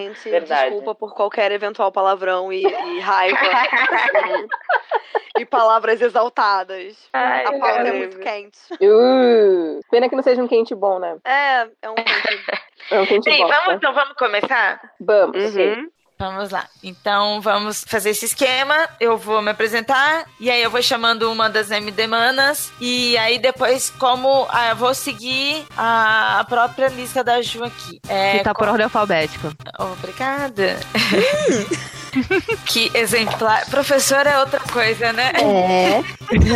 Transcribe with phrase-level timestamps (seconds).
[0.00, 0.62] Gente, Verdade.
[0.62, 3.38] desculpa por qualquer eventual palavrão e, e raiva.
[5.38, 7.08] e palavras exaltadas.
[7.12, 8.58] Ai, a pauta é muito quente.
[8.80, 11.16] Uh, pena que não seja um quente bom, né?
[11.24, 12.46] É, é um quente.
[12.90, 13.48] É um quente Bem, bom.
[13.48, 14.80] vamos, então vamos começar?
[15.00, 15.54] Vamos.
[15.54, 15.90] Uhum.
[16.20, 16.68] Vamos lá.
[16.84, 18.86] Então vamos fazer esse esquema.
[19.00, 23.38] Eu vou me apresentar e aí eu vou chamando uma das MD Manas e aí
[23.38, 28.02] depois como ah, eu vou seguir a, própria lista da Ju aqui.
[28.06, 29.50] É, que tá por ordem alfabética.
[29.78, 30.78] Obrigada.
[32.66, 33.64] que exemplar.
[33.66, 35.32] Professor é outra coisa, né?
[35.36, 36.02] É.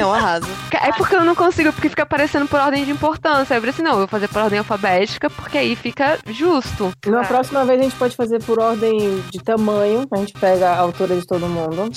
[0.04, 0.46] Um arraso.
[0.72, 3.54] É porque eu não consigo, porque fica aparecendo por ordem de importância.
[3.54, 6.92] Eu falei assim, não, eu vou fazer por ordem alfabética, porque aí fica justo.
[7.06, 10.06] Na próxima vez a gente pode fazer por ordem de tamanho.
[10.12, 11.91] A gente pega a altura de todo mundo.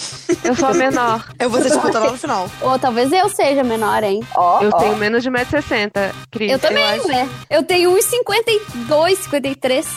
[0.44, 1.26] Eu sou a menor.
[1.40, 2.50] Eu vou ser disputa lá no final.
[2.62, 4.22] Ou talvez eu seja menor, hein?
[4.36, 4.78] Ó, Eu ó.
[4.78, 6.52] tenho menos de 1,60m, Cris.
[6.52, 7.08] Eu também, acho.
[7.08, 7.30] né?
[7.50, 9.88] Eu tenho 1,52, 53.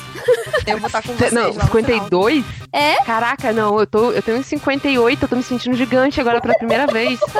[0.66, 1.66] Eu vou estar com vocês Não, lá no final.
[1.68, 2.44] 52?
[2.72, 2.96] É?
[3.04, 6.54] Caraca, não, eu, tô, eu tenho uns 58, eu tô me sentindo gigante agora pela
[6.54, 7.18] primeira vez.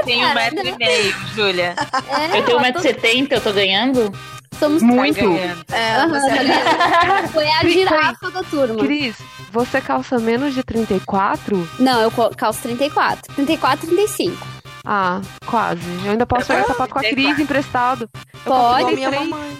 [0.00, 1.74] Eu tenho um cara, metro e meio, Júlia.
[2.08, 4.12] É, Eu tenho ó, 1,70m, eu tô ganhando?
[4.58, 5.20] Somos Muito.
[5.20, 5.64] Ganhando.
[5.72, 7.28] É, ligado?
[7.32, 8.76] Foi a girafa da turma.
[8.76, 9.16] Cris,
[9.50, 11.68] você calça menos de 34?
[11.78, 13.34] Não, eu calço 34.
[13.34, 14.46] 34, 35.
[14.84, 15.82] Ah, quase.
[16.04, 17.34] Eu ainda posso pegar sapato com a 34.
[17.34, 18.08] Cris emprestado.
[18.44, 18.84] Eu Pode.
[18.84, 19.28] consigo Igual minha três.
[19.28, 19.58] mamãe.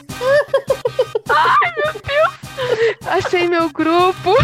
[3.06, 4.34] Achei meu grupo.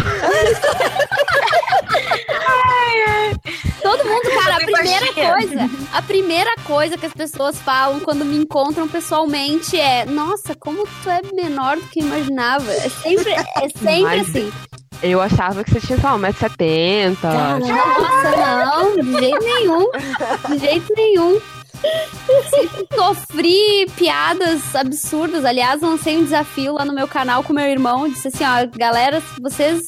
[3.81, 8.37] Todo mundo, cara, a primeira coisa, a primeira coisa que as pessoas falam quando me
[8.37, 12.71] encontram pessoalmente é: Nossa, como tu é menor do que eu imaginava.
[12.71, 14.51] É sempre, é sempre Mas- assim.
[15.03, 17.17] Eu achava que você tinha, lá, 1,70m.
[17.59, 19.91] Nossa, não, de jeito nenhum.
[20.49, 21.39] De jeito nenhum.
[22.49, 25.45] Sempre Sofri piadas absurdas.
[25.45, 28.09] Aliás, lancei um desafio lá no meu canal com meu irmão.
[28.09, 29.81] Disse assim: ó, galera, vocês.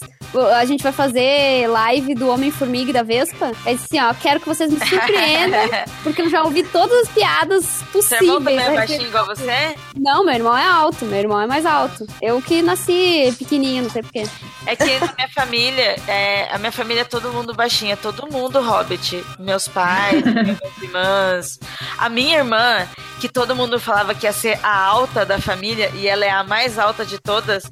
[0.55, 3.51] A gente vai fazer live do Homem-Formiga e da Vespa.
[3.65, 5.59] Disse assim: ó, quero que vocês me surpreendam,
[6.03, 7.65] porque eu já ouvi todas as piadas
[7.99, 8.59] Seu irmão também possíveis.
[8.59, 9.75] é baixinho igual você?
[9.97, 12.05] Não, meu irmão é alto, meu irmão é mais alto.
[12.21, 14.23] Eu que nasci pequenininho, não sei porquê.
[14.67, 18.61] É que na minha família, é, a minha família é todo mundo baixinha, todo mundo
[18.61, 19.25] hobbit.
[19.39, 21.59] Meus pais, minhas irmãs.
[21.97, 22.87] A minha irmã,
[23.19, 26.43] que todo mundo falava que ia ser a alta da família, e ela é a
[26.43, 27.63] mais alta de todas,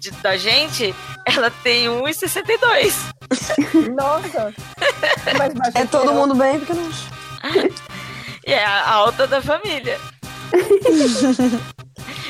[0.00, 0.94] de- da gente,
[1.24, 2.94] ela tem 1,62.
[3.96, 4.54] Nossa.
[5.74, 6.14] É todo eu.
[6.14, 6.90] mundo bem pequeno.
[8.46, 10.00] E é a alta da família.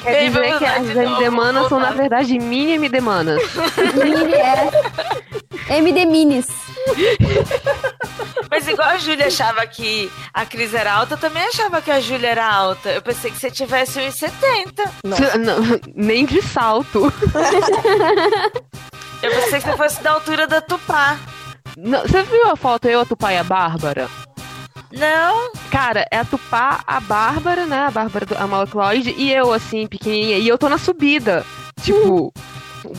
[0.03, 3.42] Quer Bem, dizer que as de novo, MD-manas são, na verdade, mini MD-manas.
[3.94, 5.78] Mini é.
[5.78, 6.47] MD Minis.
[8.50, 12.00] Mas igual a Júlia achava que a Cris era alta, eu também achava que a
[12.00, 12.91] Júlia era alta.
[12.91, 14.91] Eu pensei que você tivesse 1,70.
[15.38, 15.56] Não,
[15.94, 17.12] nem de salto.
[19.20, 21.19] Eu pensei que você fosse da altura da Tupá.
[21.76, 24.09] Não, você viu a foto eu, a Tupá e a Bárbara?
[24.93, 27.87] Não, Cara, é a Tupá, a Bárbara, né?
[27.87, 30.38] A Bárbara, do, a Malacloide, e eu, assim, pequenininha.
[30.38, 31.44] E eu tô na subida.
[31.82, 32.32] Tipo,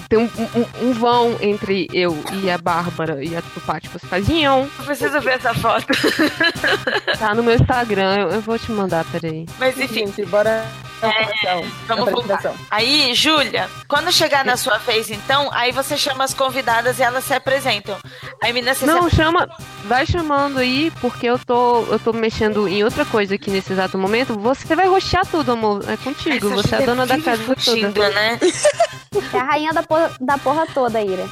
[0.08, 3.80] tem um, um- um vão entre eu e a Bárbara e a Tupá.
[3.80, 4.70] Tipo, você faz ião.
[4.78, 5.88] eu preciso ver essa foto.
[7.18, 9.46] Tá no meu Instagram, eu, eu vou te mandar, peraí.
[9.58, 10.66] Mas enfim, Gente, bora.
[11.02, 12.54] É, vamos voltar.
[12.70, 17.24] Aí, Júlia, quando chegar na sua vez, então, aí você chama as convidadas e elas
[17.24, 17.98] se apresentam.
[18.42, 19.16] Aí, menina, você Não, se...
[19.16, 19.48] chama.
[19.86, 23.98] Vai chamando aí, porque eu tô, eu tô mexendo em outra coisa aqui nesse exato
[23.98, 24.38] momento.
[24.38, 25.84] Você vai roxear tudo, amor.
[25.88, 26.48] É contigo.
[26.48, 28.10] Essa você é a dona da casa fugindo, toda.
[28.10, 28.40] né?
[29.34, 31.28] É a rainha da porra, da porra toda, Ira.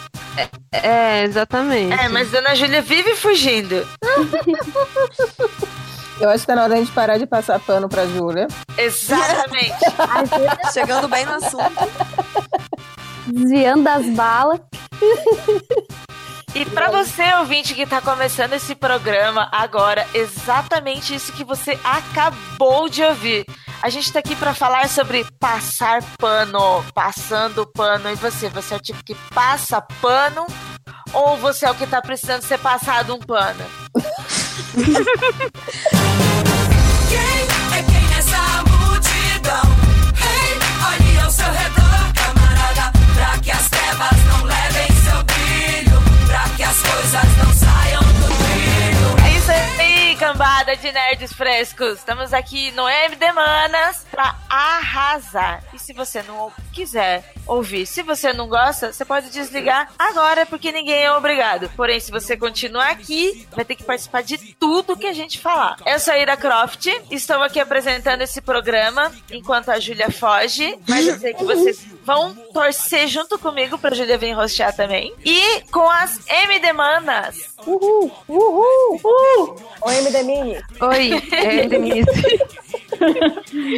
[0.71, 1.93] É, exatamente.
[1.93, 3.87] É, mas Dona Júlia vive fugindo.
[6.19, 8.47] Eu acho que tá na hora da gente parar de passar pano pra Júlia.
[8.77, 9.77] Exatamente.
[10.73, 11.91] Chegando bem no assunto.
[13.27, 14.59] Desviando das balas.
[16.55, 22.89] E pra você, ouvinte, que tá começando esse programa agora, exatamente isso que você acabou
[22.89, 23.45] de ouvir.
[23.81, 28.09] A gente tá aqui pra falar sobre passar pano, passando pano.
[28.09, 30.47] E você, você é o tipo que passa pano
[31.13, 33.63] ou você é o que tá precisando ser passado um pano?
[34.77, 34.85] Quem
[37.73, 39.65] é quem nessa multidão?
[40.21, 40.53] Ei,
[40.85, 46.61] olhe ao seu redor, camarada, pra que as trevas não levem seu brilho, pra que
[46.61, 49.15] as coisas não saiam do trilho.
[49.25, 49.76] É isso aí,
[50.17, 51.99] cambada de nerds frescos.
[51.99, 55.63] Estamos aqui no MD Manas pra arrasar.
[55.73, 60.71] E se você não quiser ouvir, se você não gosta, você pode desligar agora, porque
[60.71, 61.69] ninguém é obrigado.
[61.75, 65.77] Porém, se você continuar aqui, vai ter que participar de tudo que a gente falar.
[65.85, 71.07] Eu sou a Ira Croft, estou aqui apresentando esse programa enquanto a Júlia foge, mas
[71.07, 75.13] eu sei que vocês vão torcer junto comigo pra Júlia vir rostear também.
[75.25, 77.35] E com as MD Manas.
[77.65, 78.09] Uhul!
[78.29, 78.99] Uhul!
[79.03, 79.55] Uhul!
[79.81, 80.57] Oi, MD Mini.
[80.79, 82.07] Oi, é Denise.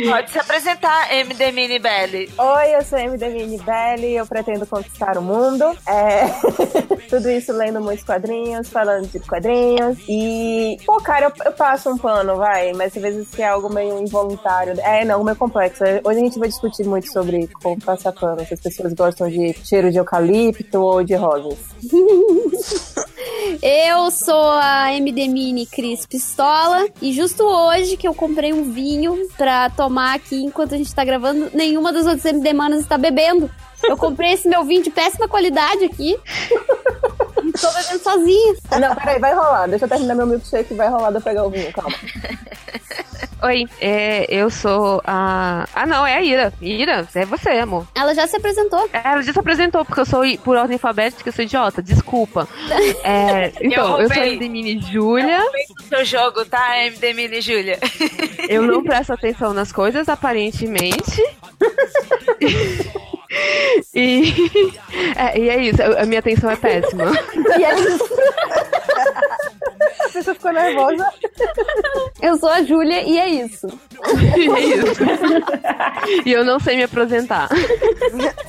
[0.07, 2.29] Pode se apresentar, MD Mini Belly.
[2.37, 5.65] Oi, eu sou a MD Mini Belly, eu pretendo conquistar o mundo.
[5.87, 6.27] É...
[7.09, 9.97] Tudo isso lendo muitos quadrinhos, falando de quadrinhos.
[10.07, 13.73] E, pô, cara, eu, eu passo um pano, vai, mas às vezes que é algo
[13.73, 14.79] meio involuntário.
[14.81, 15.83] É, não, meio complexo.
[16.03, 19.53] Hoje a gente vai discutir muito sobre como passar pano, se as pessoas gostam de
[19.63, 21.57] cheiro de eucalipto ou de rosas.
[23.61, 29.27] Eu sou a MD Mini Cris Pistola e justo hoje que eu comprei um vinho
[29.37, 33.49] pra tomar aqui enquanto a gente tá gravando, nenhuma das outras MD Manas está bebendo.
[33.83, 36.17] Eu comprei esse meu vinho de péssima qualidade aqui.
[37.43, 38.55] E tô bebendo sozinha.
[38.79, 39.67] Não, peraí, vai rolar.
[39.67, 41.95] Deixa eu terminar meu milkshake e vai rolar de eu pegar o vinho, calma.
[43.41, 45.65] Oi, é, eu sou a.
[45.73, 46.51] Ah, não, é a Ira.
[46.61, 47.87] Ira, é você, amor.
[47.95, 48.89] Ela já se apresentou.
[48.91, 51.81] É, Ela já se apresentou, porque eu sou i- por ordem alfabética, eu sou idiota,
[51.81, 52.45] desculpa.
[53.01, 54.33] É, então, eu, sou a roubei.
[54.33, 55.41] MD Mini Júlia.
[55.79, 57.79] O seu jogo, tá, MD Mini Júlia?
[58.49, 61.23] Eu não presto atenção nas coisas, aparentemente.
[63.93, 64.33] E,
[65.15, 67.11] é, e é isso, a minha atenção é péssima.
[67.59, 68.09] E é isso.
[69.81, 71.07] A pessoa ficou nervosa.
[72.21, 73.67] Eu sou a Júlia e é isso.
[74.37, 75.01] E é isso.
[76.25, 77.49] E eu não sei me apresentar.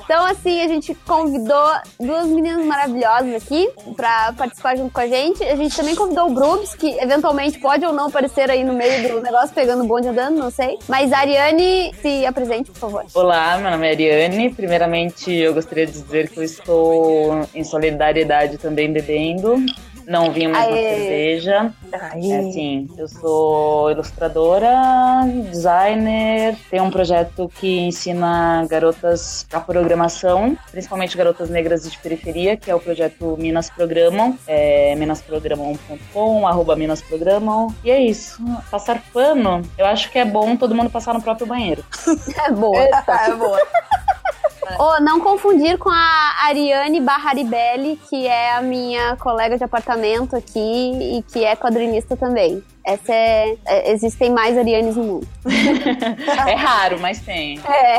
[0.04, 5.42] Então, assim, a gente convidou duas meninas maravilhosas aqui pra participar junto com a gente.
[5.44, 9.08] A gente também convidou o Brubs, que eventualmente pode ou não aparecer aí no meio
[9.08, 10.78] do negócio, pegando o bonde andando, não sei.
[10.88, 13.04] Mas a Ariane, se apresente, por favor.
[13.14, 14.52] Olá, meu nome é Ariane.
[14.52, 19.56] Primeiramente, eu gostaria de dizer que eu estou em solidariedade também bebendo.
[20.06, 20.96] Não vinho mais uma Aê.
[20.96, 21.72] cerveja.
[21.92, 22.32] Aí.
[22.32, 24.70] É assim, eu sou ilustradora,
[25.50, 32.70] designer, tenho um projeto que ensina garotas a programação, principalmente garotas negras de periferia, que
[32.70, 37.74] é o projeto Minas Programam, é minasprogramam.com, arroba Minas Programam.
[37.84, 38.42] E é isso.
[38.70, 41.84] Passar pano, eu acho que é bom todo mundo passar no próprio banheiro.
[42.40, 42.78] É boa.
[42.78, 43.60] É boa.
[44.78, 51.18] Oh, não confundir com a Ariane Barraribelli, que é a minha colega de apartamento aqui
[51.18, 52.62] e que é quadrinista também.
[52.84, 55.28] Essa é, é- existem mais Arianes no mundo.
[56.46, 57.60] É raro, mas tem.
[57.68, 57.98] É.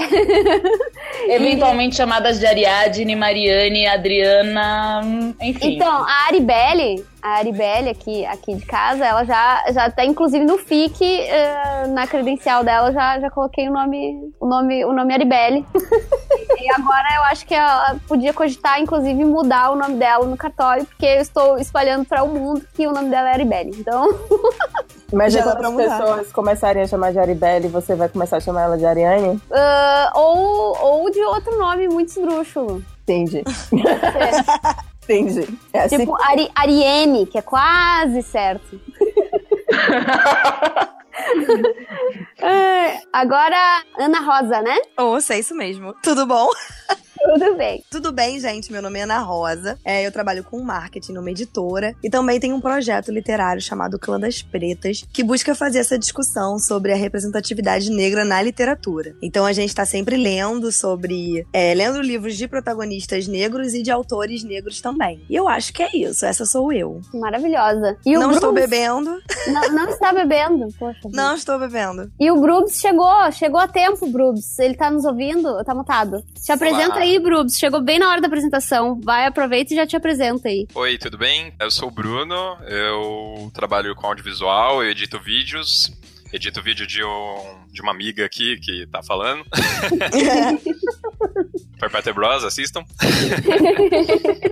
[1.35, 5.01] Eventualmente chamadas de Ariadne, Mariane, Adriana,
[5.39, 5.75] enfim.
[5.75, 10.57] Então, a Aribelle, a Aribelle aqui, aqui de casa, ela já, já tá inclusive no
[10.57, 15.65] FIC, eh, na credencial dela, já, já coloquei o nome, o nome, o nome Aribelle.
[16.59, 20.85] e agora eu acho que ela podia cogitar, inclusive, mudar o nome dela no cartório,
[20.85, 23.71] porque eu estou espalhando para o mundo que o nome dela é Aribelle.
[23.77, 24.07] Então,
[25.13, 28.61] Mas Já quando as pessoas começarem a chamar de Aribelle, você vai começar a chamar
[28.61, 29.41] ela de Ariane?
[29.51, 32.83] ah, ou, ou de outro nome muito esdrúxulo.
[33.03, 33.43] Entendi.
[35.03, 35.57] Entendi.
[35.73, 38.79] É assim Tipo, Ari, Ariene, que é quase certo.
[42.41, 44.75] É, agora, Ana Rosa, né?
[44.97, 45.93] Ouça, é isso mesmo.
[46.01, 46.49] Tudo bom?
[47.23, 47.83] Tudo bem.
[47.89, 48.71] Tudo bem, gente?
[48.71, 49.77] Meu nome é Ana Rosa.
[49.85, 54.19] É, eu trabalho com marketing numa editora e também tenho um projeto literário chamado Clã
[54.19, 59.15] das Pretas, que busca fazer essa discussão sobre a representatividade negra na literatura.
[59.21, 61.45] Então a gente tá sempre lendo sobre.
[61.53, 65.21] é, lendo livros de protagonistas negros e de autores negros também.
[65.29, 66.25] E eu acho que é isso.
[66.25, 67.01] Essa sou eu.
[67.13, 67.97] Maravilhosa.
[68.05, 69.21] E o não estou bebendo.
[69.47, 70.67] Não, não está bebendo.
[70.77, 70.99] Poxa.
[71.11, 72.11] Não estou bebendo.
[72.19, 74.57] E o Brubs chegou, chegou a tempo, Brubs.
[74.59, 75.63] Ele tá nos ouvindo?
[75.63, 76.23] Tá mutado.
[76.43, 77.57] Te apresenta aí, Brubs.
[77.57, 78.99] Chegou bem na hora da apresentação.
[78.99, 80.67] Vai, aproveita e já te apresenta aí.
[80.73, 81.53] Oi, tudo bem?
[81.59, 85.91] Eu sou o Bruno, eu trabalho com audiovisual, eu edito vídeos,
[86.33, 89.43] edito vídeo de, um, de uma amiga aqui que tá falando.
[91.79, 92.85] Perpétua Bros, assistam.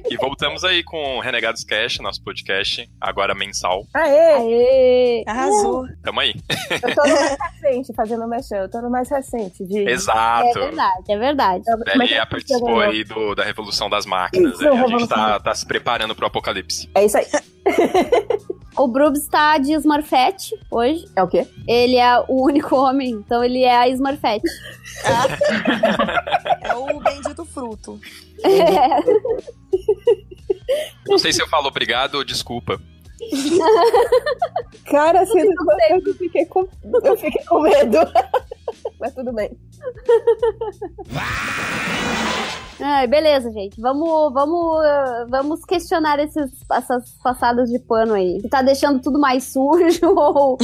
[0.09, 3.85] e voltamos aí com o Renegados Cash, nosso podcast, agora mensal.
[3.93, 4.33] Aê!
[4.33, 5.23] Aê!
[5.27, 5.85] Arrasou.
[6.01, 6.33] Tamo aí.
[6.71, 8.61] Eu tô no mais recente, fazendo mexer.
[8.63, 9.63] Eu tô no mais recente.
[9.63, 9.87] De...
[9.87, 10.59] É Exato.
[10.59, 11.63] verdade, é verdade.
[11.67, 14.53] É que Belia é participou aí do, da Revolução das Máquinas.
[14.53, 14.83] Isso, né?
[14.83, 16.89] A gente tá, tá se preparando pro apocalipse.
[16.95, 17.25] É isso aí.
[18.79, 21.05] O Brubs tá de Smurfette hoje.
[21.13, 21.45] É o quê?
[21.67, 24.47] Ele é o único homem, então ele é a Smurfette.
[26.61, 27.99] É o bendito fruto.
[31.07, 32.79] Não sei se eu falo obrigado ou desculpa.
[34.85, 35.41] Cara, assim,
[35.89, 36.67] eu fiquei com,
[37.03, 37.97] eu fiquei com medo.
[38.99, 39.51] Mas tudo bem.
[42.81, 43.79] Ai, beleza, gente.
[43.79, 44.81] Vamos, vamos,
[45.29, 48.39] vamos questionar esses, essas passadas de pano aí.
[48.41, 50.57] Se tá deixando tudo mais sujo ou,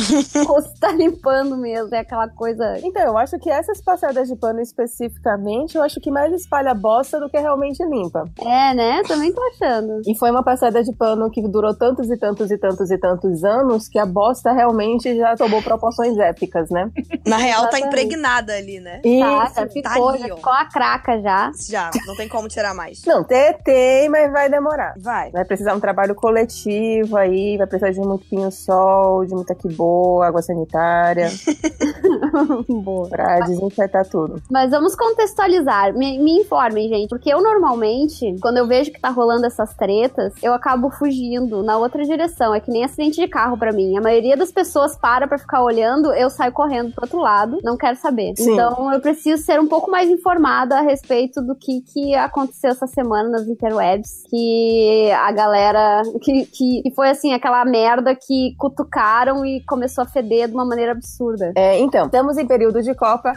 [0.49, 1.93] ou se tá limpando mesmo.
[1.93, 2.79] É aquela coisa.
[2.83, 7.19] Então, eu acho que essas passadas de pano especificamente, eu acho que mais espalha bosta
[7.19, 8.25] do que realmente limpa.
[8.41, 9.01] É, né?
[9.07, 10.01] Também tô achando.
[10.05, 13.43] E foi uma passada de pano que durou tantos e tantos e tantos e tantos
[13.43, 16.89] anos que a bosta realmente já tomou proporções épicas, né?
[17.25, 17.87] Na real, tá Exatamente.
[17.87, 19.01] impregnada ali, né?
[19.03, 21.51] E Tá, já ficou, ali, já ficou a craca já.
[21.67, 23.03] Já, não tem como tirar mais.
[23.05, 24.93] não, tem, tem, mas vai demorar.
[24.97, 25.31] Vai.
[25.31, 30.27] Vai precisar um trabalho coletivo aí, vai precisar de muito pinho-sol, de muita que boa,
[30.27, 31.29] água sanitária,
[32.67, 33.07] Boa.
[33.09, 34.41] pra desinfetar tudo.
[34.49, 35.93] Mas vamos contextualizar.
[35.93, 37.09] Me, me informem, gente.
[37.09, 41.77] Porque eu normalmente, quando eu vejo que tá rolando essas tretas, eu acabo fugindo na
[41.77, 42.53] outra direção.
[42.53, 43.97] É que nem acidente de carro pra mim.
[43.97, 47.59] A maioria das pessoas para pra ficar olhando, eu saio correndo pro outro lado.
[47.63, 48.33] Não quero saber.
[48.37, 48.53] Sim.
[48.53, 52.85] Então eu preciso ser um pouco mais informada a respeito do que, que aconteceu essa
[52.85, 54.23] semana nas interwebs.
[54.29, 56.01] Que a galera.
[56.21, 60.65] Que, que, que foi assim, aquela merda que cutucaram e começou a feder de uma
[60.65, 61.53] maneira absurda.
[61.55, 63.31] É, então, estamos em período de Copa.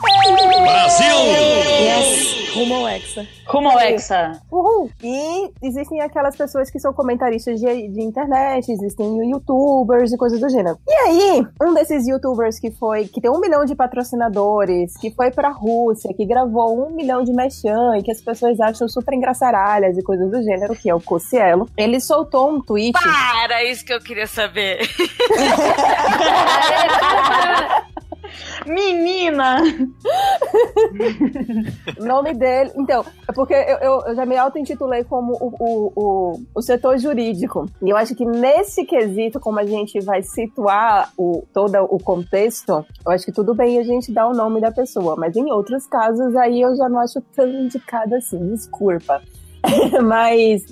[1.81, 2.39] Yes.
[2.55, 3.27] Rumo ao Hexa.
[3.47, 4.33] Rumo ao Hexa.
[4.51, 4.91] Uhul!
[5.03, 10.49] E existem aquelas pessoas que são comentaristas de, de internet, existem youtubers e coisas do
[10.49, 10.79] gênero.
[10.87, 15.31] E aí, um desses youtubers que foi, que tem um milhão de patrocinadores, que foi
[15.31, 19.99] pra Rússia, que gravou um milhão de mechan e que as pessoas acham super engraçaralhas
[19.99, 22.93] e coisas do gênero, que é o Cossielo, ele soltou um tweet.
[22.93, 24.89] Para, isso que eu queria saber.
[28.67, 29.57] Menina!
[31.99, 32.73] Nome dele.
[32.77, 36.99] Então, é porque eu, eu, eu já me auto-intitulei como o, o, o, o setor
[36.99, 37.67] jurídico.
[37.83, 42.85] E eu acho que nesse quesito, como a gente vai situar o, todo o contexto,
[43.05, 45.17] eu acho que tudo bem a gente dar o nome da pessoa.
[45.17, 48.39] Mas em outros casos, aí eu já não acho tão indicado assim.
[48.55, 49.23] Desculpa.
[50.05, 50.63] Mas,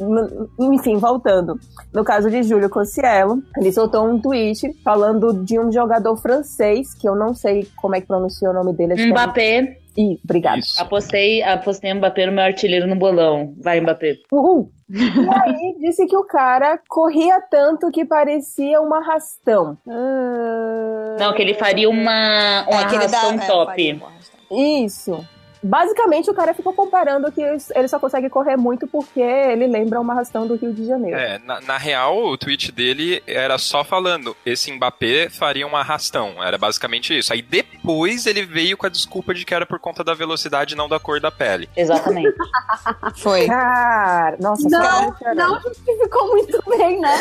[0.59, 1.59] enfim, voltando.
[1.93, 7.09] No caso de Júlio Cossiello, ele soltou um tweet falando de um jogador francês, que
[7.09, 8.95] eu não sei como é que pronuncia o nome dele.
[9.00, 9.78] é- Mbappé.
[9.97, 10.59] Ih, obrigada.
[10.59, 10.81] Isso.
[10.81, 13.55] Apostei, apostei Mbappé no meu artilheiro no bolão.
[13.62, 14.16] Vai, Mbappé.
[14.31, 14.71] Uhul.
[14.90, 19.78] E aí disse que o cara corria tanto que parecia um arrastão.
[19.88, 23.90] Ah, Não, que ele faria uma, uma É, que ele dá- arrastão é, top.
[24.02, 24.59] arrastão.
[24.85, 25.26] Isso.
[25.67, 30.13] Basicamente, o cara ficou comparando que ele só consegue correr muito porque ele lembra uma
[30.13, 31.17] arrastão do Rio de Janeiro.
[31.19, 36.43] É, na, na real, o tweet dele era só falando: esse Mbappé faria um arrastão.
[36.43, 37.33] Era basicamente isso.
[37.33, 40.77] Aí depois ele veio com a desculpa de que era por conta da velocidade e
[40.77, 41.69] não da cor da pele.
[41.77, 42.37] Exatamente.
[43.17, 43.47] Foi.
[43.47, 45.35] Cara, nossa, Não, chorar.
[45.35, 47.15] Não justificou muito bem, né?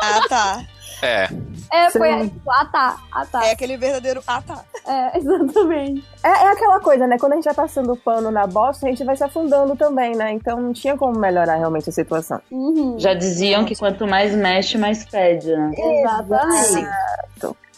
[0.00, 0.64] Ah, tá.
[1.02, 1.28] É,
[1.72, 2.08] É, foi.
[2.10, 2.32] Sim.
[2.48, 2.96] Ah, tá.
[3.12, 3.44] Ah, tá.
[3.46, 4.22] É aquele verdadeiro.
[4.26, 4.64] Ah, tá.
[4.86, 6.04] É, exatamente.
[6.22, 7.16] É, é aquela coisa, né?
[7.18, 10.16] Quando a gente vai passando o pano na bosta, a gente vai se afundando também,
[10.16, 10.32] né?
[10.32, 12.40] Então não tinha como melhorar realmente a situação.
[12.50, 12.98] Uhum.
[12.98, 15.72] Já diziam que quanto mais mexe, mais pede, né?
[15.76, 16.88] Exatamente.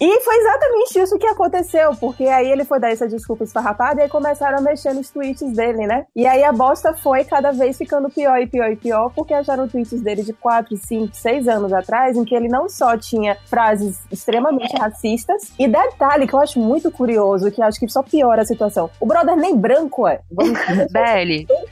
[0.00, 4.04] E foi exatamente isso que aconteceu, porque aí ele foi dar essa desculpa esfarrapada e
[4.04, 6.06] aí começaram a mexer nos tweets dele, né?
[6.16, 9.68] E aí a bosta foi cada vez ficando pior e pior e pior, porque acharam
[9.68, 14.00] tweets dele de 4, 5, 6 anos atrás, em que ele não só tinha frases
[14.10, 18.46] extremamente racistas, e detalhe que eu acho muito curioso, que acho que só piora a
[18.46, 18.88] situação.
[18.98, 20.20] O brother nem branco é.
[20.30, 20.58] Vamos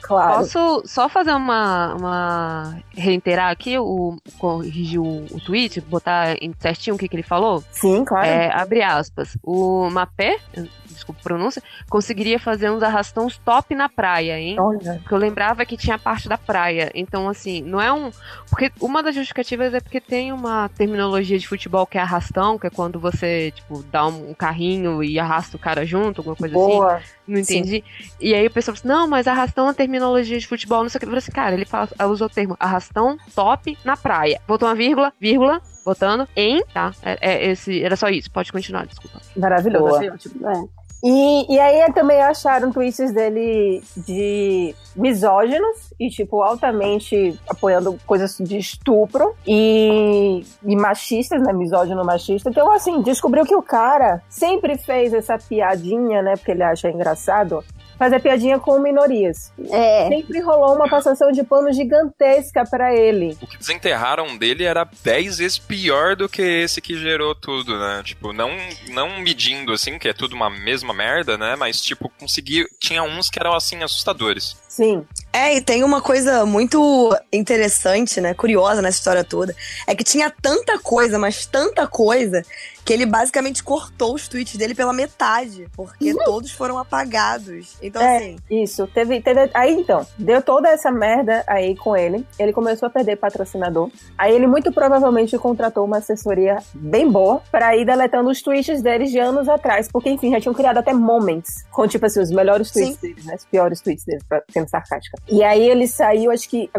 [0.02, 0.40] claro.
[0.40, 2.76] posso só fazer uma, uma.
[2.94, 7.62] reiterar aqui, o, corrigir o, o tweet, botar certinho o que, que ele falou?
[7.70, 8.17] Sim, claro.
[8.26, 9.36] É, abre aspas.
[9.42, 10.38] O Mapé,
[10.86, 14.56] desculpa a pronúncia, conseguiria fazer uns arrastões top na praia, hein?
[14.58, 14.94] Olha.
[14.94, 16.90] Porque eu lembrava que tinha a parte da praia.
[16.94, 18.10] Então, assim, não é um.
[18.50, 22.66] Porque uma das justificativas é porque tem uma terminologia de futebol que é arrastão, que
[22.66, 27.04] é quando você, tipo, dá um carrinho e arrasta o cara junto, alguma coisa assim.
[27.28, 27.84] Não entendi.
[28.18, 30.88] E aí o pessoal falou assim, não, mas arrastão é uma terminologia de futebol, não
[30.88, 31.04] sei o que.
[31.04, 34.40] Eu falei assim, cara, ele fala, usou o termo arrastão top na praia.
[34.48, 36.92] Botou uma vírgula, vírgula, botando em, tá?
[37.02, 38.30] É, é esse, era só isso.
[38.30, 39.20] Pode continuar, desculpa.
[39.36, 40.00] Maravilhoso.
[40.38, 40.54] Boa.
[40.54, 40.77] É.
[41.02, 48.58] E, e aí também acharam tweets dele de misóginos e, tipo, altamente apoiando coisas de
[48.58, 51.52] estupro e, e machistas, né?
[51.52, 52.50] Misógino machista.
[52.50, 56.34] Então, assim, descobriu que o cara sempre fez essa piadinha, né?
[56.36, 57.64] Porque ele acha engraçado.
[57.98, 59.52] Fazer piadinha com minorias.
[59.70, 60.08] É.
[60.08, 63.36] Sempre rolou uma passação de pano gigantesca pra ele.
[63.40, 68.02] o que desenterraram dele era 10 vezes pior do que esse que gerou tudo, né?
[68.04, 68.50] Tipo, não,
[68.90, 71.56] não medindo assim, que é tudo uma mesma merda, né?
[71.56, 72.66] Mas, tipo, consegui.
[72.78, 74.56] Tinha uns que eram assim, assustadores.
[74.68, 75.04] Sim.
[75.32, 78.34] É, e tem uma coisa muito interessante, né?
[78.34, 79.54] Curiosa nessa história toda.
[79.86, 82.42] É que tinha tanta coisa, mas tanta coisa,
[82.84, 85.66] que ele basicamente cortou os tweets dele pela metade.
[85.76, 87.76] Porque todos foram apagados.
[87.82, 88.16] Então, É.
[88.16, 88.36] assim.
[88.50, 89.50] Isso, teve, teve.
[89.54, 92.26] Aí então, deu toda essa merda aí com ele.
[92.38, 93.90] Ele começou a perder patrocinador.
[94.16, 99.10] Aí ele muito provavelmente contratou uma assessoria bem boa pra ir deletando os tweets deles
[99.10, 99.88] de anos atrás.
[99.92, 103.34] Porque, enfim, já tinham criado até moments com, tipo assim, os melhores tweets deles, né?
[103.36, 105.18] Os piores tweets deles, pra- sendo sarcástica.
[105.30, 106.70] E aí ele saiu, acho que.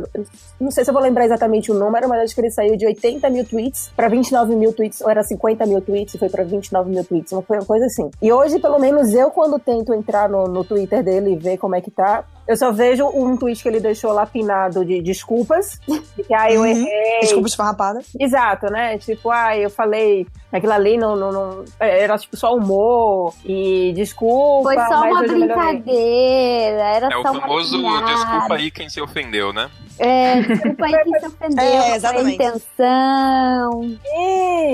[0.59, 2.85] Não sei se eu vou lembrar exatamente o número, mas acho que ele saiu de
[2.85, 6.43] 80 mil tweets pra 29 mil tweets, ou era 50 mil tweets e foi pra
[6.43, 7.31] 29 mil tweets.
[7.31, 8.09] Uma coisa assim.
[8.21, 11.75] E hoje, pelo menos eu, quando tento entrar no, no Twitter dele e ver como
[11.75, 15.79] é que tá, eu só vejo um tweet que ele deixou lapinado de desculpas.
[15.87, 16.65] De que, ah, eu Uhum.
[16.67, 17.19] errei.
[17.21, 18.01] Desculpa esfarrapada.
[18.19, 18.97] Exato, né?
[18.97, 24.63] Tipo, ah, eu falei aquilo ali não, não, não- era tipo só humor e desculpa.
[24.73, 26.83] Foi só mas uma brincadeira.
[26.95, 28.05] Era É o só uma famoso piada.
[28.07, 29.69] desculpa aí quem se ofendeu, né?
[30.01, 31.63] É, desculpa aí quem se ofendeu.
[31.65, 32.35] É, exatamente.
[32.35, 33.81] intenção.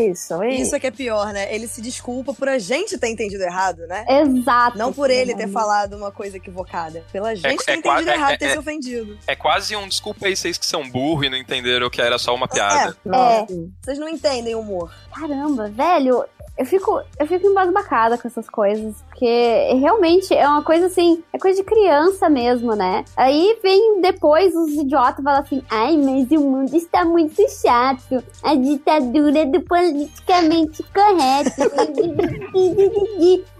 [0.07, 0.61] Isso, isso.
[0.61, 1.53] Isso é que é pior, né?
[1.53, 4.05] Ele se desculpa por a gente ter entendido errado, né?
[4.07, 4.77] Exato.
[4.77, 7.03] Não por ele ter falado uma coisa equivocada.
[7.11, 9.17] Pela gente ter é entendido é- errado é- e ter é- se ofendido.
[9.27, 12.33] É quase um desculpa aí vocês que são burros e não entenderam que era só
[12.33, 12.95] uma piada.
[13.05, 13.47] Nossa.
[13.83, 14.91] Vocês não entendem humor.
[15.13, 16.25] Caramba, velho,
[16.57, 21.37] eu fico, eu fico embasbacada com essas coisas, porque realmente é uma coisa assim, é
[21.37, 23.03] coisa de criança mesmo, né?
[23.17, 28.55] Aí vem depois os idiotas falam assim, ai, mas o mundo está muito chato, a
[28.55, 31.71] ditadura do politicamente correto.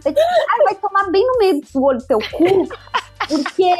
[0.05, 2.69] Ai, vai tomar bem no meio do olho do teu cu,
[3.27, 3.75] porque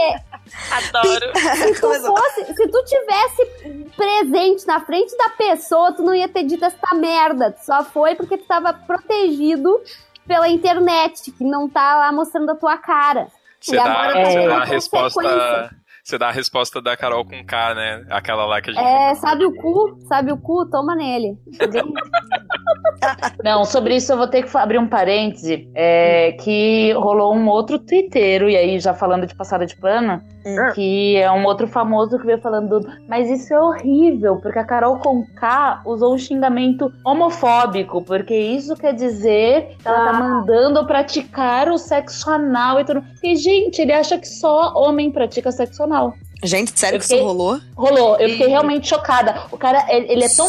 [0.72, 1.32] Adoro.
[1.38, 6.44] se tu fosse, se tu tivesse presente na frente da pessoa, tu não ia ter
[6.44, 7.52] dito essa merda.
[7.52, 9.82] Tu só foi porque tu tava protegido
[10.28, 13.28] pela internet, que não tá lá mostrando a tua cara.
[13.60, 14.74] Você E dá, agora tá você tendo dá a consequência.
[14.74, 15.70] resposta.
[16.05, 18.05] Você dá a resposta da Carol com K, né?
[18.12, 18.85] Aquela lá que a gente.
[18.85, 19.97] É, sabe o cu?
[20.07, 20.63] Sabe o cu?
[20.69, 21.35] Toma nele.
[23.43, 27.79] Não, sobre isso eu vou ter que abrir um parêntese, é, que rolou um outro
[27.79, 30.71] twitteiro, e aí já falando de passada de pano, Hum.
[30.75, 35.00] que é um outro famoso que veio falando, mas isso é horrível, porque a Carol
[35.00, 40.13] Conká usou um xingamento homofóbico, porque isso quer dizer que ela tá Ah.
[40.13, 43.03] mandando praticar o sexo anal e tudo.
[43.24, 45.95] E, gente, ele acha que só homem pratica sexo anal.
[46.44, 47.60] Gente, sério Eu que fiquei- isso rolou?
[47.75, 49.44] Rolou, eu fiquei realmente chocada.
[49.52, 50.48] O cara, ele, ele é tão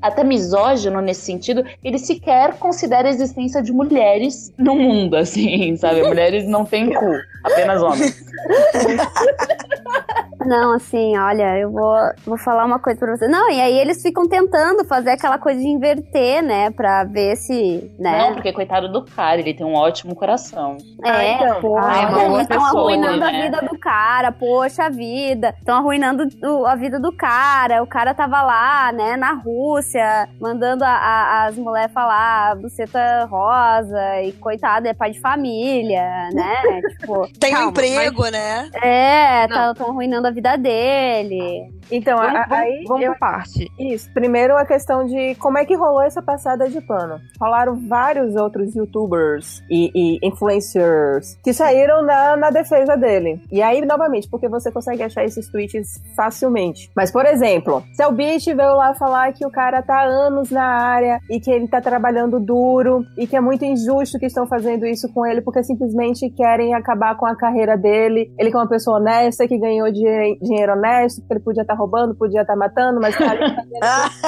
[0.00, 5.76] até misógino nesse sentido, que ele sequer considera a existência de mulheres no mundo, assim,
[5.76, 6.02] sabe?
[6.08, 8.16] Mulheres não têm cu, apenas homens.
[10.46, 13.26] Não, assim, olha, eu vou, vou falar uma coisa pra você.
[13.26, 16.70] Não, e aí eles ficam tentando fazer aquela coisa de inverter, né?
[16.70, 18.18] Pra ver se, né?
[18.18, 20.76] Não, porque coitado do cara, ele tem um ótimo coração.
[21.04, 21.60] É, Ah, então.
[21.60, 23.42] porra, Ah, é uma boa estão pessoa, arruinando a né?
[23.42, 25.54] vida do cara, poxa vida.
[25.58, 27.82] Estão arruinando o- a vida do cara.
[27.82, 34.22] O cara tava lá, né, na Rússia, mandando a- a- as mulheres falar buceta rosa
[34.22, 36.54] e coitado, é pai de família, né?
[37.00, 38.70] tipo, Tem um Calma, emprego, né?
[38.82, 41.77] é, estão arruinando a vida dele.
[41.90, 42.84] Então, Vamos, aí.
[42.86, 43.70] vamos eu- parte.
[43.78, 44.12] Isso.
[44.12, 47.18] Primeiro a questão de como é que rolou essa passada de pano.
[47.40, 53.40] Rolaram vários outros youtubers e, e influencers que saíram na, na defesa dele.
[53.50, 56.90] E aí, novamente, porque você consegue achar esses tweets facilmente.
[56.94, 60.64] Mas, por exemplo, Cell Beach veio lá falar que o cara tá há anos na
[60.64, 64.86] área e que ele tá trabalhando duro e que é muito injusto que estão fazendo
[64.86, 68.32] isso com ele porque simplesmente querem acabar com a carreira dele.
[68.38, 71.74] Ele que é uma pessoa honesta, que ganhou dinhe- dinheiro honesto, porque ele podia estar
[71.78, 73.54] roubando, podia estar matando, mas tá ali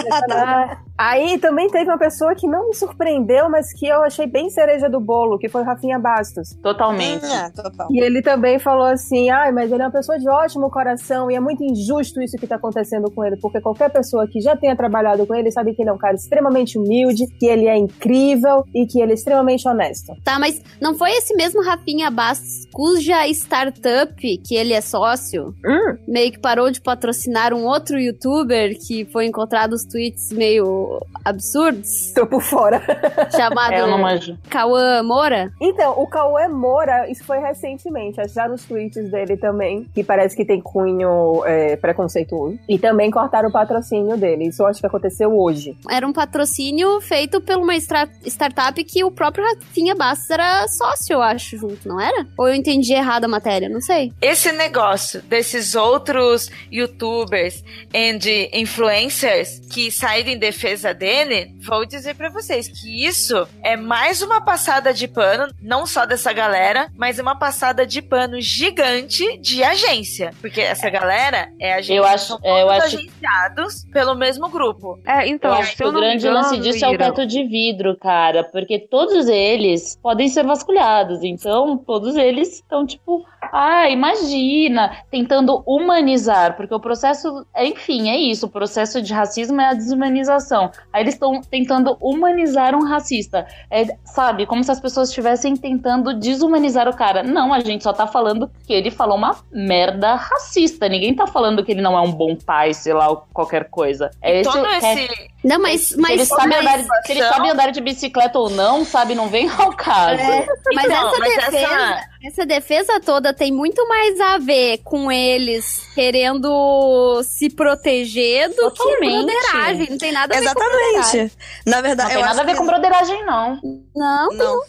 [0.09, 4.51] fazendo Aí também teve uma pessoa que não me surpreendeu, mas que eu achei bem
[4.51, 6.55] cereja do bolo, que foi o Rafinha Bastos.
[6.63, 7.25] Totalmente.
[7.25, 7.89] É, total.
[7.91, 11.35] E ele também falou assim: ai, mas ele é uma pessoa de ótimo coração e
[11.35, 14.77] é muito injusto isso que tá acontecendo com ele, porque qualquer pessoa que já tenha
[14.77, 18.63] trabalhado com ele sabe que ele é um cara extremamente humilde, que ele é incrível
[18.75, 20.13] e que ele é extremamente honesto.
[20.23, 25.97] Tá, mas não foi esse mesmo Rafinha Bastos, cuja startup, que ele é sócio, Hum.
[26.07, 30.90] meio que parou de patrocinar um outro youtuber que foi encontrado os tweets meio
[31.25, 32.81] absurdos, Tô por fora.
[33.37, 34.37] chamado É.
[34.49, 35.53] Cauã Moura?
[35.61, 40.45] Então, o Cauê Moura, isso foi recentemente, acharam os tweets dele também, que parece que
[40.45, 42.59] tem cunho é, preconceituoso.
[42.69, 44.49] E também cortaram o patrocínio dele.
[44.49, 45.77] Isso eu acho que aconteceu hoje.
[45.89, 51.23] Era um patrocínio feito por uma startup que o próprio Rafinha Bastos era sócio, eu
[51.23, 52.27] acho, junto, não era?
[52.37, 54.13] Ou eu entendi errado a matéria, não sei.
[54.21, 62.15] Esse negócio desses outros youtubers e influencers que saíram em defesa defesa dele, vou dizer
[62.15, 67.19] pra vocês que isso é mais uma passada de pano, não só dessa galera, mas
[67.19, 70.33] uma passada de pano gigante de agência.
[70.41, 71.95] Porque essa galera é agência.
[71.95, 74.99] Eu acho- são é, eu acho- agenciados pelo mesmo grupo.
[75.07, 77.45] É, então, Eu acho que o grande engano, lance disso é o Ira, teto de
[77.45, 84.97] vidro, cara, porque todos eles podem ser vasculhados, então todos eles estão tipo, ah, imagina,
[85.11, 90.71] tentando humanizar, porque o processo, enfim, é isso, o processo de racismo é a desumanização.
[90.93, 96.15] Aí eles estão tentando humanizar um racista, é, sabe, como se as pessoas estivessem tentando
[96.15, 97.23] desumanizar o cara.
[97.23, 101.65] Não, a gente só tá falando que ele falou uma merda racista, ninguém tá falando
[101.65, 104.11] que ele não é um bom pai, sei lá, qualquer coisa.
[104.23, 105.31] É esse, Todo é- esse.
[105.43, 108.51] Não, mas, se, mas, ele sabe mas, andar, se ele sabe andar de bicicleta ou
[108.51, 110.21] não, sabe, não vem ao caso.
[110.21, 114.83] É, mas Então, essa mas defesa, essa- essa defesa toda tem muito mais a ver
[114.85, 119.25] com eles querendo se proteger do que Totalmente.
[119.25, 119.91] broderagem.
[119.91, 121.37] Não tem nada a ver com Exatamente.
[121.67, 123.59] Na Não verdade, tem eu nada a ver que- com broderagem, não.
[123.97, 124.61] Não, Não.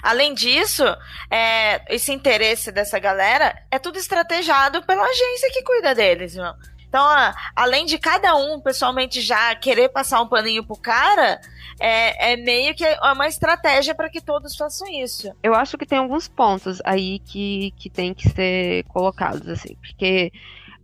[0.00, 0.84] Além disso,
[1.28, 6.52] é, esse interesse dessa galera é tudo estrategiado pela agência que cuida deles, meu.
[6.88, 11.40] Então, a- além de cada um pessoalmente já querer passar um paninho pro cara,
[11.78, 15.32] é, é meio que uma estratégia para que todos façam isso.
[15.42, 20.32] eu acho que tem alguns pontos aí que, que tem que ser colocados, assim, porque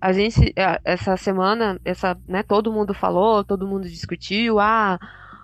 [0.00, 4.98] a gente, essa semana, essa, né, todo mundo falou, todo mundo discutiu, ah,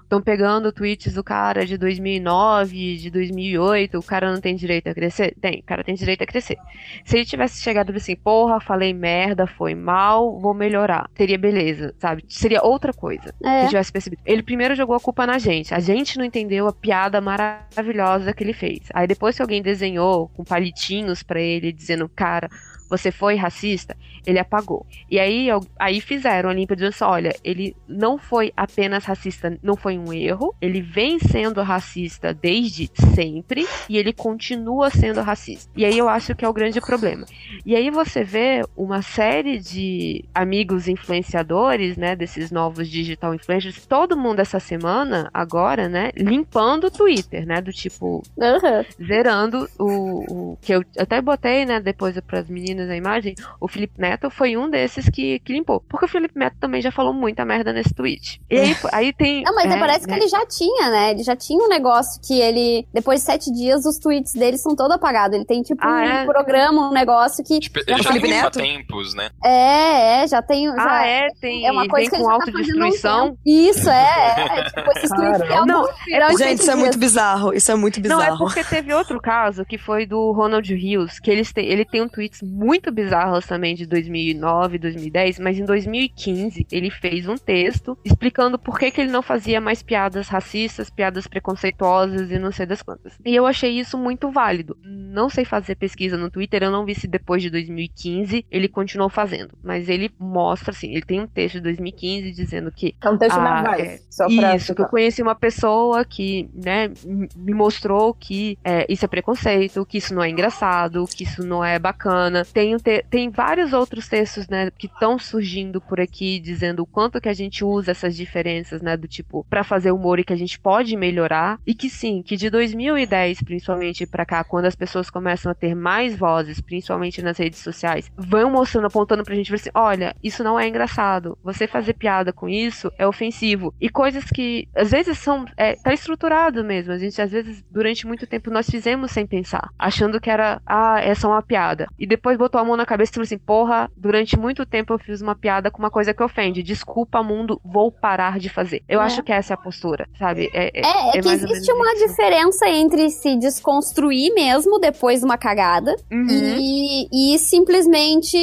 [0.07, 4.95] estão pegando tweets do cara de 2009, de 2008, o cara não tem direito a
[4.95, 5.35] crescer?
[5.41, 6.57] Tem, o cara tem direito a crescer.
[7.05, 12.25] Se ele tivesse chegado assim, porra, falei merda, foi mal, vou melhorar, teria beleza, sabe?
[12.29, 13.63] Seria outra coisa É.
[13.63, 14.23] se tivesse percebido.
[14.25, 15.75] Ele primeiro jogou a culpa na gente.
[15.75, 18.81] A gente não entendeu a piada maravilhosa que ele fez.
[18.95, 22.49] Aí depois que alguém desenhou com palitinhos pra ele dizendo, cara,
[22.89, 24.85] você foi racista, ele apagou.
[25.11, 29.77] E aí, aí fizeram a limpa dizendo assim, olha, ele não foi apenas racista, não
[29.77, 35.71] foi um erro, ele vem sendo racista desde sempre e ele continua sendo racista.
[35.77, 37.25] E aí eu acho que é o grande problema.
[37.65, 44.17] E aí você vê uma série de amigos influenciadores, né, desses novos digital influencers, todo
[44.17, 48.85] mundo essa semana, agora, né, limpando o Twitter, né, do tipo, Aham.
[49.05, 53.69] zerando o, o que eu até botei, né, depois para as meninas a imagem, o
[53.69, 55.81] Felipe Neto foi um desses que, que limpou.
[55.89, 58.41] Porque o Felipe Neto também já falou muita merda nesse tweet.
[58.51, 59.43] E aí, aí tem.
[59.43, 61.11] Não, mas é, parece que né, ele já tinha, né?
[61.13, 64.75] Ele já tinha um negócio que ele, depois de sete dias, os tweets dele são
[64.75, 65.37] todos apagados.
[65.37, 66.25] Ele tem tipo Ah, um é?
[66.25, 67.61] programa, um negócio que.
[67.61, 68.59] Tipo, Já ele já Felipe limpa Neto?
[68.59, 69.31] tempos, né?
[69.45, 70.67] É, é, já tem.
[70.67, 71.67] Já, Ah, é, tem.
[71.67, 73.27] É uma coisa vem que ele com tá um autodestruição.
[73.29, 73.39] tempo.
[73.47, 74.59] Isso, é.
[74.59, 77.53] é tipo, esses tweets que Não, alguns virão em Gente, isso é muito bizarro.
[77.55, 78.39] Isso é muito Não, é bizarro.
[78.39, 82.09] porque teve outro caso que foi do Ronald Rios, que eles têm, ele tem um
[82.09, 88.59] tweets muito bizarros também de 2009, 2010, mas em 2015 ele fez um texto explicando
[88.59, 92.83] por que, que ele não fazia mais piadas racistas, piadas preconceituosas e não sei das
[92.83, 93.15] quantas.
[93.25, 94.77] E eu achei isso muito válido.
[94.85, 99.09] Não sei fazer pesquisa no Twitter, eu não vi se depois de 2015 ele continuou
[99.11, 103.19] fazendo, mas ele mostra assim, ele tem um texto de 2015 dizendo que É um
[103.19, 104.01] texto Ah, na é.
[104.11, 106.91] Só pra isso, que eu conheci uma pessoa que, né,
[107.37, 111.65] me mostrou que é, isso é preconceito, que isso não é engraçado, que isso não
[111.65, 112.45] é bacana.
[112.45, 117.21] Tem, te- tem vários outros textos, né, que estão surgindo por aqui dizendo o quanto
[117.21, 120.37] que a gente usa essas diferenças, né, do tipo, pra fazer humor e que a
[120.37, 121.59] gente pode melhorar.
[121.67, 125.75] E que sim, que de 2010, principalmente pra cá, quando as pessoas começam a ter
[125.75, 130.59] mais vozes, principalmente nas redes sociais, vão mostrando, apontando pra gente, assim, olha, isso não
[130.59, 131.39] é engraçado.
[131.43, 133.75] Você fazer piada com isso é ofensivo.
[133.81, 135.45] E coisas que, às vezes, são.
[135.57, 136.93] É, tá estruturado mesmo.
[136.93, 139.71] A gente, às vezes, durante muito tempo, nós fizemos sem pensar.
[139.79, 141.87] Achando que era, ah, essa é uma piada.
[141.99, 144.99] E depois botou a mão na cabeça e falou assim: porra, durante muito tempo eu
[144.99, 146.63] fiz uma piada com uma coisa que ofende.
[146.63, 148.83] Desculpa, mundo, vou parar de fazer.
[148.89, 149.05] Eu É.
[149.05, 150.51] acho que essa é a postura, sabe?
[150.53, 152.07] É, É, é, que mais ou existe uma isso.
[152.07, 156.27] diferença entre se desconstruir mesmo depois de uma cagada Uhum.
[156.59, 158.37] e, e simplesmente.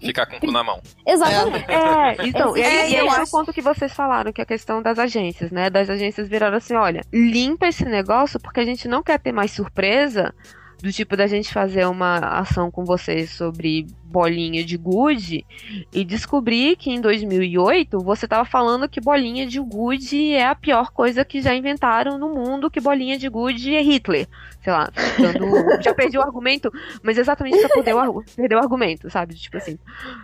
[0.00, 0.80] Ficar com o cu na mão.
[1.06, 1.66] Exatamente.
[1.70, 4.40] É, então, e aí, É, e eu é o acho- ponto que vocês falaram, que
[4.40, 5.70] é a questão das agências, né?
[5.70, 9.50] Das agências viraram assim, olha, limpa esse negócio porque a gente não quer ter mais
[9.52, 10.34] surpresa
[10.82, 15.44] do tipo da gente fazer uma ação com vocês sobre bolinha de gude
[15.92, 20.90] e descobrir que em 2008 você tava falando que bolinha de gude é a pior
[20.92, 24.26] coisa que já inventaram no mundo, que bolinha de gude é Hitler.
[24.62, 24.88] Sei lá,
[25.18, 25.46] dando-
[25.82, 26.70] já perdi o argumento,
[27.02, 29.34] mas exatamente pra poder o perder o argumento, sabe?
[29.34, 29.78] Tipo assim,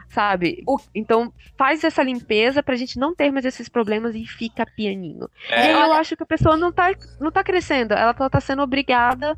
[0.09, 0.62] sabe?
[0.67, 5.29] O- então faz essa limpeza pra gente não ter mais esses problemas e fica pianinho.
[5.51, 6.90] É, E aí eu acho que a pessoa não tá,
[7.21, 9.37] não tá crescendo, ela tá, tá sendo obrigada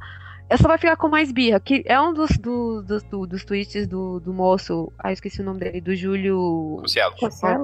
[0.48, 3.44] eu só vai ficar com mais birra, que é um dos, do, dos, do- dos
[3.44, 6.78] tweets do, do moço, ah, eu esqueci o nome dele, do Júlio.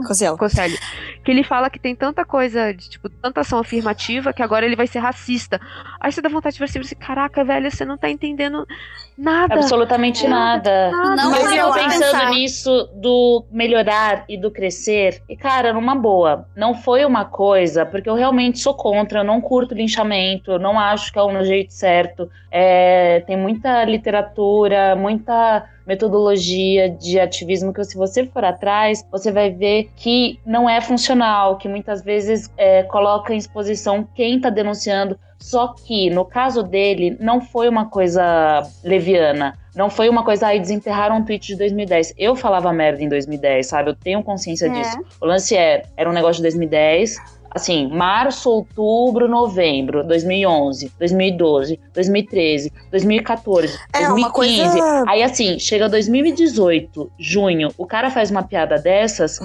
[0.02, 0.36] Cocielo.
[0.38, 0.78] Cocelli,
[1.24, 4.74] que ele fala que tem tanta coisa, de, tipo, tanta ação afirmativa, que agora ele
[4.76, 5.60] vai ser racista.
[6.00, 8.66] Aí você dá vontade de ver assim, você, caraca, velho, você não tá entendendo
[9.16, 9.54] nada.
[9.54, 10.90] Absolutamente nada.
[11.16, 12.30] Não Mas eu pensando pensar.
[12.30, 18.08] nisso do melhorar e do crescer, e cara, numa boa, não foi uma coisa, porque
[18.08, 21.72] eu realmente sou contra, eu não curto linchamento, eu não acho que é o jeito
[21.72, 22.28] certo.
[22.50, 22.71] É,
[23.26, 29.90] tem muita literatura, muita metodologia de ativismo que se você for atrás, você vai ver
[29.96, 35.18] que não é funcional, que muitas vezes é, coloca em exposição quem está denunciando.
[35.38, 39.58] Só que no caso dele não foi uma coisa leviana.
[39.74, 42.14] Não foi uma coisa, aí desenterraram um tweet de 2010.
[42.18, 43.90] Eu falava merda em 2010, sabe?
[43.90, 44.68] Eu tenho consciência É.
[44.68, 44.98] disso.
[45.20, 47.16] O lance é, era um negócio de 2010,
[47.54, 54.62] assim, março, outubro, novembro, 2011, 2012, 2013, 2014, É, uma 2015.
[54.80, 59.38] coisa- Aí assim, chega 2018, junho, o cara faz uma piada dessas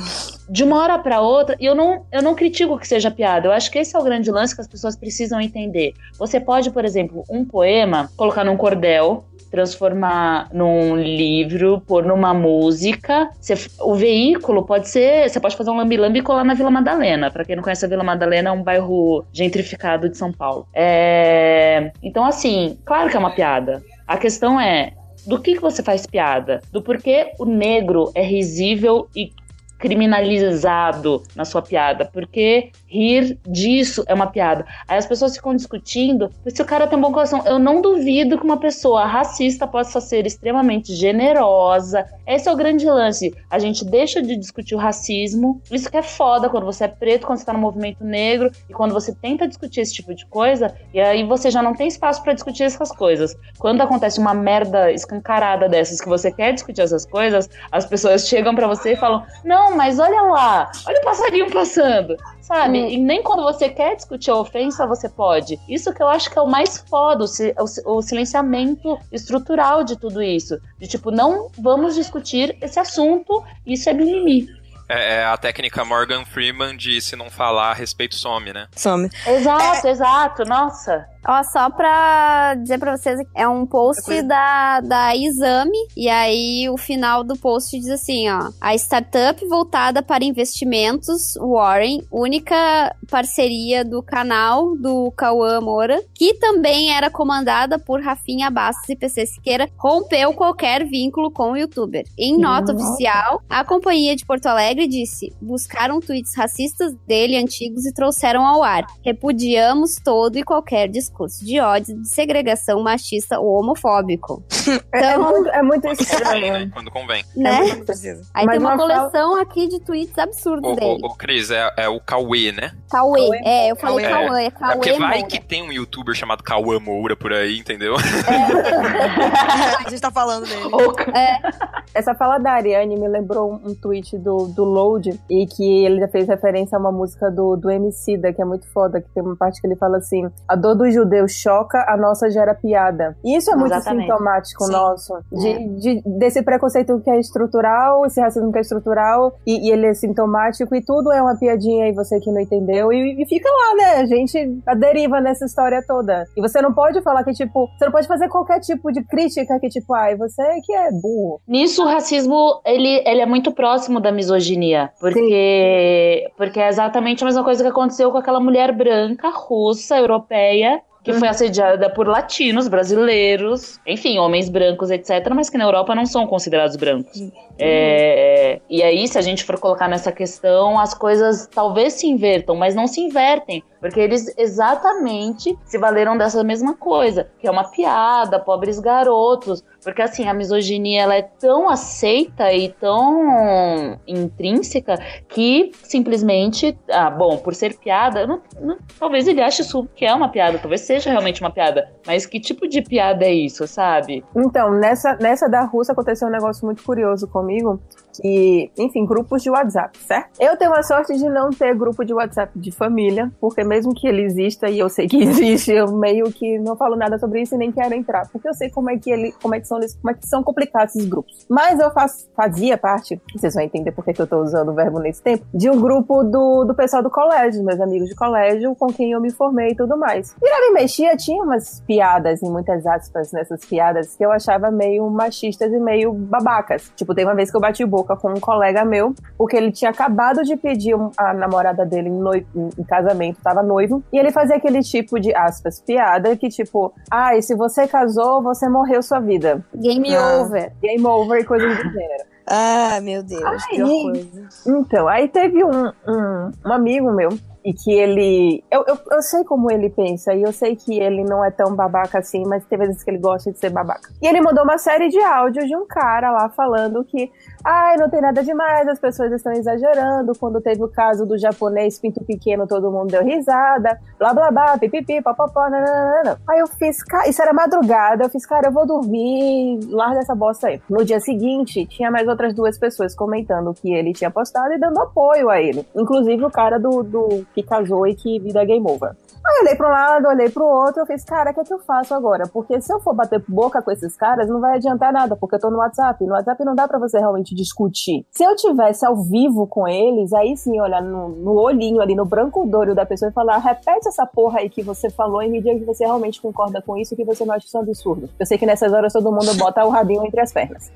[0.49, 3.47] de uma hora pra outra, e eu não, eu não critico que seja piada.
[3.47, 5.93] Eu acho que esse é o grande lance que as pessoas precisam entender.
[6.17, 13.29] Você pode, por exemplo, um poema, colocar num cordel, transformar num livro, pôr numa música.
[13.39, 15.29] Você- o veículo pode ser.
[15.29, 17.31] Você pode fazer um lambi-lambi e colar na Vila Madalena.
[17.31, 20.67] Pra quem não conhece a Vila Madalena, é um bairro gentrificado de São Paulo.
[20.73, 23.83] É, Então, assim, claro que é uma piada.
[24.07, 24.93] A questão é.
[25.25, 26.61] Do que, que você faz piada?
[26.71, 29.31] Do porquê o negro é risível e
[29.77, 34.65] criminalizado na sua piada, porque rir disso é uma piada.
[34.87, 37.43] Aí as pessoas ficam discutindo se o cara tem um bom coração.
[37.45, 42.05] Eu não duvido que uma pessoa racista possa ser extremamente generosa.
[42.25, 43.33] Esse é o grande lance.
[43.49, 45.61] A gente deixa de discutir o racismo.
[45.71, 48.73] Isso que é foda quando você é preto, quando você tá no movimento negro e
[48.73, 52.23] quando você tenta discutir esse tipo de coisa, e aí você já não tem espaço
[52.23, 53.35] pra discutir essas coisas.
[53.57, 58.55] Quando acontece uma merda escancarada dessas que você quer discutir essas coisas, as pessoas chegam
[58.55, 62.15] pra você e falam: "Não, mas olha lá, olha o passarinho passando".
[62.47, 62.77] Sabe?
[62.93, 65.59] E nem quando você quer discutir a ofensa, você pode.
[65.67, 68.97] Isso que eu acho que é o mais foda, o, si- o si- o silenciamento
[69.11, 70.57] estrutural de tudo isso.
[70.79, 74.47] De tipo, não vamos discutir esse assunto, isso é mimimi.
[74.89, 78.67] É, é a técnica Morgan Freeman de se não falar, respeito some, né?
[78.73, 79.09] Some.
[79.27, 81.05] Exato, exato, nossa.
[81.27, 86.69] Ó, só pra dizer pra vocês, é um post Coisa- da, da Exame, e aí
[86.69, 88.49] o final do post diz assim, ó.
[88.61, 96.93] A startup voltada para investimentos, Warren, única parceria do canal do Cauã Moura, que também
[96.95, 102.05] era comandada por Rafinha Bastos e PC Siqueira, rompeu qualquer vínculo com o youtuber.
[102.17, 107.93] Em nota oficial, a companhia de Porto Alegre disse, buscaram tweets racistas dele antigos e
[107.93, 108.85] trouxeram ao ar.
[109.03, 114.43] Repudiamos todo e qualquer discurso de ódio, de segregação machista ou homofóbico.
[114.93, 116.53] É, é Então, muito, é muito estranho.
[116.53, 116.69] né?
[116.73, 117.23] Quando convém.
[117.35, 117.61] né?
[117.75, 118.21] Não precisa.
[118.33, 120.99] Aí Mas tem uma uma fala- coleção aqui de tweets absurdos Ô, dele.
[121.03, 122.71] ô, ô, Cris, é, é o Cauê, né?
[122.89, 123.27] Cauê.
[123.27, 124.27] Cauê É, eu falei Cauê.
[124.27, 124.43] Cauê.
[124.43, 125.27] É É Cauê porque vai Moura.
[125.27, 127.95] que tem um youtuber chamado Cauã Moura por aí, entendeu?
[129.85, 130.63] A gente tá falando dele.
[131.93, 136.07] Essa fala da Ariane me lembrou um, tweet do, do Load e que ele já
[136.07, 139.35] fez referência a uma música do, do Emicida, que é muito foda, que tem uma
[139.35, 143.15] parte que ele fala assim: a dor do judeu choca, a nossa gera piada.
[143.23, 144.07] E isso é muito Exatamente.
[144.07, 144.71] sintomático Sim.
[144.71, 149.71] nosso, de, de- desse preconceito que é estrutural, esse racismo que é estrutural, e, e
[149.71, 153.25] ele é sintomático, e tudo é uma piadinha, e você que não entendeu, e, e
[153.25, 154.01] fica lá, né?
[154.01, 156.25] A gente a deriva nessa história toda.
[156.35, 159.59] E você não pode falar que, tipo, você não pode fazer qualquer tipo de crítica
[159.59, 161.39] que, tipo, ai, você que é burro.
[161.47, 164.89] Nisso, o racismo, ele, ele é muito próximo da misoginia.
[164.99, 170.81] Porque, porque é exatamente a mesma coisa que aconteceu com aquela mulher branca, russa, europeia,
[171.07, 176.05] que foi assediada por latinos, brasileiros, enfim, homens brancos, etc., mas que na Europa não
[176.05, 177.31] são considerados brancos.
[177.57, 182.55] É, e aí, se a gente for colocar nessa questão, as coisas talvez se invertam,
[182.55, 187.69] mas não se invertem, porque eles exatamente se valeram dessa mesma coisa, que é uma
[187.69, 194.95] piada, pobres garotos, porque assim, a misoginia ela é tão aceita e tão intrínseca
[195.27, 200.13] que simplesmente, ah, bom, por ser piada, não- não- talvez ele ache isso que é
[200.13, 204.23] uma piada, talvez seja realmente uma piada, mas que tipo de piada é isso, sabe?
[204.35, 207.79] Então, nessa, nessa da Rússia aconteceu um negócio muito curioso comigo,
[208.21, 210.29] que, enfim, grupos de WhatsApp, certo?
[210.39, 214.07] Eu tenho a sorte de não ter grupo de WhatsApp de família, porque mesmo que
[214.07, 217.55] ele exista e eu sei que existe, eu meio que não falo nada sobre isso
[217.55, 219.77] e nem quero entrar, porque eu sei como é que ele, como é que são
[220.01, 221.45] como é que são complicados esses grupos.
[221.49, 224.99] Mas eu faz, fazia parte, vocês vão entender por que eu tô usando o verbo
[224.99, 228.87] nesse tempo, de um grupo do, do pessoal do colégio, meus amigos de colégio, com
[228.87, 230.35] quem eu me formei e tudo mais.
[230.41, 235.71] E mexia, tinha umas piadas, em muitas aspas, nessas piadas, que eu achava meio machistas
[235.73, 236.91] e meio babacas.
[236.95, 239.91] Tipo, teve uma vez que eu bati boca com um colega meu, porque ele tinha
[239.91, 244.55] acabado de pedir a namorada dele em, noi- em- casamento, tava noivo, e ele fazia
[244.55, 249.19] aquele tipo de, aspas, piada, que tipo, ah, e se você casou, você morreu sua
[249.19, 249.63] vida.
[249.75, 250.37] Game Ah.
[250.41, 250.71] over.
[250.81, 252.23] Game over e coisas do gênero.
[252.49, 254.47] Ah, meu Deus, pior coisa.
[254.65, 257.27] Então, aí teve um, um, um amigo meu
[257.65, 258.63] e que ele.
[258.71, 261.75] Eu, eu, eu sei como ele pensa e eu sei que ele não é tão
[261.75, 264.09] babaca assim, mas tem vezes que ele gosta de ser babaca.
[264.21, 267.29] E ele mandou uma série de áudios de um cara lá falando que.
[267.63, 270.33] Ai, não tem nada demais, as pessoas estão exagerando.
[270.39, 274.77] Quando teve o caso do japonês pinto pequeno, todo mundo deu risada, blá blá blá,
[274.77, 276.39] pipipi, papapá, nananana.
[276.47, 280.35] Aí eu fiz, cara, isso era madrugada, eu fiz, cara, eu vou dormir, larga essa
[280.35, 280.81] bosta aí.
[280.89, 284.99] No dia seguinte, tinha mais outras duas pessoas comentando que ele tinha postado e dando
[284.99, 285.85] apoio a ele.
[285.95, 289.11] Inclusive o cara do, do que casou e que vida game over.
[289.47, 291.63] Aí eu olhei pra um lado, olhei pro outro, eu fiz, cara, o que é
[291.63, 292.47] que eu faço agora?
[292.47, 295.59] Porque se eu for bater boca com esses caras, não vai adiantar nada, porque eu
[295.59, 296.21] tô no WhatsApp.
[296.25, 298.25] No WhatsApp não dá pra você realmente discutir.
[298.29, 302.25] Se eu tivesse ao vivo com eles, aí sim, olhar no, no olhinho ali, no
[302.25, 305.61] branco douro da pessoa e falar, repete essa porra aí que você falou e me
[305.61, 308.29] diga que você realmente concorda com isso que você não acha isso um absurdo.
[308.37, 310.91] Eu sei que nessas horas todo mundo bota o rabinho entre as pernas.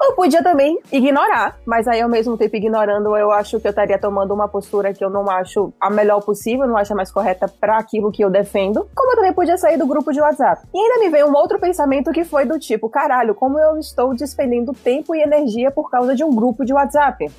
[0.00, 3.98] Eu podia também ignorar, mas aí ao mesmo tempo ignorando, eu acho que eu estaria
[3.98, 7.48] tomando uma postura que eu não acho a melhor possível, não acho a mais correta
[7.48, 8.86] para aquilo que eu defendo.
[8.94, 10.62] Como eu também podia sair do grupo de WhatsApp.
[10.72, 14.14] E ainda me veio um outro pensamento que foi do tipo, caralho, como eu estou
[14.14, 17.30] despendendo tempo e energia por causa de um grupo de WhatsApp.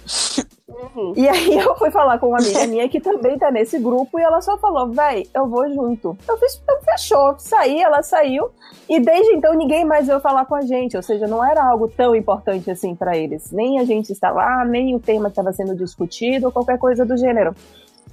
[1.16, 4.24] E aí eu fui falar com uma amiga minha que também tá nesse grupo e
[4.24, 6.18] ela só falou, véi, eu vou junto.
[6.28, 8.50] Eu fiz, eu fechou, saí, ela saiu.
[8.90, 11.88] E desde então ninguém mais veio falar com a gente, ou seja, não era algo
[11.88, 13.52] tão importante assim pra eles.
[13.52, 17.18] Nem a gente está lá, nem o tema estava sendo discutido, ou qualquer coisa do
[17.18, 17.56] gênero.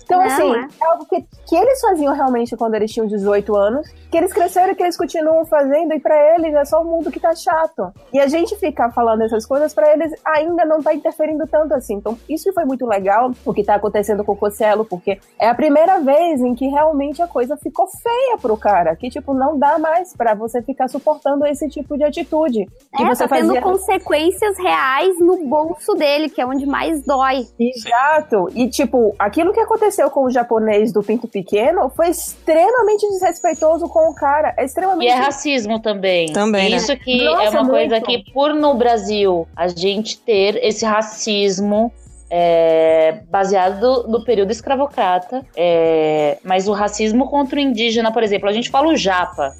[0.03, 0.69] Então, Não, assim, é.
[0.83, 4.73] é algo que, que eles faziam realmente quando eles tinham 18 anos, que eles cresceram
[4.73, 7.93] e que eles continuam fazendo, e pra eles é só o mundo que tá chato.
[8.13, 11.95] E a gente ficar falando essas coisas, pra eles ainda não tá interferindo tanto assim.
[11.95, 15.55] Então, isso foi muito legal, o que tá acontecendo com o Cocielo, porque é a
[15.55, 19.79] primeira vez em que realmente a coisa ficou feia pro cara, que, tipo, não dá
[19.79, 22.67] mais pra você ficar suportando esse tipo de atitude.
[22.97, 23.63] Que É, você tá tendo fazia...
[23.63, 27.47] consequências reais no bolso dele, que é onde mais dói.
[27.59, 28.49] Exato.
[28.55, 34.11] E, tipo, aquilo que aconteceu com o japonês do Pinto Pequeno foi extremamente desrespeitoso com
[34.11, 34.55] o cara.
[34.57, 35.11] É E extremamente.
[35.11, 36.33] é racismo também.
[36.33, 36.77] Também, né?
[36.77, 38.07] Isso que Nossa, é uma coisa muito.
[38.07, 41.92] que, por no Brasil, a gente ter esse racismo
[42.31, 48.53] é, baseado no período escravocrata, é, mas o racismo contra o indígena, por exemplo, a
[48.53, 49.53] gente fala o japa.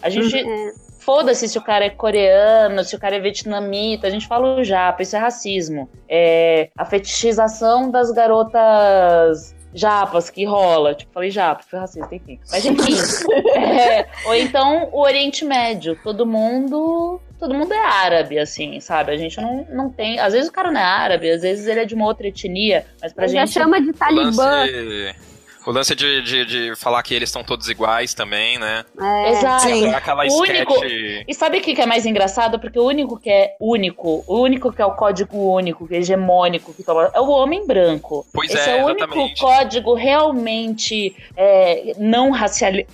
[0.00, 0.36] A gente.
[0.36, 0.72] É.
[1.00, 4.62] Foda-se se o cara é coreano, se o cara é vietnamita, a gente fala o
[4.62, 5.90] japa, isso é racismo.
[6.08, 10.94] É, a fetichização das garotas japas que rola.
[10.94, 12.38] Tipo, falei japa, foi racista, enfim.
[12.50, 12.92] Mas enfim.
[13.62, 15.98] É, ou então o Oriente Médio.
[16.02, 17.20] Todo mundo.
[17.38, 19.12] Todo mundo é árabe, assim, sabe?
[19.12, 20.18] A gente não, não tem.
[20.18, 22.86] Às vezes o cara não é árabe, às vezes ele é de uma outra etnia,
[23.00, 23.54] mas pra Já gente.
[23.54, 24.60] chama de Talibã.
[24.60, 25.16] lance,
[25.66, 28.84] o lance de, de, de falar que eles estão todos iguais também, né?
[29.00, 29.30] É.
[29.30, 29.62] Exato.
[29.62, 29.88] Sim.
[29.94, 31.24] Aquela O único- sketch.
[31.28, 32.58] E sabe o que que é mais engraçado?
[32.58, 35.98] Porque o único que é único, o único que é o código único, que é
[35.98, 38.26] hegemônico, que toma, é o homem branco.
[38.32, 39.40] Pois Esse é, é, o único exatamente.
[39.40, 42.92] código realmente é, não racializado,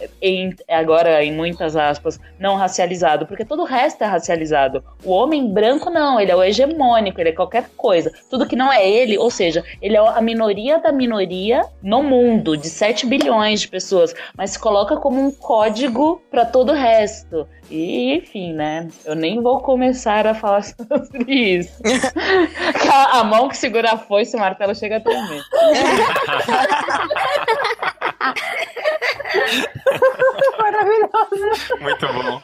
[0.68, 4.82] agora em muitas aspas, não racializado, porque todo o resto é racializado.
[5.04, 8.12] O homem branco não, ele é o hegemônico, ele é qualquer coisa.
[8.30, 12.56] Tudo que não é ele, ou seja, ele é a minoria da minoria no mundo,
[12.58, 17.46] de 7 bilhões de pessoas, mas se coloca como um código para todo o resto.
[17.70, 18.88] E, enfim, né?
[19.04, 21.80] Eu nem vou começar a falar sobre isso.
[22.92, 25.42] a, a mão que segura a foice, o martelo chega a tremer.
[30.58, 31.78] Maravilhoso.
[31.80, 32.40] Muito bom.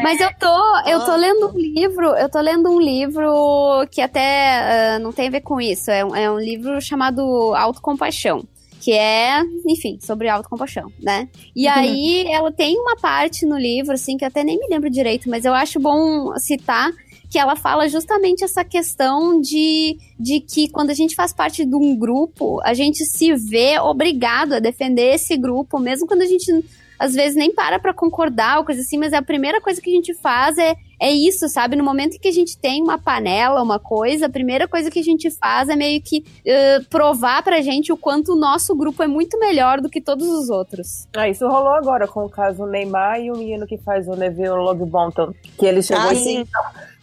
[0.00, 4.94] Mas eu tô, eu tô lendo um livro, eu tô lendo um livro que até
[4.94, 5.90] ah, não tem a ver com isso.
[5.90, 7.22] É um, é um livro chamado
[7.54, 8.44] Autocompaixão.
[8.84, 11.26] Que é, enfim, sobre autocompaixão, né?
[11.56, 14.90] E aí ela tem uma parte no livro, assim, que eu até nem me lembro
[14.90, 16.92] direito, mas eu acho bom citar
[17.30, 21.74] que ela fala justamente essa questão de, de que quando a gente faz parte de
[21.74, 26.52] um grupo, a gente se vê obrigado a defender esse grupo, mesmo quando a gente
[26.98, 29.94] às vezes nem para pra concordar ou coisa assim, mas a primeira coisa que a
[29.94, 31.76] gente faz é, é isso, sabe?
[31.76, 34.98] No momento em que a gente tem uma panela, uma coisa, a primeira coisa que
[34.98, 39.02] a gente faz é meio que uh, provar pra gente o quanto o nosso grupo
[39.02, 41.06] é muito melhor do que todos os outros.
[41.14, 44.48] Ah, isso rolou agora com o caso Neymar e o menino que faz o Neville
[44.48, 45.34] Longbottom.
[45.58, 46.46] Que ele chegou Ah, assim,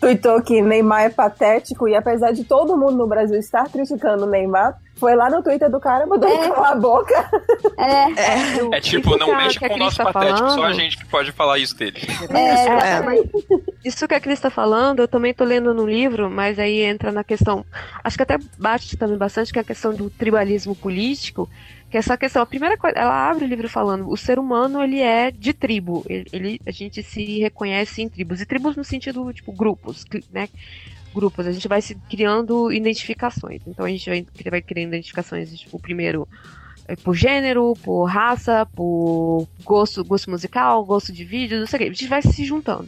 [0.01, 4.29] tweetou que Neymar é patético e apesar de todo mundo no Brasil estar criticando o
[4.29, 7.29] Neymar, foi lá no Twitter do cara, mandou ele calar a boca.
[7.77, 10.73] É, É tipo, não que a- mexe com o nosso tá patético, só a falando-
[10.75, 11.99] gente que pode falar isso dele.
[12.29, 16.81] é, Isso que a Cris tá falando, eu também tô lendo no livro, mas aí
[16.81, 17.65] entra na questão.
[18.03, 21.49] Acho que até bate também bastante, que é a questão do tribalismo político.
[21.91, 25.01] Que essa questão, a primeira coisa, ela abre o livro falando, o ser humano ele
[25.01, 29.31] é de tribo, ele, ele- a gente se reconhece em tribos, e tribos no sentido,
[29.33, 30.47] tipo, grupos, né?
[31.13, 33.61] Grupos, a gente vai se criando identificações.
[33.67, 36.25] Então a gente vai, vai criando identificações, tipo, primeiro
[36.87, 41.79] é, por gênero, por raça, por gosto, gosto musical, gosto de vídeo, não sei o
[41.83, 41.89] que.
[41.89, 42.87] A gente vai se juntando.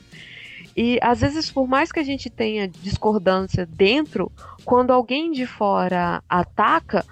[0.76, 4.32] E às vezes, por mais que a gente tenha discordância dentro,
[4.66, 7.06] quando alguém de fora ataca,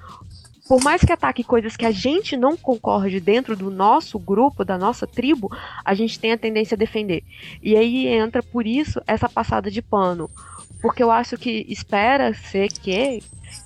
[0.71, 4.77] por mais que ataque coisas que a gente não concorde dentro do nosso grupo, da
[4.77, 5.51] nossa tribo,
[5.83, 7.25] a gente tem a tendência a defender.
[7.61, 10.29] E aí entra por isso essa passada de pano.
[10.81, 13.21] Porque eu acho que espera ser que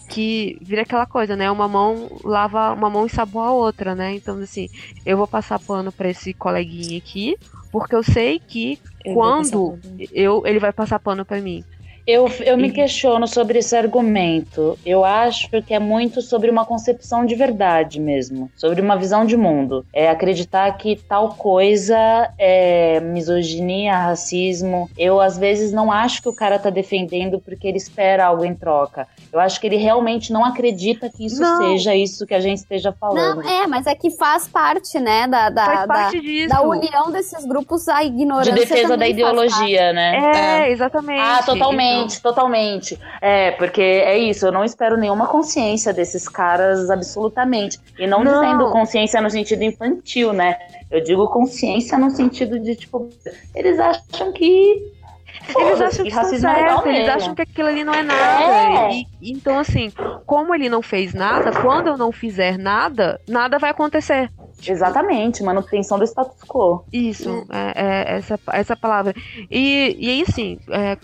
[0.10, 1.52] que vira aquela coisa, né?
[1.52, 4.16] Uma mão lava uma mão e saboa a outra, né?
[4.16, 4.68] Então assim,
[5.06, 7.38] eu vou passar pano pra esse coleguinha aqui,
[7.72, 9.78] porque eu sei que Ele quando
[10.12, 11.64] eu ele vai passar pano pra mim.
[12.08, 14.78] Eu, eu me questiono sobre esse argumento.
[14.86, 19.36] Eu acho que é muito sobre uma concepção de verdade mesmo, sobre uma visão de
[19.36, 19.86] mundo.
[19.92, 21.98] É acreditar que tal coisa
[22.38, 24.90] é misoginia, racismo.
[24.98, 28.54] Eu às vezes não acho que o cara tá defendendo porque ele espera algo em
[28.54, 29.08] troca.
[29.34, 31.58] Eu acho que ele realmente não acredita que isso Não.
[31.58, 33.42] seja isso que a gente esteja falando.
[33.44, 36.50] não, é, mas é que faz parte, né, da, da, Faz da, parte disso.
[36.50, 40.66] da união desses grupos, a de ignorância defesa da ideologia, né?
[40.66, 41.20] É, exatamente.
[41.20, 43.00] Ah, totalmente, Então, totalmente.
[43.22, 47.80] É, porque é isso, eu não espero nenhuma consciência desses caras, absolutamente.
[47.98, 48.42] E não, Não.
[48.42, 50.58] dizendo consciência no sentido infantil, né?
[50.92, 53.10] Eu digo consciência no sentido de, tipo,
[53.54, 54.94] eles acham que.
[55.58, 57.12] Eles acham que estão racismo é legal eles mesmo.
[57.18, 58.44] acham que aquilo ali não é nada.
[58.44, 58.92] É.
[58.94, 59.92] E, e- então, assim,
[60.26, 64.32] como ele não fez nada, quando eu não fizer nada, nada vai acontecer.
[64.66, 66.86] Exatamente, manutenção do status quo.
[66.92, 67.74] Isso, é,
[68.14, 69.14] é essa, essa palavra.
[69.52, 70.98] E, e aí, assim, é,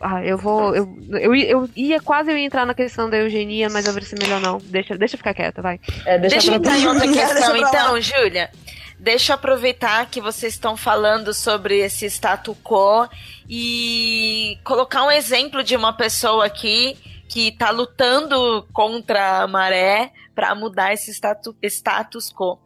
[0.00, 0.74] ah, eu vou.
[0.74, 4.00] Eu, eu, eu ia quase eu ia entrar na questão da eugenia, mas eu vou
[4.00, 4.58] ver se é melhor não.
[4.58, 5.80] Deixa, deixa eu ficar quieta, vai.
[6.04, 8.50] É, deixa, Deixa eu entrar em outra questão, então, Júlia.
[8.98, 13.08] Deixa eu aproveitar que vocês estão falando sobre esse status quo
[13.48, 16.96] e colocar um exemplo de uma pessoa aqui
[17.28, 22.58] que tá lutando contra a maré para mudar esse statu, status quo.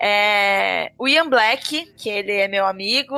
[0.00, 3.16] É, o Ian Black, que ele é meu amigo,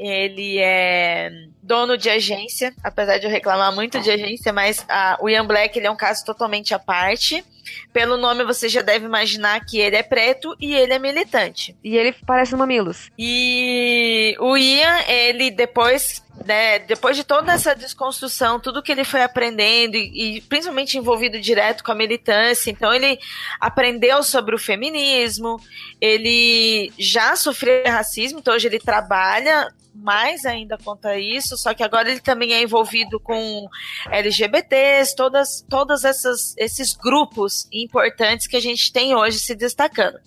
[0.00, 1.30] ele é
[1.62, 5.78] dono de agência, apesar de eu reclamar muito de agência, mas ah, o Ian Black
[5.78, 7.44] ele é um caso totalmente à parte.
[7.92, 11.76] Pelo nome você já deve imaginar que ele é preto e ele é militante.
[11.84, 13.10] E ele parece no Mamilos.
[13.18, 19.22] E o Ian, ele depois, né, depois de toda essa desconstrução, tudo que ele foi
[19.22, 23.18] aprendendo e, e principalmente envolvido direto com a militância, então ele
[23.60, 25.60] aprendeu sobre o feminismo,
[26.00, 29.68] ele já sofreu racismo, então hoje ele trabalha
[30.00, 33.68] mais ainda contra isso, só que agora ele também é envolvido com
[34.10, 40.18] LGBTs, todas, todas essas, esses grupos importantes que a gente tem hoje se destacando.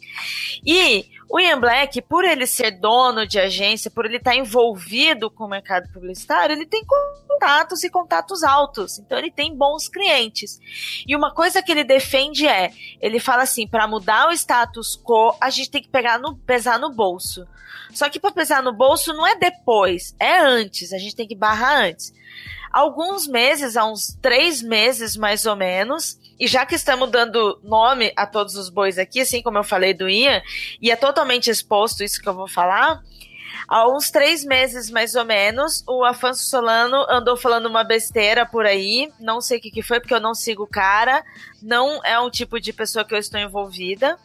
[0.66, 5.46] E o Ian Black, por ele ser dono de agência, por ele estar envolvido com
[5.46, 9.00] o mercado publicitário, ele tem contatos e contatos altos.
[9.00, 10.60] Então ele tem bons clientes.
[11.08, 12.72] E uma coisa que ele defende é,
[13.02, 16.78] ele fala assim, para mudar o status quo, a gente tem que pegar no pesar
[16.78, 17.48] no bolso.
[17.92, 20.94] Só que para pesar no bolso não é depois, é antes.
[20.94, 22.14] A gente tem que barrar antes.
[22.72, 28.12] Alguns meses, há uns três meses mais ou menos, e já que estamos dando nome
[28.16, 30.42] a todos os bois aqui, assim como eu falei do Ian,
[30.82, 33.02] e é totalmente exposto isso que eu vou falar,
[33.68, 38.66] há uns três meses mais ou menos, o Afonso Solano andou falando uma besteira por
[38.66, 41.24] aí, não sei o que, foi, porque eu não sigo o cara,
[41.62, 44.18] não é um tipo de pessoa que eu estou envolvida,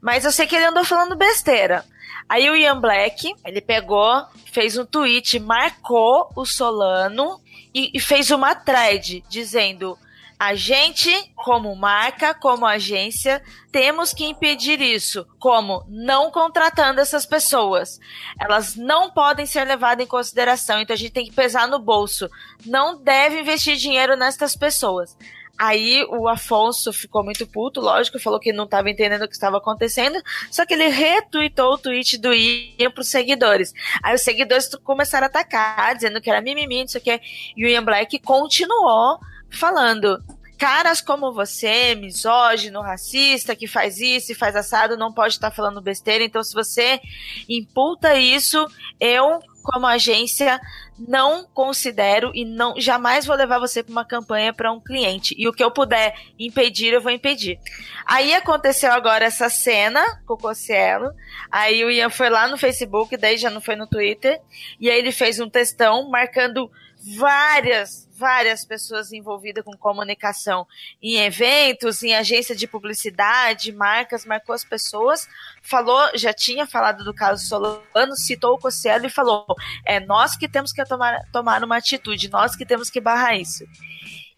[0.00, 1.84] mas eu sei que ele andou falando besteira.
[2.28, 7.40] Aí o Ian Black, ele pegou, fez um tweet, marcou o Solano
[7.74, 9.98] e, e fez uma thread dizendo:
[10.40, 15.26] a gente, como marca, como agência, temos que impedir isso.
[15.38, 15.84] Como?
[15.86, 18.00] Não contratando essas pessoas.
[18.40, 22.26] Elas não podem ser levadas em consideração, então a gente tem que pesar no bolso.
[22.64, 25.14] Não deve investir dinheiro nestas pessoas.
[25.58, 29.58] Aí o Afonso ficou muito puto, lógico, falou que não estava entendendo o que estava
[29.58, 33.74] acontecendo, só que ele retweetou o tweet do Ian pros seguidores.
[34.02, 37.20] Aí os seguidores começaram a atacar, dizendo que era mimimi, não sei o que,
[37.54, 39.20] e o Ian Black continuou
[39.50, 40.22] falando.
[40.58, 45.80] Caras como você, misógino, racista, que faz isso e faz assado, não pode estar falando
[45.80, 46.22] besteira.
[46.22, 47.00] Então, se você
[47.48, 48.66] imputa isso,
[49.00, 50.60] eu, como agência,
[51.08, 55.34] não considero e não jamais vou levar você para uma campanha para um cliente.
[55.38, 57.58] E o que eu puder impedir, eu vou impedir.
[58.04, 61.10] Aí aconteceu agora essa cena com o Cossielo.
[61.50, 64.40] Aí o Ian foi lá no Facebook, daí já não foi no Twitter.
[64.78, 66.70] E aí ele fez um textão marcando
[67.16, 70.66] várias, várias pessoas envolvidas com comunicação
[71.02, 75.26] em eventos, em agência de publicidade, marcas, marcou as pessoas,
[75.62, 79.46] falou, já tinha falado do caso Solano, citou o Cossielo e falou:
[79.84, 83.64] é nós que temos que tomar, tomar uma atitude, nós que temos que barrar isso.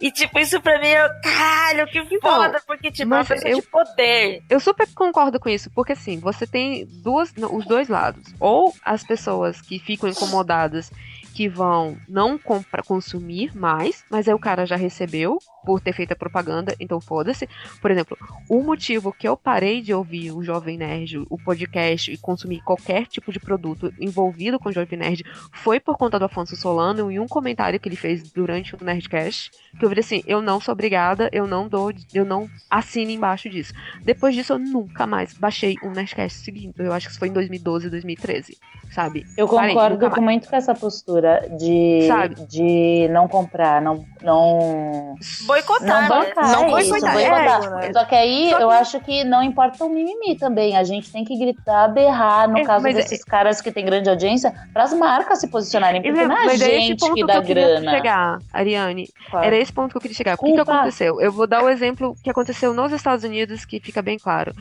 [0.00, 3.50] E, tipo, isso pra mim, eu, caralho, que foda, porque, tipo, é uma mas pessoa
[3.50, 4.42] eu- de poder.
[4.50, 8.34] Eu super concordo com isso, porque assim, você tem duas, os dois lados.
[8.40, 10.90] Ou as pessoas que ficam incomodadas
[11.32, 16.12] que vão não compra, consumir mais, mas aí o cara já recebeu por ter feito
[16.12, 17.48] a propaganda, então foda-se.
[17.80, 18.18] Por exemplo,
[18.48, 23.06] o motivo que eu parei de ouvir o Jovem Nerd, o podcast e consumir qualquer
[23.06, 27.18] tipo de produto envolvido com o Jovem Nerd foi por conta do Afonso Solano e
[27.18, 30.72] um comentário que ele fez durante o Nerdcast, que eu vi assim, eu não sou
[30.72, 33.72] obrigada, eu não dou, eu não assino embaixo disso.
[34.02, 36.74] Depois disso, eu nunca mais baixei um Nerdcast seguindo.
[36.82, 38.58] Eu acho que isso foi em 2012, 2013,
[38.90, 39.24] sabe?
[39.36, 40.22] Eu Parei, concordo mais.
[40.22, 41.21] muito com essa postura
[41.58, 42.34] de, Sabe?
[42.46, 45.14] de não comprar, não, não,
[45.46, 46.08] Boicotar, não né?
[46.26, 47.84] bancar Não isso, boicotar, boicotar.
[47.84, 47.92] é?
[47.92, 50.76] Só que aí Só que- eu acho que não importa o mimimi também.
[50.76, 54.08] A gente tem que gritar, berrar, no É, caso mas desses caras que têm grande
[54.10, 57.26] audiência, para as marcas se posicionarem, porque não é a é gente ponto que que
[57.26, 57.90] dá eu queria grana.
[57.90, 59.08] chegar, Ariane.
[59.30, 59.46] Claro.
[59.46, 60.34] Era esse ponto que eu queria chegar.
[60.34, 61.20] O que, que aconteceu?
[61.20, 64.52] Eu vou dar o exemplo que aconteceu nos Estados Unidos, que fica bem claro.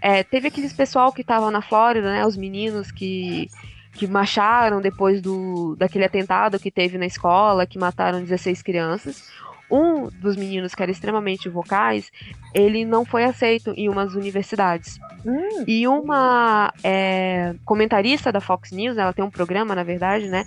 [0.00, 2.24] É, teve aqueles pessoal que estavam na Flórida, né?
[2.24, 3.48] Os meninos que,
[3.92, 9.28] que marcharam depois do, daquele atentado que teve na escola, que mataram 16 crianças.
[9.70, 12.10] Um dos meninos que era extremamente vocais,
[12.54, 14.98] ele não foi aceito em umas universidades.
[15.66, 20.44] E uma é, comentarista da Fox News, ela tem um programa, na verdade, né?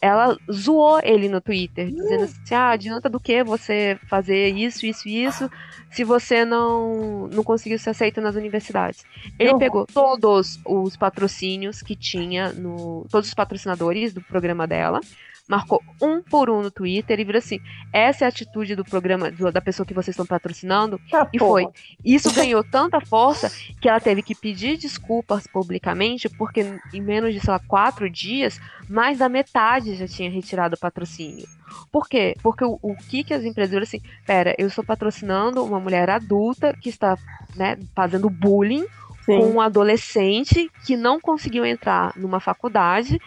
[0.00, 5.08] Ela zoou ele no Twitter, dizendo assim: ah, adianta do que você fazer isso, isso
[5.08, 5.50] e isso,
[5.90, 9.04] se você não, não conseguiu ser aceito nas universidades.
[9.38, 9.60] Ele horror.
[9.60, 13.06] pegou todos os patrocínios que tinha no.
[13.10, 15.00] Todos os patrocinadores do programa dela.
[15.48, 17.60] Marcou um por um no Twitter e virou assim:
[17.92, 21.62] essa é a atitude do programa, da pessoa que vocês estão patrocinando, Tá, e porra.
[21.62, 21.72] foi.
[22.04, 27.40] Isso ganhou tanta força que ela teve que pedir desculpas publicamente, porque em menos de,
[27.40, 31.46] sei lá, quatro dias, mais da metade já tinha retirado o patrocínio.
[31.92, 32.34] Por quê?
[32.42, 36.08] Porque o, o que que as empresas viram assim, pera, eu estou patrocinando uma mulher
[36.10, 37.16] adulta que está,
[37.54, 38.84] né, fazendo bullying
[39.24, 39.52] com Sim.
[39.54, 43.20] um adolescente que não conseguiu entrar numa faculdade,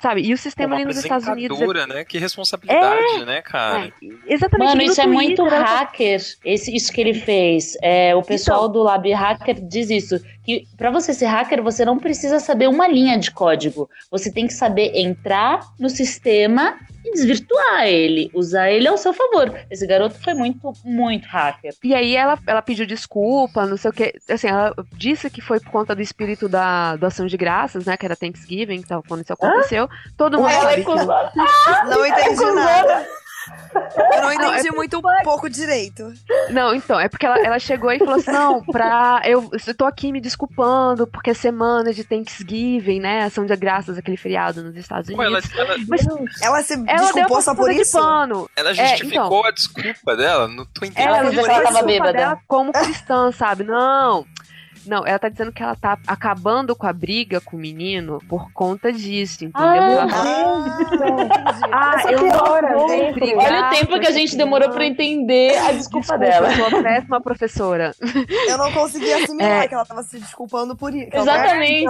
[0.00, 0.22] sabe?
[0.22, 1.60] E o sistema Uma ali nos Estados Unidos...
[1.60, 2.04] é- né?
[2.04, 3.86] Que responsabilidade, né, cara?
[3.86, 3.92] é,
[4.32, 4.68] exatamente.
[4.68, 7.76] Mano, e no isso é muito Twitter, ela- hacker, esse, isso que ele fez.
[7.82, 8.72] É, o pessoal Então.
[8.72, 12.86] do Lab Hacker diz isso, que pra você ser hacker, você não precisa saber uma
[12.86, 13.88] linha de código.
[14.10, 19.54] Você tem que saber entrar no sistema e desvirtuar ele, usar ele ao seu favor.
[19.70, 21.74] Esse garoto foi muito, muito hacker.
[21.82, 24.12] E aí ela, ela pediu desculpa, não sei o que.
[24.28, 27.96] Assim, ela disse que foi por conta do espírito da, do ação de graças, né?
[27.96, 29.88] Que era Thanksgiving, então, quando isso aconteceu.
[30.16, 31.94] Todo mundo Ela sabe é que-.
[31.94, 33.06] Não entendi nada.
[34.12, 36.12] Eu não entendi muito pouco direito.
[36.50, 39.22] Não, então, é porque ela, ela chegou e falou assim: não, pra.
[39.24, 43.24] Eu, eu tô aqui me desculpando, porque é semana de Thanksgiving, né?
[43.24, 45.58] Ação de graças, aquele feriado nos Estados Pô, ela, Unidos.
[45.58, 46.06] ela, Mas
[46.42, 47.98] Ela se ela deu desculpou só por isso?
[47.98, 48.48] pano.
[48.56, 49.44] ela É, justificou então.
[49.46, 50.48] a desculpa dela?
[50.48, 51.08] Não tô entendendo.
[51.08, 52.12] Ela Ela ela tava bêbada.
[52.12, 53.64] dela como cristã, sabe?
[53.64, 54.24] Não.
[54.86, 58.50] Não, ela tá dizendo que ela tá acabando com a briga com o menino por
[58.52, 59.68] conta disso, entendeu?
[59.68, 60.22] Ela tá-
[61.72, 63.20] Ah, Ah, Essa eu não vou sempre.
[63.20, 64.94] brigar Olha o tempo que a gente demorou pra menino.
[64.94, 66.50] entender a desculpa, dela.
[66.52, 67.92] Eu sou péssima professora.
[68.48, 69.68] eu não consegui assimilar É.
[69.68, 71.10] que ela tava se desculpando por isso.
[71.12, 71.86] Exatamente.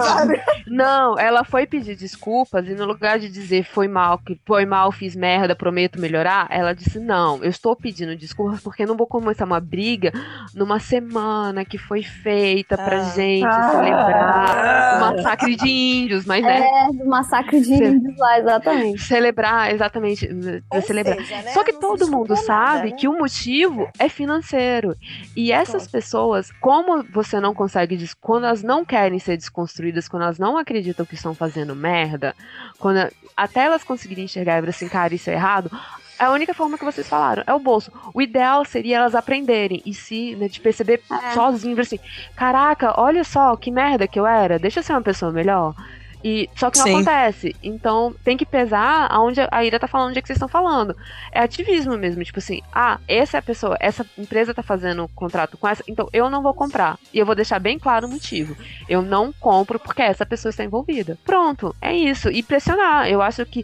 [0.67, 4.91] Não, ela foi pedir desculpas e no lugar de dizer foi mal, que foi mal,
[4.91, 9.07] fiz merda, prometo melhorar, ela disse não, eu estou pedindo desculpas porque eu não vou
[9.07, 10.11] começar uma briga
[10.53, 13.03] numa semana que foi feita pra Ah.
[13.15, 13.69] gente Ah.
[13.71, 19.01] celebrar o massacre de índios, mas né, É, do massacre de índios lá, exatamente.
[19.01, 20.29] celebrar, exatamente,
[20.71, 21.17] Ou celebrar.
[21.17, 22.95] seja, né, Só que não todo mundo nada, sabe né?
[22.97, 24.95] que o motivo é financeiro.
[25.35, 30.39] E essas pessoas, como você não consegue, quando elas não querem ser desconstruídas, quando elas
[30.39, 32.33] não acreditam que estão fazendo merda,
[32.79, 32.99] quando
[33.35, 36.77] até elas conseguirem enxergar e ver assim, cara, isso é errado, É a única forma
[36.77, 37.91] que vocês falaram, é o bolso.
[38.13, 41.31] O ideal seria elas aprenderem e se, né, de perceber É.
[41.33, 41.99] sozinho, assim,
[42.35, 45.75] caraca, olha só que merda que eu era, deixa eu ser uma pessoa melhor.
[46.23, 46.93] E, só que não Sim.
[46.95, 47.55] acontece.
[47.61, 50.95] Então tem que pesar aonde a Ira tá falando, onde é que vocês estão falando.
[51.31, 55.57] É ativismo mesmo, tipo assim, ah, essa é a pessoa, essa empresa tá fazendo contrato
[55.57, 56.97] com essa, então eu não vou comprar.
[57.13, 58.57] E eu vou deixar bem claro o motivo.
[58.89, 61.17] Eu não compro porque essa pessoa está envolvida.
[61.23, 62.29] Pronto, é isso.
[62.29, 63.07] E pressionar.
[63.07, 63.63] Eu acho que.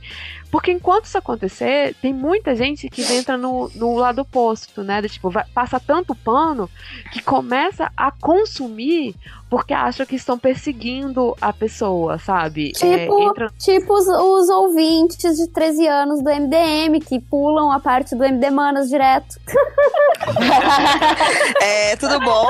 [0.53, 5.01] Porque enquanto isso acontecer, tem muita gente que entra no, no lado oposto, né?
[5.01, 6.69] Do tipo, vai, passa tanto pano
[7.11, 9.15] que começa a consumir
[9.49, 12.71] porque acha que estão perseguindo a pessoa, sabe?
[12.81, 17.79] É, Tipo, entra- tipo os, os ouvintes de 13 anos do MDM, que pulam a
[17.79, 19.35] parte do MD Manas direto.
[21.61, 22.47] É, tudo bom?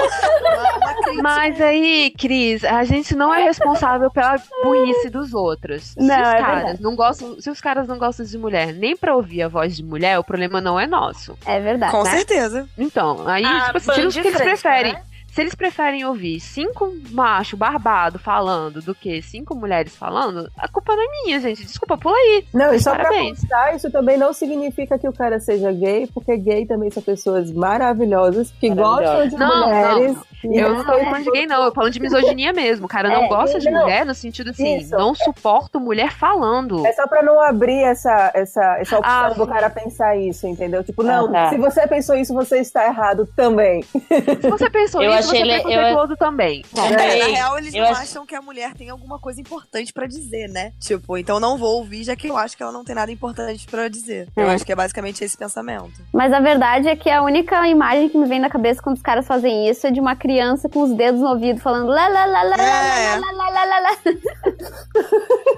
[1.22, 5.96] Mas aí, Cris, a gente não é responsável pela burrice dos outros.
[5.98, 6.82] Não, se os é caras verdade.
[6.84, 9.84] não gostam, se os caras não gostam de mulher, nem pra ouvir a voz de
[9.84, 11.38] mulher, o problema não é nosso.
[11.46, 11.92] É verdade.
[11.92, 12.12] Com né?
[12.12, 12.68] certeza.
[12.78, 15.02] Então, aí, Ah, tipo assim, bando se de eles preferem, né?
[15.34, 20.96] Se eles preferem ouvir cinco machos barbados falando do que cinco mulheres falando, a culpa
[20.96, 21.64] não é minha, gente.
[21.66, 22.46] Desculpa, pula aí.
[22.54, 23.40] Não, e só Parabéns.
[23.40, 27.02] pra constar, isso também não significa que o cara seja gay, porque gay também são
[27.02, 30.18] pessoas maravilhosas que gostam de Não, mulheres.
[30.44, 31.64] e Eu não tô falando de gay, não.
[31.64, 32.86] Eu tô falando de misoginia mesmo.
[32.86, 33.82] O cara não É, gosta de não.
[33.82, 34.92] mulher no sentido assim, Isso.
[34.92, 36.86] não suporto mulher falando.
[36.86, 40.84] É só pra não abrir essa, essa, essa opção Ah, do cara pensar isso, entendeu?
[40.84, 41.50] Tipo, não, Ah, tá.
[41.50, 43.82] se você pensou isso, você está errado também.
[43.84, 46.64] Se você pensou Eu isso, achei você é eu- também.
[46.76, 47.34] É, na Também.
[47.34, 50.72] real, eles Eu não acham que a mulher tem alguma coisa importante pra dizer, né?
[50.80, 53.66] Tipo, então não vou ouvir, já que eu acho que ela não tem nada importante
[53.68, 54.28] pra dizer.
[54.36, 54.54] Eu É.
[54.54, 55.92] acho que é basicamente esse pensamento.
[56.14, 59.02] Mas a verdade é que a única imagem que me vem na cabeça quando os
[59.02, 62.26] caras fazem isso é de uma criança com os dedos no ouvido falando lá lá
[62.26, 63.16] lá lá lá É.
[63.18, 63.98] lá lá lá lá lá.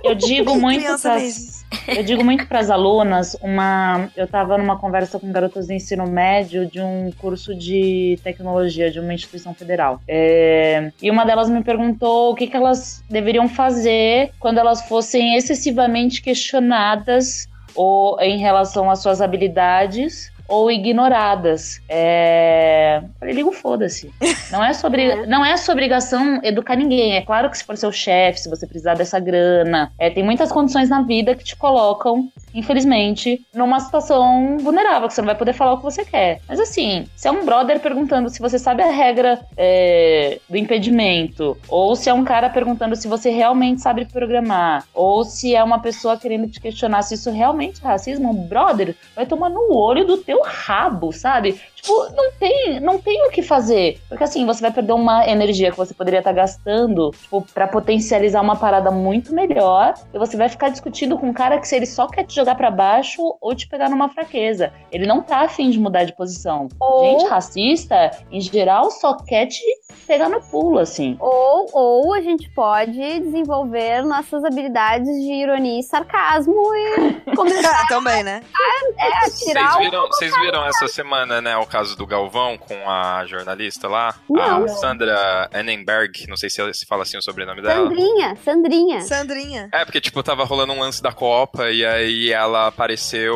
[0.04, 5.20] Eu digo muito pras, eu digo muito para as alunas, uma, eu estava numa conversa
[5.20, 10.00] com garotas do ensino médio de um curso de tecnologia de uma instituição federal.
[10.08, 15.36] É, e uma delas me perguntou o que, que elas deveriam fazer quando elas fossem
[15.36, 21.82] excessivamente questionadas ou em relação às suas habilidades ou ignoradas.
[21.90, 23.02] É...
[23.20, 24.12] Falei, liga o foda-se.
[24.52, 27.16] Não é sobre, não é sua obrigação educar ninguém.
[27.16, 30.52] É claro que se for seu chefe, se você precisar dessa grana, é, tem muitas
[30.52, 35.54] condições na vida que te colocam, infelizmente, numa situação vulnerável, que você não vai poder
[35.54, 36.40] falar o que você quer.
[36.48, 41.58] Mas assim, se é um brother perguntando se você sabe a regra é, do impedimento,
[41.68, 45.80] ou se é um cara perguntando se você realmente sabe programar, ou se é uma
[45.80, 50.06] pessoa querendo te questionar se isso realmente é racismo, um brother vai tomar no olho
[50.06, 51.60] do teu rabo, sabe?
[51.86, 54.00] Tipo, não tem, não tem o que fazer.
[54.10, 58.42] Porque assim, você vai perder uma energia que você poderia estar gastando, tipo, pra potencializar
[58.42, 59.94] uma parada muito melhor.
[60.14, 62.56] E você vai ficar discutindo com um cara que se ele só quer te jogar
[62.56, 64.74] pra baixo ou te pegar numa fraqueza.
[64.92, 66.68] Ele não tá afim de mudar de posição.
[66.80, 69.62] Ou- Gente racista, em geral, só quer te
[70.08, 71.16] pegar no pulo, assim.
[71.20, 78.24] Ou, ou a gente pode desenvolver nossas habilidades de ironia e sarcasmo e começar Também,
[78.24, 78.42] né?
[79.00, 79.80] a Vocês tirar o...
[79.80, 84.16] viram, vocês viram essa semana, né, o caso do Galvão com a jornalista lá?
[84.30, 84.64] Não.
[84.64, 87.84] A Sandra Annenberg, não sei se se fala assim o sobrenome dela.
[87.84, 89.02] Sandrinha, Sandrinha.
[89.02, 89.70] Sandrinha.
[89.74, 93.36] É, porque, tipo, tava rolando um lance da Copa e aí ela apareceu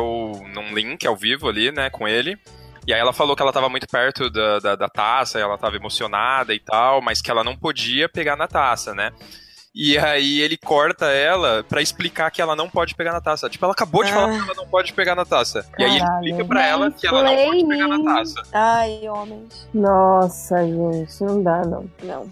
[0.54, 2.38] num link ao vivo ali, né, com ele.
[2.86, 5.76] E aí ela falou que ela tava muito perto da, da, da taça, ela tava
[5.76, 9.12] emocionada e tal, mas que ela não podia pegar na taça, né?
[9.72, 13.48] E aí ele corta ela pra explicar que ela não pode pegar na taça.
[13.48, 14.14] Tipo, ela acabou de Ah.
[14.14, 15.64] falar que ela não pode pegar na taça.
[15.78, 16.24] E aí ele Caralho.
[16.24, 18.42] explica pra ela que ela não pode pegar na taça.
[18.52, 19.68] Ai, homens.
[19.72, 21.88] Nossa, gente, não dá, não.
[22.02, 22.28] Não.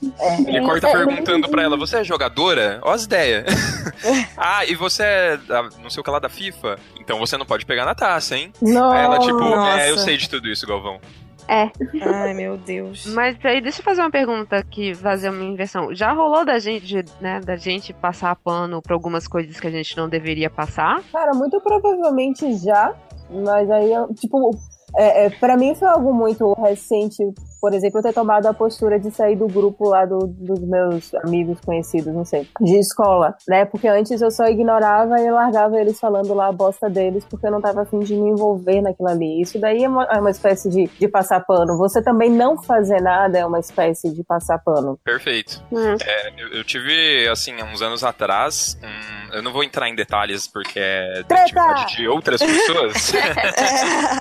[0.49, 2.81] Ele corta perguntando pra ela, você é jogadora?
[2.83, 3.45] Ó as ideias.
[4.37, 5.39] ah, e você é
[5.81, 6.77] não sei o que lá da FIFA?
[7.01, 8.53] Então você não pode pegar na taça, hein?
[8.61, 8.91] Não.
[8.91, 9.81] Aí ela, tipo, Nossa.
[9.81, 11.01] é, eu sei de tudo isso, Galvão.
[11.49, 13.07] Ai, meu Deus.
[13.15, 15.95] Mas aí, deixa eu fazer uma pergunta aqui, fazer uma inversão.
[15.95, 19.97] Já rolou da gente, né, da gente passar pano pra algumas coisas que a gente
[19.97, 21.03] não deveria passar?
[21.11, 22.95] Cara, muito provavelmente já,
[23.31, 24.51] mas aí, eu, tipo,
[24.97, 27.23] é, é, pra mim foi algo muito recente,
[27.61, 31.15] por exemplo, eu ter tomado a postura de sair do grupo lá do- dos meus
[31.17, 33.65] amigos conhecidos, não sei, de escola, né?
[33.65, 37.51] Porque antes eu só ignorava e largava eles falando lá a bosta deles, porque eu
[37.51, 39.41] não tava afim de me envolver naquilo ali.
[39.43, 41.77] Isso daí é uma, é uma espécie de, de passar pano.
[41.79, 44.99] Você também não fazer nada é uma espécie de passar pano.
[45.05, 45.63] Perfeito.
[45.73, 45.97] Hum.
[46.05, 49.95] É, eu, eu tive, assim, há uns anos atrás, um- eu não vou entrar em
[49.95, 51.45] detalhes porque é da
[51.85, 53.13] de outras pessoas,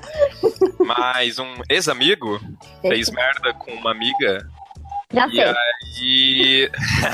[0.85, 2.39] mas um ex-amigo
[2.81, 4.47] fez merda com uma amiga
[5.13, 5.43] Já E sei.
[5.43, 6.71] aí.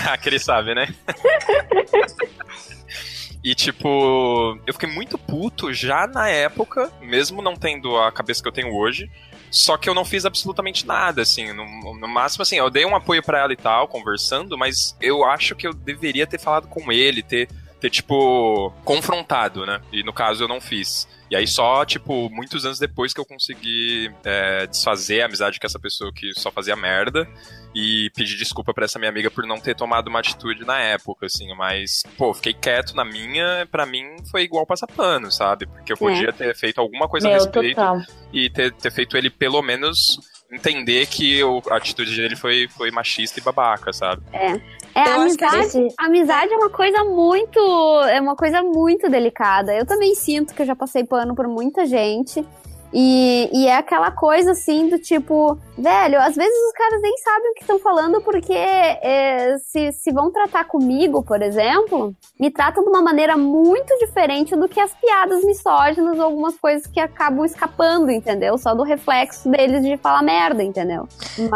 [0.12, 0.88] Aquele sabe, né?
[3.44, 8.48] E, tipo, eu fiquei muito puto já na época, mesmo não tendo a cabeça que
[8.48, 9.12] eu tenho hoje.
[9.52, 11.52] Só que eu não fiz absolutamente nada, assim.
[11.52, 15.26] No, no máximo, assim, eu dei um apoio para ela e tal, conversando, mas eu
[15.26, 17.50] acho que eu deveria ter falado com ele, ter,
[17.82, 19.82] ter tipo, confrontado, né?
[19.92, 21.06] E no caso eu não fiz.
[21.34, 25.66] E aí só, tipo, muitos anos depois que eu consegui é, desfazer a amizade com
[25.66, 27.28] essa pessoa que só fazia merda
[27.74, 31.26] e pedir desculpa pra essa minha amiga por não ter tomado uma atitude na época,
[31.26, 35.66] assim, mas, pô, fiquei quieto na minha, pra mim foi igual passar pano, sabe?
[35.66, 38.00] Porque eu podia ter feito alguma coisa a Meu, respeito total.
[38.32, 40.20] e ter, ter feito ele pelo menos
[40.52, 44.22] entender que a atitude dele foi, foi machista e babaca, sabe?
[44.32, 44.62] É,
[45.02, 47.60] Acho que amizade, amizade é uma coisa muito.
[48.10, 49.74] É uma coisa muito delicada.
[49.74, 52.46] Eu também sinto que eu já passei pano por muita gente.
[52.94, 57.52] E, e é aquela coisa assim do tipo, velho, às vezes os caras nem sabem
[57.52, 62.84] o que estão falando porque é, se, se vão tratar comigo, por exemplo, me tratam
[62.84, 67.44] de uma maneira muito diferente do que as piadas misóginas ou algumas coisas que acabam
[67.44, 68.58] escapando, entendeu?
[68.60, 71.08] Só do reflexo deles de falar merda, entendeu?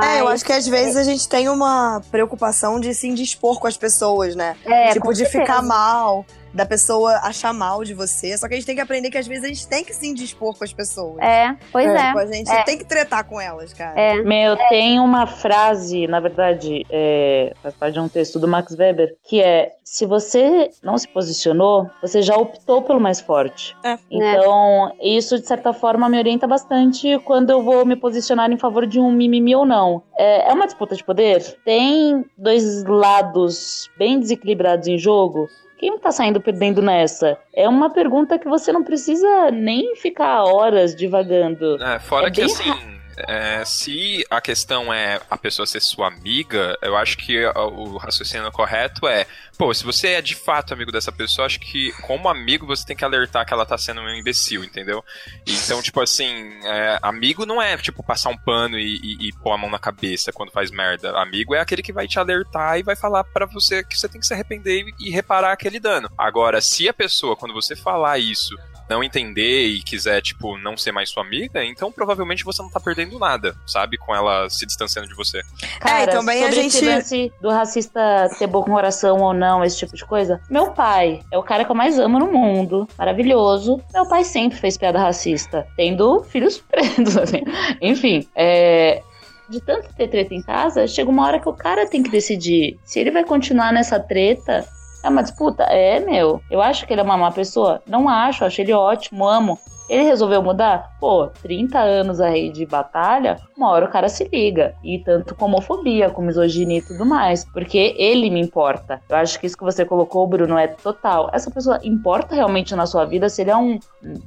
[0.03, 3.67] É, eu acho que às vezes a gente tem uma preocupação de se indispor com
[3.67, 4.55] as pessoas, né?
[4.65, 5.43] É, tipo, de certeza.
[5.43, 6.25] ficar mal,
[6.57, 8.35] da pessoa achar mal de você.
[8.37, 10.07] Só que a gente tem que aprender que às vezes a gente tem que se
[10.07, 11.19] indispor com as pessoas.
[11.19, 12.07] É, pois é.
[12.07, 12.63] Tipo, a gente É.
[12.63, 13.93] tem que tretar com elas, cara.
[13.99, 14.15] É.
[14.23, 19.15] Meu, tem uma frase, na verdade, é, faz parte de um texto do Max Weber,
[19.23, 23.75] que é: se você não se posicionou, você já optou pelo mais forte.
[23.83, 23.97] É.
[24.09, 28.87] Então, isso de certa forma me orienta bastante quando eu vou me posicionar em favor
[28.87, 30.01] de um mimimi ou não.
[30.17, 31.57] É, é uma disputa de poder?
[31.63, 35.47] Tem dois lados bem desequilibrados em jogo?
[35.77, 37.37] Quem tá saindo perdendo nessa?
[37.53, 41.81] É uma pergunta que você não precisa nem ficar horas divagando.
[41.83, 42.96] É, fora É que assim,
[43.27, 48.51] é, se a questão é a pessoa ser sua amiga, eu acho que o raciocínio
[48.51, 49.25] correto é,
[49.57, 52.95] pô, se você é de fato amigo dessa pessoa, acho que como amigo você tem
[52.95, 55.03] que alertar que ela tá sendo um imbecil, entendeu?
[55.47, 59.51] Então, tipo assim, é, amigo não é tipo passar um pano e, e- e pôr
[59.53, 61.11] a mão na cabeça quando faz merda.
[61.19, 64.19] Amigo é aquele que vai te alertar e vai falar pra você que você tem
[64.21, 66.09] que se arrepender e, e reparar aquele dano.
[66.17, 68.55] Agora, se a pessoa, quando você falar isso,
[68.89, 72.79] não entender e quiser, tipo, não ser mais sua amiga, então provavelmente você não tá
[72.79, 73.97] perdendo nada, sabe?
[73.97, 75.41] Com ela se distanciando de você.
[75.79, 79.33] Cara, É, e também a sobre esse gente- lance do racista ter bom coração ou
[79.33, 80.39] não, esse tipo de coisa.
[80.49, 82.87] Meu pai é o cara que eu mais amo no mundo.
[82.97, 83.81] Maravilhoso.
[83.93, 87.41] Meu pai sempre fez piada racista, tendo filhos pretos, assim.
[87.81, 89.01] Enfim, é.
[89.49, 92.77] De tanto ter treta em casa, chega uma hora que o cara tem que decidir
[92.83, 94.67] se ele vai continuar nessa treta.
[95.03, 95.63] É uma disputa?
[95.63, 96.41] É, meu.
[96.49, 97.81] Eu acho que ele é uma má pessoa?
[97.87, 99.59] Não acho, acho ele ótimo, amo.
[99.89, 100.97] Ele resolveu mudar?
[100.99, 104.75] Pô, 30 anos aí de batalha, uma hora o cara se liga.
[104.83, 107.45] E tanto com homofobia, com misoginia e tudo mais.
[107.45, 109.01] Porque ele me importa.
[109.07, 111.29] Eu acho que isso que você colocou, Bruno, é total.
[111.31, 113.79] Essa pessoa importa realmente na sua vida se ele é um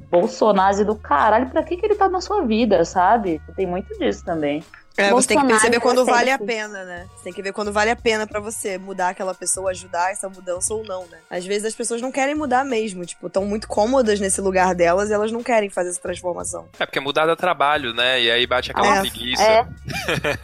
[0.09, 1.49] bolsonaro do caralho.
[1.49, 3.39] Pra que, que ele tá na sua vida, sabe?
[3.55, 4.63] Tem muito disso também.
[4.97, 7.07] É, você tem que perceber quando é vale a pena, né?
[7.15, 10.27] Você tem que ver quando vale a pena pra você mudar aquela pessoa, ajudar essa
[10.27, 11.17] mudança ou não, né?
[11.29, 15.09] Às vezes as pessoas não querem mudar mesmo, tipo, estão muito cômodas nesse lugar delas
[15.09, 16.67] e elas não querem fazer essa transformação.
[16.79, 18.21] É porque mudar dá trabalho, né?
[18.21, 19.43] E aí bate aquela É, preguiça.
[19.43, 19.67] é.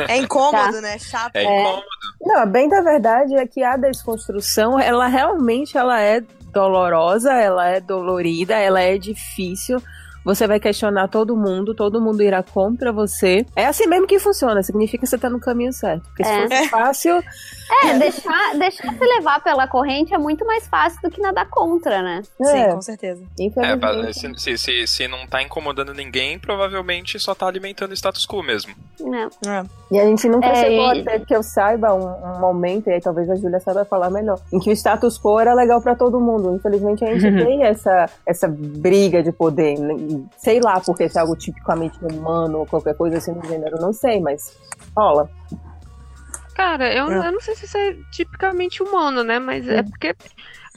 [0.08, 0.98] É incômodo, né?
[0.98, 1.36] Chato.
[1.36, 1.86] É incômodo.
[2.22, 6.22] Não, bem da verdade é que a desconstrução, ela realmente ela é
[6.52, 9.82] dolorosa, ela é dolorida, ela é difícil.
[10.28, 13.46] Você vai questionar todo mundo, todo mundo irá contra você.
[13.56, 16.04] É assim mesmo que funciona, significa que você tá no caminho certo.
[16.04, 16.48] Porque se É.
[16.50, 17.24] fosse fácil,
[17.86, 22.02] É, deixar, deixar se levar pela corrente é muito mais fácil do que nadar contra,
[22.02, 22.22] né?
[22.42, 23.24] Sim, é, com certeza.
[23.40, 28.26] É, se, se, se, se não tá incomodando ninguém, provavelmente só tá alimentando o status
[28.28, 28.74] quo mesmo.
[29.02, 29.50] É.
[29.50, 29.64] É.
[29.92, 32.06] E a gente nunca É, chegou e- a ter que eu saiba um,
[32.36, 35.40] um momento, e aí talvez a Júlia saiba falar melhor, em que o status quo
[35.40, 36.54] era legal pra todo mundo.
[36.56, 39.78] Infelizmente a gente tem essa, essa briga de poder.
[40.38, 43.94] Sei lá porque se é algo tipicamente humano ou qualquer coisa assim do gênero, não
[43.94, 44.58] sei, mas
[44.96, 45.30] rola.
[46.56, 47.28] Cara, eu, É.
[47.28, 49.38] eu não sei se isso é tipicamente humano, né?
[49.38, 50.16] Mas é porque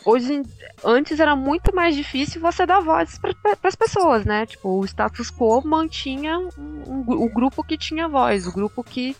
[0.05, 0.43] hoje,
[0.84, 3.34] antes era muito mais difícil você dar voz para
[3.64, 4.45] as pessoas, né?
[4.45, 6.51] Tipo, o status quo mantinha um-
[6.86, 9.16] um o grupo que tinha voz, o grupo que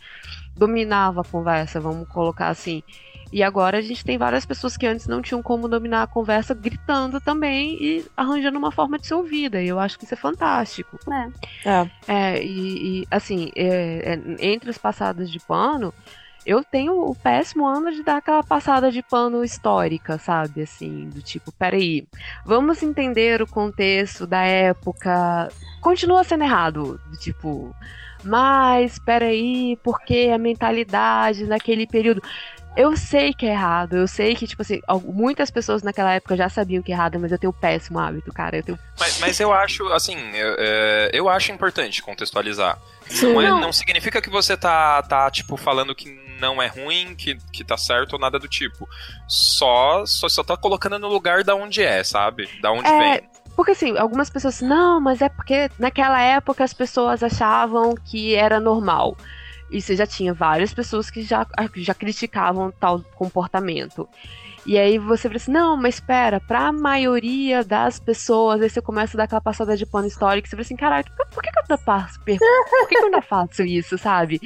[0.55, 2.83] dominava a conversa, vamos colocar assim.
[3.33, 6.55] E agora a gente tem várias pessoas que antes não tinham como dominar a conversa
[6.55, 9.63] gritando também e arranjando uma forma de ser ouvida.
[9.63, 10.99] E eu acho que isso é fantástico.
[11.65, 11.91] É.
[12.09, 15.95] É, e, e, assim, é, é, entre as passadas de pano,
[16.45, 20.63] eu tenho o péssimo ano de dar aquela passada de pano histórica, sabe?
[20.63, 22.07] Assim, do tipo, peraí,
[22.45, 25.49] vamos entender o contexto da época.
[25.81, 27.75] Continua sendo errado, do tipo,
[28.25, 32.23] mas peraí, porque a mentalidade naquele período.
[32.77, 36.49] Eu sei que é errado, eu sei que, tipo assim, muitas pessoas naquela época já
[36.49, 38.57] sabiam que é errado, mas eu tenho um péssimo hábito, cara.
[38.57, 38.79] Eu tenho.
[38.99, 42.79] Mas, mas eu acho, assim, eu, é, eu acho importante contextualizar.
[43.23, 43.61] Não, é- Não.
[43.61, 46.09] não significa que você tá, tá, tipo, falando que
[46.41, 48.89] não é ruim, que, que tá certo ou nada do tipo.
[49.29, 52.49] Só, só, só tá colocando no lugar da onde é, sabe?
[52.63, 53.31] Da onde É, vem.
[53.57, 58.59] Porque assim, algumas pessoas, não, mas é porque naquela época as pessoas achavam que era
[58.59, 59.17] normal.
[59.71, 61.47] E você já tinha várias pessoas que já,
[61.77, 64.09] já criticavam tal comportamento.
[64.67, 69.17] E aí você fala assim, não, mas espera, pra maioria das pessoas, aí você começa
[69.17, 71.63] a dar aquela passada de pano histórico, você fala assim, caralho, por, que, que eu
[71.63, 72.39] ainda faço, por que,
[72.89, 74.39] que eu ainda faço isso, sabe?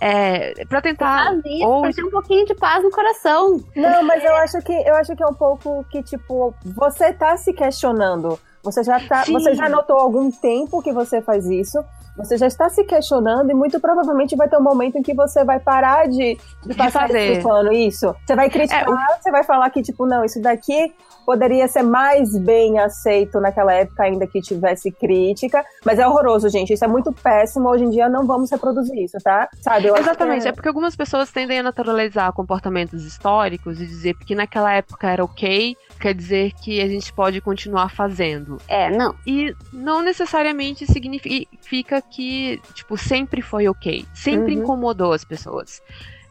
[0.00, 1.26] É, pra tentar.
[1.26, 3.62] Faz isso ou- pra ter um pouquinho de paz no coração.
[3.76, 7.36] Não, mas eu acho que eu acho que é um pouco que, tipo, você tá
[7.36, 8.38] se questionando.
[8.64, 9.22] Você já tá.
[9.24, 9.32] Sim.
[9.34, 11.78] Você já notou há algum tempo que você faz isso.
[12.16, 15.44] Você já está se questionando e muito provavelmente vai ter um momento em que você
[15.44, 17.08] vai parar de, de passar
[17.42, 18.14] pano, isso.
[18.26, 20.94] Você vai criticar, É, você vai falar que, tipo, não, isso daqui
[21.26, 25.64] poderia ser mais bem aceito naquela época, ainda que tivesse crítica.
[25.84, 26.72] Mas é horroroso, gente.
[26.72, 27.68] Isso é muito péssimo.
[27.68, 29.48] Hoje em dia não vamos reproduzir isso, tá?
[29.60, 29.88] Sabe?
[29.88, 33.86] Eu acho que Exatamente, é- é porque algumas pessoas tendem a naturalizar comportamentos históricos e
[33.86, 38.60] dizer que naquela época era ok, quer dizer que a gente pode continuar fazendo.
[38.68, 39.14] É, não.
[39.26, 44.04] E não necessariamente significa que, tipo, sempre foi ok.
[44.14, 44.62] Sempre Uhum.
[44.62, 45.82] incomodou as pessoas.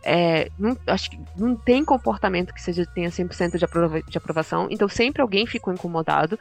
[0.08, 4.68] É, não, acho que não tem comportamento que seja tenha 100% de, aprova de aprovação,
[4.70, 6.38] então sempre alguém ficou incomodado.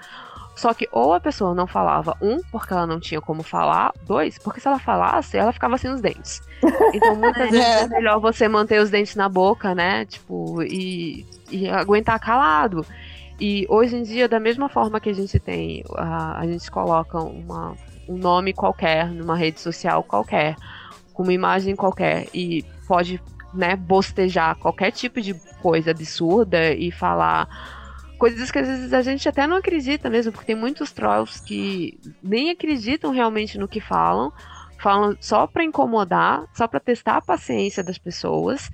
[0.54, 4.38] Só que ou a pessoa não falava, um, porque ela não tinha como falar, dois,
[4.38, 6.40] porque se ela falasse, ela ficava sem os dentes.
[6.92, 10.04] Então muitas vezes é melhor você manter os dentes na boca, né?
[10.04, 12.86] Tipo, e, e aguentar calado.
[13.40, 17.18] E hoje em dia, da mesma forma que a gente tem, a, a gente coloca
[17.18, 17.76] uma,
[18.08, 20.56] um nome qualquer numa rede social qualquer,
[21.12, 23.20] com uma imagem qualquer, e pode,
[23.52, 27.48] né, bostejar qualquer tipo de coisa absurda e falar
[28.18, 31.98] coisas que às vezes a gente até não acredita mesmo, porque tem muitos trolls que
[32.22, 34.32] nem acreditam realmente no que falam,
[34.78, 38.70] falam só pra incomodar, só pra testar a paciência das pessoas.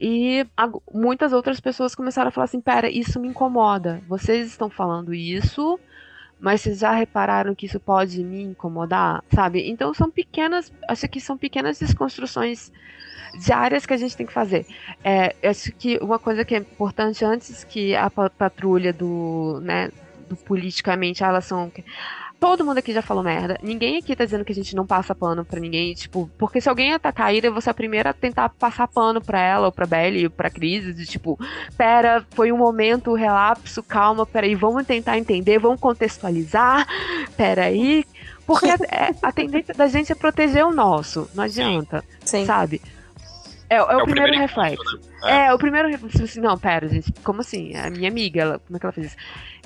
[0.00, 0.46] E
[0.92, 4.00] muitas outras pessoas começaram a falar assim: pera, isso me incomoda.
[4.08, 5.78] Vocês estão falando isso,
[6.40, 9.68] mas vocês já repararam que isso pode me incomodar, sabe?
[9.68, 12.72] Então são pequenas, acho que são pequenas desconstruções
[13.44, 14.66] diárias que a gente tem que fazer.
[15.04, 19.90] É, acho que uma coisa que é importante antes que a pa- patrulha do, né,
[20.28, 21.70] do politicamente, elas são
[22.40, 23.58] Todo mundo aqui já falou merda.
[23.62, 26.70] Ninguém aqui tá dizendo que a gente não passa pano pra ninguém, tipo, porque se
[26.70, 29.72] alguém atacar a Ira, você é a primeira a tentar passar pano pra ela, ou
[29.72, 31.38] pra Belly, ou pra Cris, de tipo,
[31.76, 36.86] pera, foi um momento, relapso, calma, peraí, vamos tentar entender, vamos contextualizar,
[37.36, 38.06] peraí.
[38.46, 42.46] Porque a, é- a tendência da gente é proteger o nosso, não adianta, Sim.
[42.46, 42.80] sabe?
[43.68, 44.96] É, é o, o primeiro, primeiro reflexo.
[44.96, 45.09] né?
[45.24, 45.52] É.
[45.52, 46.22] o primeiro reflexo.
[46.24, 47.76] Assim, não, pera, gente, como assim?
[47.76, 49.16] A minha amiga, ela, como é que ela fez isso?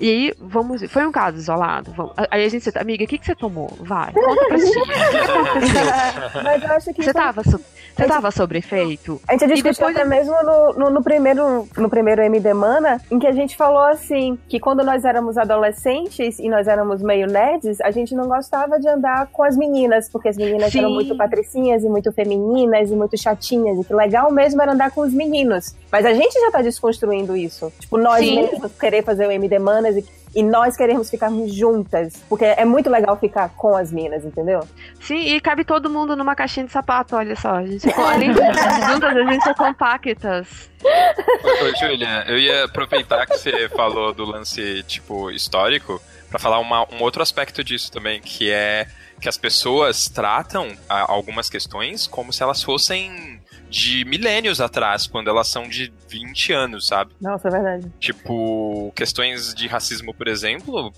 [0.00, 0.82] E aí, vamos.
[0.90, 1.92] Foi um caso isolado.
[1.92, 3.68] Vamos, aí a gente, amiga, o que, que você tomou?
[3.80, 4.82] Vai, conta pra aconteceu?
[6.42, 7.60] Mas eu acho que Você isso- tava, so-
[7.96, 9.20] você tava sobre efeito?
[9.28, 13.18] A gente discutiu depois- até mesmo no, no, no primeiro, no primeiro MD Mana, em
[13.20, 17.80] que a gente falou assim, que quando nós éramos adolescentes e nós éramos meio nerds,
[17.80, 20.80] a gente não gostava de andar com as meninas, porque as meninas Sim.
[20.80, 24.90] eram muito patricinhas e muito femininas e muito chatinhas, e que legal mesmo era andar
[24.90, 25.43] com os meninos.
[25.90, 27.72] Mas a gente já tá desconstruindo isso.
[27.80, 28.42] Tipo, nós Sim.
[28.42, 32.90] mesmos querer fazer o MD Manas e, e nós queremos ficarmos juntas, porque é muito
[32.90, 34.66] legal ficar com as minas, entendeu?
[35.00, 37.50] Sim, e cabe todo mundo numa caixinha de sapato, olha só.
[37.56, 38.38] A gente, além de
[38.92, 40.70] juntas, a gente é compactas.
[40.82, 46.58] Ô, ô, Júlia, eu ia aproveitar que você falou do lance, tipo, histórico, pra falar
[46.58, 48.86] uma- um outro aspecto disso também, que é
[49.20, 53.33] que as pessoas tratam ah, algumas questões como se elas fossem
[53.74, 57.10] de milênios atrás, quando elas são de 20 anos, sabe?
[57.20, 57.92] Nossa, é verdade.
[57.98, 60.92] Tipo, questões de racismo, por exemplo.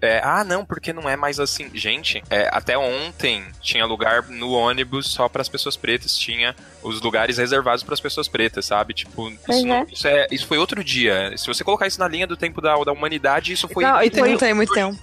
[0.00, 1.68] É, ah, não, porque não é mais assim.
[1.74, 6.16] Gente, é, até ontem tinha lugar no ônibus só para as pessoas pretas.
[6.16, 6.54] Tinha
[6.84, 8.94] os lugares reservados para as pessoas pretas, sabe?
[8.94, 9.86] Tipo, isso, não- é.
[9.90, 11.36] isso, é, isso foi outro dia.
[11.36, 13.82] Se você colocar isso na linha do tempo da, da humanidade, isso foi.
[13.82, 14.96] Não, e Não tem muito tempo.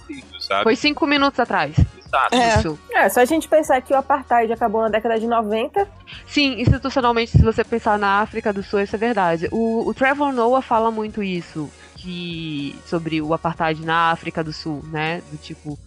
[0.48, 0.62] Sabe?
[0.64, 1.76] Foi cinco minutos atrás.
[2.08, 2.34] Exato.
[2.34, 2.58] É.
[2.58, 2.78] Isso.
[2.90, 5.86] É, só a gente pensar que o apartheid acabou na década de 90,
[6.26, 9.48] Sim, institucionalmente, se você pensar na África do Sul, isso é verdade.
[9.52, 14.82] O, o Trevor Noah fala muito isso, que sobre o apartheid na África do Sul,
[14.90, 15.22] né?
[15.30, 15.78] Do tipo,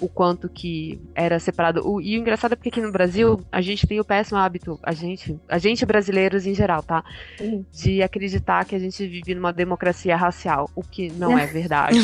[0.00, 1.86] o quanto que era separado.
[1.88, 4.78] O- e o engraçado é porque aqui no Brasil, a gente tem o péssimo hábito,
[4.82, 7.04] a gente, a gente brasileiros em geral, tá?
[7.40, 7.64] Uhum.
[7.72, 11.98] De acreditar que a gente vive numa democracia racial, o que não é verdade.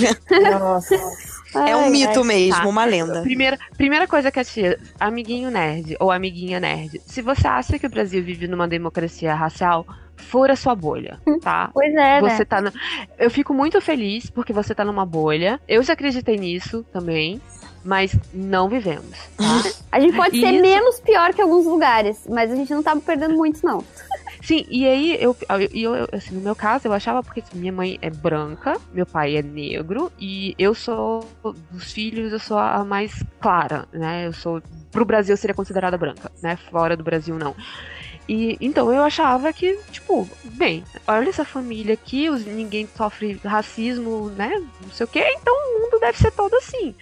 [0.60, 0.94] nossa.
[1.54, 2.26] É um Ai, mito ai.
[2.26, 2.68] mesmo, tá.
[2.68, 3.22] uma lenda.
[3.22, 7.86] Primeira, primeira coisa que a tia, amiguinho nerd ou amiguinha nerd, se você acha que
[7.86, 9.84] o Brasil vive numa democracia racial,
[10.16, 11.70] fura sua bolha, tá?
[11.74, 12.44] Pois é, Você né?
[12.44, 12.72] tá na...
[13.18, 15.58] Eu fico muito feliz porque você tá numa bolha.
[15.66, 17.40] Eu já acreditei nisso também,
[17.84, 19.62] mas não vivemos, tá?
[19.92, 20.62] A gente pode ser Isso.
[20.62, 23.84] menos pior que alguns lugares, mas a gente não tá perdendo muito, não.
[24.40, 25.36] Sim, e aí eu,
[25.72, 29.04] eu, eu- assim, no meu caso, eu achava porque assim, minha mãe é branca, meu
[29.04, 31.26] pai é negro, e eu sou
[31.70, 34.26] dos filhos, eu sou a mais clara, né?
[34.28, 34.62] Eu sou.
[34.92, 36.56] Pro Brasil eu seria considerada branca, né?
[36.70, 37.54] Fora do Brasil, não.
[38.28, 44.30] E então eu achava que, tipo, bem, olha essa família aqui, os, ninguém sofre racismo,
[44.30, 44.50] né?
[44.82, 46.94] Não sei o quê, então o mundo deve ser todo assim.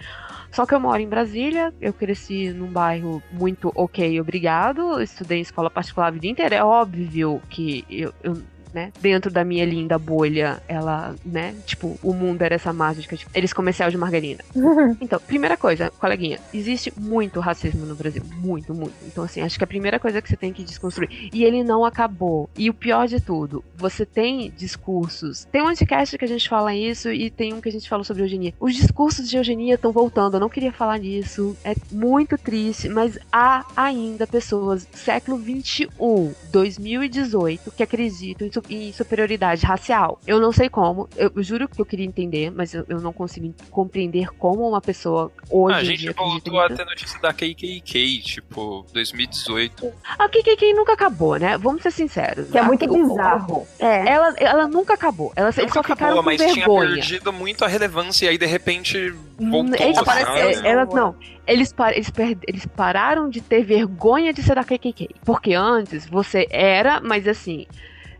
[0.51, 4.99] Só que eu moro em Brasília, eu cresci num bairro muito ok, obrigado.
[5.01, 6.55] Estudei em escola particular a vida inteira.
[6.55, 8.41] É óbvio que eu, eu,
[8.73, 13.31] né, dentro da minha linda bolha, ela, né, tipo, o mundo era essa mágica, tipo,
[13.33, 14.43] eles comercial de margarina.
[15.01, 18.93] Então, primeira coisa, coleguinha, existe muito racismo no Brasil, muito, muito.
[19.05, 21.85] Então, assim, acho que a primeira coisa que você tem que desconstruir, e ele não
[21.85, 22.49] acabou.
[22.57, 25.45] E o pior de tudo, você tem discursos.
[25.45, 28.03] Tem um anticast que a gente fala isso e tem um que a gente falou
[28.03, 28.53] sobre eugenia.
[28.59, 33.17] Os discursos de eugenia estão voltando, eu não queria falar nisso, é muito triste, mas
[33.31, 40.19] há ainda pessoas, século 21, 2018, que acreditam em, em superioridade racial.
[40.25, 43.53] Eu não sei como, eu juro que eu queria entender, mas eu, eu não consigo
[43.69, 46.77] compreender como uma pessoa hoje Ah, a gente voltou a nisso.
[46.77, 49.91] ter notícia da KKK, tipo, 2018.
[50.17, 51.57] A KKK nunca acabou, né?
[51.57, 52.49] Vamos ser sinceros.
[52.49, 53.67] Que é muito o- bizarro.
[53.79, 54.07] É.
[54.09, 55.31] Ela, ela nunca acabou.
[55.35, 56.89] Ela, Nunca só ficaram acabou, com mas tinha vergonha.
[56.95, 59.75] perdido muito a relevância e aí de repente Hum, voltou.
[59.75, 60.09] eles, sabe?
[60.09, 60.65] apareceram.
[60.65, 61.15] é, elas não.
[61.47, 65.09] Eles, par- eles, per- eles pararam de ter vergonha de ser da KKK.
[65.25, 67.65] Porque antes você era, mas assim.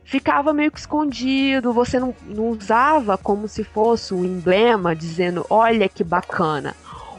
[0.10, 5.88] Ficava meio que escondido, você não, não usava como se fosse um emblema dizendo: olha
[5.88, 6.76] que bacana.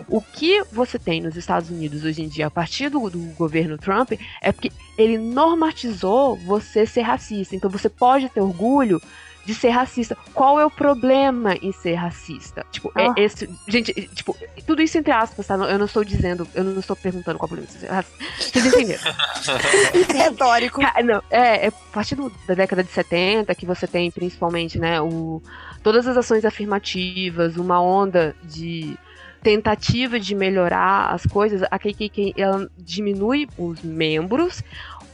[0.09, 3.79] O que você tem nos Estados Unidos hoje em dia, a partir do, do governo
[3.79, 7.55] Trump, é porque ele normatizou você ser racista.
[7.55, 9.01] Então você pode ter orgulho
[9.45, 10.17] de ser racista.
[10.35, 12.65] Qual é o problema em ser racista?
[12.71, 13.15] Tipo, Ah.
[13.17, 13.49] é esse.
[13.67, 14.37] Gente, é, tipo,
[14.67, 15.55] tudo isso entre aspas, tá?
[15.55, 18.19] Eu não estou dizendo, eu não estou perguntando qual é o problema de ser racista.
[18.39, 19.03] Vocês entenderam?
[20.15, 20.81] Retórico.
[20.81, 24.79] Ca- Não, é, é a partir do- da década de 70 que você tem principalmente,
[24.79, 25.43] né, o,
[25.83, 28.97] todas as ações afirmativas, uma onda de
[29.43, 34.63] tentativa de melhorar as coisas, a KKK ela diminui os membros,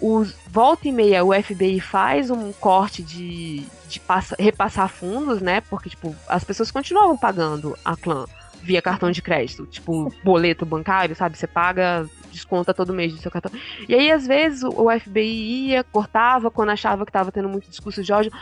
[0.01, 5.61] os, volta e meia o FBI faz um corte de, de passa- repassar fundos, né,
[5.63, 8.27] porque, tipo, as pessoas continuavam pagando a clã
[8.63, 13.31] via cartão de crédito, tipo, boleto bancário, sabe, você paga desconta todo mês do seu
[13.31, 13.51] cartão.
[13.89, 17.71] E aí, às vezes, o o FBI ia, cortava quando achava que estava tendo muito
[17.71, 18.33] discurso de ódio.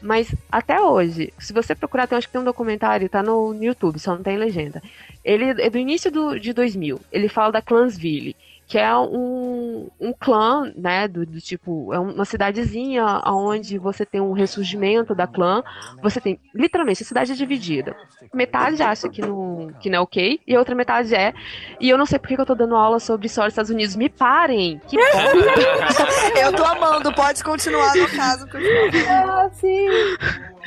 [0.00, 3.64] Mas até hoje, se você procurar, tem, acho que tem um documentário, tá no, no
[3.64, 4.80] YouTube, só não tem legenda.
[5.24, 7.00] Ele é do início do, de 2000.
[7.10, 8.36] Ele fala da Clansville,
[8.68, 14.20] que é um, um clã, né, do, do tipo, é uma cidadezinha onde você tem
[14.20, 15.64] um ressurgimento da clã.
[16.02, 17.96] Você tem, literalmente, a cidade é dividida.
[18.34, 21.32] Metade acha que não, que não é ok, e a outra metade é.
[21.80, 23.96] E eu não sei por que eu tô dando aula sobre história dos Estados Unidos.
[23.96, 24.78] Me parem!
[24.86, 25.04] Que bom!
[26.38, 28.46] Eu tô amando, pode continuar no caso.
[28.48, 28.88] continua.
[29.08, 29.88] Ah, sim.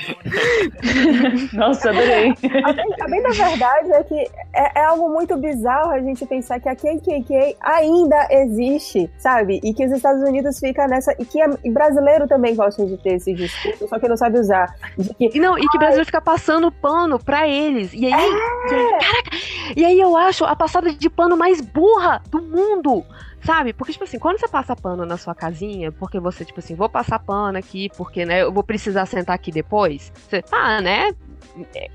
[1.54, 2.30] Nossa, adorei.
[2.64, 4.20] A bem, a bem da verdade é que
[4.54, 9.60] é, é algo muito bizarro a gente pensar que a KKK ainda existe, sabe?
[9.64, 11.14] E que os Estados Unidos ficam nessa.
[11.20, 14.40] E que a- e brasileiro também gosta de ter esse discurso, só que não sabe
[14.40, 14.76] usar.
[15.18, 17.94] Que E não, e que o Brasil fica passando pano pra eles.
[17.94, 18.32] E aí, e aí,
[18.70, 19.38] caraca,
[19.76, 23.04] e aí eu acho a passada de pano mais burra do mundo.
[23.44, 23.74] Sabe?
[23.74, 26.88] Porque, tipo assim, quando você passa pano na sua casinha, porque você, tipo assim, vou
[26.88, 30.12] passar pano aqui, porque, né, eu vou precisar sentar aqui depois.
[30.16, 31.12] Você, ah, né?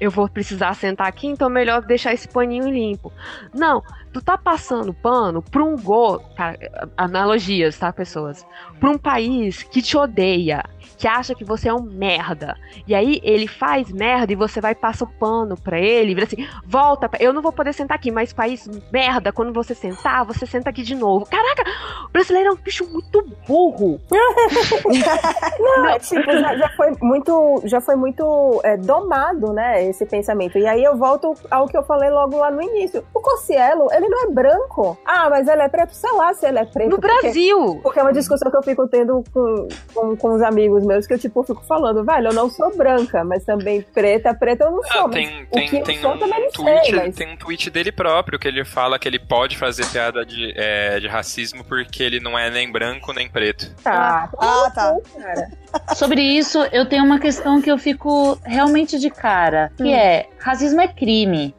[0.01, 3.13] Eu vou precisar sentar aqui, então melhor deixar esse paninho limpo.
[3.55, 3.83] Não,
[4.17, 6.59] tu tá passando pano pra um go, cara,
[6.97, 8.47] analogias, tá, pessoas?
[8.81, 10.65] Pra um país que te odeia,
[10.97, 12.57] que acha que você é um merda.
[12.89, 16.27] E aí ele faz merda e você vai passa o pano pra ele, e vira
[16.27, 20.25] assim, volta, pra- eu não vou poder sentar aqui, mas país merda, quando você sentar,
[20.25, 21.27] você senta aqui de novo.
[21.27, 21.65] Caraca,
[22.07, 24.01] o brasileiro é um bicho muito burro.
[25.61, 30.57] Não, é tipo, já, já foi muito, já foi muito é, domado, né, esse pensamento.
[30.59, 33.05] E aí eu volto ao que eu falei logo lá no início.
[33.15, 34.99] O Cossielo, ele não é branco.
[35.05, 36.91] Ah, mas ele é preto, sei lá se ele é preto.
[36.91, 37.81] No porque- Brasil.
[37.83, 41.15] Porque é uma discussão que eu fico tendo com, com, com os amigos meus, que
[41.15, 44.83] eu, tipo, fico falando, velho, eu não sou branca, mas também preta, preta eu não
[44.83, 45.01] sou.
[45.03, 47.15] Ah, mas tem, o tem, que eu tem, sou também um não tweet, sei, mas...
[47.15, 50.99] tem um tweet dele próprio que ele fala que ele pode fazer piada de, é,
[51.01, 53.75] de racismo porque ele não é nem branco nem preto.
[53.83, 54.97] Tá, Ah, tá.
[55.21, 55.51] cara.
[55.95, 60.81] Sobre isso, eu tenho uma questão que eu fico realmente de cara, que é, racismo
[60.81, 61.55] é crime.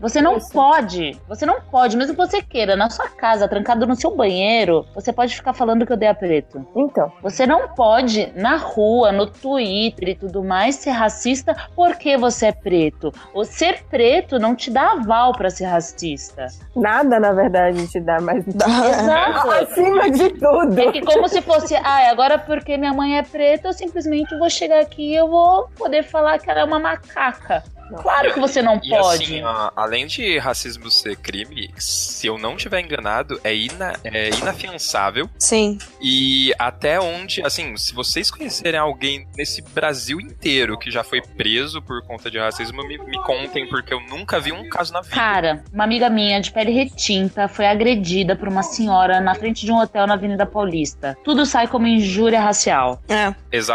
[0.00, 3.94] Você não pode, você não pode, mesmo que você queira, na sua casa, trancado no
[3.94, 6.66] seu banheiro, você pode ficar falando que eu odeio preto.
[6.76, 12.46] Então, Você não pode, na rua, no Twitter e tudo mais, ser racista porque você
[12.46, 13.12] é preto.
[13.32, 16.46] O ser preto não te dá aval pra ser racista.
[16.76, 18.46] nada, na verdade, te dá mais.
[18.46, 19.50] Exato.
[19.64, 20.78] Acima de tudo.
[20.78, 24.50] É que como se fosse, ah, agora porque minha mãe é preta, eu simplesmente vou
[24.50, 27.62] chegar aqui e eu vou poder falar que ela é uma macaca.
[28.02, 29.24] Claro que você não E pode.
[29.24, 34.30] assim, ó, além de racismo ser crime, se eu não tiver enganado, é, ina, é
[34.30, 35.28] inafiançável.
[35.38, 35.78] Sim.
[36.00, 41.80] E até onde, assim, se vocês conhecerem alguém nesse Brasil inteiro que já foi preso
[41.82, 45.14] por conta de racismo, me, me contem, porque eu nunca vi um caso na vida.
[45.14, 49.72] Cara, uma amiga minha de pele retinta foi agredida por uma senhora na frente de
[49.72, 51.16] um hotel na Avenida Paulista.
[51.24, 53.02] Tudo sai como injúria racial.
[53.08, 53.34] É.
[53.52, 53.74] Exatamente.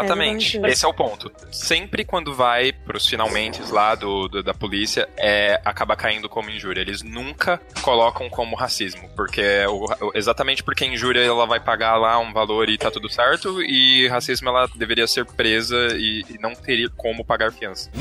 [0.58, 0.60] Exatamente.
[0.72, 1.32] Esse é o ponto.
[1.52, 6.82] Sempre quando vai pros finalmente lá do, do- da polícia, é, acaba caindo como injúria.
[6.82, 9.10] Eles nunca colocam como racismo.
[9.16, 9.86] Porque é o-
[10.16, 13.62] exatamente porque injúria ela vai pagar lá um valor e tá tudo certo.
[13.62, 17.92] E racismo ela deveria ser presa e, e não teria como pagar fiança.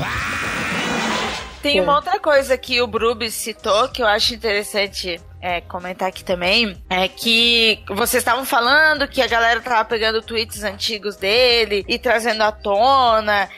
[1.61, 6.23] Tem uma outra coisa que o Brubis citou que eu acho interessante é, comentar aqui
[6.23, 6.81] também.
[6.89, 12.43] É que vocês estavam falando que a galera tava pegando tweets antigos dele e trazendo
[12.43, 13.49] à tona.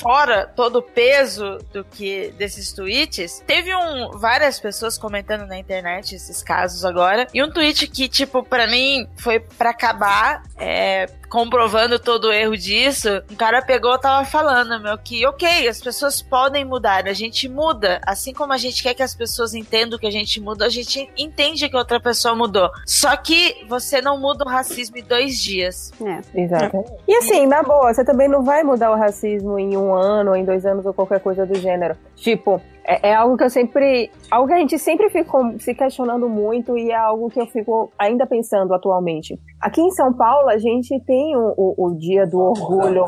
[0.00, 6.14] Fora todo o peso do que desses tweets, teve um, várias pessoas comentando na internet
[6.14, 7.26] esses casos agora.
[7.34, 12.56] E um tweet que, tipo, pra mim foi pra acabar, é, comprovando todo o erro
[12.56, 17.12] disso, um cara pegou e tava falando, meu, que ok, as pessoas podem mudar, a
[17.12, 18.00] gente muda.
[18.04, 21.08] Assim como a gente quer que as pessoas entendam que a gente muda, a gente
[21.16, 22.68] entende que outra pessoa mudou.
[22.84, 25.92] Só que você não muda o racismo em dois dias.
[26.04, 26.40] É.
[26.40, 26.84] Exato.
[27.06, 30.36] E assim, na boa, você também não vai mudar o racismo em um ano, ou
[30.36, 31.96] em dois anos, ou qualquer coisa do gênero.
[32.16, 32.60] Tipo,
[32.90, 34.10] é, é algo que eu sempre.
[34.28, 37.92] Algo que a gente sempre ficou se questionando muito e é algo que eu fico
[37.96, 39.38] ainda pensando atualmente.
[39.60, 43.04] Aqui em São Paulo, a gente tem o, o, o dia do orgulho.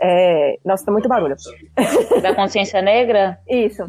[0.00, 0.56] É...
[0.64, 1.34] Nossa, tá muito barulho.
[2.22, 3.38] Da consciência negra?
[3.48, 3.82] Isso.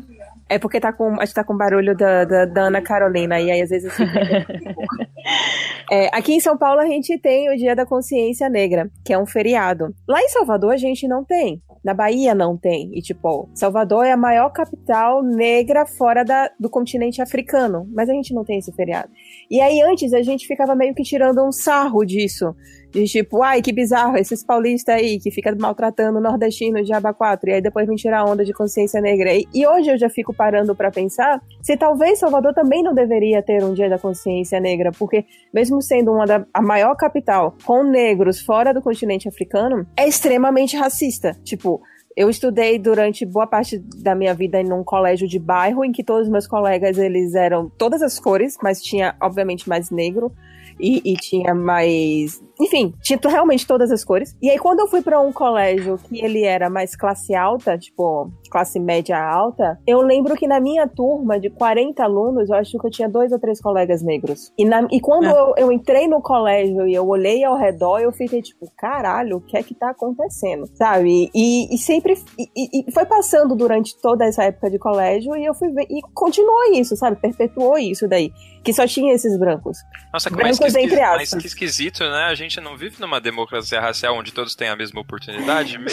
[0.48, 3.52] É porque tá com, a gente tá com barulho da, da, da Ana Carolina, e
[3.52, 3.92] aí às vezes.
[3.92, 4.04] Assim,
[5.92, 9.18] É, aqui em São Paulo a gente tem o Dia da Consciência Negra, que é
[9.18, 9.92] um feriado.
[10.08, 11.60] Lá em Salvador a gente não tem.
[11.84, 12.92] Na Bahia não tem.
[13.02, 17.88] Tipo, Salvador é a maior capital negra fora da, do continente africano.
[17.94, 19.10] Mas a gente não tem esse feriado.
[19.50, 22.56] E aí, antes, a gente ficava meio que tirando um sarro disso.
[22.92, 27.14] De tipo, ai, que bizarro, esses paulistas aí que fica maltratando o nordestino de aba
[27.14, 27.50] 4.
[27.50, 29.34] E aí depois vem tirar onda de consciência negra.
[29.34, 33.42] E, e hoje eu já fico parando pra pensar se talvez Salvador também não deveria
[33.44, 34.92] ter um dia da consciência negra.
[34.92, 40.08] Porque, mesmo sendo uma da a maior capital com negros fora do continente africano, é
[40.08, 41.38] extremamente racista.
[41.44, 41.82] Tipo,
[42.20, 46.04] eu estudei durante boa parte da minha vida em um colégio de bairro em que
[46.04, 50.32] todos os meus colegas eles eram todas as cores, mas tinha obviamente mais negro
[50.80, 54.36] e, e tinha mais, enfim, tinha realmente todas as cores.
[54.42, 58.32] E aí quando eu fui pra um colégio que ele era mais classe alta, tipo
[58.52, 62.88] classe média alta, eu lembro que na minha turma de 40 alunos, eu acho que
[62.88, 64.52] eu tinha dois ou três colegas negros.
[64.58, 65.32] E, na- e quando É.
[65.32, 69.42] eu, eu entrei no colégio e eu olhei ao redor, eu fiquei tipo, caralho, o
[69.42, 70.66] que é que tá acontecendo?
[70.76, 71.30] Sabe?
[71.34, 72.16] E, e sempre.
[72.38, 75.86] E, e- foi passando durante toda essa época de colégio e eu fui ver.
[75.90, 77.18] E continuou isso, sabe?
[77.18, 78.32] Perpetuou isso daí.
[78.64, 79.78] Que só tinha esses brancos.
[80.12, 81.30] Nossa, que, Brancos entre esquisito, aspas.
[81.34, 82.24] mas que esquisito, né?
[82.30, 85.78] A gente não vive numa democracia racial onde todos têm a mesma oportunidade.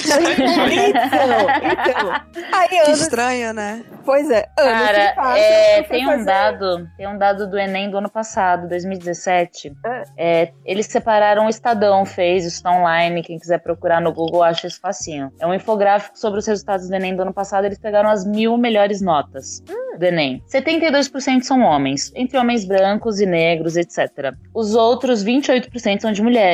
[0.87, 1.47] Então,
[1.87, 2.47] então.
[2.53, 3.85] Aí, Que anos, estranho, né?
[4.05, 7.99] pois é, anos Cara, é, tem um fazer- dado, tem um dado do Enem do
[7.99, 9.73] ano passado, 2017.
[10.17, 14.67] É, eles separaram o Estadão, fez, isso tá online, quem quiser procurar no Google acha
[14.67, 15.33] isso facinho.
[15.41, 18.57] É um infográfico sobre os resultados do Enem do ano passado, eles pegaram as mil
[18.57, 19.63] melhores notas
[19.99, 20.43] do Enem.
[20.53, 24.35] 72% são homens, entre homens brancos e negros, etc.
[24.55, 26.46] Os outros 28% são de mulheres.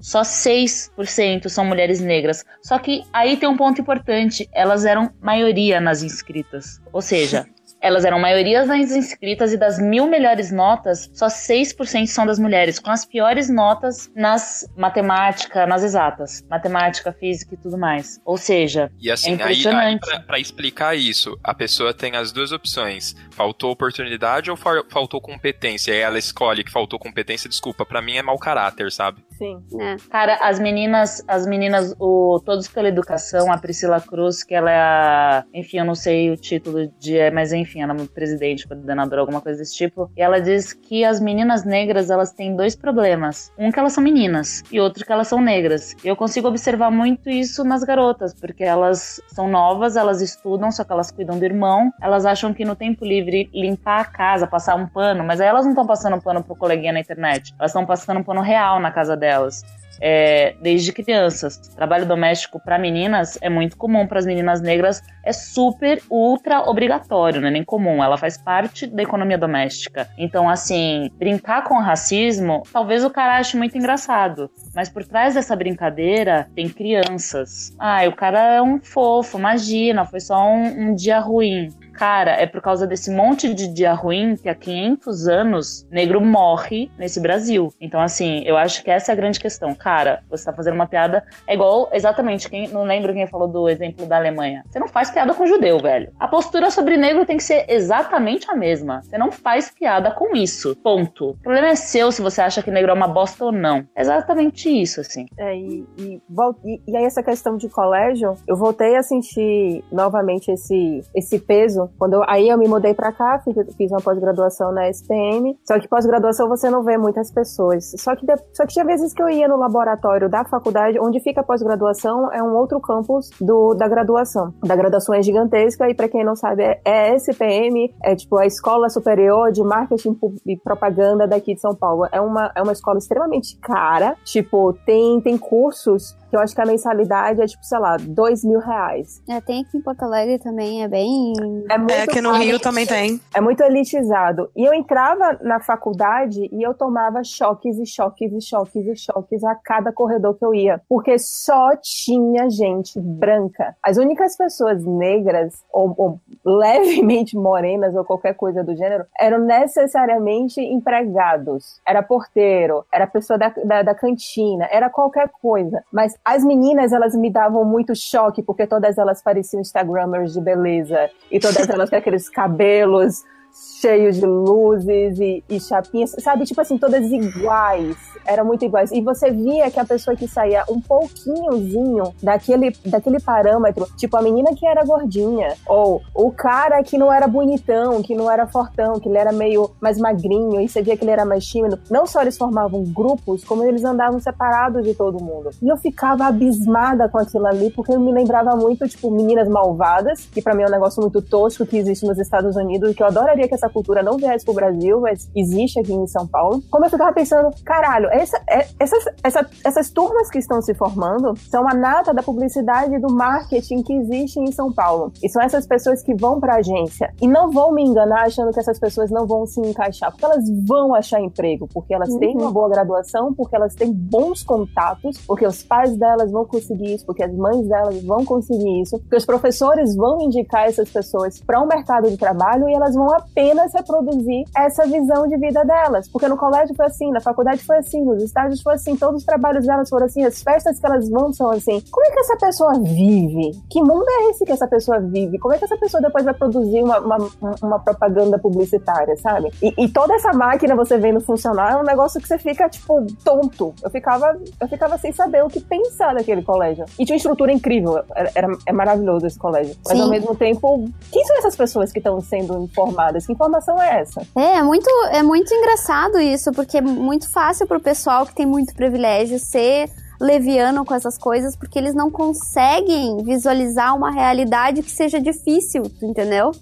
[0.00, 2.44] Só 6% são mulheres negras.
[2.62, 6.80] Só que aí tem um ponto importante, elas eram maioria nas inscritas.
[6.92, 7.46] Ou seja,
[7.84, 12.78] elas eram maioria das inscritas e das mil melhores notas, só 6% são das mulheres,
[12.78, 18.18] com as piores notas nas matemática, nas exatas, matemática, física e tudo mais.
[18.24, 20.00] Ou seja, E assim, É aí, aí impressionante.
[20.06, 25.20] pra, pra explicar isso, a pessoa tem as duas opções: faltou oportunidade ou fa- faltou
[25.20, 25.92] competência.
[25.92, 29.22] Aí ela escolhe que faltou competência, desculpa, pra mim é mau caráter, sabe?
[29.36, 29.62] Sim.
[29.80, 29.96] É.
[30.10, 34.76] Cara, as meninas, as meninas, o Todos pela Educação, a Priscila Cruz, que ela é
[34.78, 38.66] a, enfim, eu não sei o título de, mas enfim, enfim, ela é uma presidente,
[38.68, 40.10] coordenadora, alguma coisa desse tipo.
[40.16, 43.52] E ela diz que as meninas negras, elas têm dois problemas.
[43.58, 45.96] Um que elas são meninas e outro que elas são negras.
[46.04, 50.84] E eu consigo observar muito isso nas garotas, porque elas são novas, elas estudam, só
[50.84, 51.92] que elas cuidam do irmão.
[52.00, 55.64] Elas acham que no tempo livre limpar a casa, passar um pano, mas aí elas
[55.64, 57.52] não estão passando pano pro coleguinha na internet.
[57.58, 59.64] Elas estão passando um pano real na casa delas
[60.00, 61.58] é, desde crianças.
[61.74, 67.40] Trabalho doméstico para meninas é muito comum, para as meninas negras é super, ultra obrigatório,
[67.40, 68.02] não é nem comum.
[68.02, 70.08] Ela faz parte da economia doméstica.
[70.18, 74.50] Então, assim, brincar com racismo, talvez o cara ache muito engraçado.
[74.74, 77.74] Mas por trás dessa brincadeira tem crianças.
[77.78, 81.68] Ah, o cara é um fofo, imagina, foi só um, um dia ruim.
[81.94, 86.90] Cara, é por causa desse monte de dia ruim que há 500 anos negro morre
[86.98, 87.72] nesse Brasil.
[87.80, 89.74] Então, assim, eu acho que essa é a grande questão.
[89.74, 91.24] Cara, você tá fazendo uma piada.
[91.46, 94.64] É igual, exatamente, quem não lembro quem falou do exemplo da Alemanha.
[94.68, 96.12] Você não faz piada com judeu, velho.
[96.18, 99.02] A postura sobre negro tem que ser exatamente a mesma.
[99.02, 100.74] Você não faz piada com isso.
[100.82, 101.30] Ponto.
[101.30, 103.86] O problema é seu se você acha que negro é uma bosta ou não.
[103.94, 105.26] É exatamente isso, assim.
[105.38, 106.20] É, e, e,
[106.64, 111.83] e- e aí essa questão de colégio, eu voltei a sentir novamente esse, esse peso.
[111.98, 115.58] Quando eu- aí eu me mudei pra cá, fiz, fiz uma pós-graduação na SPM.
[115.66, 117.92] Só que pós-graduação você não vê muitas pessoas.
[117.98, 121.20] Só que, de- só que tinha vezes que eu ia no laboratório da faculdade, onde
[121.20, 124.52] fica a pós-graduação, é um outro campus do, da graduação.
[124.64, 128.46] Da graduação é gigantesca e pra quem não sabe, é, é SPM, é tipo a
[128.46, 132.06] Escola Superior de Marketing e Propaganda daqui de São Paulo.
[132.12, 134.16] É uma, é uma escola extremamente cara.
[134.24, 138.42] Tipo, tem, tem cursos que eu acho que a mensalidade é tipo, sei lá, dois
[138.42, 139.22] mil reais.
[139.28, 141.32] É, tem aqui em Porto Alegre também, é bem.
[141.70, 142.32] É muito É, aqui no.
[142.32, 143.20] Rio também tem.
[143.32, 144.50] É muito elitizado.
[144.56, 149.44] E eu entrava na faculdade e eu tomava choques e choques e choques e choques
[149.44, 150.80] a cada corredor que eu ia.
[150.88, 153.76] Porque só tinha gente branca.
[153.80, 160.60] As únicas pessoas negras ou, ou levemente morenas ou qualquer coisa do gênero eram necessariamente
[160.60, 161.80] empregados.
[161.86, 165.84] Era porteiro, era pessoa da, da, da cantina, era qualquer coisa.
[165.92, 171.10] Mas as meninas, elas me davam muito choque porque todas elas pareciam Instagrammers de beleza.
[171.30, 173.24] E todas elas com aqueles cabelos
[173.54, 176.44] cheios de luzes e, e chapinhas, sabe?
[176.44, 177.96] Tipo assim, todas iguais.
[178.26, 178.90] Eram muito iguais.
[178.90, 184.22] E você via que a pessoa que saía um pouquinhozinho daquele, daquele parâmetro, tipo a
[184.22, 188.98] menina que era gordinha, ou o cara que não era bonitão, que não era fortão,
[188.98, 191.78] que ele era meio mais magrinho, e você via que ele era mais tímido.
[191.90, 195.50] Não só eles formavam grupos, como eles andavam separados de todo mundo.
[195.62, 200.26] E eu ficava abismada com aquilo ali, porque eu me lembrava muito, tipo, Meninas Malvadas,
[200.32, 203.06] que pra mim é um negócio muito tosco que existe nos Estados Unidos que eu
[203.06, 206.62] adoraria que essa cultura não viesse pro Brasil, mas existe aqui em São Paulo.
[206.70, 211.34] Como eu ficava pensando, caralho, essa, é- essas, essa- essas turmas que estão se formando
[211.50, 215.12] são a nata da publicidade e do marketing que existe em São Paulo.
[215.22, 217.12] E são essas pessoas que vão pra agência.
[217.20, 220.44] E não vão me enganar achando que essas pessoas não vão se encaixar, porque elas
[220.66, 225.46] vão achar emprego, porque elas têm uma boa graduação, porque elas têm bons contatos, porque
[225.46, 229.24] os pais delas vão conseguir isso, porque as mães delas vão conseguir isso, porque os
[229.26, 234.44] professores vão indicar essas pessoas para um mercado de trabalho e elas vão apenas reproduzir
[234.56, 236.08] essa visão de vida delas.
[236.08, 239.24] Porque no colégio foi assim, na faculdade foi assim, nos estágios foi assim, todos os
[239.26, 241.82] trabalhos delas foram assim, as festas que elas vão são assim.
[241.90, 243.50] Como é que essa pessoa vive?
[243.68, 245.38] Que mundo é esse que essa pessoa vive?
[245.38, 247.18] Como é que essa pessoa depois vai produzir uma, uma,
[247.62, 249.50] uma propaganda publicitária, sabe?
[249.60, 253.04] E, e toda essa máquina você vendo funcionar é um negócio que você fica, tipo,
[253.24, 253.74] tonto.
[253.82, 256.84] Eu ficava, eu ficava sem saber o que pensar daquele colégio.
[256.98, 258.00] E tinha uma estrutura incrível.
[258.14, 259.74] Era, era- é maravilhoso esse colégio.
[259.84, 260.02] Mas Sim.
[260.04, 263.23] ao mesmo tempo, quem são essas pessoas que estão sendo informadas?
[263.26, 264.20] Que informação é essa?
[264.36, 268.46] É, é muito, é muito engraçado isso, porque é muito fácil pro pessoal que tem
[268.46, 269.90] muito privilégio ser
[270.20, 276.52] leviano com essas coisas, porque eles não conseguem visualizar uma realidade que seja difícil, entendeu?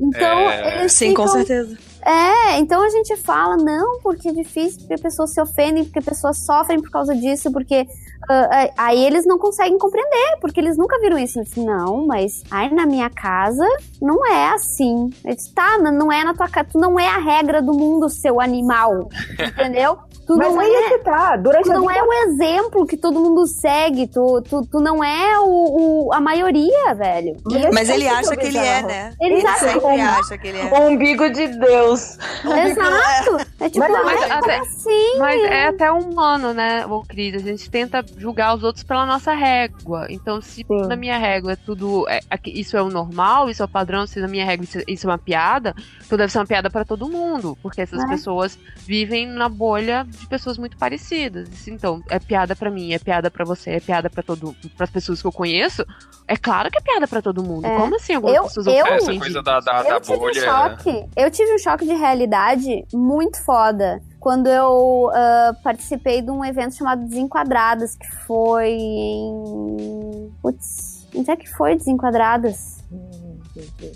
[0.00, 1.78] Então, É, eles Sim, com ficam certeza.
[2.04, 6.44] É, então a gente fala, não, porque é difícil, porque pessoas se ofendem, porque pessoas
[6.44, 7.86] sofrem por causa disso, porque
[8.28, 11.38] ah, aí eles não conseguem compreender, porque eles nunca viram isso.
[11.38, 13.66] Eu disse, não, mas aí na minha casa
[14.00, 15.10] não é assim.
[15.24, 18.08] Eu disse, tá, não é na tua casa, tu não é a regra do mundo,
[18.08, 19.08] seu animal,
[19.38, 19.98] entendeu?
[20.26, 21.36] Tu Mas não aí é é que tá.
[21.36, 25.02] Durante Tu não vida é o exemplo que todo mundo segue, tu, tu, tu não
[25.04, 27.36] é o, o- a maioria, velho.
[27.44, 28.86] Mas Mas ele é acha que ele é, bizarro.
[28.88, 29.12] né?
[29.20, 30.02] Eles Ele acham sempre que é.
[30.02, 30.64] acha que ele é.
[30.64, 32.18] O umbigo de Deus.
[32.44, 33.46] Exato.
[33.60, 35.18] É tipo, Mas- ai, mas como até- assim?
[35.18, 37.34] Mas é até humano, né, ô Cris?
[37.36, 40.06] A gente tenta julgar os outros pela nossa régua.
[40.08, 40.86] Então, se Sim.
[40.88, 42.08] na minha régua é tudo.
[42.08, 44.78] é- aqui- isso é o normal, isso é o padrão, se na minha régua isso,
[44.88, 45.74] isso é uma piada,
[46.04, 47.56] então deve ser uma piada pra todo mundo.
[47.62, 48.06] Porque essas É.
[48.06, 51.68] pessoas vivem na bolha de pessoas muito parecidas.
[51.68, 55.20] Então, é piada pra mim, é piada pra você, é piada pra todo pras pessoas
[55.20, 55.84] que eu conheço.
[56.26, 57.66] É claro que é piada pra todo mundo.
[57.66, 57.76] É.
[57.76, 60.18] Como assim algumas Eu- pessoas eu- É, essa coisa da, da, da eu tive um
[60.18, 60.44] bolha.
[60.44, 61.04] choque.
[61.16, 66.74] Eu tive um choque de realidade muito foda quando eu ah, participei de um evento
[66.74, 70.32] chamado Desenquadradas, que foi em.
[70.42, 72.82] Putz, onde é que foi Desenquadradas?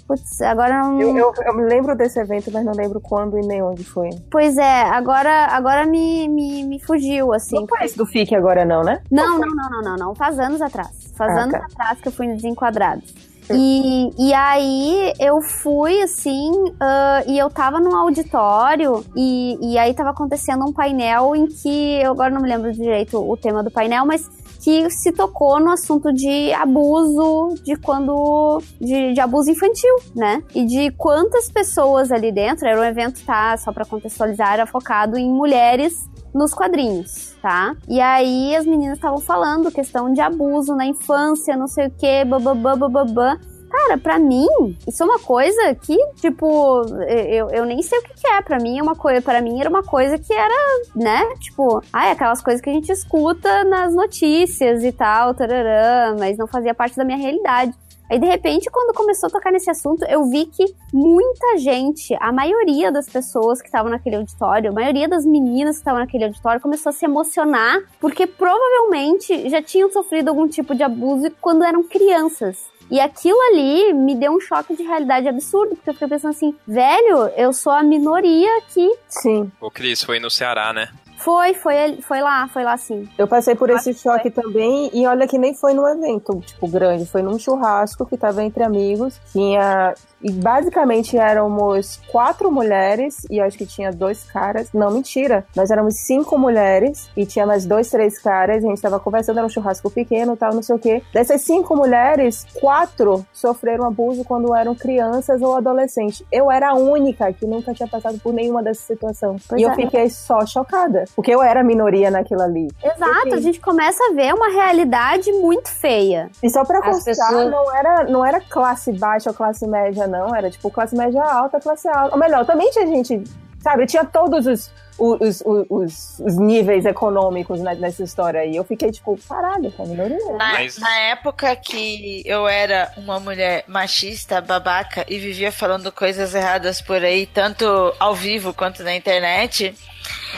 [0.06, 1.00] Putz, agora não.
[1.00, 4.10] Eu, eu, eu me lembro desse evento, mas não lembro quando e nem onde foi.
[4.30, 7.56] Pois é, agora, agora me, me, me fugiu, assim.
[7.56, 9.02] Não foi esse do FIC agora, não, né?
[9.10, 10.14] Não, não, não, não, não, não.
[10.14, 11.12] Faz anos atrás.
[11.16, 11.66] Faz Ah, anos tá.
[11.72, 13.29] atrás que eu fui no Desenquadrados.
[13.54, 16.50] E, e aí eu fui assim,
[16.80, 22.00] ah, e eu tava num auditório, e, e aí tava acontecendo um painel em que,
[22.02, 24.28] eu agora não me lembro direito o tema do painel, mas
[24.62, 28.62] que se tocou no assunto de abuso, de quando.
[28.78, 30.42] de, de abuso infantil, né?
[30.54, 33.56] E de quantas pessoas ali dentro, era um evento, tá?
[33.56, 35.94] Só pra contextualizar, era focado em mulheres
[36.34, 37.74] nos quadrinhos, tá?
[37.88, 42.24] E aí as meninas estavam falando questão de abuso na infância, não sei o que,
[42.24, 43.38] bababá, bababá.
[43.70, 44.48] Cara, pra mim,
[44.86, 48.42] isso é uma coisa que, tipo, eu, eu nem sei o que, que é.
[48.42, 50.54] Pra mim é uma coisa, para mim era uma coisa que era,
[50.94, 51.24] né?
[51.36, 56.48] Tipo, ai, aquelas coisas que a gente escuta nas notícias e tal, tararã, mas não
[56.48, 57.72] fazia parte da minha realidade.
[58.10, 62.32] Aí, de repente, quando começou a tocar nesse assunto, eu vi que muita gente, a
[62.32, 66.60] maioria das pessoas que estavam naquele auditório, a maioria das meninas que estavam naquele auditório,
[66.60, 71.84] começou a se emocionar, porque provavelmente já tinham sofrido algum tipo de abuso quando eram
[71.84, 72.58] crianças.
[72.90, 76.52] E aquilo ali me deu um choque de realidade absurdo, porque eu fiquei pensando assim,
[76.66, 78.90] velho, eu sou a minoria aqui.
[79.06, 79.52] Sim.
[79.60, 80.88] O Cris foi no Ceará, né?
[81.20, 83.06] Foi, foi, foi lá, foi lá sim.
[83.18, 87.04] Eu passei por esse choque também, e olha que nem foi num evento, tipo, grande,
[87.04, 89.20] foi num churrasco que tava entre amigos.
[89.30, 89.94] Tinha.
[90.22, 94.68] E basicamente éramos quatro mulheres e eu acho que tinha dois caras.
[94.72, 95.46] Não, mentira.
[95.56, 98.62] Nós éramos cinco mulheres e tinha mais dois, três caras.
[98.62, 101.02] E a gente tava conversando, era um churrasco pequeno tal, não sei o quê.
[101.12, 106.22] Dessas cinco mulheres, quatro sofreram abuso quando eram crianças ou adolescentes.
[106.30, 109.42] Eu era a única que nunca tinha passado por nenhuma dessas situações.
[109.48, 109.74] Pois e eu é.
[109.74, 111.04] fiquei só chocada.
[111.16, 112.68] Porque eu era a minoria naquilo ali.
[112.82, 116.30] Exato, a gente começa a ver uma realidade muito feia.
[116.42, 120.34] E só pra constar, pessoas- não, era, não era classe baixa ou classe média, não.
[120.34, 122.14] Era tipo classe média alta, classe alta.
[122.14, 123.22] Ou melhor, também tinha gente,
[123.62, 123.86] sabe?
[123.86, 128.56] Tinha todos os, os, os, os- os níveis econômicos nessa história aí.
[128.56, 130.18] Eu fiquei tipo, caralho, é minoria.
[130.32, 136.34] Na, Mas- na época que eu era uma mulher machista, babaca e vivia falando coisas
[136.34, 137.64] erradas por aí, tanto
[137.98, 139.74] ao vivo quanto na internet,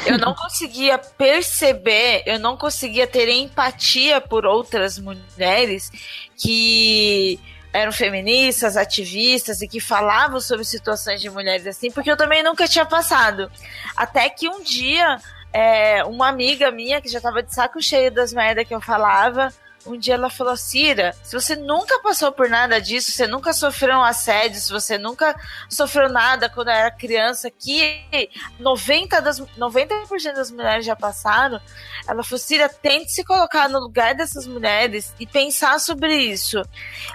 [0.07, 5.91] eu não conseguia perceber, eu não conseguia ter empatia por outras mulheres
[6.37, 7.39] que
[7.73, 12.69] eram feministas, ativistas e que falavam sobre situações de mulheres assim, porque eu também nunca
[12.69, 13.51] tinha passado.
[13.97, 15.19] Até que um dia
[15.53, 19.53] é, uma amiga minha que já tava de saco cheio das merdas que eu falava.
[19.87, 23.97] Um dia ela falou, Cira, se você nunca passou por nada disso, você nunca sofreu
[23.97, 25.35] um assédio, se você nunca
[25.69, 28.29] sofreu nada quando era criança, que
[28.61, 29.95] 90%, das, 90
[30.35, 31.61] das mulheres já passaram,
[32.07, 36.63] ela falou, Cira, tente se colocar no lugar dessas mulheres e pensar sobre isso.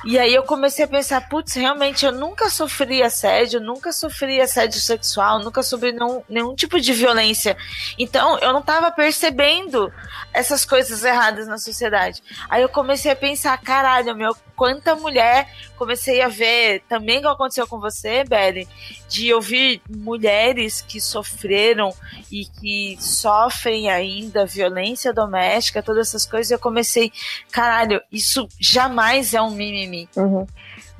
[0.05, 4.79] E aí eu comecei a pensar, putz, realmente eu nunca sofri assédio, nunca sofri assédio
[4.79, 7.57] sexual, nunca sofri nenhum, nenhum tipo de violência.
[7.97, 9.91] Então eu não tava percebendo
[10.33, 12.21] essas coisas erradas na sociedade.
[12.49, 17.67] Aí eu comecei a pensar, caralho, meu, quanta mulher comecei a ver também que aconteceu
[17.67, 18.67] com você, Belly,
[19.07, 21.93] de ouvir mulheres que sofreram
[22.31, 27.11] e que sofrem ainda violência doméstica, todas essas coisas, eu comecei,
[27.51, 30.09] caralho, isso jamais é um mimimi.
[30.15, 30.45] Uhum.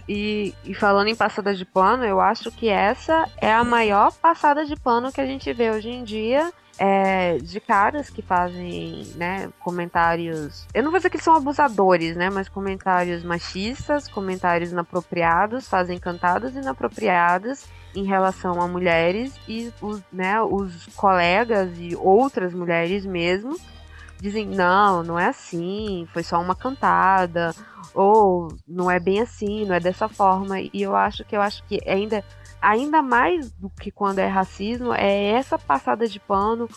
[0.07, 4.65] E, e falando em passada de pano, eu acho que essa é a maior passada
[4.65, 6.51] de pano que a gente vê hoje em dia.
[6.77, 10.67] É, de caras que fazem, né, comentários.
[10.73, 12.29] Eu não vou dizer que são abusadores, né?
[12.29, 20.41] Mas comentários machistas, comentários inapropriados, fazem cantadas inapropriadas em relação a mulheres e os, né,
[20.41, 23.57] os colegas e outras mulheres mesmo
[24.19, 27.53] dizem, não, não é assim, foi só uma cantada,
[27.93, 30.59] ou não é bem assim, não é dessa forma.
[30.59, 32.23] E eu acho que eu acho que ainda,
[32.61, 36.69] ainda mais do que quando é racismo, é essa passada de pano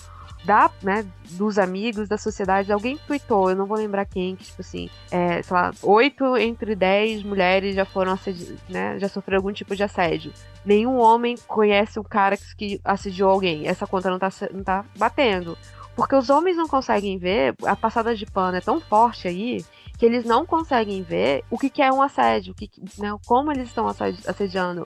[0.44, 2.72] da, né, dos amigos, da sociedade.
[2.72, 6.74] Alguém tweetou, eu não vou lembrar quem, que, tipo assim, é, sei lá, 8 entre
[6.74, 10.32] 10 mulheres já foram assedi né, já sofreram algum tipo de assédio.
[10.64, 13.66] Nenhum homem conhece um cara que, assediou alguém.
[13.68, 15.58] Essa conta não tá, não tá batendo.
[15.94, 19.62] porque os homens não conseguem ver, a passada de pano é tão forte aí
[19.98, 23.14] que eles não conseguem ver o que, que é um assédio, o que, que- né,
[23.26, 24.84] como eles estão assedi- assediando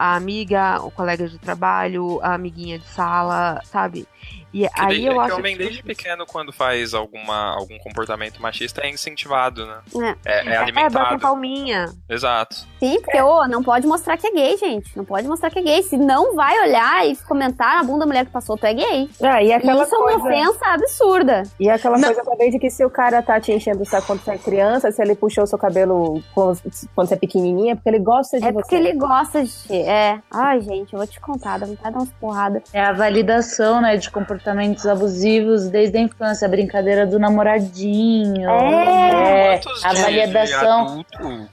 [0.00, 4.08] a amiga, o colega de trabalho, a amiguinha de sala, sabe?
[4.52, 8.40] E aí eu é que acho o homem desde pequeno, quando faz alguma, algum comportamento
[8.42, 10.14] machista, é incentivado, né?
[10.24, 11.18] É, é É, bota alimentado.
[11.20, 11.86] palminha.
[12.08, 12.56] Exato.
[12.80, 14.96] Sim, porque, ô, não pode mostrar que é gay, gente.
[14.96, 15.82] Não pode mostrar que é gay.
[15.82, 19.08] Se não vai olhar e comentar na bunda da mulher que passou, tu é gay.
[19.22, 20.24] Ah, e aquela Isso é uma coisa...
[20.24, 21.42] ofensa absurda.
[21.58, 22.08] E aquela Não.
[22.08, 24.38] coisa também de que se o cara tá te enchendo o saco quando você é
[24.38, 26.58] criança, se ele puxou seu cabelo quando
[26.96, 28.60] você é pequenininha, é porque ele gosta de É você.
[28.62, 29.76] porque ele gosta de ti.
[29.82, 30.18] É.
[30.30, 32.62] Ai, gente, eu vou te contar, dá vontade de dar umas porradas.
[32.72, 34.10] É a validação, né, de
[34.40, 38.48] comportamentos abusivos desde a infância, a brincadeira do namoradinho.
[38.48, 39.58] É.
[39.62, 41.04] Quantos a validação.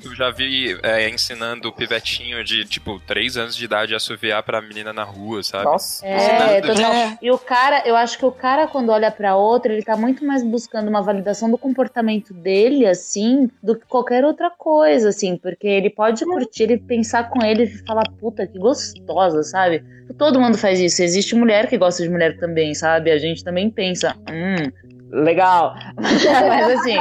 [0.04, 4.42] eu já vi é, ensinando o pivetinho de, tipo, 3 anos de idade a assoviar
[4.44, 5.66] pra menina na rua, sabe?
[5.66, 6.06] Nossa.
[6.06, 6.94] É, total.
[6.94, 7.18] É.
[7.22, 10.26] E o cara, eu acho que o cara, quando olha pra outra, ele tá muito
[10.26, 15.68] mais buscando uma validação do comportamento dele, assim, do que qualquer outra coisa, assim, porque
[15.68, 19.84] ele pode curtir, ele pensar com ele e falar, puta, que gostosa, sabe?
[20.18, 21.02] Todo mundo faz isso.
[21.02, 23.12] Existe mulher que gosta de mulher também, sabe?
[23.12, 24.72] A gente também pensa, hum,
[25.12, 25.76] legal.
[25.98, 26.98] Mas assim.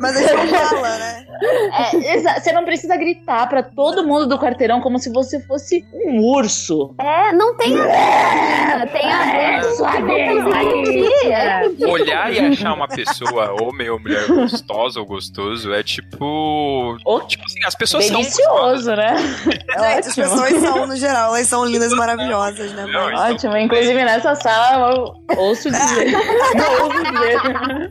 [0.00, 1.26] Mas a gente não fala, né?
[2.04, 6.20] É, você não precisa gritar pra todo mundo do quarteirão como se você fosse um
[6.22, 6.94] urso.
[6.98, 8.90] É, não tem a ver.
[8.92, 9.62] Tem a.
[9.74, 9.90] Sua.
[9.90, 11.92] É ridículo.
[11.92, 16.96] Olhar e achar uma pessoa, homem ou mulher gostosa ou gostoso, é tipo.
[17.04, 18.16] Oh, Tipo assim, as pessoas são.
[18.20, 19.16] Delicioso, né?
[19.16, 22.86] Gente, as pessoas são, no geral, elas são lindas e maravilhosas, né?
[22.86, 23.14] Não.
[23.14, 27.90] Ótimo, inclusive nessa sala eu ouço dizer.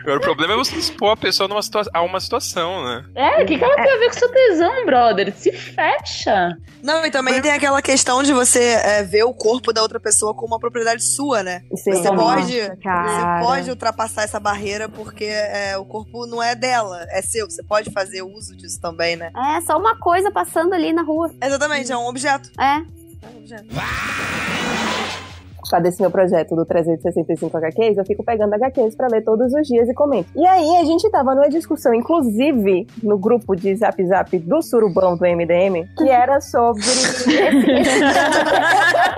[0.00, 3.04] Agora, o problema é você expor a pessoa numa situa a uma situação, né?
[3.14, 5.34] É, o que, que ela tem a ver com seu tesão, brother?
[5.36, 6.56] Se fecha.
[6.82, 10.34] Não, e também tem aquela questão de você é, ver o corpo da outra pessoa
[10.34, 11.62] como uma propriedade sua, né?
[11.76, 11.92] Sim.
[11.92, 13.40] Você pode, cara.
[13.40, 17.48] você pode ultrapassar essa barreira porque é, o corpo não é dela, é seu.
[17.48, 19.30] Você pode fazer uso disso também, né?
[19.56, 21.30] É só uma coisa passando ali na rua.
[21.42, 22.50] Exatamente, é um objeto.
[22.58, 22.64] É.
[22.64, 23.64] É um objeto.
[23.66, 25.31] Por
[25.72, 29.66] causa desse meu projeto do 365 HQs, eu fico pegando HQs pra ler todos os
[29.66, 30.28] dias e comento.
[30.36, 35.16] E aí a gente tava numa discussão, inclusive no grupo de Zap Zap do Surubão
[35.16, 36.82] do MDM, que era sobre.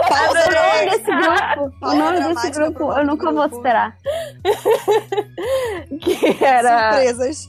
[0.09, 3.97] Pausa O nome desse grupo, o nome desse grupo, eu nunca vou esperar.
[6.01, 7.48] que era Surpresas.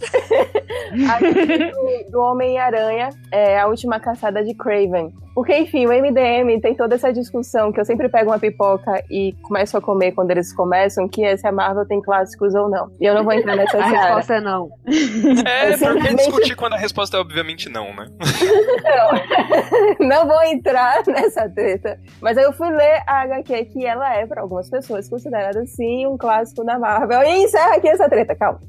[1.10, 5.14] a do, do Homem-Aranha, é, a última caçada de Craven.
[5.36, 9.34] Porque, enfim, o MDM tem toda essa discussão que eu sempre pego uma pipoca e
[9.44, 12.90] começo a comer quando eles começam, que é se a Marvel tem clássicos ou não.
[13.02, 14.06] E eu não vou entrar nessa A seara.
[14.06, 14.70] resposta é não.
[14.88, 18.08] É, Eu por que simplesmente- discutir quando a resposta é obviamente não, né?
[20.00, 22.00] não vou entrar nessa treta.
[22.22, 26.08] Mas aí eu fui ler a HQ que ela é, para algumas pessoas, considerada sim
[26.08, 27.22] um clássico da Marvel.
[27.24, 28.60] E encerra aqui essa treta, calma.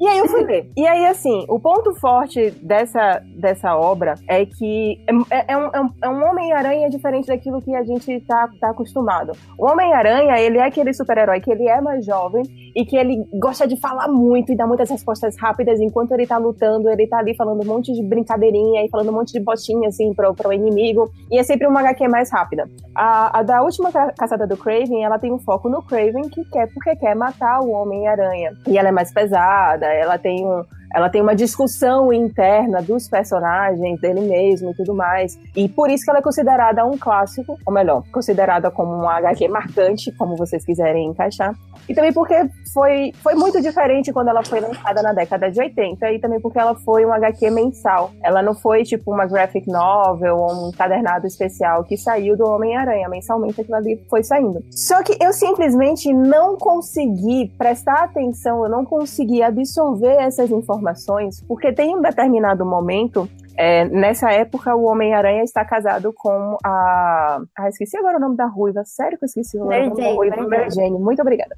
[0.00, 0.70] E aí eu fui ler.
[0.76, 4.98] E aí, assim, o ponto forte dessa, dessa obra é que
[5.30, 8.70] é, é um, é um- é um Homem-Aranha diferente daquilo que a gente tá, tá
[8.70, 9.32] acostumado.
[9.58, 12.42] O Homem-Aranha, ele é aquele super-herói que ele é mais jovem
[12.74, 16.36] e que ele gosta de falar muito e dar muitas respostas rápidas enquanto ele tá
[16.38, 19.88] lutando, ele tá ali falando um monte de brincadeirinha e falando um monte de botinha,
[19.88, 21.10] assim, pro, pro inimigo.
[21.30, 22.68] E é sempre uma HQ mais rápida.
[22.94, 26.44] A, a da última ca- caçada do Craven, ela tem um foco no Craven que
[26.50, 28.52] quer porque quer matar o Homem-Aranha.
[28.66, 30.64] E ela é mais pesada, ela tem um.
[30.94, 35.38] Ela tem uma discussão interna dos personagens, dele mesmo e tudo mais.
[35.54, 39.48] E por isso que ela é considerada um clássico, ou melhor, considerada como uma HQ
[39.48, 41.54] marcante, como vocês quiserem encaixar.
[41.88, 42.34] E também porque
[42.72, 46.58] foi, foi muito diferente quando ela foi lançada na década de 80, e também porque
[46.58, 48.10] ela foi uma HQ mensal.
[48.22, 53.08] Ela não foi tipo uma graphic novel ou um encadernado especial que saiu do Homem-Aranha.
[53.08, 54.64] Mensalmente aquilo ali foi saindo.
[54.70, 60.75] Só que eu simplesmente não consegui prestar atenção, eu não consegui absorver essas informações,
[61.46, 63.28] porque tem um determinado momento
[63.58, 67.40] é, nessa época, o Homem-Aranha está casado com a.
[67.58, 68.84] Ah, esqueci agora o nome da ruiva.
[68.84, 70.36] Sério que eu esqueci o Mary nome da Jane, ruiva?
[70.36, 70.98] Mary Mary Jane.
[70.98, 71.56] Muito obrigada.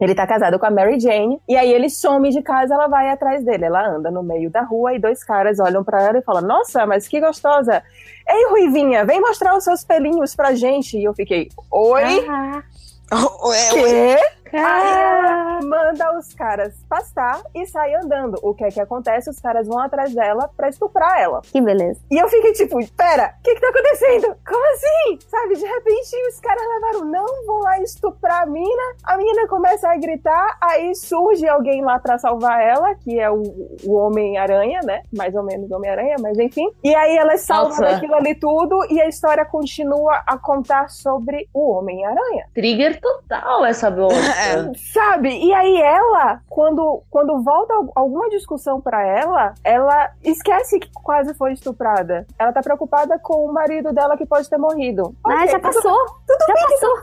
[0.00, 3.10] Ele tá casado com a Mary Jane, e aí ele some de casa, ela vai
[3.10, 3.66] atrás dele.
[3.66, 6.86] Ela anda no meio da rua e dois caras olham pra ela e falam: Nossa,
[6.86, 7.82] mas que gostosa!
[8.28, 10.96] Ei, Ruivinha, vem mostrar os seus pelinhos pra gente.
[10.96, 12.26] E eu fiquei: Oi?
[12.28, 12.62] Ah,
[13.12, 14.16] É, Quê?
[14.56, 18.38] Ela manda os caras pastar e sai andando.
[18.42, 19.30] O que é que acontece?
[19.30, 21.40] Os caras vão atrás dela pra estuprar ela.
[21.42, 22.00] Que beleza.
[22.10, 24.36] E eu fiquei tipo, pera, o que que tá acontecendo?
[24.46, 25.18] Como assim?
[25.28, 28.82] Sabe, de repente os caras levaram, não, vão lá estuprar a mina.
[29.04, 33.42] A menina começa a gritar, aí surge alguém lá pra salvar ela, que é o,
[33.84, 35.02] o Homem-Aranha, né?
[35.16, 36.70] Mais ou menos Homem-Aranha, mas enfim.
[36.82, 37.82] E aí ela salva Nossa.
[37.82, 42.46] daquilo ali tudo e a história continua a contar sobre o Homem-Aranha.
[42.54, 44.20] Trigger total essa bosta.
[44.40, 44.72] É.
[44.92, 45.28] Sabe?
[45.30, 51.34] E aí ela, quando, quando volta al- alguma discussão pra ela, ela esquece que quase
[51.34, 52.26] foi estuprada.
[52.38, 55.14] Ela tá preocupada com o marido dela que pode ter morrido.
[55.24, 56.06] Ah, Ok, já tudo- passou.
[56.26, 56.94] Tudo Já bem, passou.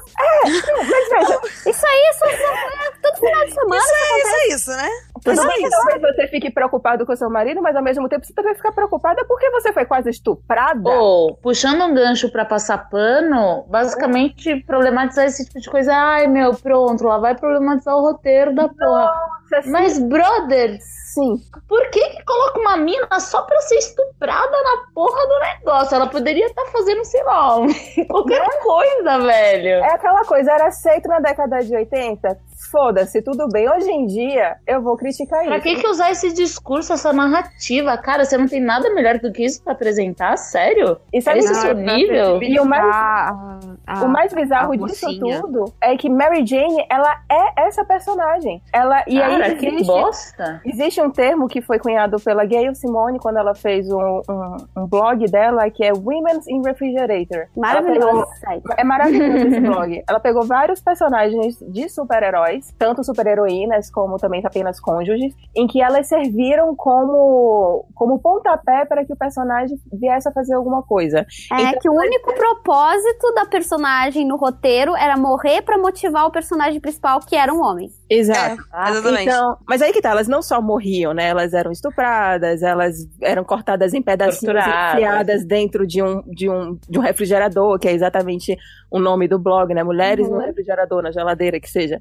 [0.46, 3.76] mas veja, Isso aí, isso é todo final de semana.
[3.78, 4.90] Isso é, isso é isso, né?
[5.23, 8.26] Tudo é bem que talvez você fique preocupado com seu marido, mas ao mesmo tempo
[8.26, 10.89] você também fica preocupada porque você foi quase estuprada.
[10.89, 15.94] Ou, puxando um gancho pra passar pano, basicamente problematizar esse tipo de coisa.
[15.94, 19.14] Ai, meu, pronto, lá vai problematizar o roteiro da porra.
[19.49, 20.77] Você- Mas, brother,
[21.14, 21.38] sim.
[21.69, 25.95] por que que coloca uma mina só pra ser estuprada na porra do negócio?
[25.95, 27.56] Ela poderia estar fazendo, sei lá,
[28.10, 29.69] qualquer coisa, velho.
[29.69, 32.38] É aquela coisa, era aceito na década de 80?
[32.72, 33.69] Foda-se, tudo bem.
[33.69, 35.64] Hoje em dia, eu vou criticar Pra isso.
[35.64, 37.98] que que usar esse discurso, essa narrativa?
[37.98, 40.38] Cara, você não tem nada melhor do que isso pra apresentar?
[40.38, 40.98] Sério?
[41.14, 42.44] E sabe Esse o é que- seu nível?
[42.44, 45.41] E o mais- A- a- O mais bizarro a disso mocinha.
[45.41, 48.61] tudo é que Mary Jane, ela é essa personagem.
[48.73, 50.61] Ela, e Cara, aí que existe, bosta.
[50.65, 54.88] existe um termo que foi cunhado pela Gayle Simone quando ela fez um, um, um
[54.88, 57.48] blog dela que é Women's in Refrigerator.
[57.56, 60.03] Maravilhoso esse pegou- É maravilhoso esse blog.
[60.07, 66.08] Ela pegou vários personagens de super-heróis, tanto super-heroínas como também apenas cônjuges, em que elas
[66.08, 71.26] serviram como, como pontapé para que o personagem viesse a fazer alguma coisa.
[71.52, 76.32] É Então, que o único propósito da personagem no roteiro era morrer pra motivar o
[76.32, 77.90] personagem principal, que era um homem.
[78.10, 78.62] Exato.
[78.74, 79.24] É, exatamente.
[79.24, 81.28] Então, mas aí que tá, elas não só morriam, né?
[81.28, 86.98] Elas eram estupradas, elas eram cortadas em pedacinhos enfiadas dentro de um, de, um, de
[86.98, 88.58] um refrigerador, que é exatamente
[88.90, 89.84] o nome do blog, né?
[89.84, 92.00] Mulheres no refrigerador, na geladeira, que seja.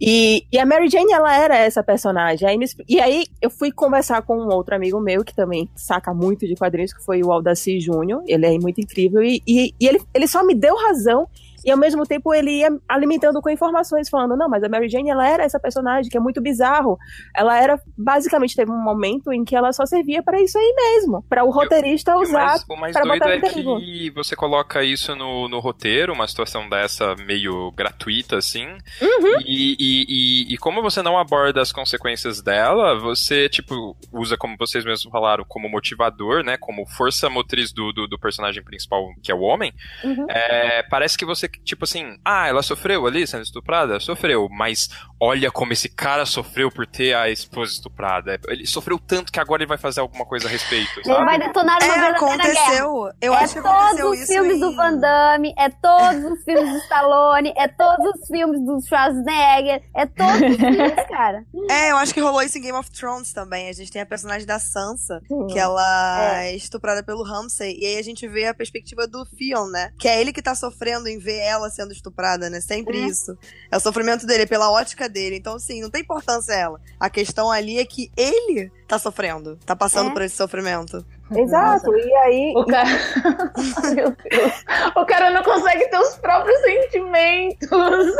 [0.00, 2.48] E, e a Mary Jane, ela era essa personagem.
[2.48, 6.12] Aí me e aí eu fui conversar com um outro amigo meu, que também saca
[6.12, 8.22] muito de quadrinhos, que foi o Aldaci Júnior.
[8.26, 9.22] Ele é muito incrível.
[9.22, 11.28] E, e, e ele, ele só me deu razão.
[11.64, 15.10] E ao mesmo tempo ele ia alimentando com informações, falando, não, mas a Mary Jane,
[15.10, 16.98] ela era essa personagem que é muito bizarro.
[17.34, 21.22] Ela era, basicamente, teve um momento em que ela só servia pra isso aí mesmo.
[21.28, 23.78] Pra o roteirista E o usar mais, o mais pra doido é perigo.
[23.78, 28.66] que você coloca isso no, no roteiro, uma situação dessa meio gratuita, assim.
[28.66, 29.40] Uhum.
[29.44, 34.56] E, e, e, e como você não aborda as consequências dela, você, tipo, usa, como
[34.58, 36.56] vocês mesmos falaram, como motivador, né?
[36.56, 39.72] Como força motriz do, do, do personagem principal, que é o homem.
[40.04, 40.26] Uhum.
[40.28, 43.98] É, parece que você, tipo assim, ah, ela sofreu ali sendo estuprada?
[44.00, 44.88] Sofreu, mas
[45.20, 48.38] olha como esse cara sofreu por ter a esposa estuprada.
[48.48, 51.24] Ele sofreu tanto que agora ele vai fazer alguma coisa a respeito, Ele sabe?
[51.24, 52.26] vai detonar uma É, verdadeira guerra.
[52.32, 53.10] aconteceu.
[53.20, 54.60] Eu é acho que todos aconteceu os isso filmes em...
[54.60, 59.82] do Van Damme, é todos os filmes do Stallone, é todos os filmes do Schwarzenegger,
[59.94, 61.44] é todos os filmes, cara.
[61.70, 63.68] É, eu acho que rolou isso em Game of Thrones também.
[63.68, 65.46] A gente tem a personagem da Sansa, Sim.
[65.48, 66.54] que ela é.
[66.56, 67.76] estuprada pelo Ramsay.
[67.80, 69.92] E aí a gente vê a perspectiva do Theon, né?
[69.98, 72.60] Que é ele que tá sofrendo em ver ela sendo estuprada, né?
[72.60, 73.06] Sempre É.
[73.06, 73.36] isso.
[73.70, 75.36] É o sofrimento dele, é pela ótica dele.
[75.36, 76.80] Então, assim, não tem importância ela.
[76.98, 79.58] A questão ali é que ele tá sofrendo.
[79.66, 80.12] Tá passando É.
[80.12, 81.04] por esse sofrimento.
[81.36, 81.94] Exato.
[81.96, 82.52] E aí.
[82.56, 82.88] O cara.
[83.94, 84.64] Meu Deus.
[84.96, 87.68] O cara não consegue ter os próprios sentimentos.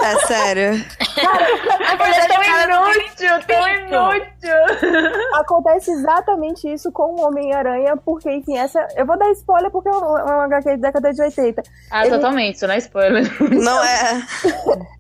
[0.03, 0.73] É sério.
[0.73, 5.31] Ele é tão inútil, tão inútil.
[5.35, 8.87] Acontece exatamente isso com o Homem-Aranha, porque, enfim, essa.
[8.97, 11.63] Eu vou dar spoiler porque é uma uma HQ da década de 80.
[11.91, 13.31] Ah, Ele- totalmente, isso não é spoiler.
[13.51, 14.23] Não é.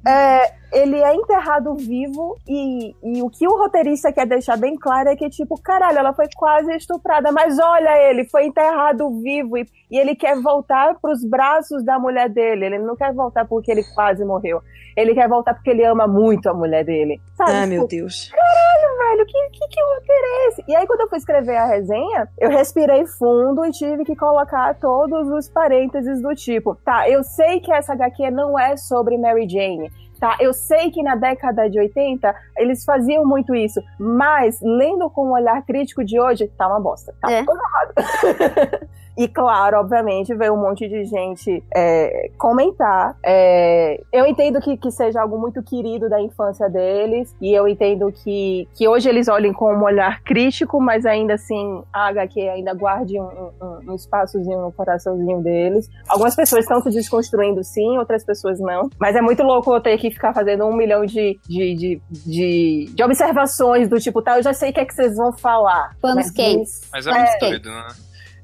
[0.06, 5.10] É, ele é enterrado vivo e, e o que o roteirista quer deixar bem claro
[5.10, 9.66] é que, tipo, caralho, ela foi quase estuprada, mas olha ele, foi enterrado vivo e,
[9.90, 12.66] e ele quer voltar pros braços da mulher dele.
[12.66, 14.62] Ele não quer voltar porque ele quase morreu.
[14.96, 17.20] Ele quer voltar porque ele ama muito a mulher dele.
[17.36, 17.50] Sabe?
[17.50, 18.30] Ah, Tipo, meu Deus.
[18.32, 20.64] velho, que, que, que roteiro é esse?
[20.68, 24.74] E aí, quando eu fui escrever a resenha, eu respirei fundo e tive que colocar
[24.78, 29.48] todos os parênteses do tipo, tá, eu sei que essa HQ não é sobre Mary
[29.48, 29.90] Jane.
[30.22, 35.22] Tá, eu sei que na década de 80 eles faziam muito isso, mas lendo com
[35.22, 37.12] o olhar crítico de hoje, tá uma bosta.
[37.20, 37.42] Tá É.
[37.44, 38.86] tudo errado.
[39.16, 43.16] E claro, obviamente, veio um monte de gente é, comentar.
[43.24, 48.10] É, eu entendo que, que seja algo muito querido da infância deles, e eu entendo
[48.10, 52.74] que, que hoje eles olhem com um olhar crítico, mas ainda assim a HQ ainda
[52.74, 55.88] guarde um, um, um espaçozinho no coraçãozinho deles.
[56.08, 58.88] Algumas pessoas estão se desconstruindo sim, outras pessoas não.
[58.98, 62.90] Mas é muito louco eu ter que ficar fazendo um milhão de, de, de, de,
[62.94, 65.94] de observações do tipo, tá, eu já sei o que é que vocês vão falar.
[66.00, 66.80] Panos mas quentes.
[66.92, 67.18] Mas é, É.
[67.18, 67.86] muito doido, né?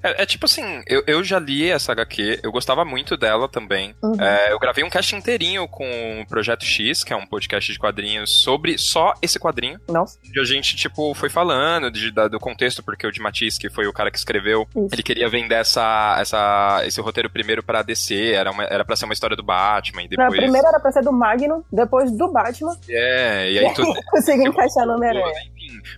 [0.03, 3.95] É, é tipo assim, eu, eu já li essa HQ, eu gostava muito dela também.
[4.03, 4.21] Uhum.
[4.21, 7.79] É, eu gravei um cast inteirinho com o Projeto X, que é um podcast de
[7.79, 9.79] quadrinhos sobre só esse quadrinho.
[9.89, 10.19] Nossa.
[10.35, 13.69] E a gente, tipo, foi falando de- da- do contexto, porque o Di Matisse, que
[13.71, 14.89] foi o cara que escreveu, Isso.
[14.93, 19.05] ele queria vender essa, essa, esse roteiro primeiro pra DC, era, uma, era pra ser
[19.05, 20.41] uma história do Batman, e Não, depois...
[20.41, 22.77] primeiro era pra ser do Magno, depois do Batman.
[22.89, 23.93] É, e aí tudo...
[24.11, 25.33] Consegui encaixar no Homem-Aranha.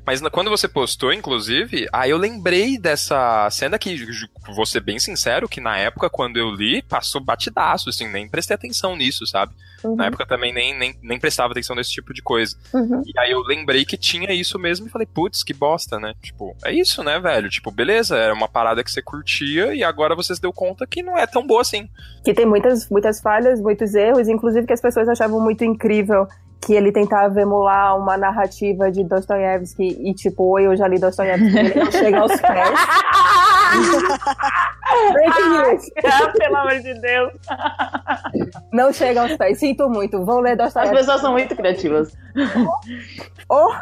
[0.06, 3.96] Mas quando você postou, inclusive, aí eu lembrei dessa cena que,
[4.54, 8.54] vou ser bem sincero, que na época, quando eu li, passou batidaço, assim, nem prestei
[8.54, 9.52] atenção nisso, sabe?
[9.82, 12.56] Uhum, Na época também nem, nem, nem prestava atenção nesse tipo de coisa.
[12.74, 13.02] uhum.
[13.06, 16.14] E aí eu lembrei que tinha isso mesmo e falei, putz, que bosta, né?
[16.22, 17.48] Tipo, é isso, né, velho?
[17.48, 21.02] Tipo, beleza, era uma parada que você curtia e agora você se deu conta que
[21.02, 21.88] não é tão boa assim.
[22.24, 26.26] Que tem muitas, muitas falhas, muitos erros, inclusive que as pessoas achavam muito incrível
[26.62, 31.58] que ele tentava emular uma narrativa de Dostoiévski e tipo, oi, eu já li Dostoiévski,
[31.58, 32.70] ele não chega aos pés.
[35.12, 35.82] Breaking news.
[36.04, 37.32] Ah, pelo amor de Deus.
[38.72, 40.96] Não chega aos pés, sinto muito, vão ler As Dostoiévski.
[40.98, 42.12] pessoas são muito criativas.
[43.48, 43.72] Oh!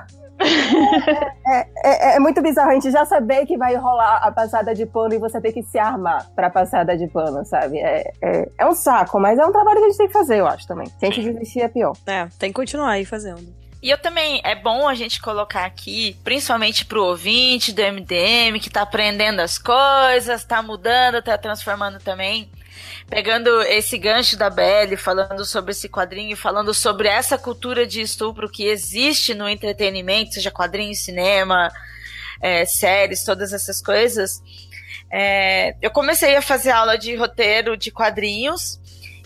[1.46, 4.84] É, é- é muito bizarro a gente já saber que vai rolar a passada de
[4.86, 7.78] pano e você ter que se armar pra passada de pano, sabe?
[7.78, 10.38] É, é, é um saco, mas é um trabalho que a gente tem que fazer,
[10.38, 10.86] eu acho também.
[10.98, 11.92] Se a gente desistir é pior.
[12.06, 13.56] É, tem que continuar aí fazendo.
[13.80, 18.68] E eu também, é bom a gente colocar aqui, principalmente pro ouvinte do MDM, que
[18.68, 22.50] tá aprendendo as coisas, tá mudando, tá transformando também.
[23.08, 28.48] Pegando esse gancho da Belle, falando sobre esse quadrinho, falando sobre essa cultura de estupro
[28.48, 31.70] que existe no entretenimento, seja quadrinho, cinema,
[32.40, 34.42] é, séries, todas essas coisas.
[35.10, 38.78] É, eu comecei a fazer aula de roteiro de quadrinhos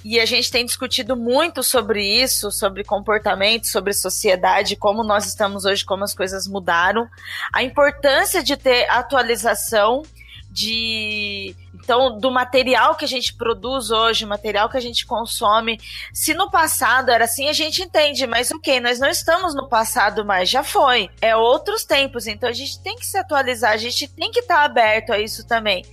[0.04, 5.64] e a gente tem discutido muito sobre isso, sobre comportamento, sobre sociedade, como nós estamos
[5.64, 7.08] hoje, como as coisas mudaram,
[7.52, 10.02] a importância de ter atualização
[10.50, 15.80] de então do material que a gente produz hoje, material que a gente consome.
[16.12, 20.24] Se no passado era assim, a gente entende, mas ok, nós não estamos no passado
[20.24, 21.10] mais, já foi.
[21.20, 24.62] É outros tempos, então a gente tem que se atualizar, a gente tem que estar
[24.62, 25.84] aberto a isso também.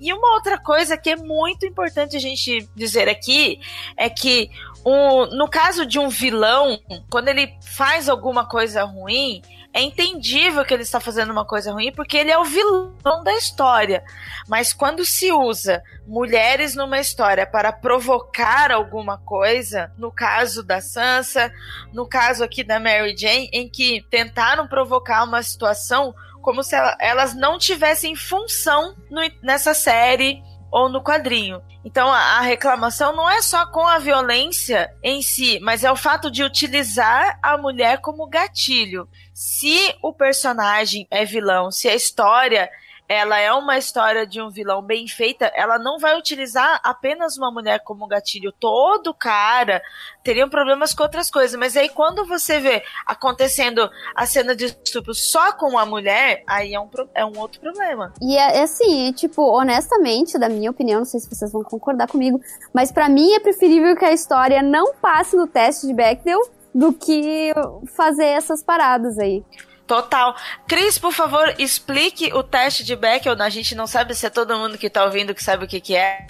[0.00, 3.60] E uma outra coisa que é muito importante a gente dizer aqui
[3.96, 4.50] é que
[4.84, 6.78] o, no caso de um vilão,
[7.10, 9.40] quando ele faz alguma coisa ruim,
[9.74, 13.34] é entendível que ele está fazendo uma coisa ruim porque ele é o vilão da
[13.34, 14.04] história.
[14.48, 21.52] Mas quando se usa mulheres numa história para provocar alguma coisa, no caso da Sansa,
[21.92, 26.96] no caso aqui da Mary Jane, em que tentaram provocar uma situação como se ela-
[27.00, 30.40] elas não tivessem função no- nessa série
[30.70, 31.62] ou no quadrinho.
[31.84, 36.30] Então a reclamação não é só com a violência em si, mas é o fato
[36.30, 39.08] de utilizar a mulher como gatilho.
[39.34, 42.70] Se o personagem é vilão, se a história
[43.08, 47.50] ela é uma história de um vilão bem feita, ela não vai utilizar apenas uma
[47.50, 48.52] mulher como gatilho.
[48.52, 49.82] Todo cara
[50.22, 55.12] teria problemas com outras coisas, mas aí quando você vê acontecendo a cena de estupro
[55.12, 58.14] só com uma mulher, aí é um, é um outro problema.
[58.22, 62.06] E é, é assim, tipo, honestamente, da minha opinião, não sei se vocês vão concordar
[62.06, 62.40] comigo,
[62.72, 66.40] mas pra mim é preferível que a história não passe no teste de Bechdel
[66.74, 67.52] do que
[67.96, 69.44] fazer essas paradas aí.
[69.86, 70.34] Total.
[70.66, 73.40] Cris, por favor, explique o teste de Bechdel.
[73.40, 75.80] A gente não sabe se é todo mundo que tá ouvindo que sabe o que,
[75.80, 76.26] que é.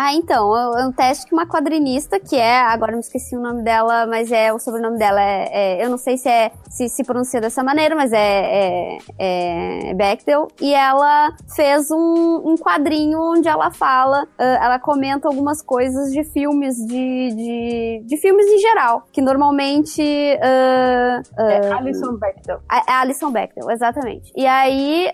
[0.00, 3.64] Ah, então, é um teste que uma quadrinista, que é, agora me esqueci o nome
[3.64, 5.48] dela, mas é o sobrenome dela é,
[5.80, 9.94] é- eu não sei se é se se pronuncia dessa maneira, mas é, é, é
[9.94, 16.12] Bechdel, e ela fez um, um quadrinho onde ela fala, ah, ela comenta algumas coisas
[16.12, 20.00] de filmes de, de, de filmes em geral, que normalmente
[20.40, 22.60] ah, ah, É Alison Bechdel.
[22.68, 24.32] a, a Alison Bechdel, exatamente.
[24.36, 25.10] E aí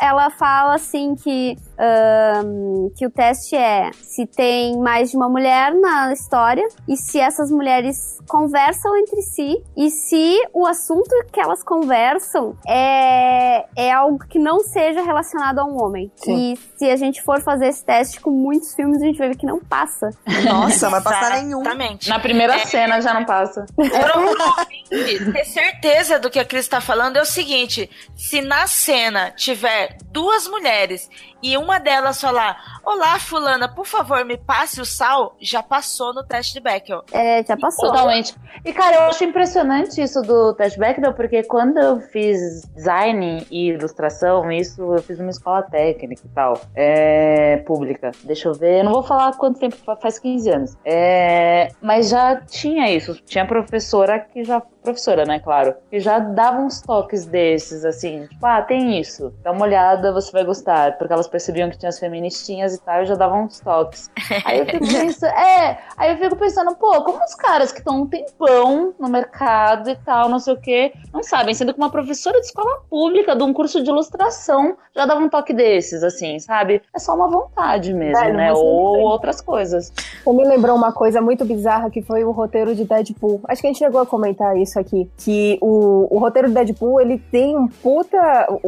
[0.00, 5.72] ela fala assim que, ahn, que o teste é se tem mais de uma mulher
[5.74, 11.62] na história e se essas mulheres conversam entre si e se o assunto que elas
[11.62, 16.10] conversam é, é algo que não seja relacionado a um homem.
[16.16, 16.52] Sim.
[16.52, 19.36] E se a gente for fazer esse teste com muitos filmes, a gente vai ver
[19.36, 20.10] que não passa.
[20.44, 21.60] Nossa, vai passar nenhum.
[21.60, 22.08] Exatamente.
[22.08, 23.66] Na primeira cena já não passa.
[23.76, 29.30] Ouvinte ter certeza do que a Cris tá falando é o seguinte: se na cena
[29.32, 31.08] tiver duas mulheres
[31.42, 36.14] e um uma delas falar: Olá, Fulana, por favor, me passe o sal, já passou
[36.14, 37.02] no teste de Bechdel.
[37.12, 37.90] É, já passou.
[37.90, 38.34] Totalmente.
[38.64, 43.68] E, cara, eu acho impressionante isso do teste Bechdel, porque quando eu fiz design e
[43.68, 48.10] ilustração, isso eu fiz numa escola técnica e tal, é, pública.
[48.24, 50.76] Deixa eu ver, eu não vou falar quanto tempo, fa- faz 15 anos.
[50.84, 56.60] É, mas já tinha isso, tinha professora que já professora, né, claro, que já dava
[56.60, 61.12] uns toques desses, assim, tipo, ah, tem isso, dá uma olhada, você vai gostar, porque
[61.12, 64.10] elas percebiam que tinha as feministinhas e tal, e já davam uns toques.
[64.44, 68.02] Aí eu fico pensando, é, aí eu fico pensando, pô, como os caras que estão
[68.02, 71.90] um tempão no mercado e tal, não sei o quê, não sabem, sendo que uma
[71.90, 76.38] professora de escola pública, de um curso de ilustração, já dava um toque desses, assim,
[76.38, 76.82] sabe?
[76.94, 78.52] É só uma vontade mesmo, Velho, né?
[78.52, 79.92] Ou outras coisas.
[80.24, 83.40] Você me lembrou uma coisa muito bizarra que foi o roteiro de Deadpool.
[83.48, 85.10] Acho que a gente chegou a comentar isso aqui.
[85.16, 88.18] Que o, o roteiro de Deadpool, ele tem um puta.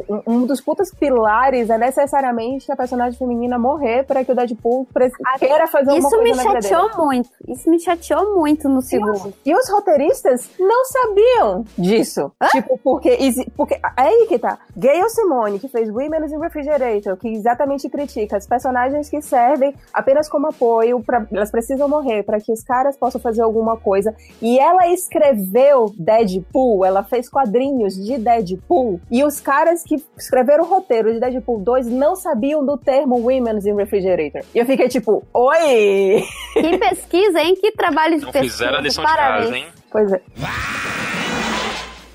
[0.08, 4.86] Um, um dos putas pilares é necessariamente a personagem feminina morrer para que o Deadpool
[4.92, 6.62] pre- queira fazer uma Isso coisa me vida dele.
[6.62, 7.28] chateou muito.
[7.46, 9.34] Isso me chateou muito no segundo.
[9.44, 12.32] E os roteiristas não sabiam disso.
[12.50, 13.16] Tipo, porque,
[13.56, 13.78] porque.
[13.96, 14.58] Aí que tá.
[14.76, 20.28] Gayle Simone, que fez Women's in Refrigerator, que exatamente critica as personagens que servem apenas
[20.28, 24.14] como apoio, pra, elas precisam morrer para que os caras possam fazer alguma coisa.
[24.40, 29.00] E ela escreveu Deadpool, ela fez quadrinhos de Deadpool.
[29.10, 33.66] E os caras que escreveram o roteiro de Deadpool 2 não sabiam do termo Women's
[33.66, 34.42] in Refrigerator.
[34.54, 36.24] E eu fiquei tipo, oi!
[36.54, 37.54] Que pesquisa, hein?
[37.54, 38.52] Que trabalho de Não pesquisa.
[38.54, 39.44] fizeram a lição de Parabéns.
[39.46, 39.66] casa, hein?
[39.90, 40.20] Pois é.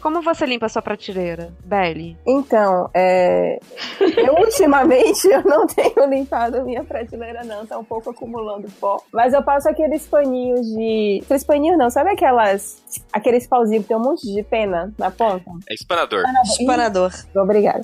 [0.06, 2.16] Como você limpa a sua prateleira, Belly?
[2.28, 3.58] Então, é...
[4.00, 7.66] eu ultimamente eu não tenho limpado a minha prateleira, não.
[7.66, 9.02] Tá um pouco acumulando pó.
[9.12, 11.22] Mas eu passo aqueles paninhos de.
[11.24, 12.84] Aqueles paninhos não, sabe aquelas.
[13.12, 15.50] Aqueles pauzinhos que tem um monte de pena na ponta?
[15.68, 16.24] É espanador.
[16.44, 17.12] Espanador.
[17.36, 17.84] Obrigada.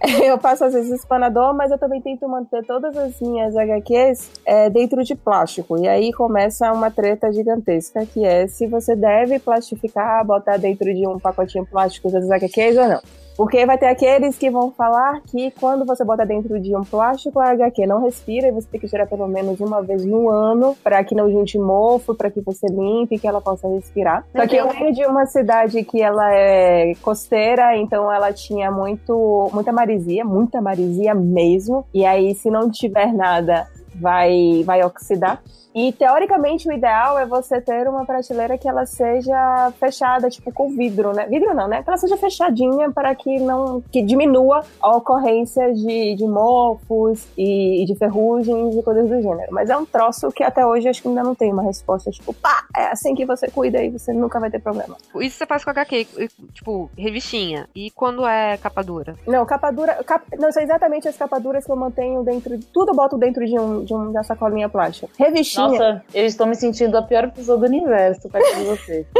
[0.24, 4.70] Eu passo às vezes espanador, mas eu também tento manter todas as minhas HQs é,
[4.70, 5.76] dentro de plástico.
[5.78, 11.06] E aí começa uma treta gigantesca, que é se você deve plastificar, botar dentro de
[11.06, 13.00] um pacotinho plástico das HQs ou não.
[13.38, 17.38] Porque vai ter aqueles que vão falar que quando você bota dentro de um plástico,
[17.38, 20.76] a HQ não respira e você tem que tirar pelo menos uma vez no ano
[20.82, 24.26] para que não junte mofo, para que você limpe, que ela possa respirar.
[24.34, 29.48] Só que eu venho de uma cidade que ela é costeira, então ela tinha muito,
[29.54, 31.86] muita marisia, muita marisia mesmo.
[31.94, 35.40] E aí, se não tiver nada, vai, vai oxidar.
[35.78, 40.70] E teoricamente o ideal é você ter uma prateleira que ela seja fechada, tipo com
[40.70, 41.24] vidro, né?
[41.26, 41.84] Vidro não, né?
[41.84, 47.84] Que ela seja fechadinha para que não que diminua a ocorrência de, de mofos e,
[47.84, 49.52] e de ferrugens e coisas do gênero.
[49.52, 52.32] Mas é um troço que até hoje acho que ainda não tem uma resposta, tipo,
[52.32, 54.96] pá, é assim que você cuida e você nunca vai ter problema.
[55.20, 57.68] Isso você faz com HQ, tipo, revistinha.
[57.72, 59.14] E quando é capa dura?
[59.24, 60.02] Não, capa dura.
[60.02, 62.66] Cap, não, são exatamente as capaduras que eu mantenho dentro de.
[62.66, 65.08] Tudo eu boto dentro de um, de um da sacolinha plástica.
[65.16, 65.67] Revistinha.
[65.70, 69.06] Nossa, eu estou me sentindo a pior pessoa do universo perto de você.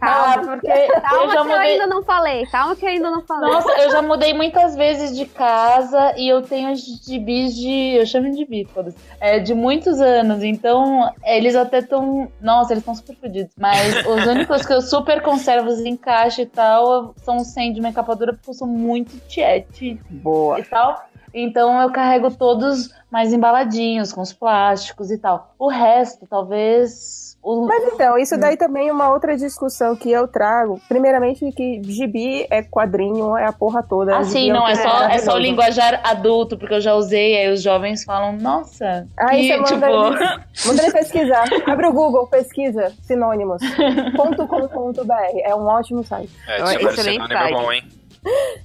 [0.00, 1.58] Calma, Ah, porque eu Calma já que eu mudei.
[1.72, 2.46] ainda não falei.
[2.46, 3.50] Calma que eu ainda não falei.
[3.52, 7.96] Nossa, eu já mudei muitas vezes de casa e eu tenho os gibis de.
[7.96, 8.96] Eu chamo de foda-se.
[9.20, 10.42] É, de muitos anos.
[10.42, 12.28] Então, eles até estão.
[12.40, 13.52] Nossa, eles estão super fodidos.
[13.56, 17.80] Mas os únicos que eu super conservo em caixa e tal são os sem de
[17.80, 20.58] minha capa dura, porque eu sou muito tiete Boa.
[20.58, 21.04] e tal.
[21.34, 25.54] Então eu carrego todos mais embaladinhos, com os plásticos e tal.
[25.58, 27.36] O resto, talvez.
[27.42, 27.66] O...
[27.66, 30.80] Mas então, isso daí também é uma outra discussão que eu trago.
[30.88, 34.16] Primeiramente, que gibi é quadrinho, é a porra toda.
[34.16, 36.94] Ah, Gibi sim, um não, é só, é só o linguajar adulto, porque eu já
[36.94, 41.44] usei, aí os jovens falam, nossa, Aí que, você manda, tipo, ele, manda ele pesquisar.
[41.66, 43.60] Abre o Google, pesquisa sinônimos.
[44.16, 45.38] .com.br.
[45.44, 46.32] É um ótimo site.
[46.46, 47.52] É, tinha vários excelente sinônimos site.
[47.52, 48.01] bom, hein?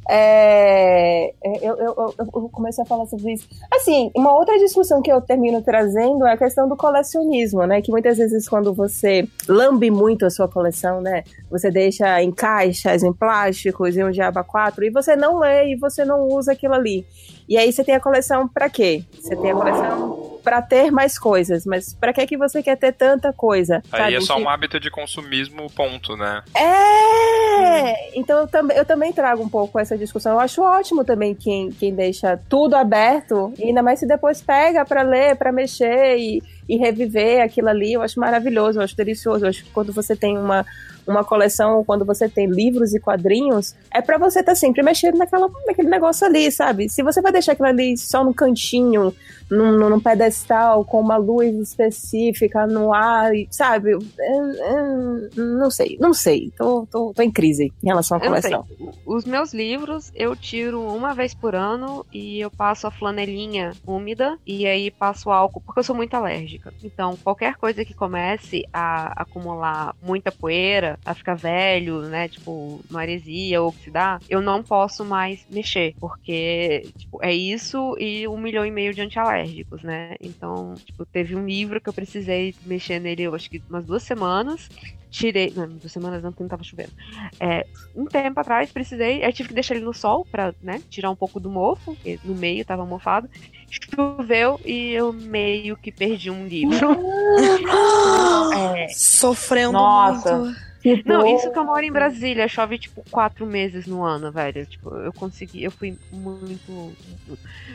[0.09, 3.47] É, é, eu, eu, eu, comecei a falar sobre isso.
[3.73, 7.81] Assim, uma outra discussão que eu termino trazendo é a questão do colecionismo, né?
[7.81, 11.23] Que muitas vezes quando você lambe muito a sua coleção, né?
[11.49, 15.75] Você deixa em caixas, em plásticos, em um diaba 4, e você não lê e
[15.75, 17.05] você não usa aquilo ali.
[17.47, 19.03] E aí você tem a coleção pra quê?
[19.13, 22.93] Você tem a coleção pra ter mais coisas, mas pra que que você quer ter
[22.93, 23.83] tanta coisa?
[23.91, 24.15] Aí sabe?
[24.15, 26.41] é só um hábito de consumismo, ponto, né?
[26.55, 28.17] é!
[28.17, 30.33] Então eu, tam eu também trago um pouco essa discussão.
[30.33, 34.85] Eu acho ótimo também quem, quem deixa tudo aberto, e ainda mais se depois pega
[34.85, 39.45] pra ler, pra mexer e, e reviver aquilo ali, eu acho maravilhoso, eu acho delicioso.
[39.45, 40.65] Eu acho que quando você tem uma,
[41.07, 45.17] uma coleção, quando você tem livros e quadrinhos, é para você estar tá sempre mexendo
[45.17, 46.89] naquela, naquele negócio ali, sabe?
[46.89, 49.13] Se você vai deixar aquilo ali só no cantinho,
[49.49, 53.93] num, num pedestal, com uma luz específica no ar, sabe?
[54.19, 56.51] É, é, não sei, não sei.
[56.57, 58.65] Tô, tô, tô em crise em relação à coleção.
[59.05, 64.37] Os meus livros eu tiro uma vez por ano e eu passo a flanelinha úmida
[64.45, 66.73] e aí passo álcool, porque eu sou muito alérgica.
[66.83, 72.27] Então, qualquer coisa que comece a acumular muita poeira, a ficar velho, né?
[72.27, 78.37] Tipo, maresia ou oxidar, eu não posso mais mexer, porque tipo, é isso e um
[78.37, 79.36] milhão e meio de antialérgicos,
[79.83, 80.15] né?
[80.21, 84.03] Então, tipo, teve um livro que eu precisei mexer nele, eu acho que umas duas
[84.03, 84.69] semanas
[85.09, 85.51] tirei.
[85.55, 86.91] Não, duas semanas não, porque não tava chovendo.
[87.39, 87.65] É,
[87.95, 89.23] um tempo atrás precisei.
[89.23, 92.19] Eu tive que deixar ele no sol pra, né, tirar um pouco do mofo, porque
[92.23, 93.29] no meio tava mofado.
[93.69, 96.97] Choveu e eu meio que perdi um livro.
[98.77, 100.39] é, Sofrendo Nossa.
[100.39, 100.66] muito.
[101.05, 104.65] Não, isso que eu moro em Brasília, chove tipo quatro meses no ano, velho.
[104.65, 106.93] Tipo, eu consegui, eu fui muito.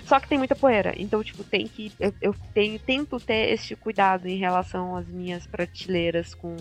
[0.05, 1.93] Só que tem muita poeira, então, tipo, tem que.
[1.99, 6.57] Eu, eu tenho, tento ter esse cuidado em relação às minhas prateleiras com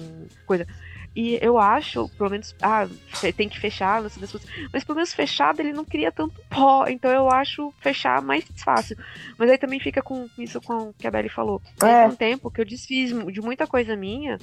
[0.45, 0.67] coisa.
[1.13, 2.87] E eu acho, pelo menos, ah,
[3.35, 4.49] tem que fechar, não sei das coisas.
[4.71, 6.85] Mas pelo menos fechado ele não cria tanto pó.
[6.87, 8.97] Então eu acho fechar mais fácil.
[9.37, 11.61] Mas aí também fica com isso com o que a Belly falou.
[11.83, 12.03] É.
[12.03, 14.37] Tem um tempo que eu desfiz de muita coisa minha.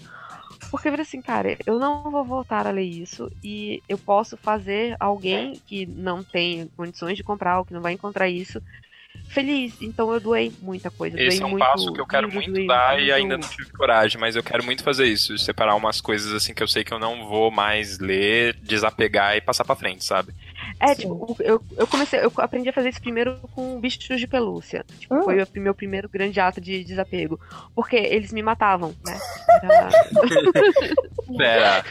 [0.71, 4.37] Porque eu falei assim, cara, eu não vou voltar a ler isso e eu posso
[4.37, 8.63] fazer alguém que não tem condições de comprar ou que não vai encontrar isso
[9.29, 9.75] feliz.
[9.81, 11.21] Então eu doei muita coisa.
[11.21, 13.49] Esse é um muito passo que eu quero muito doei dar e muito- ainda não
[13.49, 16.85] tive coragem, mas eu quero muito fazer isso, separar umas coisas assim que eu sei
[16.85, 20.33] que eu não vou mais ler, desapegar e passar pra frente, sabe?
[20.81, 24.85] É, tipo, eu, eu comecei, eu aprendi a fazer isso primeiro com bichos de pelúcia.
[24.99, 25.23] Tipo, Hum.
[25.25, 27.39] foi o meu primeiro grande ato de desapego.
[27.75, 29.19] Porque eles me matavam, né?
[29.63, 29.91] Era-
[31.37, 31.85] Pera,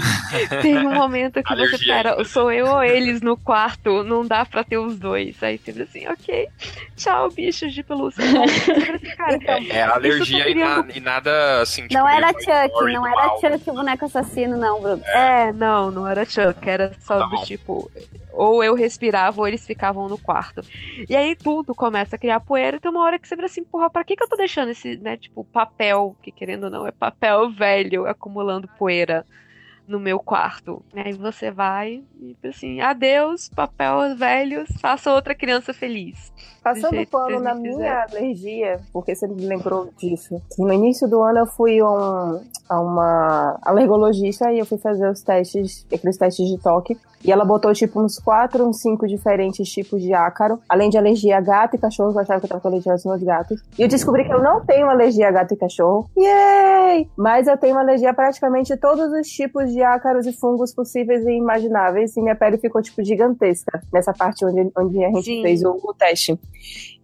[0.62, 2.24] Tem um momento que você, Alergia pera, ainda.
[2.24, 5.42] sou eu ou eles no quarto, não dá pra ter os dois.
[5.42, 6.48] Aí você vira assim, ok,
[6.96, 8.22] tchau, bichos de pelúcia.
[8.24, 9.38] Você assim, cara,
[9.68, 13.36] é alergia Isso eu e, na- e nada assim, tipo, Não era Chuck, não era.
[13.40, 15.02] Chuck o boneco assassino, não, Bruno.
[15.06, 17.42] É, não, não era Chuck, era só Tá do bom.
[17.44, 17.90] tipo,
[18.36, 20.62] ou eu respirava ou eles ficavam no quarto.
[21.08, 23.64] E aí tudo começa a criar poeira, e tem uma hora que você vira assim,
[23.64, 26.86] porra, pra que que eu tô deixando esse, né, tipo, papel, que querendo ou não
[26.86, 29.26] é papel velho, acumulando poeira
[29.86, 30.84] no meu quarto.
[30.94, 36.32] E aí você vai e assim, adeus, papel velhos, faça outra criança feliz.
[36.64, 38.02] Passando que pano na minha fizeram.
[38.10, 40.40] alergia, porque você me lembrou disso.
[40.58, 45.08] No início do ano eu fui a, um- a uma alergologista e eu fui fazer
[45.08, 46.96] os testes, aqueles testes de toque.
[47.26, 51.38] E ela botou tipo uns quatro, uns cinco diferentes tipos de ácaro, além de alergia
[51.38, 53.62] a gato e cachorro, eu achava que eu tava com alergia aos meus gatos.
[53.78, 56.06] E eu descobri que eu não tenho alergia a gato e cachorro.
[56.18, 57.08] Yay!
[57.16, 61.30] Mas eu tenho alergia a praticamente todos os tipos de ácaros e fungos possíveis e
[61.30, 62.14] imagináveis.
[62.14, 65.40] E minha pele ficou tipo gigantesca nessa parte onde, onde a gente Sim.
[65.42, 66.38] fez o, o teste.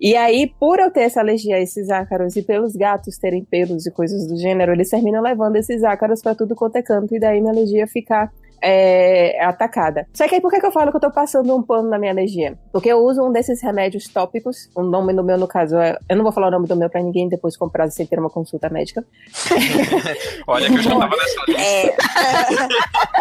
[0.00, 3.86] E aí, por eu ter essa alergia a esses ácaros e pelos gatos terem pelos
[3.86, 7.20] e coisas do gênero, eles terminam levando esses ácaros pra tudo quanto é canto, e
[7.20, 8.30] daí minha alergia fica
[8.62, 10.06] é, atacada.
[10.12, 11.98] Só que aí por que, que eu falo que eu tô passando um pano na
[11.98, 12.58] minha alergia?
[12.72, 15.96] Porque eu uso um desses remédios tópicos, o nome do meu, no caso, é.
[16.08, 18.30] Eu não vou falar o nome do meu pra ninguém depois comprar sem ter uma
[18.30, 19.04] consulta médica.
[20.46, 21.62] Olha que eu já tava nessa lista.
[21.62, 21.96] É.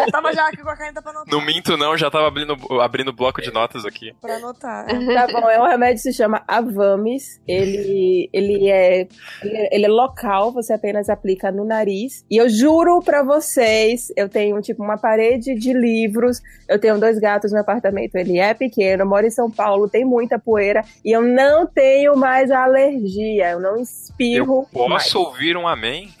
[0.00, 1.34] Eu tava já aqui com a caneta pra anotar.
[1.34, 4.14] Não minto não, já tava abrindo, abrindo bloco de notas aqui.
[4.20, 4.86] Pra anotar.
[4.86, 7.38] Tá bom, é um remédio que se chama Avamis.
[7.46, 9.06] Ele, ele, é,
[9.42, 12.24] ele, é- ele é local, você apenas aplica no nariz.
[12.30, 14.96] E eu juro pra vocês, eu tenho tipo uma
[15.30, 19.50] parede de livros, eu tenho dois gatos no apartamento, ele é pequeno, moro em São
[19.50, 25.04] Paulo, tem muita poeira e eu não tenho mais alergia, eu não espirro Eu mais.
[25.04, 26.10] posso ouvir um amém?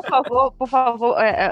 [0.00, 1.46] Por favor, por favor, é, é,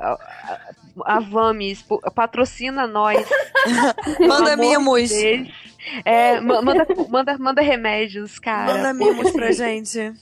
[1.04, 3.24] a- Vames, po- patrocina nós.
[4.26, 5.08] Manda mimos.
[5.10, 5.67] de Deus.
[6.04, 8.74] É, ma- manda, manda, manda remédios, cara.
[8.74, 10.12] Manda mimos pra gente.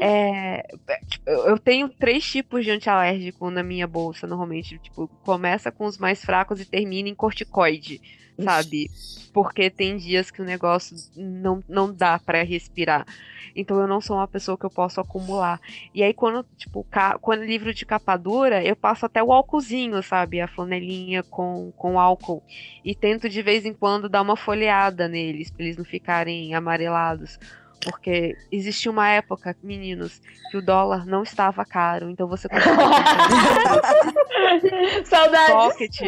[0.00, 0.62] É,
[1.08, 4.78] tipo, eu eu tenho três tipos de antialérgico na minha bolsa, normalmente.
[4.78, 8.00] Tipo, começa com os mais fracos e termina em corticoide,
[8.42, 8.90] sabe?
[9.32, 13.06] Porque tem dias que o negócio não, não dá pra respirar.
[13.54, 15.58] Então eu não sou uma pessoa que eu posso acumular.
[15.94, 16.86] E aí, quando, tipo,
[17.22, 20.40] quando é livro de capa dura, eu passo até o álcoolzinho, sabe?
[20.40, 22.42] A flanelinha com, com álcool.
[22.84, 27.38] E tento de vez em quando dar uma folheada neles, pra eles não ficarem amarelados.
[27.80, 30.20] Porque existia uma época, meninos,
[30.50, 33.82] que o dólar não estava caro, então você conseguia comprar
[35.04, 35.46] Saudades.
[35.54, 36.00] pocket.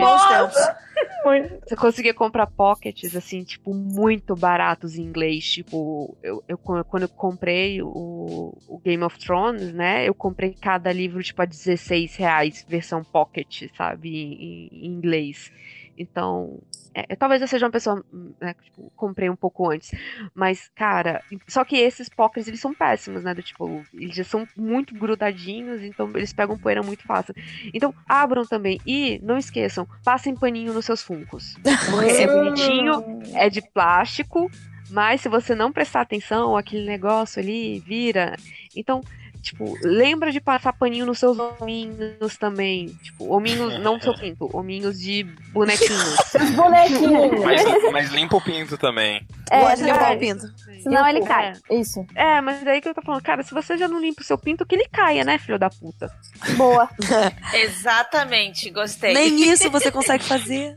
[1.67, 5.45] Você conseguia comprar pockets, assim, tipo, muito baratos em inglês.
[5.45, 10.09] Tipo, eu, eu- quando eu comprei o, o Game of Thrones, né?
[10.09, 14.09] Eu comprei cada livro, tipo, a 16 reais, versão pocket, sabe?
[14.17, 15.51] Em, em inglês.
[15.97, 16.59] Então,
[16.95, 18.05] é, talvez eu seja uma pessoa,
[18.41, 19.91] né, que, tipo, comprei um pouco antes.
[20.35, 23.35] Mas, cara, só que esses pockets, eles são péssimos, né?
[23.35, 27.35] Do tipo, eles já são muito grudadinhos, então eles pegam poeira muito fácil.
[27.73, 28.81] Então, abram também.
[28.87, 31.55] E, não esqueçam, passem paninho nos seus funcos.
[31.91, 34.51] Porque é bonitinho, é de plástico,
[34.91, 38.37] mas se você não prestar atenção, aquele negócio ali vira.
[38.75, 39.01] Então,
[39.43, 42.89] tipo, lembra de passar paninho nos seus hominhos também.
[43.03, 46.19] Tipo, hominhos, não no seu pinto, hominhos de bonequinhos.
[46.35, 47.45] Os bonequinhos.
[47.45, 49.27] Mas, mas limpa o pinto também.
[49.51, 50.17] É, Gosto de limpar é.
[50.17, 50.47] o pinto.
[50.83, 51.53] Senão ele cai.
[51.71, 52.05] Isso.
[52.15, 54.39] É, mas aí que eu tô falando, cara, se você já não limpa o seu
[54.39, 56.11] pinto, que ele caia, né, filho da puta?
[56.57, 56.89] Boa.
[57.55, 59.15] Exatamente, gostei.
[59.15, 60.77] Nem isso você consegue fazer.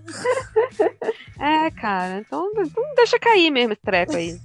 [1.40, 4.40] É, cara, então, então deixa cair mesmo esse treco aí.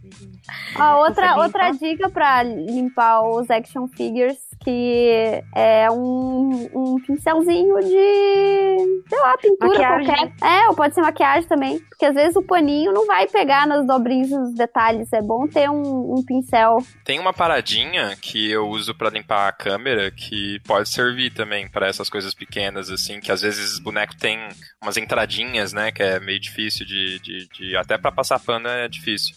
[0.78, 9.02] Ó, outra, outra dica pra limpar os action figures, que é um, um pincelzinho de,
[9.08, 10.06] sei lá, pintura Maquiagem.
[10.06, 10.32] qualquer.
[10.42, 11.78] É, ou pode ser maquiagem também.
[11.78, 15.12] Porque às vezes o paninho não vai pegar nas dobrinhas os detalhes.
[15.12, 16.78] É bom ter um, um pincel.
[17.04, 21.86] Tem uma paradinha que eu uso pra limpar a câmera que pode servir também pra
[21.88, 24.38] essas coisas pequenas, assim, que às vezes os bonecos têm
[24.82, 27.18] umas entradinhas, né, que é meio difícil de.
[27.20, 29.34] de, de- até pra passar pano é difícil.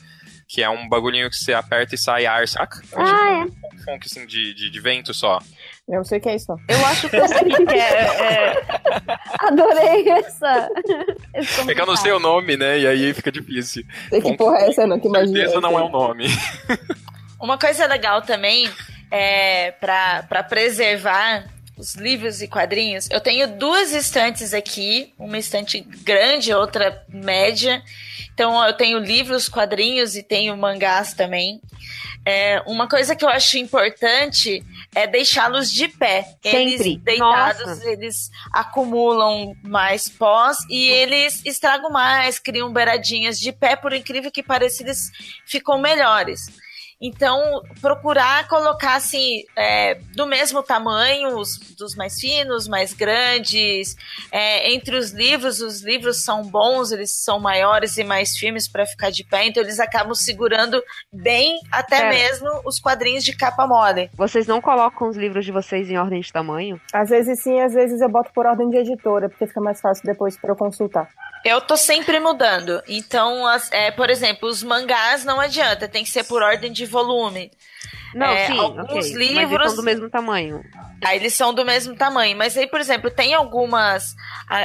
[0.51, 2.79] Que é um bagulhinho que você aperta e sai ar, saca?
[2.79, 5.37] É Ah, tipo um funk assim de, de, de vento só.
[5.87, 6.51] Eu não sei o que é isso.
[6.67, 8.63] Eu acho que eu sei que é, é,
[9.47, 10.69] Adorei essa.
[11.35, 12.79] esse É que eu não sei o nome, né?
[12.79, 13.83] E aí fica difícil.
[14.09, 14.97] Sei que porra é essa, não?
[14.97, 15.27] Que Com magia.
[15.35, 16.25] certeza é não é o nome.
[17.39, 18.67] Uma coisa legal também
[19.11, 21.45] é para para preservar
[21.79, 23.07] os livros e quadrinhos.
[23.09, 27.81] Eu tenho duas estantes aqui, uma estante grande, outra média.
[28.33, 31.61] Então eu tenho livros, quadrinhos e tenho mangás também.
[32.25, 34.61] É, uma coisa que eu acho importante
[34.93, 36.35] é deixá-los de pé.
[36.43, 36.97] Eles Sempre.
[36.97, 37.89] deitados, Nossa.
[37.89, 44.43] eles acumulam mais pós e eles estragam mais, criam beiradinhas de pé, por incrível que
[44.43, 45.09] pareça, eles
[45.45, 46.47] ficam melhores.
[47.01, 53.95] Então, procurar colocar assim, é, do mesmo tamanho, os dos mais finos, mais grandes.
[54.31, 58.85] É, entre os livros, os livros são bons, eles são maiores e mais firmes para
[58.85, 62.09] ficar de pé, então eles acabam segurando bem até Pera.
[62.09, 64.09] mesmo os quadrinhos de capa mole.
[64.13, 66.79] Vocês não colocam os livros de vocês em ordem de tamanho?
[66.91, 70.03] Às vezes sim, às vezes eu boto por ordem de editora, porque fica mais fácil
[70.05, 71.07] depois pra eu consultar.
[71.45, 72.83] Eu tô sempre mudando.
[72.85, 76.85] Então, as- é, por exemplo, os mangás não adianta, tem que ser por ordem de
[76.89, 77.51] volume.
[78.13, 78.95] Não, É, sim, alguns ok.
[78.95, 80.63] Mas eles livros- são do mesmo tamanho.
[81.05, 82.35] Aí eles são do mesmo tamanho.
[82.37, 84.15] Mas aí, por exemplo, tem algumas.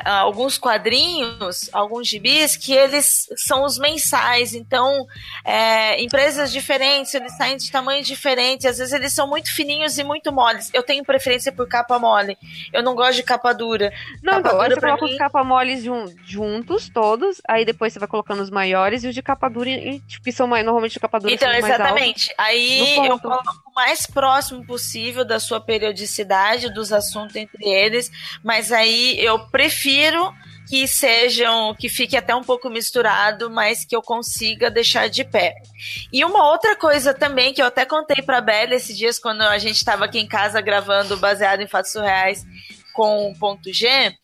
[0.05, 4.55] alguns quadrinhos, alguns gibis, que eles são os mensais.
[4.55, 5.07] Então,
[5.45, 8.67] é, empresas diferentes, eles saem de tamanho diferente.
[8.67, 10.71] Às vezes eles são muito fininhos e muito moles.
[10.73, 12.37] Eu tenho preferência por capa mole.
[12.73, 13.93] Eu não gosto de capa dura.
[14.23, 17.93] Não, Capa então, dura você coloca mim- os capa moles jun- juntos, todos, aí depois
[17.93, 19.71] você vai colocando os maiores e os de capa dura,
[20.07, 21.85] tipo, que são mais, normalmente de capa dura Então, são mais altos.
[21.87, 22.35] exatamente.
[22.39, 28.11] Aí eu coloco o mais próximo possível da sua periodicidade, dos assuntos entre eles,
[28.43, 30.33] mas aí eu prefiro
[30.69, 35.55] que sejam, que fique até um pouco misturado, mas que eu consiga deixar de pé.
[36.13, 39.59] E uma outra coisa também que eu até contei pra Bela esses dias quando a
[39.59, 42.45] gente estava aqui em casa gravando baseado em fatos surreais
[42.95, 44.17] com o ponto G,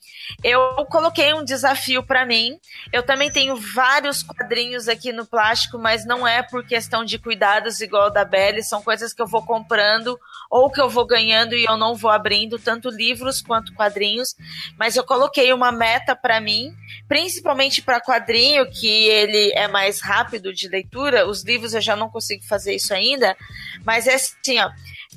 [0.42, 2.58] eu coloquei um desafio pra mim.
[2.92, 7.80] Eu também tenho vários quadrinhos aqui no plástico, mas não é por questão de cuidados
[7.80, 10.18] igual da Belly, são coisas que eu vou comprando
[10.50, 14.34] ou que eu vou ganhando e eu não vou abrindo, tanto livros quanto quadrinhos.
[14.78, 16.74] Mas eu coloquei uma meta pra mim,
[17.08, 21.26] principalmente para quadrinho, que ele é mais rápido de leitura.
[21.26, 23.36] Os livros eu já não consigo fazer isso ainda,
[23.84, 24.70] mas é assim, ó.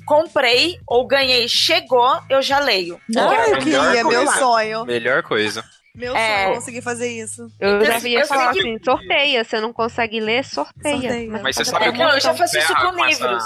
[0.06, 3.00] Comprei ou ganhei, chegou, eu já leio.
[3.16, 4.32] Ah, eu queria, meu coisa.
[4.38, 4.84] sonho.
[4.84, 5.64] Melhor coisa.
[5.94, 6.42] Meu É.
[6.42, 7.46] sonho é conseguir fazer isso.
[7.60, 10.96] Eu Eu já ia eu falar que- assim, sorteia, você não consegue ler, sorteia.
[11.00, 11.40] Sorteia.
[11.42, 13.44] Mas você É, sabe o que não, eu já faço isso com com essa- livros.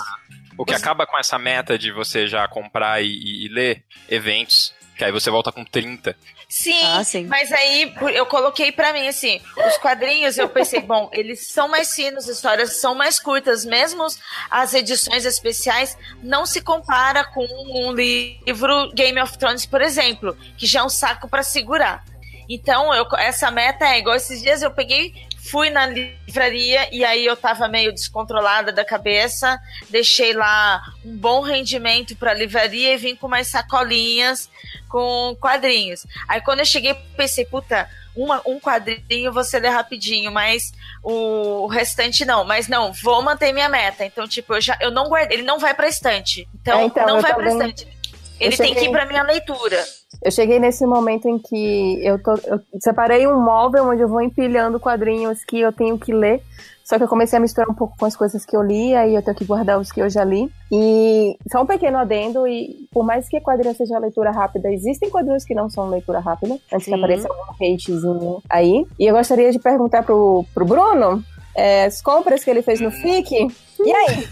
[0.56, 4.74] O que acaba com essa meta de você já comprar e, e- e ler eventos,
[4.98, 6.14] que aí você volta com 30.
[6.48, 7.24] Sim, Ah, sim.
[7.26, 11.94] mas aí eu coloquei pra mim assim, os quadrinhos eu pensei, bom, eles são mais
[11.94, 14.04] finos, as histórias são mais curtas, mesmo
[14.50, 20.66] as edições especiais não se compara com um livro Game of Thrones, por exemplo, que
[20.66, 22.02] já é um saco pra segurar.
[22.50, 25.14] Então, eu, essa meta é igual esses dias eu peguei,
[25.50, 29.60] fui na livraria e aí eu tava meio descontrolada da cabeça,
[29.90, 34.50] deixei lá um bom rendimento pra livraria e vim com umas sacolinhas
[34.88, 36.06] com quadrinhos.
[36.26, 40.72] Aí quando eu cheguei, pensei, puta, uma, um quadrinho você lê rapidinho, mas
[41.02, 42.44] o restante não.
[42.44, 44.04] Mas não, vou manter minha meta.
[44.04, 46.48] Então, tipo, eu já eu não guardei, ele não vai pra estante.
[46.60, 47.97] Então, É, então, não vai pra estante.
[48.40, 49.82] Ele eu tem que cheguei- ir pra minha leitura.
[50.22, 54.20] Eu cheguei nesse momento em que eu, tô, eu separei um móvel onde eu vou
[54.20, 56.42] empilhando quadrinhos que eu tenho que ler.
[56.84, 59.14] Só que eu comecei a misturar um pouco com as coisas que eu li, aí
[59.14, 60.50] eu tenho que guardar os que eu já li.
[60.72, 65.44] E só um pequeno adendo, e por mais que quadrinho seja leitura rápida, existem quadrinhos
[65.44, 66.96] que não são leitura rápida, antes que Sim.
[66.96, 68.86] apareça algum hatezinho aí.
[68.98, 71.22] E eu gostaria de perguntar pro, pro Bruno,
[71.54, 73.48] é, as compras que ele fez no FIC,
[73.84, 74.26] e aí?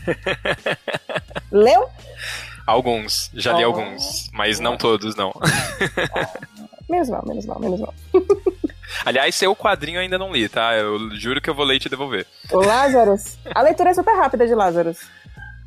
[1.53, 1.85] Leu?
[2.67, 5.33] Alguns, já li alguns, mas não todos, não.
[6.89, 7.95] Menos mal, menos mal, menos mal.
[9.05, 10.75] Aliás, seu quadrinho eu ainda não li, tá?
[10.77, 12.27] Eu juro que eu vou ler e te devolver.
[12.53, 13.37] O Lazarus.
[13.53, 14.99] A leitura é super rápida de Lazarus.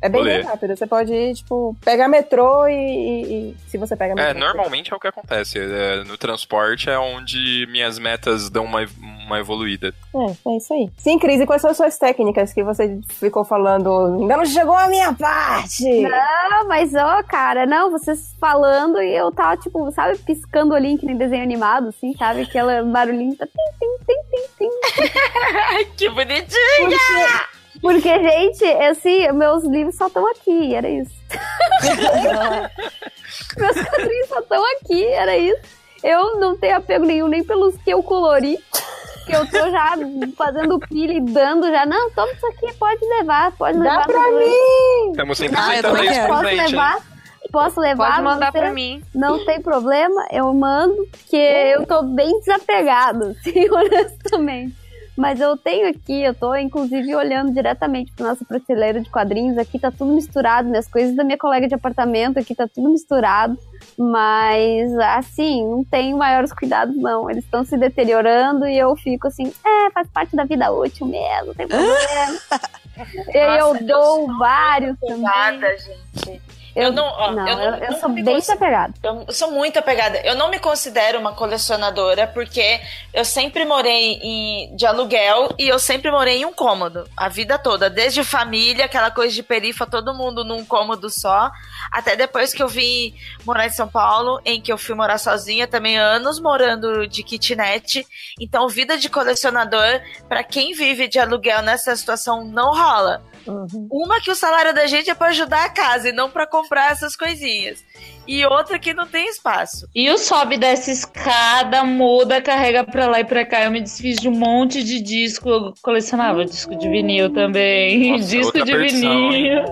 [0.02, 0.44] É bem, bem ler.
[0.46, 0.74] rápida.
[0.76, 4.30] Você pode, tipo, pegar metrô e, e- e- se você pega metrô.
[4.30, 5.58] É, normalmente é o que acontece.
[5.58, 9.92] É, no transporte é onde minhas metas dão uma, uma evoluída.
[10.14, 10.90] É, é isso aí.
[10.98, 14.16] Sim, Cris, e quais são as suas técnicas que você ficou falando?
[14.20, 15.84] Ainda não chegou a minha parte!
[16.02, 20.98] Não, mas ó, cara, não, vocês falando e eu tava, tipo, sabe, piscando o olhinho
[20.98, 22.42] que nem desenho animado, assim, sabe?
[22.42, 23.36] Aquele barulhinho.
[23.36, 25.10] Tá, tim, tim, tim, tim, tim.
[25.72, 26.48] Ai, que bonitinho!
[26.78, 26.96] Porque,
[27.82, 31.12] gente, assim, meus livros só estão aqui, era isso.
[33.56, 35.60] meus quadrinhos só estão aqui, era isso.
[36.02, 38.58] Eu não tenho apego nenhum nem pelos que eu colori.
[39.26, 39.94] Que eu tô já
[40.36, 41.84] fazendo pilha e dando já.
[41.86, 44.06] Não, toma isso aqui, pode levar, pode Dá levar.
[44.06, 45.10] pra não- mim!
[45.10, 46.26] Estamos sempre Ah, aceitando isso.
[46.26, 46.56] Posso hein?
[46.56, 46.98] levar?
[47.52, 48.10] Posso levar?
[48.12, 49.02] Pode mandar Você- pra mim.
[49.14, 54.74] Não tem problema, eu mando, porque eu tô bem desapegado, assim, honestamente.
[55.16, 59.58] Mas eu tenho aqui, eu tô inclusive olhando diretamente pra nossa prateleira de quadrinhos.
[59.58, 63.58] Aqui tá tudo misturado, minhas coisas da minha colega de apartamento, aqui tá tudo misturado.
[63.98, 67.30] Mas, assim, não tenho maiores cuidados, não.
[67.30, 71.46] Eles estão se deteriorando e eu fico assim, é, faz parte da vida útil mesmo,
[71.46, 72.38] não tem problema.
[73.34, 75.60] e eu dou vários também.
[76.24, 76.49] Gente.
[76.74, 78.94] Eu não, ó, não, eu não- eu, eu sou bem considero- desapegada.
[79.02, 80.18] Eu sou muito apegada.
[80.20, 82.80] Eu não me considero uma colecionadora porque
[83.12, 87.58] eu sempre morei em, de aluguel e eu sempre morei em um cômodo a vida
[87.58, 87.90] toda.
[87.90, 91.50] Desde família, aquela coisa de perifa, todo mundo num cômodo só,
[91.90, 93.14] até depois que eu vim
[93.44, 98.06] morar em São Paulo, em que eu fui morar sozinha, também anos morando de kitnet.
[98.40, 103.22] Então, vida de colecionador, pra quem vive de aluguel nessa situação, não rola.
[103.46, 103.88] Uhum.
[103.90, 106.92] Uma que o salário da gente é pra ajudar a casa e não pra comprar
[106.92, 107.82] essas coisinhas.
[108.26, 109.88] E outra que não tem espaço.
[109.94, 113.64] E o sobe dessa escada, muda, carrega pra lá e pra cá.
[113.64, 115.48] Eu me desfiz de um monte de disco.
[115.48, 118.12] Eu colecionava disco de vinil também.
[118.12, 119.32] Nossa, disco outra de vinil.
[119.32, 119.64] hein?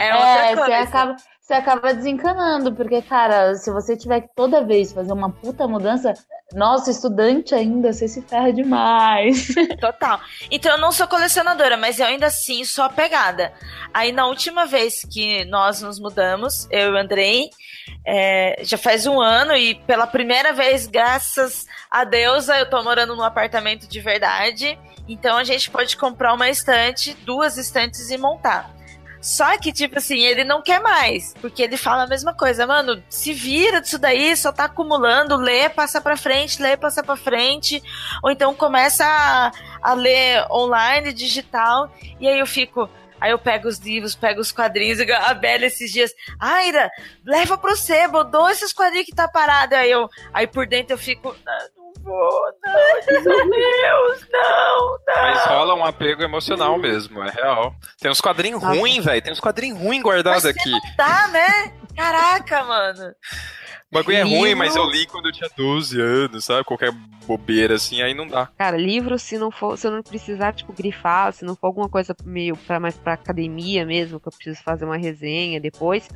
[0.00, 0.66] É outra É, coisa.
[0.66, 5.30] você acaba, você acaba desencanando, porque, cara, se você tiver que toda vez fazer uma
[5.30, 6.14] puta mudança,
[6.54, 9.54] nossa, estudante ainda, você se ferra demais.
[9.78, 10.18] Total.
[10.50, 13.52] Então eu não sou colecionadora, mas eu ainda assim sou apegada.
[13.92, 17.50] Aí na última vez que nós nos mudamos, eu e o Andrei,
[18.06, 23.14] é, já faz um ano e pela primeira vez, graças a Deus, eu tô morando
[23.14, 24.78] num apartamento de verdade.
[25.06, 28.74] Então a gente pode comprar uma estante, duas estantes e montar.
[29.24, 31.32] Só que, tipo assim, ele não quer mais.
[31.40, 32.66] Porque ele fala a mesma coisa.
[32.66, 35.34] Mano, se vira disso daí, só tá acumulando.
[35.34, 37.82] Lê, passa pra frente, lê, passa pra frente.
[38.22, 39.50] Ou então começa a,
[39.82, 41.90] a ler online, digital.
[42.20, 42.86] E aí eu fico.
[43.18, 46.90] Aí eu pego os livros, pego os quadrinhos, a Bela esses dias, Aira,
[47.24, 49.74] leva pro sebo, dou esses quadrinhos que tá parado.
[49.74, 51.66] Aí eu, aí por dentro eu fico, "Ah,
[52.02, 55.22] vou, não, meu Deus, não, não.
[55.22, 57.74] Mas rola um apego emocional mesmo, é real.
[58.00, 58.78] Tem uns quadrinhos Nossa.
[58.78, 59.22] ruins, velho.
[59.22, 60.72] Tem uns quadrinhos ruins guardados aqui.
[60.96, 61.72] Tá, né?
[61.96, 63.14] Caraca, mano.
[63.90, 66.64] O bagulho é Livro- ruim, mas eu li quando eu tinha 12 anos, sabe?
[66.64, 66.90] Qualquer
[67.26, 68.48] bobeira assim, aí não dá.
[68.58, 71.88] Cara, livro, se não for, se eu não precisar, tipo, grifar, se não for alguma
[71.88, 76.08] coisa meio pra, mais pra academia mesmo, que eu preciso fazer uma resenha depois,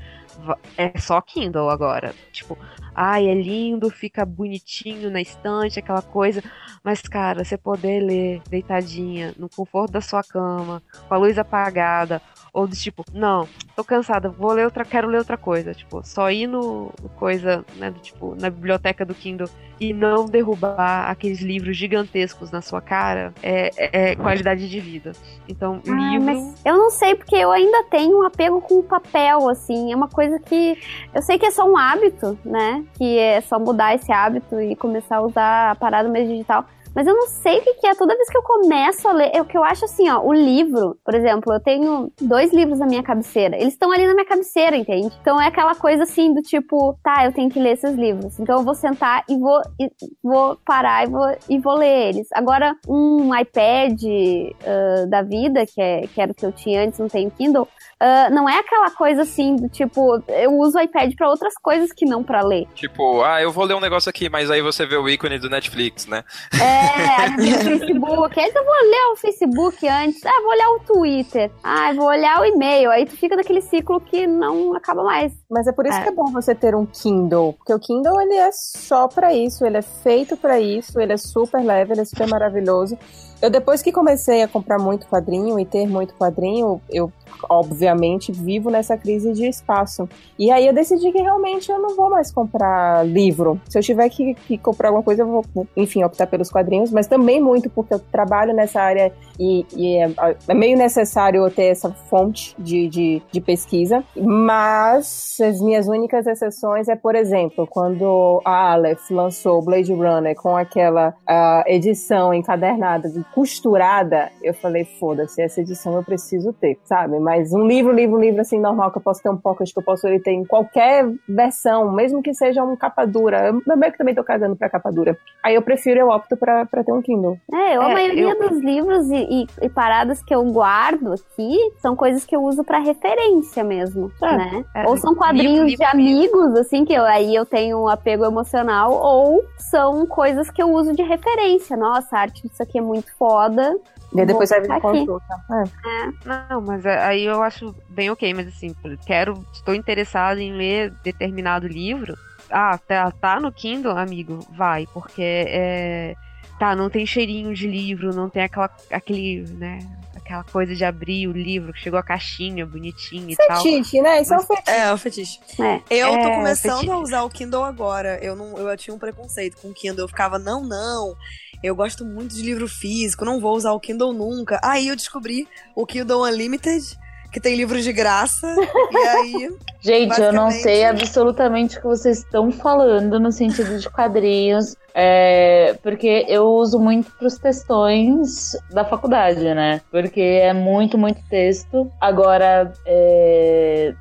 [0.77, 2.13] é só Kindle agora.
[2.33, 2.59] Tipo,
[3.01, 6.43] ai, é lindo, fica bonitinho na estante, aquela coisa.
[6.83, 12.21] Mas, cara, você poder ler deitadinha, no conforto da sua cama, com a luz apagada,
[12.53, 13.47] ou do tipo, não,
[13.77, 15.75] tô cansada, vou ler outra, quero ler outra coisa.
[15.75, 19.49] Tipo, só ir no, no coisa, né, do tipo, na biblioteca do Kindle
[19.81, 25.13] e não derrubar aqueles livros gigantescos na sua cara é, é- é qualidade de vida.
[25.49, 26.55] Então, Ah, livro.
[26.65, 29.93] eu não sei, porque eu ainda tenho um apego com o papel, assim.
[29.93, 30.77] É uma coisa que.
[31.15, 32.85] Eu sei que é só um hábito, né?
[32.97, 36.65] Que é só mudar esse hábito e começar a usar a parada mais digital.
[36.99, 37.95] Mas eu não sei o que, que é.
[37.95, 40.33] Toda vez que eu começo a ler, é o que eu acho assim, ó, o
[40.33, 43.55] livro, por exemplo, eu tenho dois livros na minha cabeceira.
[43.57, 45.17] Eles estão ali na minha cabeceira, entende?
[45.21, 48.41] Então é aquela coisa assim do tipo, tá, eu tenho que ler esses livros.
[48.41, 49.89] Então eu vou sentar e vou, e
[50.21, 52.27] vou parar e vou, e vou ler eles.
[52.33, 56.99] Agora, um iPad uh, da vida, que, é, que era o que eu tinha antes,
[56.99, 57.69] não tem Kindle,
[58.01, 61.93] Uh, não é aquela coisa assim do tipo, eu uso o iPad pra outras coisas
[61.93, 62.69] que não pra ler.
[62.73, 65.51] Tipo, ah, eu vou ler um negócio aqui, mas aí você vê o ícone do
[65.51, 66.23] Netflix, né?
[66.63, 66.88] É,
[67.19, 68.41] aí tem o Facebook.
[68.41, 70.25] Aí eu vou olhar o Facebook antes.
[70.27, 71.51] Ah, vou olhar o Twitter.
[71.63, 72.91] Ah, vou olhar o e-mail.
[72.91, 75.33] Aí tu fica naquele ciclo que não acaba mais.
[75.51, 76.03] Mas é por isso É.
[76.03, 79.65] que é bom você ter um Kindle, porque o Kindle ele é só pra isso,
[79.65, 82.97] ele é feito pra isso, ele é super leve, ele é super maravilhoso.
[83.41, 87.13] Eu depois que comecei a comprar muito quadrinho e ter muito quadrinho, eu
[87.49, 90.09] obviamente vivo nessa crise de espaço.
[90.39, 93.61] E aí eu decidi que realmente eu não vou mais comprar livro.
[93.69, 95.45] Se eu tiver que, que comprar alguma coisa, eu vou,
[95.77, 100.11] enfim, optar pelos quadrinhos, mas também muito porque eu trabalho nessa área e, e é,
[100.49, 104.05] é meio necessário eu ter essa fonte de, de, de pesquisa.
[104.17, 110.57] Mas as minhas únicas exceções é, por exemplo, quando a Aleph lançou Blade Runner com
[110.57, 117.18] aquela ah, edição encadernada, de- costurada, eu falei, foda-se, essa edição eu preciso ter, sabe?
[117.21, 119.83] Mas um livro, livro, livro assim, normal, que eu posso ter um pocket, que eu
[119.83, 123.53] posso ele ter em qualquer versão, mesmo que seja um capa dura.
[123.67, 125.17] Eu meio que também tô cagando pra capa dura.
[125.43, 127.39] Aí eu prefiro, eu opto pra, pra ter um Kindle.
[127.53, 131.13] É, eu, a É, maioria eu- dos livros e, e- e paradas que eu guardo
[131.13, 134.65] aqui são coisas que eu uso pra referência mesmo, É, né?
[134.75, 138.25] é, ou são quadrinhos livro, de amigos, assim, que eu, aí eu tenho um apego
[138.25, 141.77] emocional, ou são coisas que eu uso de referência.
[141.77, 143.77] Nossa, a arte disso aqui é muito foda.
[144.15, 145.25] E aí depois serve de consulta.
[145.51, 146.49] É.
[146.51, 148.75] Não, mas é- aí eu acho bem ok, mas assim,
[149.07, 152.17] quero, estou interessado em ler determinado livro.
[152.51, 156.15] Ah, tá, tá no Kindle, amigo, vai, porque é.
[156.59, 159.79] Tá, não tem cheirinho de livro, não tem aquela, aquele, né,
[160.17, 163.63] aquela coisa de abrir o livro, que chegou a caixinha bonitinha e tal.
[163.63, 164.21] Fetiche, né?
[164.21, 164.77] Isso é um Mas- fetiche.
[164.77, 165.39] É, o fetiche.
[165.61, 165.75] É.
[165.89, 166.91] Eu tô É, começando fetiche.
[166.91, 168.19] a usar o Kindle agora.
[168.21, 170.03] Eu não, eu tinha um preconceito com o Kindle.
[170.05, 171.15] Eu ficava, não, não.
[171.63, 174.61] Eu gosto muito de livro físico, não vou usar o Kindle nunca.
[174.63, 176.85] Aí eu descobri o Kindle Unlimited,
[177.33, 178.47] que tem livros de graça.
[178.93, 179.51] e aí.
[179.81, 184.75] Gente, eu não Basicamente- sei absolutamente o que vocês estão falando no sentido de quadrinhos,
[185.01, 189.81] é, porque eu uso muito para os textões da faculdade, né?
[189.93, 191.89] Porque é muito, muito texto.
[192.01, 192.73] Agora,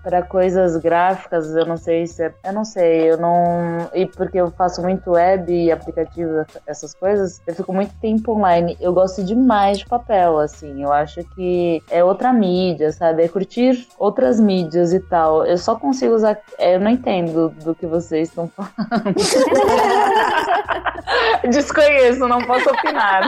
[0.02, 4.40] para coisas gráficas, eu não sei se é, eu não sei, eu não e porque
[4.40, 8.76] eu faço muito web e aplicativo, essas coisas, eu fico muito tempo online.
[8.82, 10.82] Eu gosto demais de papel, assim.
[10.82, 13.24] Eu acho que é outra mídia, sabe?
[13.24, 15.46] É curtir outras mídias e tal.
[15.46, 16.40] Eu só consigo usar.
[16.58, 19.14] é, Eu não entendo do que vocês estão falando.
[21.50, 23.24] Desconheço, não posso opinar.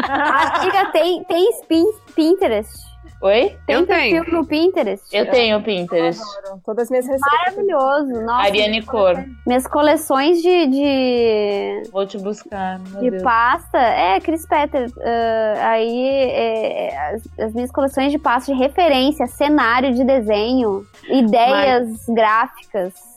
[0.59, 2.89] Amiga, tem, tem spin- Pinterest.
[3.21, 3.57] Oi?
[3.67, 4.33] Tem Eu perfil tenho.
[4.33, 5.03] no Pinterest.
[5.13, 6.21] Eu tenho Pinterest.
[6.65, 7.29] Todas as minhas receitas.
[7.57, 8.21] Maravilhoso.
[8.25, 9.25] Nossa, Ariane Cor.
[9.45, 12.79] minhas coleções de, de, Vou te buscar.
[12.79, 13.23] Meu de Deus.
[13.23, 13.77] pasta.
[13.77, 14.89] É, Chris Petter.
[15.03, 22.05] ah, aí, é, as, as minhas coleções de pasta de referência, cenário de desenho, ideias
[22.07, 23.08] gráficas.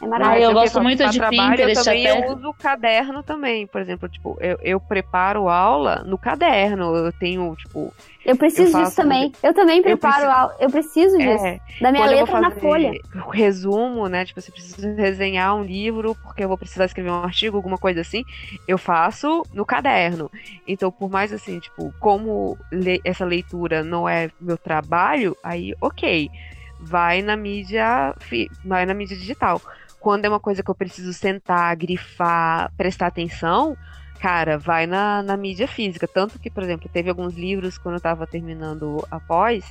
[0.00, 0.46] É Ah, maravilhoso.
[0.48, 2.10] eu porque gosto muito pra de trabalho, Pinterest Eu também até.
[2.10, 6.94] eu uso o caderno também, por exemplo, tipo, eu, eu preparo aula no caderno.
[6.96, 7.94] Eu tenho, tipo,
[8.24, 9.32] Eu preciso eu disso também.
[9.42, 10.24] Eu também preparo.
[10.24, 11.44] preciso- al- Eu preciso disso.
[11.44, 12.98] é, da minha quando eu letra na folha.
[13.32, 14.24] resumo, né?
[14.24, 17.78] Tipo, se eu preciso resenhar um livro porque eu vou precisar escrever um artigo, alguma
[17.78, 18.24] coisa assim,
[18.66, 20.30] eu faço no caderno.
[20.66, 26.30] Então, por mais assim, tipo, como le- essa leitura não é meu trabalho, aí, ok,
[26.78, 28.14] vai na mídia,
[28.64, 29.62] vai na mídia digital.
[30.06, 33.76] Quando é uma coisa que eu preciso sentar, grifar, prestar atenção,
[34.20, 36.06] cara, vai na, na mídia física.
[36.06, 39.64] Tanto que, por exemplo, teve alguns livros quando eu tava terminando a pós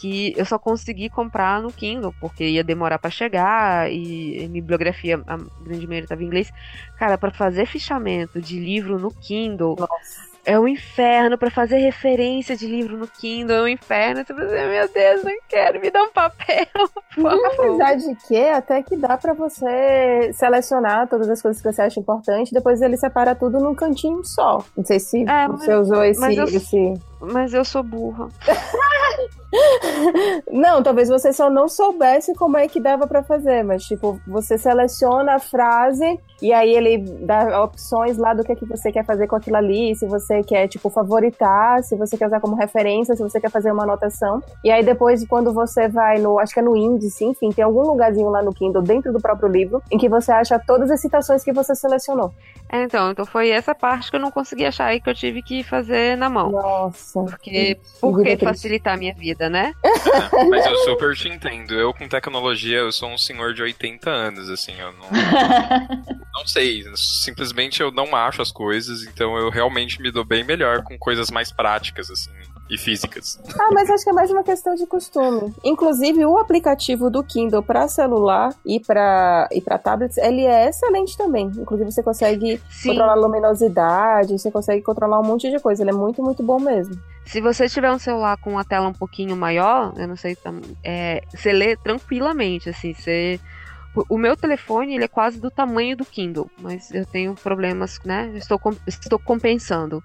[0.00, 5.22] que eu só consegui comprar no Kindle, porque ia demorar pra chegar e minha bibliografia,
[5.26, 6.50] a grande maioria estava em inglês.
[6.98, 9.76] Cara, pra fazer fichamento de livro no Kindle
[10.44, 11.36] é um inferno.
[11.38, 14.24] Pra fazer referência de livro no Kindle é um inferno.
[14.24, 16.66] Você pensa, meu Deus, não quero, me dá um papel.
[17.14, 21.72] por favor." Apesar de que até que dá pra você selecionar todas as coisas que
[21.72, 24.64] você acha importante, depois ele separa tudo num cantinho só.
[24.76, 26.94] Não sei se É, mas- você usou esse, mas eu- esse.
[27.20, 28.28] Mas eu sou burra.
[30.50, 34.58] Não, talvez você só não soubesse como é que dava pra fazer, mas tipo, você
[34.58, 39.04] seleciona a frase e aí ele dá opções lá do que, é que você quer
[39.04, 43.14] fazer com aquilo ali, se você quer, tipo, favoritar, se você quer usar como referência,
[43.14, 44.42] se você quer fazer uma anotação.
[44.62, 47.82] E aí depois, quando você vai no, acho que é no índice, enfim, tem algum
[47.82, 51.44] lugarzinho lá no Kindle, dentro do próprio livro, em que você acha todas as citações
[51.44, 52.32] que você selecionou.
[52.70, 55.42] É, então, então foi essa parte que eu não consegui achar e que eu tive
[55.42, 56.50] que fazer na mão.
[56.50, 57.03] Nossa.
[57.12, 59.72] Porque, por que facilitar a minha vida, né?
[59.84, 61.74] É, mas eu super te entendo.
[61.74, 65.08] Eu com tecnologia, eu sou um senhor de 80 anos, assim, eu não.
[66.34, 66.84] não sei.
[66.96, 71.30] Simplesmente eu não acho as coisas, então eu realmente me dou bem melhor com coisas
[71.30, 72.30] mais práticas, assim,
[72.68, 73.38] e físicas.
[73.58, 75.54] Ah, mas acho que é mais uma questão de costume.
[75.62, 81.16] Inclusive, o aplicativo do Kindle para celular e para e para tablets, ele é excelente
[81.16, 81.46] também.
[81.56, 82.90] Inclusive, você consegue Sim.
[82.90, 85.82] controlar a luminosidade, você consegue controlar um monte de coisa.
[85.82, 86.98] Ele é muito, muito bom mesmo.
[87.26, 90.36] Se você tiver um celular com uma tela um pouquinho maior, eu não sei,
[90.82, 93.40] é, você lê tranquilamente, assim, você...
[94.08, 98.30] O meu telefone, ele é quase do tamanho do Kindle, mas eu tenho problemas, né?
[98.34, 100.02] Estou, estou compensando.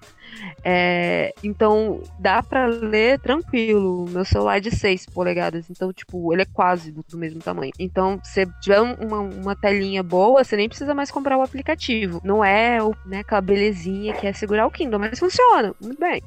[0.64, 4.06] É, então, dá pra ler tranquilo.
[4.08, 7.72] Meu celular é de 6 polegadas, então, tipo, ele é quase do, do mesmo tamanho.
[7.78, 12.20] Então, se tiver um- uma, uma telinha boa, você nem precisa mais comprar o aplicativo.
[12.24, 16.22] Não é o, né, aquela belezinha que é segurar o Kindle, mas funciona muito bem.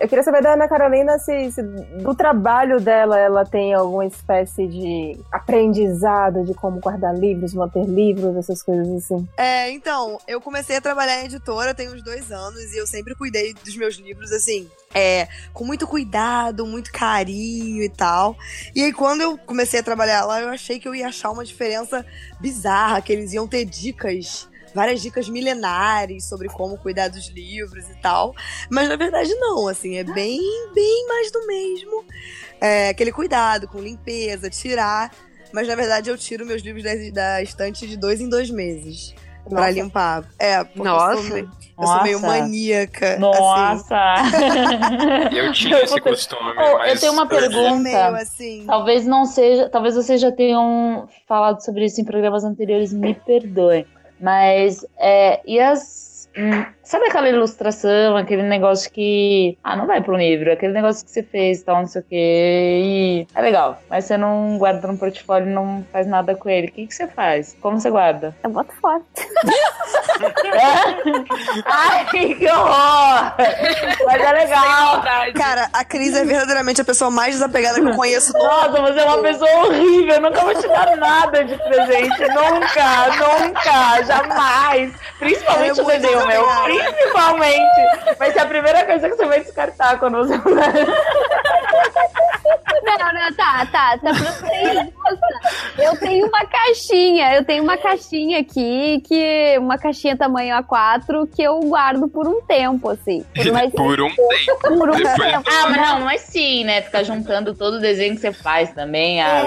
[0.00, 4.66] Eu queria saber da Ana Carolina se, se do trabalho dela ela tem alguma espécie
[4.66, 9.28] de aprendizado de como guardar livros, manter livros, essas coisas assim.
[9.36, 13.14] É, então, eu comecei a trabalhar em editora tem uns dois anos e eu sempre
[13.14, 18.34] cuidei dos meus livros, assim, é, com muito cuidado, muito carinho e tal.
[18.74, 21.44] E aí, quando eu comecei a trabalhar lá, eu achei que eu ia achar uma
[21.44, 22.06] diferença
[22.40, 24.48] bizarra, que eles iam ter dicas.
[24.74, 28.34] Várias dicas milenares sobre como cuidar dos livros e tal.
[28.70, 30.38] Mas na verdade, não, assim, é bem,
[30.74, 32.04] bem mais do mesmo.
[32.60, 35.10] É, aquele cuidado com limpeza, tirar.
[35.52, 39.14] Mas na verdade, eu tiro meus livros da, da estante de dois em dois meses.
[39.48, 39.72] Pra Nossa.
[39.72, 40.24] limpar.
[40.38, 41.12] É, porque Nossa.
[41.14, 42.38] eu sou, meio- eu sou meio Nossa.
[42.38, 43.06] maníaca.
[43.12, 43.20] assim.
[43.20, 44.14] Nossa!
[45.32, 47.00] Eu tinha Eu esse costume, Oh, eu mas.
[47.00, 47.78] tenho uma Eu sou pergunta.
[47.82, 48.64] meio assim.
[48.66, 49.68] Talvez não seja.
[49.70, 53.86] Talvez vocês já tenham falado sobre isso em programas anteriores, me perdoem.
[54.20, 56.28] Mas, é, e as.
[56.90, 59.56] Sabe aquela ilustração, aquele negócio que.
[59.62, 62.82] Ah, não vai pro livro, aquele negócio que você fez, tal, não sei o quê.
[62.84, 66.66] E é legal, mas você não guarda no portfólio e não faz nada com ele.
[66.66, 67.56] O que, que você faz?
[67.60, 68.34] Como você guarda?
[68.42, 69.00] Eu boto fora.
[71.64, 73.34] Ai, que horror!
[74.04, 75.02] Mas é legal!
[75.34, 78.32] Cara, a Cris é verdadeiramente a pessoa mais desapegada que eu conheço.
[78.32, 80.14] no Nossa, você é uma pessoa horrível.
[80.14, 82.20] Eu nunca vou te dar nada de presente.
[82.20, 84.92] Nunca, nunca, jamais.
[85.18, 86.44] Principalmente É o desenho meu.
[86.84, 88.16] Principalmente.
[88.18, 90.34] Vai ser a primeira coisa que você vai descartar quando você.
[92.82, 94.10] Não, não, tá, tá, tá.
[95.78, 101.42] Eu tenho uma caixinha, eu tenho uma caixinha aqui, que uma caixinha tamanho A4 que
[101.42, 103.24] eu guardo por um tempo, assim.
[103.34, 104.60] Por, mais, Por um tempo.
[104.78, 105.44] por um Depois- tempo.
[105.48, 106.82] Ah, mas não, mas sim, né?
[106.82, 109.22] Ficar juntando todo o desenho que você faz também.
[109.22, 109.42] ah,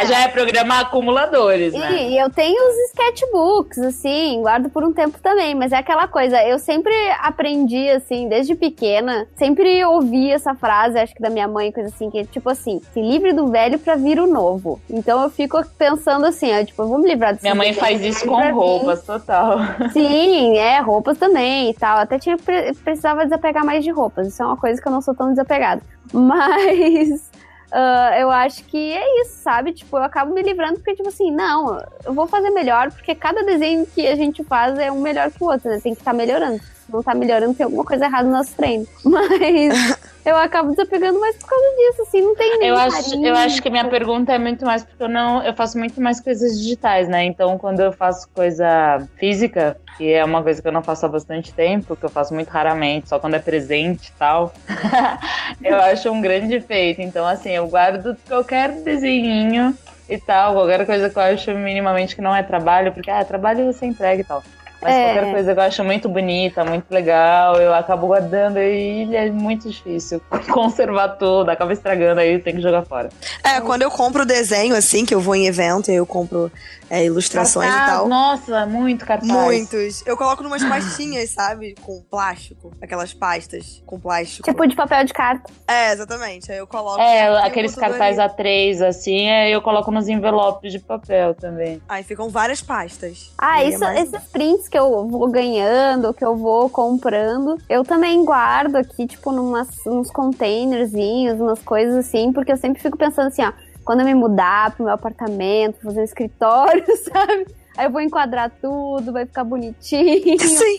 [0.00, 0.06] É, é.
[0.06, 1.92] Já é programar acumuladores, né?
[1.92, 6.08] E, e eu tenho os sketchbooks, assim, guardo por um tempo também, mas é aquela
[6.08, 11.48] coisa, eu sempre aprendi, assim, desde pequena, sempre ouvi essa frase, acho que da minha
[11.48, 14.80] mãe, coisa assim, que é tipo assim, se livre do velho pra vir o novo.
[14.88, 18.26] Então eu fico pensando assim, ó, tipo, me livrar desse Minha mãe desenho faz isso
[18.26, 18.50] com vir.
[18.52, 19.58] roupas, total.
[19.92, 21.98] Sim, é, roupas também e tal.
[21.98, 24.28] Até tinha, pre- precisava desapegar mais de roupas.
[24.28, 25.82] Isso é uma coisa que eu não sou tão desapegada.
[26.12, 27.30] Mas
[27.76, 29.72] ah, eu acho que é isso, sabe?
[29.72, 33.42] Tipo, eu acabo me livrando porque, tipo assim, não, eu vou fazer melhor, porque cada
[33.42, 35.80] desenho que a gente faz é um melhor que o outro, né?
[35.82, 36.60] Tem que estar melhorando.
[36.88, 38.86] Não tá melhorando, tem alguma coisa errada no nosso treino.
[39.04, 43.26] Mas eu acabo desapegando mais por causa disso, assim, não tem nenhum Eu acho, carinho.
[43.26, 46.20] eu acho que minha pergunta é muito mais porque eu não, eu faço muito mais
[46.20, 47.24] coisas digitais, né?
[47.24, 51.08] Então, quando eu faço coisa física, que é uma coisa que eu não faço há
[51.08, 54.52] bastante tempo, que eu faço muito raramente, só quando é presente e tal,
[55.62, 57.00] eu acho um grande feito.
[57.00, 59.76] Então, assim, eu guardo qualquer desenhinho
[60.08, 63.72] e tal, qualquer coisa que eu acho minimamente que não é trabalho, porque ah, trabalho
[63.72, 64.42] você entrega e tal.
[64.84, 65.04] Mas É.
[65.14, 69.66] qualquer coisa que eu acho muito bonita, muito legal, eu acabo guardando e é muito
[69.70, 70.20] difícil
[70.52, 73.08] conservar tudo, acaba estragando aí, tem que jogar fora.
[73.42, 76.52] É, quando eu compro desenho, assim, que eu vou em evento e eu compro
[76.94, 78.08] é, ilustrações Cartaz, e tal.
[78.08, 79.30] Nossa, muito cartaz.
[79.30, 80.06] Muitos.
[80.06, 81.74] Eu coloco numas pastinhas, sabe?
[81.82, 82.70] Com plástico.
[82.80, 84.48] Aquelas pastas com plástico.
[84.48, 85.52] Tipo de papel de carta.
[85.66, 86.52] É, exatamente.
[86.52, 87.00] Aí eu coloco.
[87.00, 88.32] É, aqueles cartazes ali.
[88.32, 91.82] A3, assim, é, eu coloco nos envelopes de papel também.
[91.88, 93.32] Aí ficam várias pastas.
[93.36, 97.82] Ah, é isso, mais- esses prints que eu vou ganhando, que eu vou comprando, eu
[97.82, 103.28] também guardo aqui, tipo, numas, uns containerzinhos, umas coisas assim, porque eu sempre fico pensando
[103.28, 103.52] assim, ó,
[103.84, 107.46] quando eu me mudar pro meu apartamento, fazer um escritório, sabe?
[107.76, 110.38] Aí eu vou enquadrar tudo, vai ficar bonitinho.
[110.38, 110.78] Sim,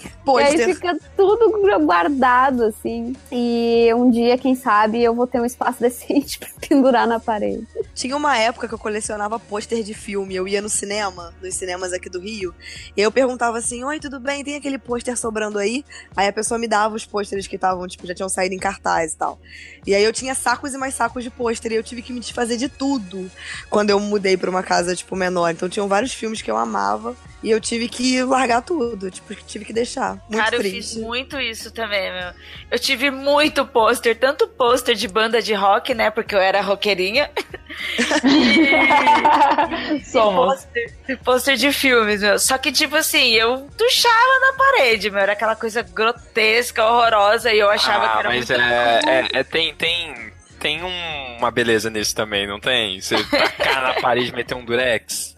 [0.58, 1.52] E aí fica tudo
[1.86, 3.14] guardado, assim.
[3.32, 7.68] E um dia, quem sabe, eu vou ter um espaço decente pra pendurar na parede.
[7.94, 10.36] Tinha uma época que eu colecionava pôster de filme.
[10.36, 12.56] Eu ia no cinema, nos cinemas aqui do Rio,
[12.96, 14.44] e eu perguntava assim: Oi, tudo bem?
[14.44, 15.84] Tem aquele pôster sobrando aí?
[16.16, 19.14] Aí a pessoa me dava os pôsteres que estavam, tipo, já tinham saído em cartaz
[19.14, 19.38] e tal.
[19.86, 22.20] E aí eu tinha sacos e mais sacos de pôster, e eu tive que me
[22.20, 23.30] desfazer de tudo
[23.70, 25.50] quando eu mudei pra uma casa, tipo, menor.
[25.50, 26.85] Então tinham vários filmes que eu amava.
[27.44, 30.14] E eu tive que largar tudo, tipo, tive que deixar.
[30.30, 30.96] Muito Cara, eu triste.
[30.96, 32.32] fiz muito isso também, meu.
[32.72, 36.10] Eu tive muito pôster, tanto pôster de banda de rock, né?
[36.10, 37.30] Porque eu era roqueirinha.
[38.26, 40.68] e, Somos.
[41.24, 42.40] pôster- de filmes, meu.
[42.40, 45.20] Só que, tipo assim, eu tuchava na parede, meu.
[45.22, 49.40] Era aquela coisa grotesca, horrorosa, e eu achava que Ah, era mas muito é, é,
[49.40, 50.34] é- tem, tem,
[50.66, 53.00] tem um- uma beleza nisso também, não tem?
[53.00, 55.36] Você tacar na parede e meter um durex.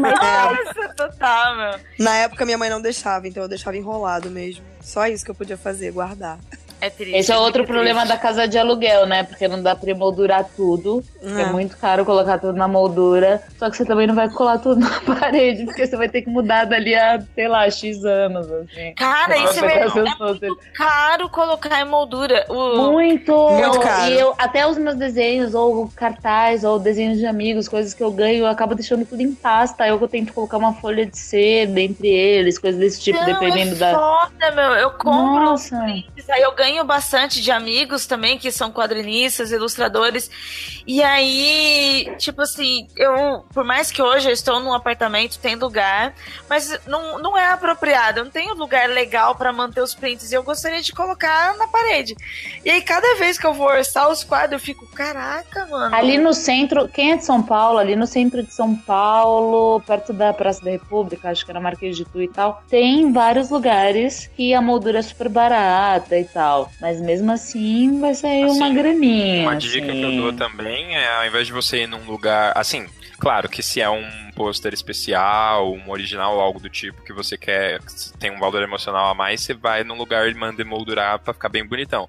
[0.00, 1.80] Nossa, total, meu.
[1.98, 4.64] Na época minha mãe não deixava, então eu deixava enrolado mesmo.
[4.80, 6.38] Só isso que eu podia fazer, guardar.
[6.80, 7.16] É triste.
[7.16, 8.14] Esse é outro muito problema triste.
[8.14, 9.22] da casa de aluguel, né?
[9.24, 11.02] Porque não dá pra emoldurar tudo.
[11.22, 11.42] É.
[11.42, 11.46] É.
[11.46, 13.42] muito caro colocar tudo na moldura.
[13.58, 16.30] Só que você também não vai colar tudo na parede, porque você vai ter que
[16.30, 18.94] mudar dali a, sei lá, X anos, assim.
[18.94, 20.56] Cara, Pra isso é, é pôsteres.
[20.74, 22.46] caro colocar em moldura.
[22.48, 23.32] O, Muito!
[23.50, 24.10] Muito caro.
[24.12, 28.10] E eu, até os meus desenhos, ou cartaz, ou desenhos de amigos, coisas que eu
[28.10, 29.86] ganho, eu acabo deixando tudo em pasta.
[29.86, 33.78] Eu tento colocar uma folha de seda entre eles, coisas desse tipo, Não, dependendo é
[33.78, 33.94] da.
[33.94, 34.72] foda, meu.
[34.74, 35.76] Eu compro Nossa!
[35.80, 40.30] Aí eu ganho bastante de amigos também, que são quadrinistas, ilustradores.
[40.86, 46.14] E aí, tipo assim, eu, por mais que hoje eu estou num apartamento, tem lugar,
[46.48, 48.20] mas não, não é apropriado.
[48.20, 50.30] Eu não tenho lugar legal para manter os prints.
[50.30, 52.16] E eu gostaria de colocar na parede.
[52.64, 55.94] E aí, cada vez que eu vou orçar os quadros, eu fico, caraca, mano.
[55.94, 60.12] Ali no centro, quem é de São Paulo, ali no centro de São Paulo, perto
[60.12, 64.30] da Praça da República, acho que era Marquês de Tu e tal, tem vários lugares
[64.36, 66.59] que a moldura é super barata e tal.
[66.80, 69.42] Mas mesmo assim vai sair Assim, uma graninha.
[69.42, 70.16] Uma dica que eu assim.
[70.16, 72.52] dou também é, ao invés de você ir num lugar.
[72.56, 72.86] Assim,
[73.18, 77.36] claro que se é um pôster especial, um original ou algo do tipo que você
[77.36, 81.18] quer, que tem um valor emocional a mais, você vai num lugar e manda emoldurar
[81.18, 82.08] pra ficar bem bonitão.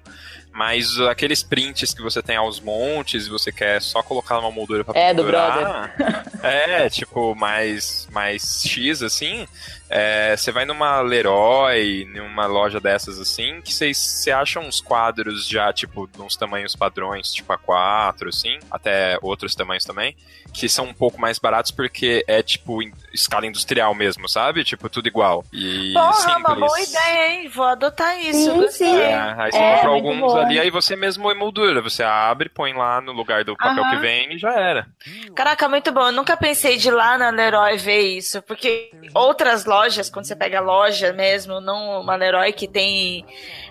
[0.50, 4.84] Mas aqueles prints que você tem aos montes e você quer só colocar numa moldura
[4.84, 5.94] pra É, do pendurar,
[6.42, 9.46] É, tipo, mais, mais X, assim.
[9.88, 15.48] é, você vai numa Leroy, numa loja dessas assim, que vocês você acha uns quadros
[15.48, 20.14] já, tipo, de uns tamanhos padrões, tipo A4, assim, até outros tamanhos também,
[20.52, 24.64] que são um pouco mais baratos porque é, tipo, em escala industrial mesmo, sabe?
[24.64, 25.44] Tipo, tudo igual.
[25.52, 26.36] E Porra, simples.
[26.38, 27.48] uma boa ideia, hein?
[27.48, 28.50] Vou adotar isso.
[28.52, 28.96] Sim, sim.
[28.96, 30.38] É, aí você É, compra muito alguns bom.
[30.40, 31.80] ali, aí você mesmo emoldura.
[31.82, 33.90] Você abre, põe lá no lugar do papel Aham.
[33.90, 34.86] que vem e já era.
[35.34, 36.06] Caraca, muito bom.
[36.06, 40.36] Eu nunca pensei de ir lá na Leroy ver isso, porque outras lojas, quando você
[40.36, 43.24] pega a loja mesmo, não uma Leroy que tem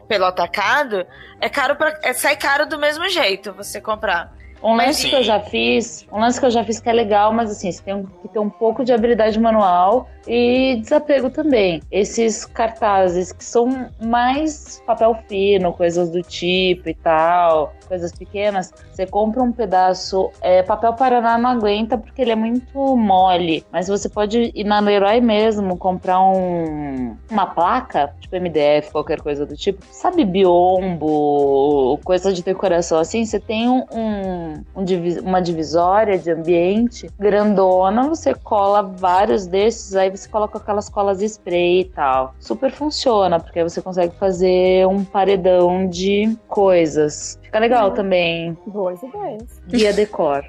[0.07, 1.05] pelo atacado,
[1.39, 4.31] é caro pra, é, sai caro do mesmo jeito você comprar.
[4.63, 5.09] Um lance sim.
[5.09, 7.71] que eu já fiz, um lance que eu já fiz que é legal, mas assim,
[7.71, 11.81] você tem que ter um pouco de habilidade manual e desapego também.
[11.91, 19.05] Esses cartazes que são mais papel fino, coisas do tipo e tal, coisas pequenas, você
[19.05, 24.07] compra um pedaço, é, papel Paraná não aguenta porque ele é muito mole, mas você
[24.07, 29.83] pode ir na Leroy mesmo, comprar um, uma placa, tipo MDF, qualquer coisa do tipo,
[29.91, 34.85] sabe biombo, coisa de decoração assim, você tem um, um- um
[35.25, 41.81] uma divisória de ambiente grandona, você cola vários desses, aí você coloca aquelas colas spray
[41.81, 42.33] e tal.
[42.39, 47.37] Super funciona, porque aí você consegue fazer um paredão de coisas.
[47.51, 48.57] Fica legal também.
[48.65, 49.43] Boas ideias.
[49.67, 50.41] Guia decor.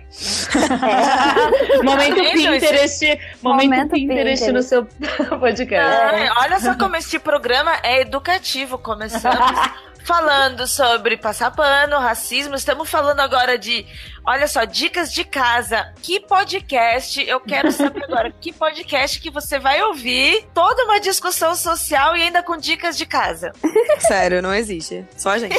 [1.82, 2.30] Momento Tá?
[2.32, 3.18] Pinterest.
[3.42, 4.68] Momento, Momento Pinterest, no Pinterest.
[4.68, 4.86] seu
[5.40, 6.00] podcast.
[6.00, 8.78] Ai, olha só como este programa é educativo.
[8.78, 9.50] Começamos
[10.04, 12.54] falando sobre passar pano, racismo.
[12.54, 13.84] Estamos falando agora de,
[14.24, 15.92] olha só, dicas de casa.
[16.02, 17.20] Que podcast?
[17.28, 18.30] Eu quero saber agora.
[18.40, 20.46] Que podcast que você vai ouvir?
[20.54, 23.50] Toda uma discussão social e ainda com dicas de casa.
[23.98, 25.04] Sério, não existe.
[25.16, 25.58] Só a gente.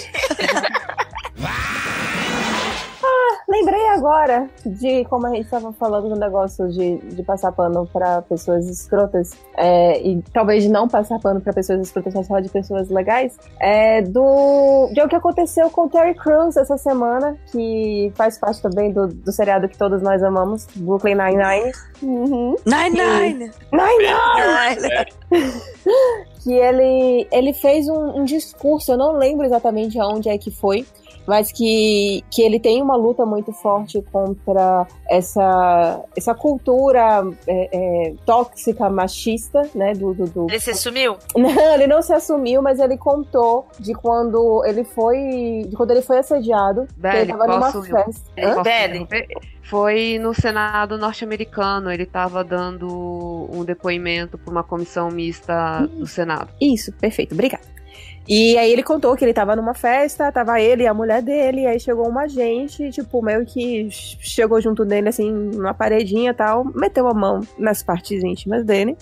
[3.47, 8.21] Lembrei agora de como a gente estava falando do negócio de, de passar pano pra
[8.21, 12.49] pessoas escrotas é, e talvez de não passar pano pra pessoas escrotas, mas falar de
[12.49, 18.11] pessoas legais, é do de o que aconteceu com o Terry Crews essa semana, que
[18.15, 21.71] faz parte também do, do seriado que todos nós amamos, Brooklyn Nine-Nine.
[22.01, 22.55] Uhum.
[22.65, 23.51] Nine Nine!
[23.71, 25.05] Nine!
[26.43, 30.85] que ele, ele fez um, um discurso, eu não lembro exatamente aonde é que foi,
[31.27, 37.69] mas que, que ele tem uma luta muito forte contra essa, essa cultura é,
[38.09, 39.93] é, tóxica, machista, né?
[39.93, 41.17] Do, do, do- Ele se sumiu?
[41.35, 45.65] Não, ele não se assumiu, mas ele contou de quando ele foi.
[45.67, 46.85] De quando ele foi assediado.
[46.87, 48.63] que ele Belly, tava numa posso- festa.
[48.63, 49.07] Belly.
[49.63, 51.91] Foi no Senado norte-americano.
[51.91, 56.49] Ele estava dando um depoimento para uma comissão mista do Senado.
[56.61, 57.63] Isso, perfeito, obrigada.
[58.27, 61.67] E aí ele contou que ele tava numa festa, tava ele e a mulher dele,
[61.67, 66.63] aí chegou uma gente, tipo, meio que chegou junto dele, assim, numa paredinha e tal,
[66.73, 68.95] meteu a mão nas partes íntimas dele.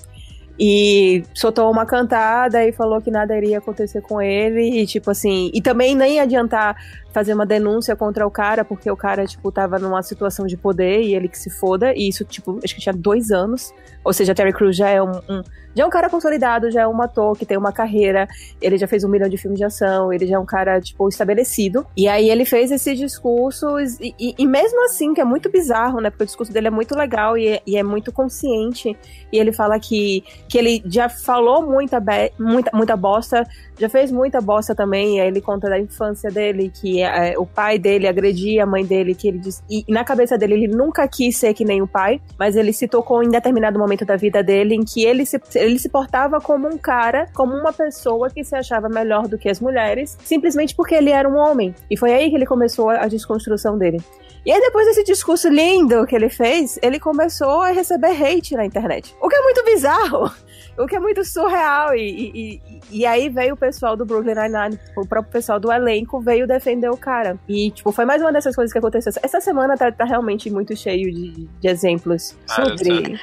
[0.59, 4.81] E soltou uma cantada e falou que nada iria acontecer com ele.
[4.81, 6.75] E, tipo assim, e também nem ia adiantar
[7.13, 11.01] fazer uma denúncia contra o cara, porque o cara, tipo, tava numa situação de poder
[11.01, 11.93] e ele que se foda.
[11.95, 13.73] E isso, tipo, acho que tinha dois anos.
[14.03, 15.43] Ou seja, Terry Crews já é um, um-
[15.73, 18.27] já é um cara consolidado, já é um ator que tem uma carreira,
[18.61, 21.07] ele já fez um milhão de filmes de ação, ele já é um cara, tipo,
[21.07, 21.85] estabelecido.
[21.95, 26.01] E aí ele fez esse discurso, e, e- e mesmo assim, que é muito bizarro,
[26.01, 26.09] né?
[26.09, 28.97] Porque o discurso dele é muito legal e, é- e é muito consciente.
[29.31, 32.03] E ele fala que, que ele já falou muita,
[32.37, 33.47] muita, muita bosta,
[33.81, 35.17] já fez muita bosta também.
[35.17, 38.85] E aí ele conta da infância dele, que é, o pai dele agredia a mãe
[38.85, 39.63] dele, que ele diz.
[39.69, 42.87] E na cabeça dele, ele nunca quis ser que nem o pai, mas ele se
[42.87, 46.67] tocou em determinado momento da vida dele em que ele se, ele se portava como
[46.67, 50.93] um cara, como uma pessoa que se achava melhor do que as mulheres, simplesmente porque
[50.93, 51.73] ele era um homem.
[51.89, 53.99] E foi aí que ele começou a desconstrução dele.
[54.43, 58.65] E aí, depois desse discurso lindo que ele fez, ele começou a receber hate na
[58.65, 59.15] internet.
[59.21, 60.31] O que é muito bizarro.
[60.77, 61.95] O que é muito surreal.
[61.95, 62.01] E,
[62.33, 66.47] e, e- aí veio o pessoal do Brooklyn Nine-Nine, o próprio pessoal do elenco veio
[66.47, 67.37] defender o cara.
[67.47, 69.11] E, tipo, foi mais uma dessas coisas que aconteceu.
[69.21, 73.19] Essa semana tá, tá realmente muito cheio de, de exemplos Ah, sobre.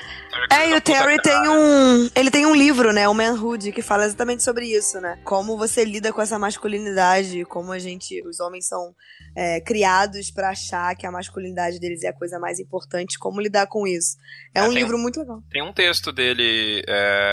[0.51, 2.09] É, e o Terry tem um.
[2.15, 3.09] Ele tem um livro, né?
[3.09, 5.19] O Manhood, que fala exatamente sobre isso, né?
[5.25, 8.23] Como você lida com essa masculinidade, como a gente.
[8.27, 8.95] Os homens são
[9.37, 13.67] é, criados pra achar que a masculinidade deles é a coisa mais importante, como lidar
[13.67, 14.17] com isso.
[14.55, 15.43] É Ah, um livro muito legal.
[15.51, 16.83] Tem um texto dele.
[16.87, 17.28] é,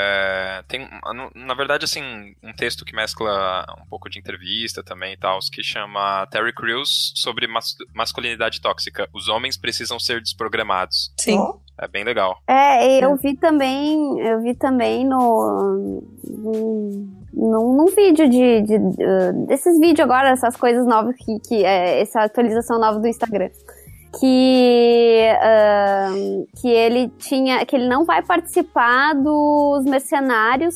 [0.68, 0.88] tem,
[1.36, 5.64] na verdade, assim, um texto que mescla um pouco de entrevista também e tal, que
[5.64, 9.08] chama Terry Crews sobre mas- masculinidade tóxica.
[9.14, 11.14] Os homens precisam ser desprogramados.
[11.18, 11.40] Sim.
[11.78, 12.38] É bem legal.
[12.48, 16.02] É, eu vi também, eu vi também no.
[16.24, 18.62] num, num, vídeo de.
[18.62, 21.38] de, uh, desses vídeos agora, essas coisas novas que.
[21.40, 23.50] que é, essa atualização nova do Instagram.
[24.20, 25.30] Que.
[25.42, 27.66] ahn, que ele tinha.
[27.66, 30.76] Que ele não vai participar dos Mercenários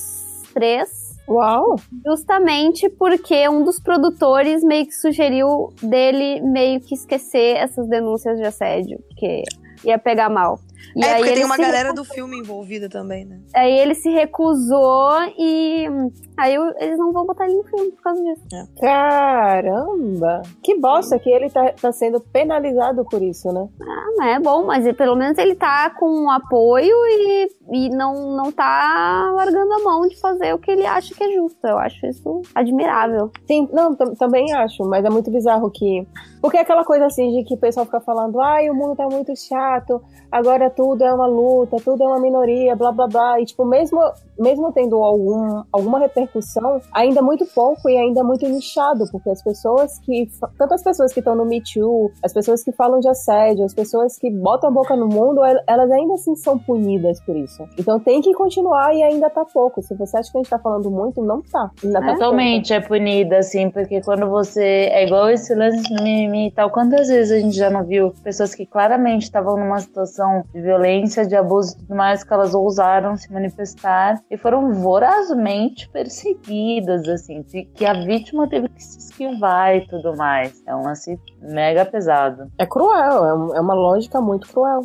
[0.54, 1.76] 3 Uau!
[2.04, 8.46] Justamente porque um dos produtores meio que sugeriu dele meio que esquecer essas denúncias de
[8.46, 9.44] assédio, porque
[9.86, 10.60] ia pegar mal.
[10.96, 13.40] E é, porque tem uma galera recu- do filme envolvida também, né?
[13.56, 17.92] Aí ele se recusou e hum, aí eu- eles não vão botar ele no filme
[17.92, 18.44] por causa disso.
[18.80, 20.42] Caramba!
[20.64, 23.68] Que bosta que ele tá, tá sendo penalizado por isso, né?
[23.82, 28.36] Ah, mas é bom, mas pelo menos ele tá com um apoio e, e não,
[28.36, 31.66] não tá largando a mão de fazer o que ele acha que é justo.
[31.66, 33.32] Eu acho isso admirável.
[33.48, 36.08] Sim, não, tam- também acho, mas é muito bizarro que.
[36.42, 39.08] Porque é aquela coisa assim de que o pessoal fica falando, ai, o mundo tá
[39.08, 40.02] muito chato,
[40.32, 43.42] agora tudo é uma luta, tudo é uma minoria, blá blá blá.
[43.42, 44.00] E, tipo, mesmo,
[44.38, 49.30] mesmo tendo algum, alguma repercussão, ainda é muito pouco e ainda é muito nichado, porque
[49.30, 50.28] as pessoas que.
[50.58, 53.74] Tanto as pessoas que estão no Me Too, as pessoas que falam de assédio, as
[53.74, 57.64] pessoas que botam a boca no mundo, el- elas ainda assim são punidas por isso.
[57.78, 59.82] Então tem que continuar e ainda tá pouco.
[59.82, 61.70] Se você acha que a gente tá falando muito, não tá.
[61.84, 64.90] Ainda tá Totalmente é punida, assim, porque quando você.
[64.92, 66.70] É igual esse lance do mimimi e tal.
[66.70, 71.26] Quantas vezes a gente já não viu pessoas que claramente estavam numa situação de violência,
[71.26, 77.42] de abuso e tudo mais, que elas ousaram se manifestar e foram vorazmente perseguidas, assim,
[77.42, 80.62] de- que a vítima teve que se esquivar e tudo mais.
[80.66, 82.52] É um lance mega pesado.
[82.58, 84.82] É cruel, é, é uma lógica muito cruel.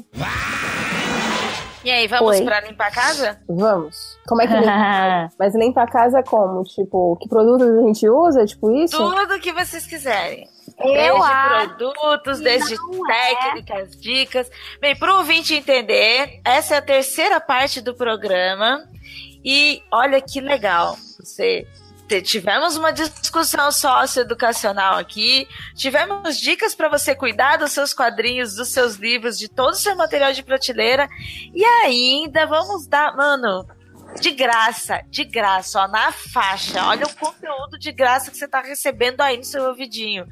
[1.84, 2.44] E aí, vamos Oi.
[2.44, 3.38] pra limpar a casa?
[3.46, 4.18] Vamos.
[4.26, 5.30] Como é que limpa?
[5.38, 6.64] Mas limpa a casa como?
[6.64, 8.46] Tipo, que produtos a gente usa?
[8.46, 8.96] Tipo isso?
[8.96, 10.48] Tudo que vocês quiserem.
[10.78, 13.34] Eu desde acho produtos, desde é.
[13.34, 14.50] técnicas, dicas.
[14.80, 18.82] Bem, pro ouvinte entender, essa é a terceira parte do programa.
[19.44, 21.66] E olha que legal você
[22.22, 28.96] tivemos uma discussão socioeducacional aqui, tivemos dicas pra você cuidar dos seus quadrinhos, dos seus
[28.96, 31.08] livros, de todo o seu material de prateleira,
[31.54, 33.66] e ainda vamos dar, mano,
[34.20, 36.86] de graça, de graça, ó, na faixa.
[36.86, 40.26] Olha o conteúdo de graça que você tá recebendo aí no seu ouvidinho.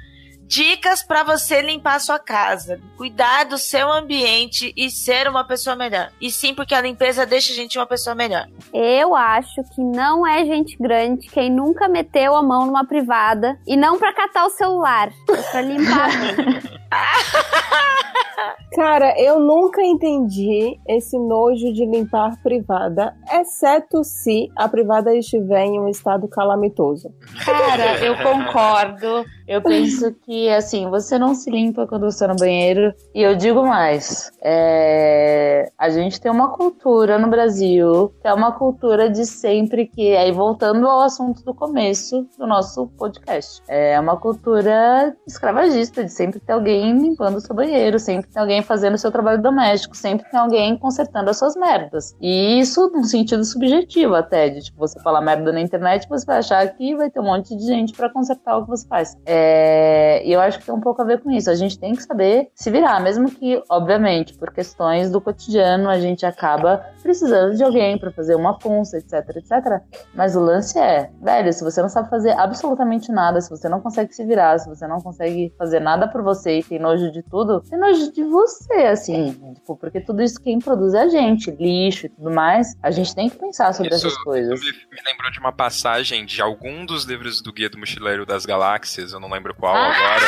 [0.52, 5.74] Dicas pra você limpar a sua casa, cuidar do seu ambiente e ser uma pessoa
[5.74, 6.12] melhor.
[6.20, 8.46] E sim, porque a limpeza deixa a gente uma pessoa melhor.
[8.70, 13.78] Eu acho que não é gente grande quem nunca meteu a mão numa privada e
[13.78, 16.10] não pra catar o celular, é pra limpar.
[18.74, 25.78] Cara, eu nunca entendi esse nojo de limpar privada, exceto se a privada estiver em
[25.78, 27.12] um estado calamitoso.
[27.44, 29.24] Cara, eu concordo.
[29.46, 32.94] Eu penso que, assim, você não se limpa quando você está no banheiro.
[33.14, 38.52] E eu digo mais: é, a gente tem uma cultura no Brasil, que é uma
[38.52, 40.16] cultura de sempre que.
[40.16, 46.40] Aí, voltando ao assunto do começo do nosso podcast, é uma cultura escravagista, de sempre
[46.40, 50.28] ter alguém limpando o seu banheiro, sempre ter alguém fazendo o seu trabalho doméstico, sempre
[50.30, 52.16] tem alguém consertando as suas merdas.
[52.20, 56.38] E isso num sentido subjetivo, até, de tipo, você falar merda na internet, você vai
[56.38, 59.16] achar que vai ter um monte de gente pra consertar o que você faz.
[59.26, 61.50] É, e eu acho que tem um pouco a ver com isso.
[61.50, 66.00] A gente tem que saber se virar, mesmo que, obviamente, por questões do cotidiano, a
[66.00, 69.82] gente acaba precisando de alguém pra fazer uma função, etc, etc.
[70.14, 73.78] Mas o lance é, velho, se você não sabe fazer absolutamente nada, se você não
[73.78, 77.22] consegue se virar, se você não consegue fazer nada por você e tem nojo de
[77.22, 79.32] tudo, tem nojo de você, assim.
[79.54, 82.74] Tipo, porque tudo isso quem produz é a gente, lixo e tudo mais.
[82.82, 84.58] A gente tem que pensar sobre Isso essas coisas.
[84.60, 88.46] me me lembrou de uma passagem de algum dos livros do Guia do Mochileiro das
[88.46, 90.21] Galáxias, eu não lembro qual agora,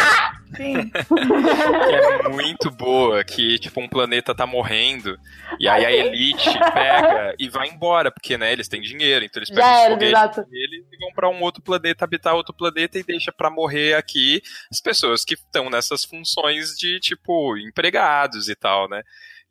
[0.56, 0.90] Sim.
[0.90, 5.18] que é muito boa, que tipo um planeta tá morrendo
[5.58, 9.50] e aí a elite pega e vai embora, porque né, eles têm dinheiro, então eles
[9.50, 13.02] pegam Já os foguetes deles e vão pra um outro planeta, habitar outro planeta e
[13.02, 14.40] deixa pra morrer aqui
[14.70, 19.02] as pessoas que estão nessas funções de tipo empregados e tal, né?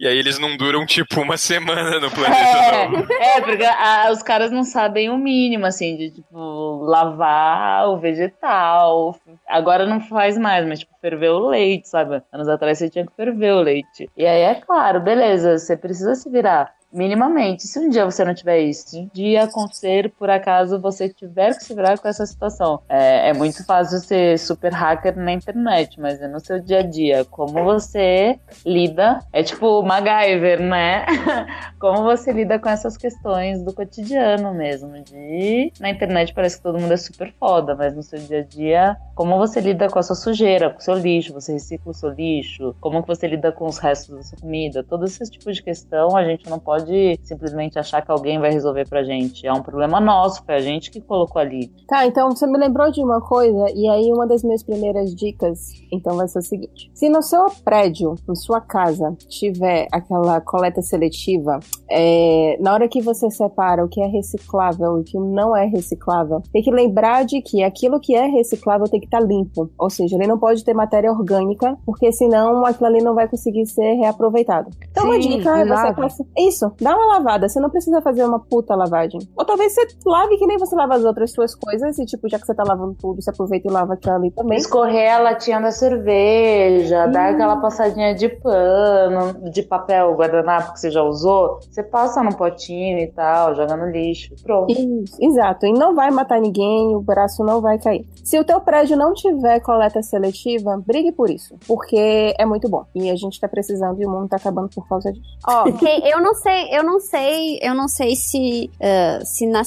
[0.03, 2.99] E aí eles não duram tipo uma semana no planeta, não.
[3.15, 7.97] É, é, porque ah, os caras não sabem o mínimo, assim, de, tipo, lavar o
[7.97, 9.15] vegetal.
[9.47, 12.21] Agora não faz mais, mas, tipo, ferver o leite, sabe?
[12.33, 14.09] Anos atrás você tinha que ferver o leite.
[14.17, 16.73] E aí, é claro, beleza, você precisa se virar.
[16.93, 17.67] Minimamente.
[17.67, 21.55] Se um dia você não tiver isso, se um dia acontecer, por acaso, você tiver
[21.55, 22.81] que se virar com essa situação.
[22.87, 26.83] É, é muito fácil ser super hacker na internet, mas é no seu dia a
[26.83, 27.25] dia.
[27.25, 29.19] Como você lida.
[29.33, 31.05] É tipo MacGyver, né?
[31.79, 34.93] Como você lida com essas questões do cotidiano mesmo.
[35.03, 35.73] De.
[35.79, 38.97] Na internet parece que todo mundo é super foda, mas no seu dia a dia,
[39.15, 42.09] como você lida com a sua sujeira, com o seu lixo, você recicla o seu
[42.09, 45.61] lixo, como que você lida com os restos da sua comida, todo esse tipo de
[45.61, 46.82] questão a gente não pode
[47.23, 49.45] simplesmente achar que alguém vai resolver pra gente.
[49.45, 51.71] É um problema nosso, foi a gente que colocou ali.
[51.87, 55.71] Tá, então você me lembrou de uma coisa, e aí uma das minhas primeiras dicas,
[55.91, 60.81] então vai ser o seguinte: se no seu prédio, em sua casa, tiver aquela coleta
[60.81, 65.55] seletiva, é, na hora que você separa o que é reciclável e o que não
[65.55, 69.69] é reciclável, tem que lembrar de que aquilo que é reciclável tem que estar limpo.
[69.77, 73.65] Ou seja, ele não pode ter matéria orgânica, porque senão aquilo ali não vai conseguir
[73.65, 74.69] ser reaproveitado.
[74.91, 76.25] Então, uma Sim, dica é você passa.
[76.37, 77.47] Isso, dá uma lavada.
[77.49, 79.19] Você não precisa fazer uma puta lavagem.
[79.37, 82.39] Ou talvez você lave que nem você lava as outras suas coisas, e tipo, já
[82.39, 84.57] que você tá lavando tudo, você aproveita e lava aquilo ali também.
[84.57, 90.91] Escorrer a latinha da cerveja, dar aquela passadinha de pano, de papel, guardanapo que você
[90.91, 94.33] já usou, você passa no potinho e tal, joga no lixo.
[94.43, 94.71] Pronto.
[94.71, 95.65] Isso, exato.
[95.65, 98.05] E não vai matar ninguém, o braço não vai cair.
[98.23, 101.55] Se o teu prédio não tiver coleta seletiva, brigue por isso.
[101.67, 102.85] Porque é muito bom.
[102.95, 105.25] E a gente tá precisando e o mundo tá acabando por causa disso.
[105.47, 109.63] Ó, quem- eu não sei, eu não sei, eu não sei se, eh, se, na-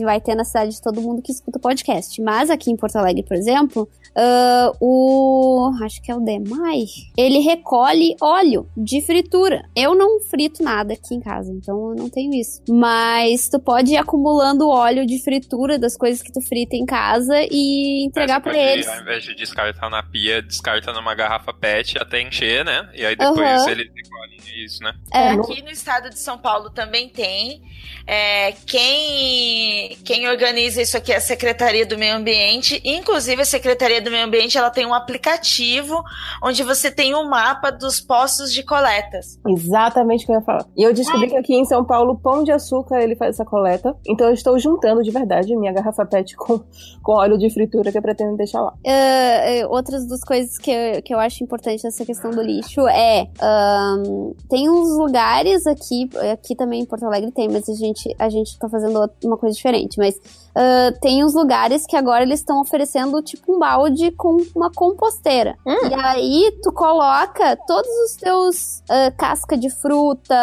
[0.00, 2.20] se vai ter na cidade de todo mundo que escuta podcast.
[2.22, 3.86] Mas aqui em Porto Alegre, por exemplo,
[4.16, 5.70] ah, o.
[5.82, 6.84] Acho que é o Demai.
[7.16, 9.62] Ele recolhe óleo de fritura.
[9.76, 12.62] Eu não frito nada aqui em casa, então eu não tenho isso.
[12.68, 17.34] Mas tu pode ir acumulando óleo de fritura das coisas que tu frita em casa
[17.50, 18.88] e entregar pode, eles.
[18.88, 22.88] Ao invés de descartar na pia, descarta numa garrafa PET até encher, né?
[22.94, 23.70] E aí depois Aham.
[23.70, 24.92] eles recolhem isso, né?
[25.12, 27.62] É, Aqui no estado de São Paulo também tem.
[28.06, 32.80] É, quem, quem organiza isso aqui é a Secretaria do Meio Ambiente.
[32.84, 36.02] Inclusive, a Secretaria do Meio Ambiente ela tem um aplicativo
[36.42, 39.38] onde você tem um mapa dos postos de coletas.
[39.46, 40.66] Exatamente o que eu ia falar.
[40.76, 43.94] E eu descobri que aqui em São Paulo, Pão de Açúcar, ele faz essa coleta.
[44.06, 46.60] Então eu estou juntando de verdade minha garrafa PET com,
[47.02, 48.72] com óleo de fritura que eu pretendo deixar lá.
[48.84, 52.86] É, é, outras das coisas que eu, que eu acho importante nessa questão do lixo
[52.88, 57.74] é ahn, tem uns lugares aqui aqui, aqui também em Porto Alegre tem, mas a
[57.74, 59.69] gente, a gente tá fazendo uma coisa diferente.
[59.98, 60.20] Mas
[60.50, 65.56] uh, tem uns lugares que agora eles estão oferecendo tipo um balde com uma composteira.
[65.66, 65.88] Hum.
[65.88, 70.34] E aí tu coloca todos os teus uh, casca de fruta.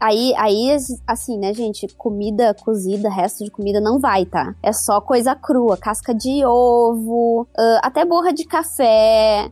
[0.00, 1.88] Aí, aí, assim, né, gente?
[1.96, 4.54] Comida cozida, resto de comida não vai, tá?
[4.62, 9.50] É só coisa crua, casca de ovo, uh, até borra de café,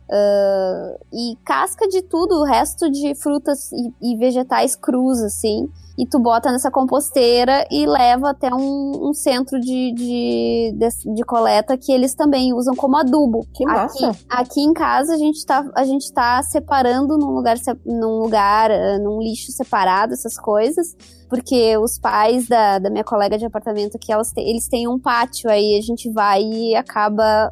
[1.11, 6.19] e casca de tudo, o resto de frutas e, e vegetais crus, assim e tu
[6.19, 11.91] bota nessa composteira e leva até um, um centro de, de, de, de coleta que
[11.91, 13.45] eles também usam como adubo.
[13.53, 14.11] Que massa.
[14.29, 17.55] Aqui, em casa a gente tá, a gente tá separando num lugar,
[17.85, 20.95] num lugar, eh, num lixo separado essas coisas,
[21.29, 24.97] porque os pais da, da minha colega de apartamento aqui, elas te- eles têm um
[24.99, 27.51] pátio, aí a gente vai e acaba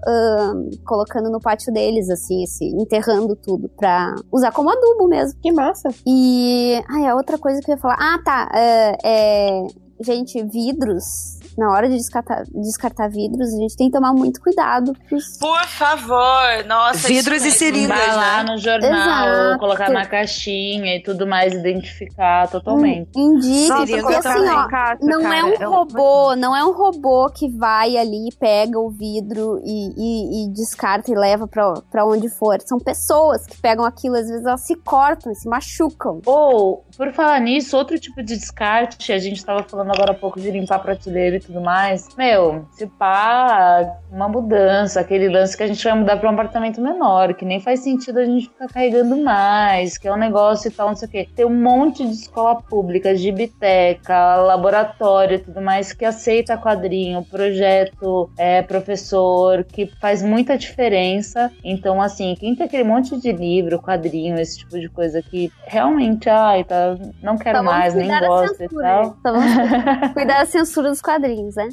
[0.86, 5.38] colocando no pátio deles, assim, esse, enterrando tudo pra usar como adubo mesmo.
[5.42, 5.90] Que massa.
[6.06, 6.82] E.
[6.90, 7.98] Ai, a outra coisa que eu ia falar.
[8.00, 8.50] Ah, tá.
[8.54, 8.98] É.
[9.04, 9.68] é,
[10.02, 11.35] gente, vidros.
[11.58, 14.94] Na hora de descartar, descartar vidros, a gente tem que tomar muito cuidado.
[15.08, 17.08] pros- Por favor, nossa.
[17.08, 17.60] Vidros e mesmo.
[17.60, 18.52] seringas, Vai lá né?
[18.52, 19.60] no jornal, Exato.
[19.60, 23.10] colocar na caixinha e tudo mais, identificar totalmente.
[23.16, 24.68] Indique, Nossa, porque assim, ó.
[24.68, 28.80] Cássia, Não cara, é um é robô, não é um robô que vai ali, pega
[28.80, 32.58] o vidro e, e- e descarta e leva pra, pra onde for.
[32.66, 36.22] São pessoas que pegam aquilo, às vezes elas se cortam e se machucam.
[36.26, 40.40] Ou, por falar nisso, outro tipo de descarte, a gente tava falando agora há pouco
[40.40, 42.08] de limpar prateleira e tudo mais.
[42.18, 46.82] Meu, se pá, uma mudança, aquele lance que a gente vai mudar pra um apartamento
[46.82, 50.72] menor, que nem faz sentido a gente ficar carregando mais, que é um negócio e
[50.72, 51.30] tal, não sei o quê.
[51.36, 57.24] Tem um monte de escola pública, de biblioteca, laboratório e tudo mais que aceita quadrinho,
[57.24, 61.52] projeto, é, professor, que faz muita diferença.
[61.64, 66.30] Então, assim, quem tem aquele monte de livro, quadrinho, esse tipo de coisa que realmente,
[66.30, 66.85] ai, tá,
[67.22, 68.78] não quero vamos mais, nem gosto e tal.
[69.06, 69.14] né?
[69.22, 71.70] Só vamos cuidar da censura dos quadrinhos, né?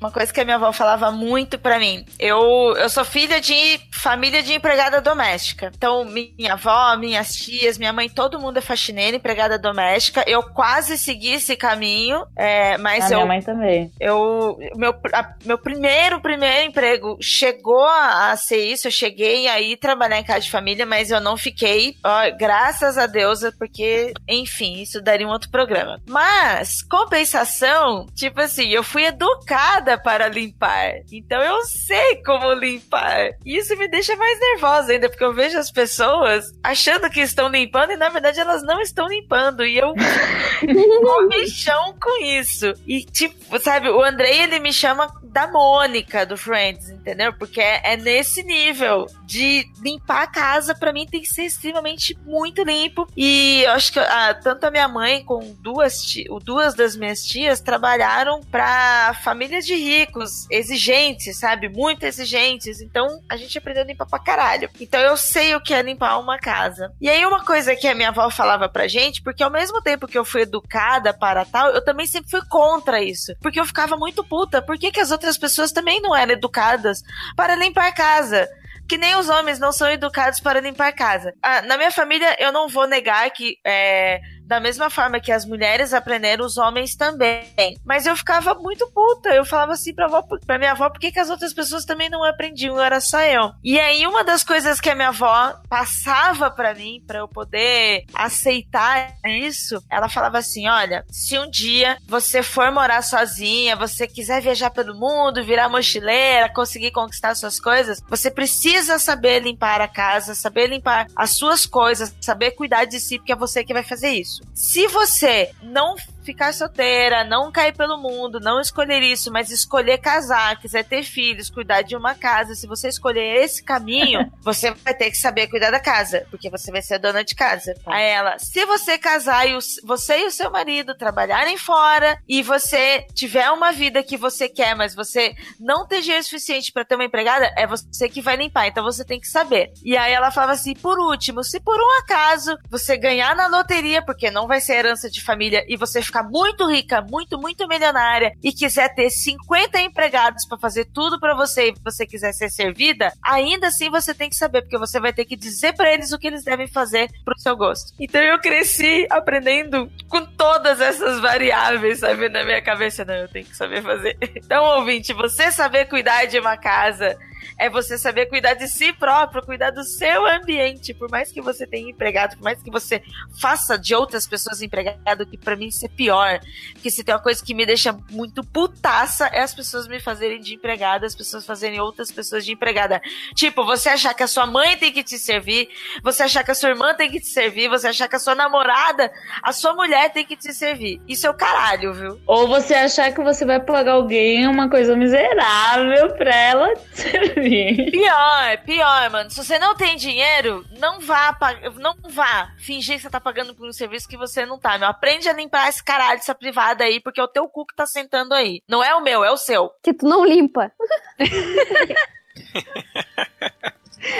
[0.00, 2.04] Uma coisa que a minha avó falava muito pra mim.
[2.18, 5.70] Eu, eu sou filha de família de empregada doméstica.
[5.76, 10.24] Então, minha avó, minhas tias, minha mãe, todo mundo é faxineira, empregada doméstica.
[10.26, 13.92] Eu quase segui esse caminho, é, A mas minha eu mãe também.
[14.00, 19.76] eu meu, a- meu primeiro primeiro emprego chegou a, a ser isso eu cheguei aí
[19.76, 24.80] trabalhar em casa de família mas eu não fiquei ó, graças a Deus porque enfim
[24.82, 31.40] isso daria um outro programa mas compensação tipo assim eu fui educada para limpar então
[31.40, 35.70] eu sei como limpar e isso me deixa mais nervosa ainda porque eu vejo as
[35.70, 39.92] pessoas achando que estão limpando e na verdade elas não estão limpando e eu
[41.02, 42.72] comichão com isso.
[42.86, 47.32] E, tipo, sabe, o Andrei, ele me chama da Mônica do Friends, entendeu?
[47.32, 52.16] Porque é, é nesse nível de limpar a casa, pra mim tem que ser extremamente
[52.24, 53.08] muito limpo.
[53.16, 56.02] E eu acho que ah, tanto a minha mãe com duas,
[56.44, 61.68] duas das minhas tias trabalharam pra famílias de ricos, exigentes, sabe?
[61.68, 62.80] Muito exigentes.
[62.80, 64.70] Então a gente aprendeu a limpar pra caralho.
[64.80, 66.92] Então eu sei o que é limpar uma casa.
[67.00, 70.06] E aí uma coisa que a minha avó falava pra gente, porque ao mesmo tempo
[70.06, 73.34] que eu fui educada para tal, eu também sempre fui contra isso.
[73.40, 74.62] Porque eu ficava muito puta.
[74.62, 77.02] Por que, que as outras pessoas também não eram educadas
[77.36, 78.48] para limpar casa?
[78.88, 81.32] Que nem os homens não são educados para limpar casa.
[81.42, 85.44] Ah, na minha família, eu não vou negar que é, da mesma forma que as
[85.44, 87.76] mulheres aprenderam, os homens também.
[87.84, 89.30] Mas eu ficava muito puta.
[89.30, 92.10] Eu falava assim pra, avó, pra minha avó, por que, que as outras pessoas também
[92.10, 92.80] não aprendiam?
[92.80, 93.52] Era só eu.
[93.62, 98.04] E aí, uma das coisas que a minha avó passava pra mim, pra eu poder
[98.14, 104.40] aceitar isso, ela falava assim: olha, se um dia você for morar sozinha, você quiser
[104.40, 110.34] viajar pelo mundo, virar mochileira, conseguir conquistar suas coisas, você precisa saber limpar a casa,
[110.34, 114.10] saber limpar as suas coisas, saber cuidar de si, porque é você que vai fazer
[114.10, 114.31] isso.
[114.54, 120.58] Se você não ficar solteira, não cair pelo mundo, não escolher isso, mas escolher casar,
[120.60, 125.10] quiser ter filhos, cuidar de uma casa, se você escolher esse caminho, você vai ter
[125.10, 127.74] que saber cuidar da casa, porque você vai ser a dona de casa.
[127.86, 132.42] Aí ela, se você casar e o- você e o seu marido trabalharem fora e
[132.42, 136.94] você tiver uma vida que você quer, mas você não ter dinheiro suficiente pra ter
[136.94, 139.72] uma empregada, é você que vai limpar, então você tem que saber.
[139.84, 144.02] E aí ela falava assim, por último, se por um acaso você ganhar na loteria,
[144.04, 148.36] porque não vai ser herança de família, e você ficar muito rica, muito, muito milionária
[148.42, 153.10] e quiser ter 50 empregados pra fazer tudo pra você e você quiser ser servida,
[153.24, 156.18] ainda assim você tem que saber, porque você vai ter que dizer pra eles o
[156.18, 157.94] que eles devem fazer pro seu gosto.
[157.98, 163.04] Então eu cresci aprendendo com todas essas variáveis, sabe, na minha cabeça.
[163.04, 164.16] Não, eu tenho que saber fazer.
[164.44, 167.16] Então, ouvinte, você saber cuidar de uma casa
[167.58, 170.94] é você saber cuidar de si próprio, cuidar do seu ambiente.
[170.94, 173.02] Por mais que você tenha empregado, por mais que você
[173.40, 176.40] faça de outras pessoas empregado, que pra mim isso é pior.
[176.72, 180.40] Porque se tem uma coisa que me deixa muito putaça, é as pessoas me fazerem
[180.40, 183.00] de empregada, as pessoas fazerem outras pessoas de empregada.
[183.36, 185.68] Tipo, você achar que a sua mãe tem que te servir,
[186.02, 188.34] você achar que a sua irmã tem que te servir, você achar que a sua
[188.34, 191.00] namorada, a sua mulher tem que te servir.
[191.06, 192.20] Isso é o caralho, viu?
[192.26, 197.92] Ou você achar que você vai pagar alguém uma coisa miserável pra ela te servir.
[197.92, 199.30] Pior, pior, mano.
[199.30, 201.36] Se você não tem dinheiro, não vá,
[201.78, 204.88] não vá fingir que você tá pagando por um serviço que você não tá, meu.
[204.88, 207.86] Aprende a limpar esse caralho dessa privada aí, porque é o teu cu que tá
[207.86, 208.62] sentando aí.
[208.68, 209.70] Não é o meu, é o seu.
[209.82, 210.72] Que tu não limpa.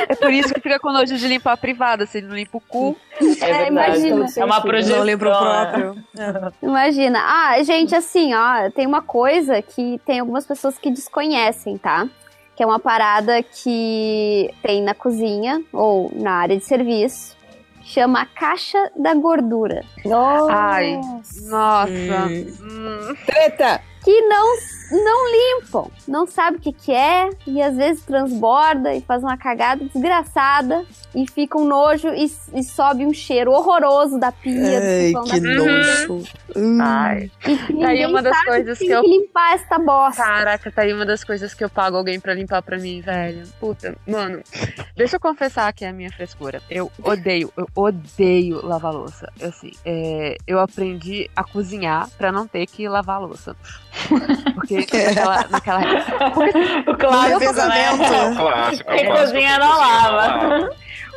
[0.08, 2.56] É por isso que fica com nojo de limpar a privada, se ele não limpa
[2.56, 2.96] o cu.
[3.40, 4.26] É, imagina.
[4.36, 4.98] É uma projeção.
[4.98, 5.38] Não lembro o né?
[5.40, 6.52] próprio.
[6.62, 7.18] Imagina.
[7.20, 12.08] Ah, gente, assim, ó, tem uma coisa que tem algumas pessoas que desconhecem, tá?
[12.54, 17.36] Que é uma parada que tem na cozinha ou na área de serviço.
[17.84, 19.82] Chama a caixa da gordura.
[20.50, 21.00] Ai,
[21.48, 21.88] nossa.
[21.90, 22.46] Hum.
[22.60, 23.16] Hum.
[23.26, 23.80] Treta!
[24.04, 24.56] Que não,
[24.90, 25.88] não limpam.
[26.08, 27.30] Não sabe o que, que é.
[27.46, 30.84] E às vezes transborda e faz uma cagada desgraçada.
[31.14, 32.24] E fica um nojo e,
[32.54, 34.80] e sobe um cheiro horroroso da pia.
[34.80, 35.54] Ai, que da pia.
[35.56, 36.22] nojo.
[36.56, 36.78] Hum.
[36.80, 37.30] Ai.
[37.46, 40.22] E que Tá aí uma das sabe coisas tem que eu- limpar esta bosta.
[40.22, 43.46] Caraca, tá aí uma das coisas que eu pago alguém pra limpar pra mim, velho.
[43.60, 44.42] Puta, mano.
[44.96, 46.60] Deixa eu confessar que é a minha frescura.
[46.70, 49.30] Eu odeio, eu odeio lavar louça.
[49.38, 53.54] Eu, assim, é, eu aprendi a cozinhar pra não ter que lavar louça.
[54.54, 55.80] Porque naquela, naquela
[56.30, 58.34] Porque, O clássico, né?
[58.36, 59.32] Clássico, é o Quem clássico.
[59.32, 60.70] cozinha não lava.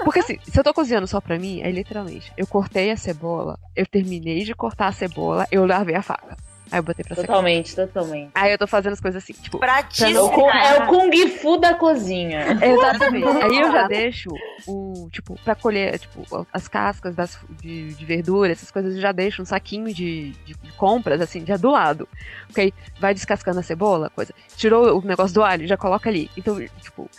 [0.03, 3.57] porque assim, se eu tô cozinhando só pra mim, é literalmente, eu cortei a cebola,
[3.75, 6.35] eu terminei de cortar a cebola, eu lavei a faca.
[6.71, 7.27] Aí eu botei pra secar.
[7.27, 8.31] Totalmente, totalmente.
[8.33, 10.29] Aí eu tô fazendo as coisas assim, tipo, É o, Pratíssimo.
[10.31, 12.45] cu- é o Kung Fu da cozinha.
[12.61, 13.27] Exatamente.
[13.43, 14.29] Aí eu já deixo
[14.67, 19.11] o, tipo, pra colher, tipo, as cascas das, de, de verdura, essas coisas, eu já
[19.11, 22.07] deixo um saquinho de, de compras, assim, já do lado.
[22.47, 24.33] Porque aí vai descascando a cebola, coisa.
[24.55, 26.29] Tirou o negócio do alho, já coloca ali.
[26.35, 27.09] Então, tipo,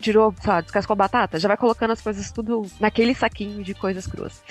[0.00, 3.74] tirou, sei lá, descascou a batata, já vai colocando as coisas tudo naquele saquinho de
[3.74, 4.42] coisas cruas.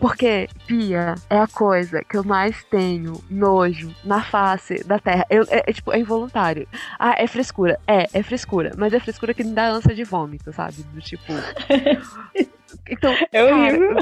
[0.00, 5.26] Porque pia é a coisa que eu mais tenho nojo na face da terra.
[5.28, 6.66] Eu, é, é, tipo, é involuntário.
[6.98, 7.78] Ah, é frescura.
[7.86, 8.72] É, é frescura.
[8.76, 10.82] Mas é frescura que me dá ânsia de vômito, sabe?
[10.92, 11.32] Do tipo.
[12.90, 13.96] Então, É horrível.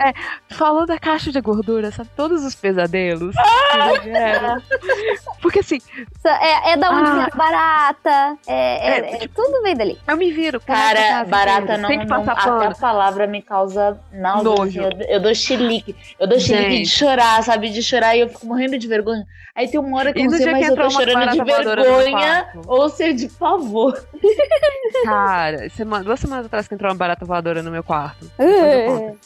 [0.00, 0.12] é,
[0.50, 2.10] falou da caixa de gordura, sabe?
[2.16, 3.34] Todos os pesadelos
[4.02, 4.62] que gero.
[5.40, 5.78] Porque assim,
[6.26, 7.14] É, é da onde Ah.
[7.14, 8.38] vem a barata.
[8.46, 9.98] É, é- É, é- tudo vem dali.
[10.08, 10.56] eu me viro.
[10.58, 11.82] essa Cara, casa barata inteira.
[11.82, 12.76] não, Tem que não passar até a pano.
[12.80, 14.42] palavra me causa náusea.
[14.82, 14.93] Nojo.
[15.08, 15.94] Eu, dou chilique.
[16.18, 17.70] Eu dou chilique de chorar, sabe?
[17.70, 19.26] De chorar e eu fico morrendo de vergonha.
[19.54, 22.88] Aí tem uma hora que eu não sei mais eu tô chorando de vergonha ou
[22.88, 24.04] se é de pavor.
[25.04, 28.24] Cara, semana, duas semanas atrás que entrou uma barata voadora no meu quarto.
[28.38, 29.16] Uh,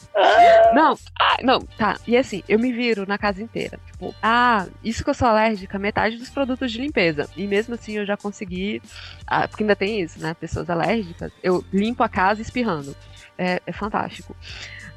[0.73, 1.97] Não, ah, não, tá.
[2.07, 3.79] E assim, eu me viro na casa inteira.
[3.91, 7.27] Tipo, ah, isso que eu sou alérgica metade dos produtos de limpeza.
[7.35, 8.81] E mesmo assim eu já consegui.
[9.25, 10.35] ah, porque ainda tem isso, né?
[10.35, 11.31] Pessoas alérgicas.
[11.41, 12.95] Eu limpo a casa espirrando.
[13.37, 14.35] É, é fantástico.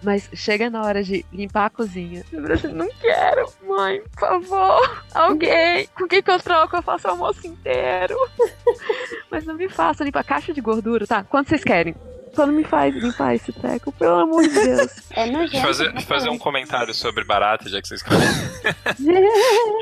[0.03, 2.25] Mas chega na hora de limpar a cozinha.
[2.33, 5.05] Eu assim, não quero, mãe, por favor.
[5.15, 5.87] Alguém.
[5.97, 6.77] Com quem que eu troco?
[6.77, 8.17] Eu faço o almoço inteiro.
[9.31, 11.23] Mas não me faça limpar a caixa de gordura, tá?
[11.23, 11.95] Quanto vocês querem?
[12.35, 14.91] Só não me faz limpar esse treco, pelo amor de Deus.
[15.11, 15.67] é Deixa eu nojento.
[15.67, 18.49] fazer, pra deixa eu fazer um comentário sobre barata, já que vocês conhecem.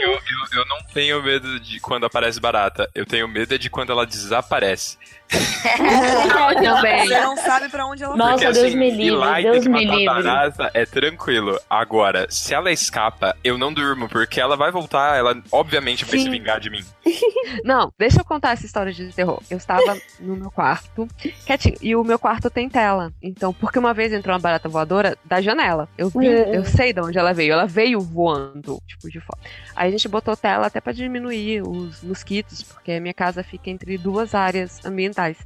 [0.03, 0.19] eu, eu,
[0.53, 2.89] eu não tenho medo de quando aparece barata.
[2.95, 4.99] Eu tenho medo é de quando ela desaparece.
[5.31, 7.07] Também.
[7.07, 9.57] Você não sabe pra onde ela Nossa, Porque, Deus assim, me livre, lá e Deus
[9.59, 10.05] ter que me livre.
[10.07, 11.59] barata é tranquilo.
[11.69, 16.25] Agora, se ela escapa, eu não durmo, porque ela vai voltar, ela obviamente vai Sim.
[16.25, 16.85] se vingar de mim.
[17.65, 19.41] Não, deixa eu contar essa história de terror.
[19.51, 21.07] Eu estava no meu quarto,
[21.47, 23.13] quietinho, e o meu quarto tem tela.
[23.21, 25.89] Então, porque uma vez entrou uma barata voadora da janela.
[25.99, 27.53] Eu vi, eu sei de onde ela veio.
[27.53, 29.41] Ela veio voando, tipo, de fora.
[29.75, 33.69] Aí a gente botou tela até pra diminuir os mosquitos, porque a minha casa fica
[33.69, 35.37] entre duas áreas ambientais.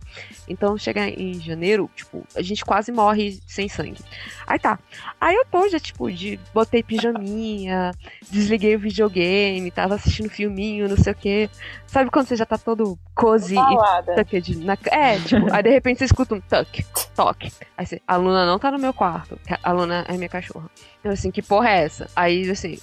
[0.46, 4.02] Então, chega em janeiro, tipo, a gente quase morre sem sangue.
[4.46, 4.78] Aí tá.
[5.20, 7.92] Aí eu tô já, tipo, de botei pijaminha,
[8.30, 11.50] desliguei o videogame, tava assistindo filminho, não sei o quê.
[11.86, 14.76] Sabe quando você já tá todo cozy e tucked na...
[14.90, 16.83] É, tipo, aí de repente você escuta um tuck,
[17.14, 17.52] toque.
[17.76, 20.68] Aí você, a Luna não tá no meu quarto, a Luna é minha cachorra.
[21.02, 22.08] Eu assim, que porra é essa?
[22.16, 22.78] Aí, assim,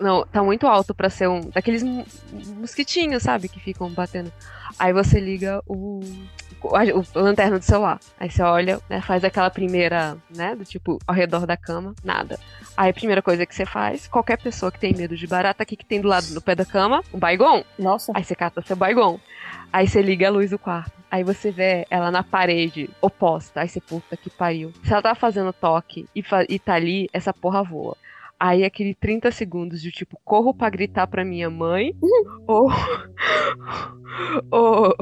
[0.00, 1.40] Não, tá muito alto pra ser um.
[1.50, 1.82] Daqueles
[2.56, 3.48] mosquitinhos, sabe?
[3.48, 4.32] Que ficam batendo.
[4.78, 6.00] Aí você liga o.
[6.72, 8.00] A- lanterna do celular.
[8.18, 9.02] Aí você olha, né?
[9.02, 10.56] Faz aquela primeira, né?
[10.56, 12.38] Do tipo, ao redor da cama, nada.
[12.74, 15.66] Aí a primeira coisa que você faz, qualquer pessoa que tem medo de barata, o
[15.66, 17.02] que, que tem do lado do pé da cama?
[17.12, 17.62] Um baigon.
[17.78, 18.10] Nossa.
[18.14, 19.20] Aí você cata seu baigon.
[19.70, 20.92] Aí você liga a luz do quarto.
[21.14, 23.60] Aí você vê ela na parede oposta.
[23.60, 24.72] Aí você, puta que pariu.
[24.82, 27.96] Se ela tá fazendo toque e, fa- e tá ali, essa porra voa.
[28.40, 31.94] Aí aquele 30 segundos de tipo, corro pra gritar pra minha mãe.
[32.48, 32.68] ou.
[34.50, 34.92] ou.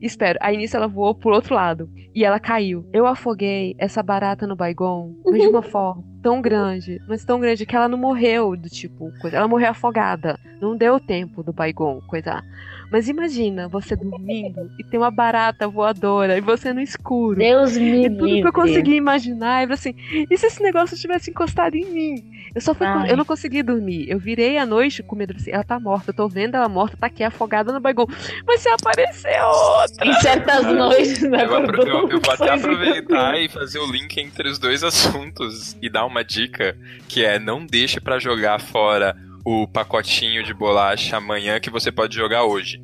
[0.00, 0.38] Espero.
[0.42, 1.88] Aí nisso ela voou pro outro lado.
[2.14, 2.86] E ela caiu.
[2.92, 7.64] Eu afoguei essa barata no baigon, mas de uma forma tão grande, mas tão grande
[7.64, 9.36] que ela não morreu do tipo, coisa.
[9.38, 10.38] Ela morreu afogada.
[10.60, 12.42] Não deu tempo do baigon, coisa.
[12.90, 17.38] Mas imagina você dormindo e tem uma barata voadora e você no escuro.
[17.38, 18.48] Deus me E tudo que livre.
[18.48, 19.94] eu consegui imaginar é assim,
[20.30, 22.24] e se esse negócio tivesse encostado em mim?
[22.54, 23.10] Eu só fui, Ai.
[23.10, 24.06] eu não consegui dormir.
[24.08, 26.96] Eu virei à noite com medo assim, ela tá morta, eu tô vendo ela morta,
[26.96, 28.06] tá aqui afogada no baigon.
[28.46, 30.06] Mas se aparecer outra.
[30.06, 31.44] Em certas noites, né?
[31.44, 34.82] Eu, apro- acordou eu- eu vou até aproveitar e fazer o link entre os dois
[34.82, 36.76] assuntos e dar uma dica
[37.08, 39.14] que é não deixe pra jogar fora
[39.48, 42.82] o pacotinho de bolacha amanhã que você pode jogar hoje.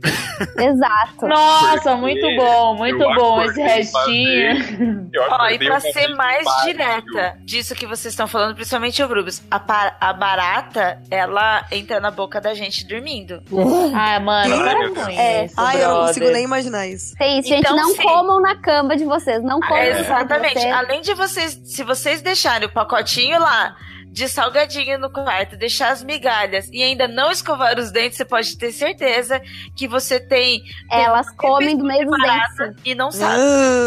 [0.56, 1.26] Exato.
[1.26, 5.10] Nossa, Porque muito bom, muito bom esse restinho.
[5.28, 9.60] Ó, e pra ser mais direta disso que vocês estão falando, principalmente o Brubis, a,
[10.00, 13.42] a barata, ela entra na boca da gente dormindo.
[13.92, 14.56] Ah, mano,
[14.94, 15.12] para.
[15.12, 15.46] É.
[15.46, 17.12] isso, Ai, eu não nem imaginar isso.
[17.18, 17.58] Tem isso, gente.
[17.58, 18.02] Então, Não sim.
[18.04, 19.42] comam na cama de vocês.
[19.42, 20.60] Não comam de Exatamente.
[20.60, 20.72] vocês.
[20.72, 23.74] Além de vocês, se vocês deixarem o pacotinho lá
[24.12, 28.58] de salgadinho no quarto, deixar as migalhas e ainda não escovar os dentes, você pode
[28.58, 29.40] ter certeza
[29.74, 32.82] que você tem Elas comem do barata dentes.
[32.84, 33.40] e não sabe.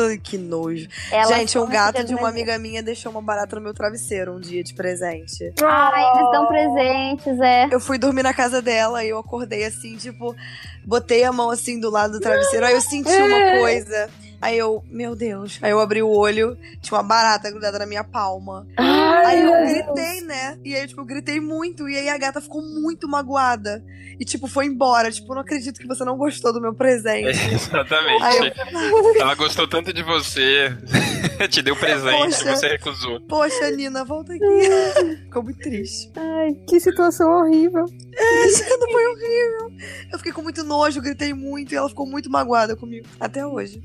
[0.10, 0.88] Ai, que nojo.
[1.12, 4.40] Elas Gente, um gato de uma amiga minha deixou uma barata no meu travesseiro um
[4.40, 5.54] dia de presente.
[5.64, 7.68] Ai, eles dão presentes, é.
[7.72, 10.36] Eu fui dormir na casa dela e eu acordei assim, tipo,
[10.84, 14.10] botei a mão assim do lado do travesseiro, aí eu senti uma coisa.
[14.45, 15.57] Aí eu, meu Deus.
[15.59, 18.67] Aí eu abri o olho, tinha uma barata grudada na minha palma.
[18.77, 20.59] aí eu gritei, né?
[20.64, 21.90] E aí, tipo, eu gritei muito.
[21.90, 23.83] E aí a gata ficou muito magoada.
[24.19, 25.11] E, tipo, foi embora.
[25.11, 27.30] Tipo, não acredito que você não gostou do meu presente.
[27.51, 28.24] Exatamente.
[28.24, 30.77] Aí eu, Ela gostou tanto de você,
[31.49, 32.56] te deu presente, Poxa.
[32.56, 33.19] você recusou.
[33.22, 35.19] poxa, Nina, volta aqui.
[35.24, 36.11] Ficou muito triste.
[36.15, 37.85] Ai, que situação horrível.
[37.85, 39.72] Não foi horrível.
[40.11, 43.07] Eu fiquei com muito nojo, gritei muito e ela ficou muito magoada comigo.
[43.19, 43.82] Até hoje.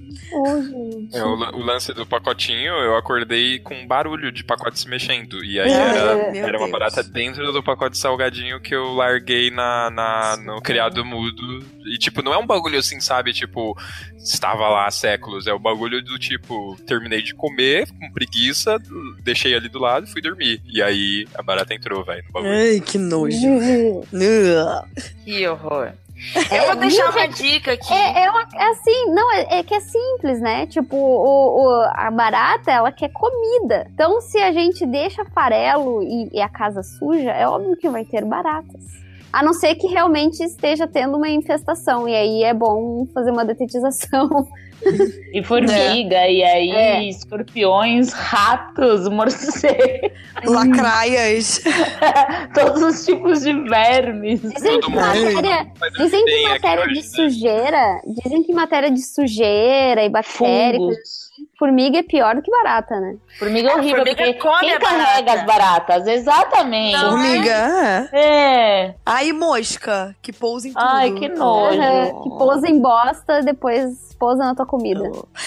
[0.63, 1.17] Gente.
[1.17, 5.45] É, o, o lance do pacotinho, eu acordei com um barulho de pacote se mexendo.
[5.45, 9.51] E aí É, era, meu era uma barata dentro do pacote salgadinho que eu larguei
[9.51, 11.43] na, na- no criado mudo.
[11.87, 13.33] E, tipo, não é um bagulho assim, sabe?
[13.33, 13.77] Tipo,
[14.17, 15.47] estava lá há séculos.
[15.47, 18.77] É o bagulho do tipo, terminei de comer, com preguiça,
[19.23, 20.61] deixei ali do lado e fui dormir.
[20.67, 22.53] E aí a barata entrou, velho, no bagulho.
[22.53, 23.37] Ai, que nojo.
[25.25, 25.93] Que horror.
[26.53, 27.93] Eu vou deixar uma dica aqui.
[27.93, 30.67] É, é, uma- é assim, não, é, é que é simples, né?
[30.67, 33.87] Tipo, o, o- a barata, ela quer comida.
[33.95, 38.05] Então, se a gente deixa farelo e, e a casa suja, é óbvio que vai
[38.05, 38.85] ter baratas.
[39.33, 42.09] A não ser que realmente esteja tendo uma infestação.
[42.09, 44.29] E aí é bom fazer uma detetização.
[45.33, 47.05] E formiga, e aí É.
[47.05, 50.11] escorpiões, ratos, morcegos,
[50.45, 51.61] Lacraias.
[52.55, 54.41] todos os tipos de vermes.
[54.43, 57.03] Dizem que matéria, Mas dizem que matéria de né?
[57.03, 61.31] sujeira, dizem que matéria de sujeira e bactéria, Fungos.
[61.59, 63.17] formiga é pior do que barata, né?
[63.39, 65.33] Formiga é horrível, formiga porque come quem carrega barata.
[65.41, 66.07] as baratas?
[66.07, 66.93] Exatamente.
[66.97, 67.11] Não.
[67.11, 68.09] Formiga, é.
[68.13, 68.95] É.
[69.07, 70.83] Aí mosca, que pousa em tudo.
[70.85, 71.81] Ai, que nojo.
[71.81, 75.03] Aham, que pousa em bosta, depois pousa na tua comida.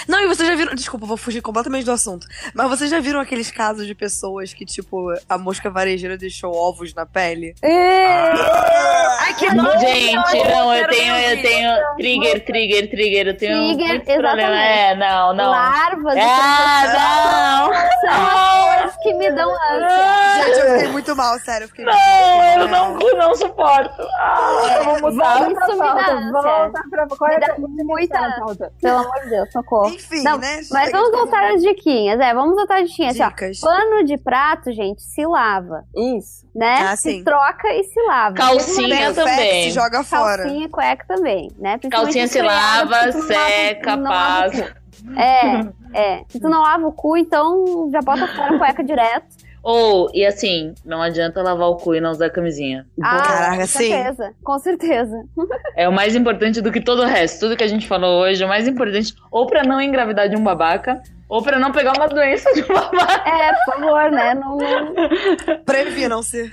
[0.08, 0.76] Não, e vocês já viram.
[0.76, 2.27] Desculpa, vou fugir completamente do assunto.
[2.53, 6.93] Mas vocês já viram aqueles casos de pessoas que, tipo, a mosca varejeira deixou ovos
[6.93, 7.56] na pele?
[7.64, 9.80] Ai, que nojo.
[9.80, 10.14] Gente,
[10.50, 14.42] não, eu tenho, eu tenho trigger, trigger, trigger, eu tenho Trigger, muito problema.
[14.42, 14.74] exatamente.
[14.74, 15.52] É, não, não.
[15.52, 17.69] Larvas Ah,
[18.02, 20.43] são as coisas que me dão ânsia.
[20.45, 21.69] Gente, eu fiquei muito mal, sério.
[21.77, 21.93] Eu não.
[21.93, 23.02] Não, mal.
[23.02, 24.02] eu não, não suporto.
[24.19, 25.50] Ah, eu vou mudar.
[25.52, 26.32] Isso me dá ânsia.
[26.32, 28.72] Volta pra qual é Me dá muita-?
[28.82, 29.90] Pelo amor de Deus, socorro.
[29.93, 30.61] Enfim, Não, né?
[30.72, 32.19] Mas vamos voltar às diquinhas.
[32.19, 33.14] É, vamos voltar às diquinhas.
[33.19, 33.30] Assim, ó.
[33.30, 33.59] Dicas.
[33.59, 36.48] Pano de prato, gente, se lava, Isso.
[36.56, 36.75] né?
[36.82, 37.24] Ah, se sim.
[37.24, 38.35] troca e se lava.
[38.35, 39.72] Calcinha Tem o Fex, também.
[39.72, 40.43] joga fora.
[40.43, 41.80] Calcinha e cueca também, né?
[41.90, 44.75] Calcinha se lava, seca, lava passa.
[45.17, 45.59] É,
[45.93, 46.24] é.
[46.30, 49.43] Se tu não lava o cu, então já bota fora a cueca direto.
[49.64, 52.85] Ou, e assim, não adianta lavar o cu e não usar camisinha.
[53.01, 53.90] Ah, Caraca, com sim.
[53.90, 54.33] certeza.
[54.43, 55.24] Com certeza.
[55.75, 57.40] É o mais importante do que todo o resto.
[57.40, 60.35] Tudo que a gente falou hoje, é o mais importante, ou pra não engravidar de
[60.35, 63.27] um babaca, ou pra não pegar uma doença de um babaca.
[63.27, 64.33] É, por favor, né?
[64.35, 66.51] Não, não- Previnam-se.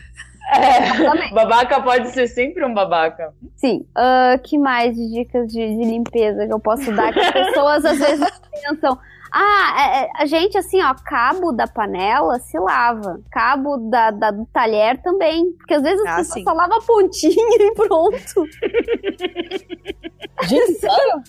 [0.52, 3.32] É, babaca pode ser sempre um babaca.
[3.56, 3.84] Sim.
[3.94, 7.12] Ah, que mais de dicas de, de limpeza que eu posso dar?
[7.12, 8.30] Que as pessoas às vezes
[8.62, 8.98] pensam.
[9.33, 13.20] Ah, é- é, a gente, assim, ó, cabo da panela se lava.
[13.31, 15.52] Cabo da, da- do talher também.
[15.52, 16.44] Porque às vezes as Ah, pessoas sim.
[16.44, 18.47] só lavam a pontinha e pronto.
[20.42, 21.23] Gente, sério?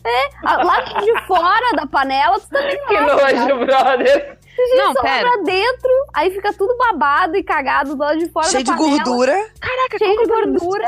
[0.46, 3.16] Ah, Lá de fora da panela, tu também Que lava.
[3.34, 4.40] nojo, brother.
[4.78, 5.30] Não, só pera.
[5.30, 8.78] lava dentro, aí fica tudo babado e cagado do lado de fora Cheio de da
[8.78, 8.98] panela.
[9.04, 9.50] gordura.
[9.60, 10.86] Caraca, Cheio de que é gordura.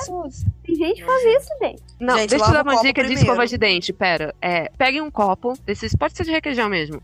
[0.66, 1.83] Tem gente que faz isso, gente.
[2.00, 3.19] Não, Gente, deixa eu dar uma dica de primeiro.
[3.22, 3.92] escova de dente.
[3.93, 7.01] Pera, é, pegue um copo desses, pode ser de requeijão mesmo.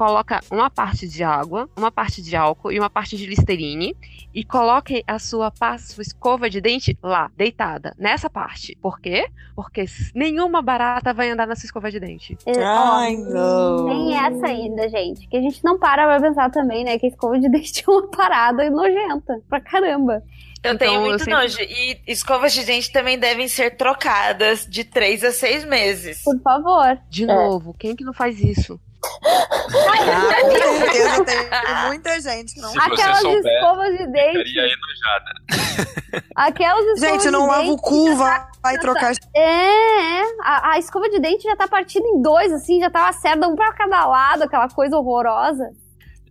[0.00, 3.94] Coloca uma parte de água, uma parte de álcool e uma parte de listerine
[4.34, 8.74] e coloque a sua, pa- sua escova de dente lá, deitada, nessa parte.
[8.80, 9.28] Por quê?
[9.54, 12.34] Porque nenhuma barata vai andar nessa escova de dente.
[12.46, 13.86] É, Ai, ó, não.
[13.88, 15.28] Tem essa ainda, gente.
[15.28, 16.98] Que a gente não para pra pensar também, né?
[16.98, 20.22] Que a escova de dente é uma parada nojenta pra caramba.
[20.62, 21.56] Eu Então, tenho eu muito sempre- nojo.
[21.60, 26.22] E escovas de dente também devem ser trocadas de três a seis meses.
[26.22, 26.98] Por favor.
[27.08, 27.26] De É.
[27.26, 28.78] novo, quem que não faz isso?
[29.02, 32.70] Ah, com certeza tem muita gente que não.
[32.78, 34.58] Aquelas souber, escovas de dente.
[34.58, 36.22] Enojada.
[36.36, 37.72] Aquelas escovas Gente, não de lava dente.
[37.72, 39.12] o cu, vai, vai trocar.
[39.34, 40.22] É, é.
[40.42, 43.48] A, a escova de dente já tá partida em dois, assim, já tá uma cerda,
[43.48, 45.70] um pra cada lado, aquela coisa horrorosa.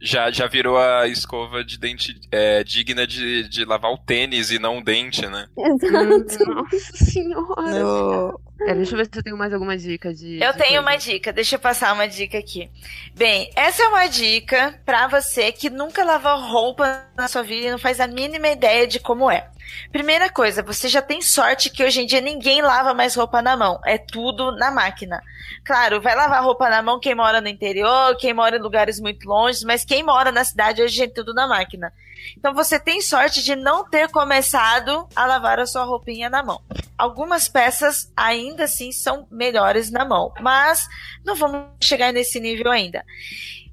[0.01, 4.59] Já, já virou a escova de dente é, digna de, de lavar o tênis e
[4.59, 5.47] não o dente, né?
[5.57, 6.45] Exato.
[6.53, 7.79] Nossa senhora.
[7.79, 8.48] No...
[8.61, 10.41] É, deixa eu ver se eu tenho mais alguma dica de.
[10.41, 10.81] Eu de tenho coisa.
[10.81, 12.69] uma dica, deixa eu passar uma dica aqui.
[13.15, 17.71] Bem, essa é uma dica pra você que nunca lavou roupa na sua vida e
[17.71, 19.49] não faz a mínima ideia de como é.
[19.91, 23.55] Primeira coisa, você já tem sorte que hoje em dia ninguém lava mais roupa na
[23.55, 25.21] mão, é tudo na máquina.
[25.63, 29.27] Claro, vai lavar roupa na mão quem mora no interior, quem mora em lugares muito
[29.27, 31.93] longe, mas quem mora na cidade hoje é tudo na máquina.
[32.37, 36.61] Então você tem sorte de não ter começado a lavar a sua roupinha na mão.
[36.97, 40.85] Algumas peças ainda assim são melhores na mão, mas
[41.25, 43.03] não vamos chegar nesse nível ainda.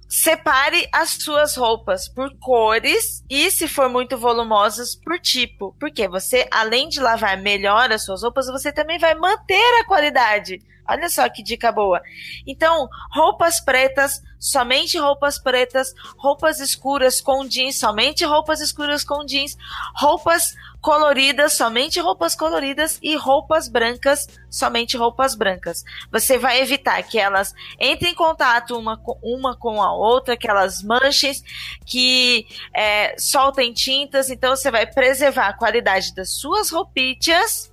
[0.08, 5.74] Separe as suas roupas por cores e, se for muito volumosas, por tipo.
[5.80, 10.60] Porque você, além de lavar melhor as suas roupas, você também vai manter a qualidade.
[10.88, 12.00] Olha só que dica boa.
[12.46, 19.56] Então, roupas pretas, somente roupas pretas, roupas escuras com jeans, somente roupas escuras com jeans,
[19.96, 25.82] roupas coloridas, somente roupas coloridas e roupas brancas, somente roupas brancas.
[26.12, 30.48] Você vai evitar que elas entrem em contato uma com, uma com a outra, que
[30.48, 31.32] elas manchem,
[31.84, 34.30] que é, soltem tintas.
[34.30, 37.72] Então você vai preservar a qualidade das suas roupitas.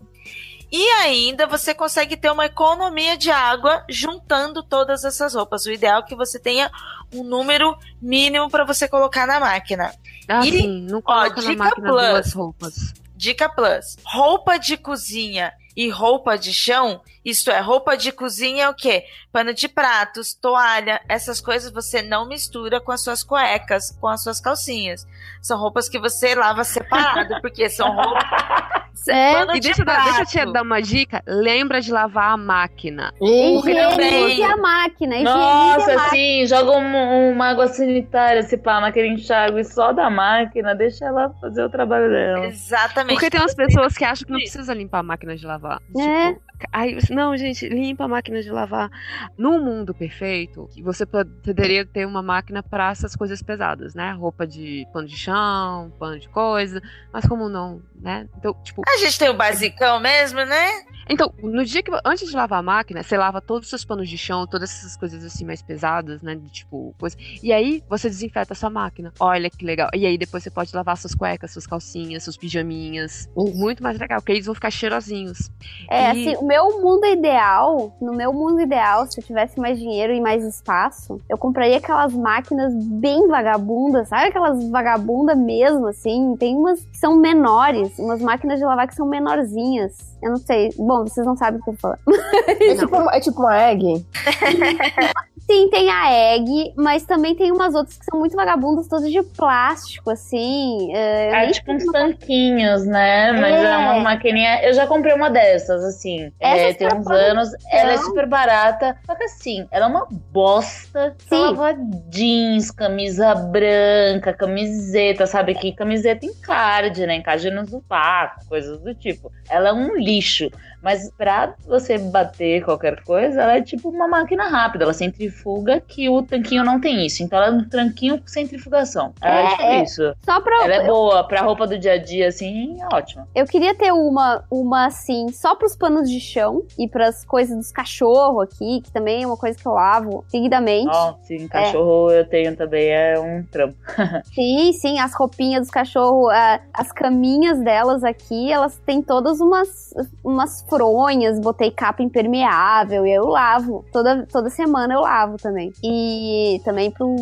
[0.75, 5.67] E ainda você consegue ter uma economia de água juntando todas essas roupas.
[5.67, 6.71] O ideal é que você tenha
[7.13, 9.93] um número mínimo para você colocar na máquina.
[10.27, 12.09] Ah, E, sim, não coloca na dica máquina plus.
[12.09, 12.93] duas roupas.
[13.15, 18.69] Dica Plus: roupa de cozinha e roupa de chão, isto é, roupa de cozinha é
[18.69, 19.05] o quê?
[19.31, 24.23] Pano de pratos, toalha, essas coisas você não mistura com as suas cuecas, com as
[24.23, 25.05] suas calcinhas.
[25.41, 28.23] São roupas que você lava separado, porque são roupas.
[29.09, 29.41] É.
[29.41, 31.21] E de deixa, deixa eu te dar uma dica.
[31.27, 33.11] Lembra de lavar a máquina.
[33.21, 36.09] Higienize também- a máquina, higienize a Nossa, máquina.
[36.09, 41.29] sim, joga um- uma água sanitária, se pá, naquele enxágue só da máquina, deixa ela
[41.41, 42.45] fazer o trabalho dela.
[42.45, 43.15] Exatamente.
[43.15, 45.79] Porque tem umas pessoas que acham que não precisa limpar a máquina de lavar.
[45.99, 46.27] É.
[46.33, 48.89] Tipo, aí, não, gente, limpa a máquina de lavar.
[49.37, 54.11] Num mundo perfeito, você poderia ter uma máquina para essas coisas pesadas, né?
[54.13, 56.81] Roupa de pano de chão, pano de coisa.
[57.11, 58.27] Mas como não, né?
[58.37, 60.67] Então, tipo, A gente tem o basicão mesmo, né?
[61.09, 61.91] Então, no dia que.
[62.05, 64.95] Antes de lavar a máquina, você lava todos os seus panos de chão, todas essas
[64.95, 66.33] coisas assim mais pesadas, né?
[66.35, 67.17] De tipo, coisa.
[67.43, 69.11] E aí você desinfeta a sua máquina.
[69.19, 69.89] Olha que legal.
[69.93, 73.27] E aí depois você pode lavar suas cuecas, suas calcinhas, seus pijaminhas.
[73.35, 75.51] Muito mais legal, porque eles vão ficar cheirosinhos.
[75.89, 79.77] É, E- assim, o meu mundo ideal, no meu mundo ideal, se eu tivesse mais
[79.77, 85.02] dinheiro e mais espaço, eu compraria aquelas máquinas bem vagabundas, sabe aquelas vagabundas
[85.35, 86.35] mesmo, assim?
[86.37, 90.17] Tem umas que são menores, umas máquinas de lavar que são menorzinhas.
[90.21, 90.69] Eu não sei.
[90.77, 91.99] Bom, vocês não sabem o que eu tô falando.
[92.47, 94.05] É tipo, é tipo uma egg?
[95.45, 99.21] Sim, tem a Egg, mas também tem umas outras que são muito vagabundas, todas de
[99.21, 100.93] plástico, assim.
[100.95, 103.31] é, eu É tipo uns como- tanquinhos, né?
[103.33, 103.77] Mas é, É.
[103.77, 104.63] uma maquininha.
[104.63, 106.31] Eu já comprei uma dessas, assim.
[106.39, 107.49] É, tem uns anos.
[107.69, 108.95] Ela é super barata.
[109.05, 111.13] Só que assim, ela é uma bosta.
[111.27, 111.35] Sim.
[111.39, 111.75] lavar
[112.09, 115.55] jeans, camisa branca, camiseta, sabe?
[115.55, 117.15] Que camiseta encarde, né?
[117.15, 119.31] Encarde no sovaco, coisas do tipo.
[119.49, 120.49] Ela é um lixo.
[120.83, 124.83] Mas pra você bater qualquer coisa, ela é tipo uma máquina rápida.
[124.83, 127.23] Ela centrifuga que o tanquinho não tem isso.
[127.23, 129.13] Então ela é um tanquinho com centrifugação.
[129.21, 129.83] É, É, tipo é.
[129.83, 130.13] isso.
[130.23, 130.63] Só pra.
[130.65, 133.27] Ela é boa pra roupa do dia a dia, assim, é ótima.
[133.33, 137.71] Eu queria ter uma, uma assim, só pros panos de chão e pras coisas dos
[137.71, 140.89] cachorros aqui, que também é uma coisa que eu lavo seguidamente.
[140.93, 143.77] Ó, sim, cachorro eu tenho também, é um trampo.
[144.33, 149.93] Sim, sim, as roupinhas dos cachorros, ah, as caminhas delas aqui, elas têm todas umas,
[150.23, 153.85] umas fronhas, botei capa impermeável e eu lavo.
[153.91, 155.71] Toda, toda semana eu lavo também.
[155.83, 157.15] E também pro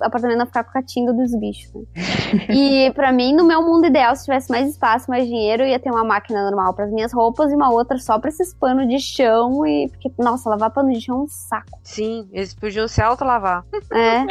[0.00, 1.82] apartamento não ficar com a catinga dos bichos, né?
[2.48, 5.90] e pra mim, no meu mundo ideal, se tivesse mais espaço, mais dinheiro, ia ter
[5.90, 9.66] uma máquina normal pras minhas roupas e uma outra só pra esses panos de chão
[9.66, 11.78] e porque, nossa, lavar pano de chão é um saco.
[11.82, 13.64] Sim, eles podiam se autolavar.
[13.92, 14.24] É.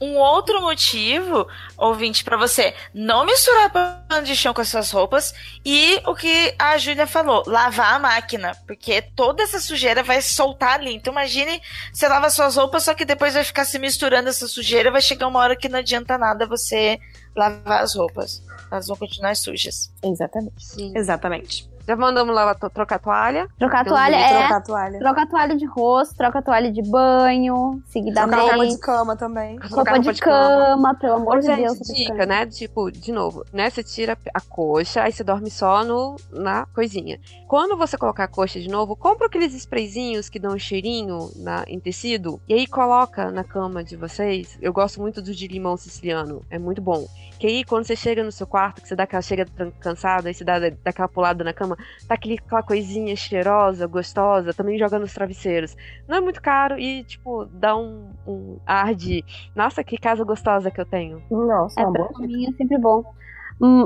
[0.00, 1.46] Um outro motivo,
[1.76, 5.32] ouvinte, pra você não misturar pano de chão com as suas roupas
[5.64, 10.74] e o que a Júlia falou, lavar a máquina, porque toda essa sujeira vai soltar
[10.74, 10.94] ali.
[10.94, 11.60] Então imagine,
[11.92, 15.28] você lava suas roupas, só que depois vai ficar se misturando essa sujeira, vai chegar
[15.28, 16.98] uma hora que não adianta nada você
[17.36, 18.42] lavar as roupas.
[18.70, 19.92] Elas vão continuar sujas.
[20.02, 20.64] Exatamente.
[20.64, 20.92] Sim.
[20.96, 21.69] Exatamente.
[21.90, 23.48] Já mandamos to- trocar a toalha.
[23.58, 24.38] Trocar toalha é.
[24.38, 24.98] Trocar a toalha.
[25.00, 28.74] Troca a toalha de rosto, troca a toalha de banho, Trocar roupa seguidamente.
[28.76, 29.58] de cama também.
[29.58, 31.70] Roupa de cama, pelo amor Ô, de gente, Deus.
[31.78, 32.26] roupa de dica, cama.
[32.26, 32.46] né?
[32.46, 33.68] Tipo, de novo, né?
[33.68, 37.18] Você tira a coxa, aí você dorme só no, na coisinha.
[37.48, 41.64] Quando você colocar a coxa de novo, compra aqueles sprayzinhos que dão um cheirinho na,
[41.66, 44.56] em tecido e aí coloca na cama de vocês.
[44.62, 47.04] Eu gosto muito do de limão siciliano, é muito bom.
[47.40, 49.46] Que aí, quando você chega no seu quarto, que você dá aquela chega
[49.80, 51.74] cansada, aí você dá, dá aquela pulada na cama,
[52.06, 55.74] tá aquele, aquela coisinha cheirosa, gostosa, também joga nos travesseiros.
[56.06, 59.24] Não é muito caro e, tipo, dá um, um ar de.
[59.56, 61.22] Nossa, que casa gostosa que eu tenho.
[61.30, 62.26] Nossa, É, uma pra boa.
[62.26, 63.02] mim é sempre bom.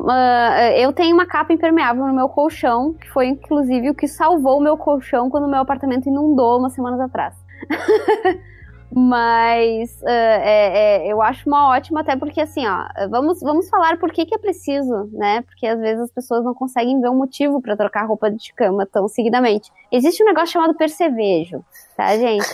[0.09, 4.59] Ah, eu tenho uma capa impermeável no meu colchão, que foi inclusive o que salvou
[4.59, 7.35] o meu colchão quando o meu apartamento inundou umas semanas atrás.
[8.93, 13.99] Mas ah, é- é, eu acho uma ótima, até porque assim, ó, vamos, vamos falar
[13.99, 15.43] por que, que é preciso, né?
[15.43, 18.87] Porque às vezes as pessoas não conseguem ver um motivo pra trocar roupa de cama
[18.87, 19.71] tão seguidamente.
[19.91, 21.65] Existe um negócio chamado percevejo,
[21.97, 22.47] tá, gente?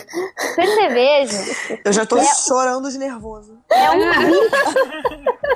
[0.55, 3.57] Percevejo Eu já tô É- chorando de nervoso.
[3.69, 4.51] é um bicho.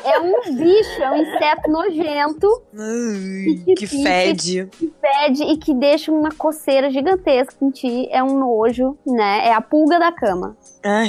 [0.03, 4.67] É um bicho, é um inseto nojento Ai, que fede.
[4.71, 8.07] que fede e que deixa uma coceira gigantesca em ti.
[8.11, 9.47] É um nojo, né?
[9.47, 10.55] É a pulga da cama.
[10.87, 11.07] Ai,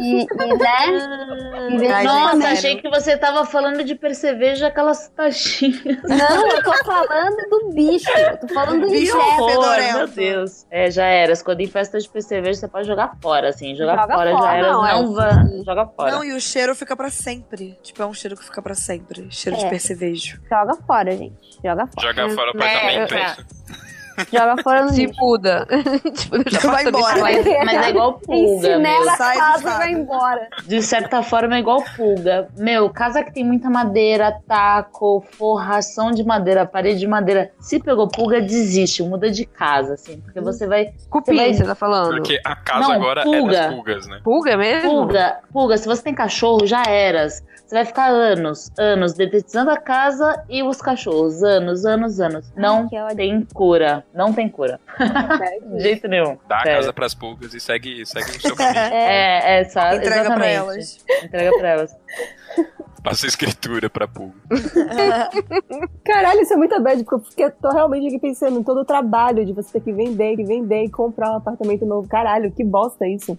[0.00, 0.26] E, e,
[0.58, 1.78] né?
[1.80, 6.02] E, Ai, Nossa, achei que você tava falando de perceveja aquelas taxinhas.
[6.02, 8.10] Não, eu tô falando do bicho.
[8.10, 9.96] Eu tô falando do Bicho inseto.
[9.98, 10.66] meu Deus.
[10.68, 11.32] É, já era.
[11.44, 13.76] Quando em festa de percevejo, você pode jogar fora, assim.
[13.76, 14.72] Jogar Joga fora, fora, já era.
[14.72, 15.14] não, Não, é.
[15.14, 15.44] vá.
[15.64, 16.10] Joga fora.
[16.10, 17.78] Não, e o cheiro fica pra sempre.
[17.84, 19.28] Tipo, é um cheiro que fica pra sempre.
[19.30, 19.70] Cheiro de É.
[19.70, 20.40] percevejo.
[20.50, 21.36] Joga fora, gente.
[21.64, 22.08] Joga fora.
[22.08, 23.14] Jogar fora o É, apartamento.
[23.14, 23.36] é.
[24.18, 24.38] É.
[24.38, 25.20] Joga fora no Se lixo.
[25.20, 25.66] muda.
[26.14, 27.14] tipo, deixa Vai apartamento embora.
[27.16, 27.22] lá.
[27.22, 28.36] Mas, mas é igual pulga.
[28.68, 29.70] Ensinela a casa e casa.
[29.78, 30.48] vai embora.
[30.66, 32.48] De certa forma é igual pulga.
[32.56, 37.50] Meu, casa que tem muita madeira, taco, forração de madeira, parede de madeira.
[37.60, 40.20] Se pegou pulga, desiste, muda de casa, assim.
[40.20, 40.92] Porque você vai.
[41.10, 42.10] Cupim, Você vai- você tá falando.
[42.16, 43.52] Porque a casa Não, agora é pulga.
[43.52, 44.20] das pulgas, né?
[44.24, 44.90] Pulga mesmo?
[44.90, 47.42] Pulga, pulga, se você tem cachorro, já eras.
[47.66, 51.42] Você vai ficar anos, anos, dedetizando a casa e os cachorros.
[51.42, 52.52] Anos, anos, anos.
[52.54, 53.16] Não ódio.
[53.16, 54.04] tem cura.
[54.14, 54.78] Não tem cura.
[55.74, 56.36] De jeito nenhum.
[56.48, 56.78] Dá a Sério.
[56.78, 58.72] casa pras pulgas e segue, segue o seu caminho.
[58.92, 60.38] É, é, essa, Entrega exatamente.
[60.38, 61.04] pra elas.
[61.22, 61.96] Entrega pra elas.
[63.02, 64.34] Passa a escritura pra pulga.
[66.04, 69.44] Caralho, isso é muita bad, porque eu tô realmente aqui pensando em todo o trabalho
[69.44, 72.06] de você ter que vender, que vender e comprar um apartamento novo.
[72.08, 73.36] Caralho, que bosta isso.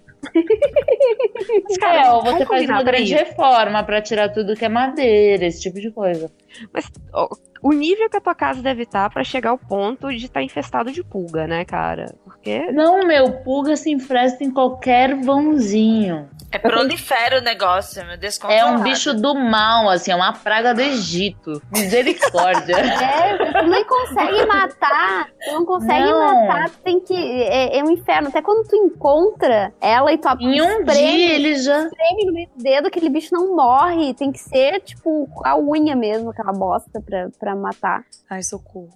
[1.81, 5.79] É, ou você faz uma grande reforma pra tirar tudo que é madeira, esse tipo
[5.79, 6.29] de coisa.
[6.73, 7.29] Mas ó,
[7.63, 10.91] o nível que a tua casa deve estar pra chegar ao ponto de estar infestado
[10.91, 12.13] de pulga, né, cara?
[12.43, 12.71] Porque.
[12.73, 16.29] Não, meu, pulga se enfresta em qualquer vãozinho.
[16.51, 18.79] É prolifera o negócio, meu É descontrolado.
[18.79, 21.61] um bicho do mal, assim, é uma praga do Egito.
[21.71, 22.75] Misericórdia.
[23.23, 25.27] É, tu nem consegue matar.
[25.43, 26.45] Tu não consegue Não.
[26.47, 27.15] matar, tu tem que.
[27.15, 28.27] É, é um inferno.
[28.27, 31.83] Até quando tu encontra ela e tu em um espreme, dia ele já.
[31.85, 34.13] espreme no meio do dedo, aquele bicho não morre.
[34.13, 38.03] Tem que ser, tipo, a unha mesmo, aquela bosta pra, pra matar.
[38.33, 38.89] Ai, socorro.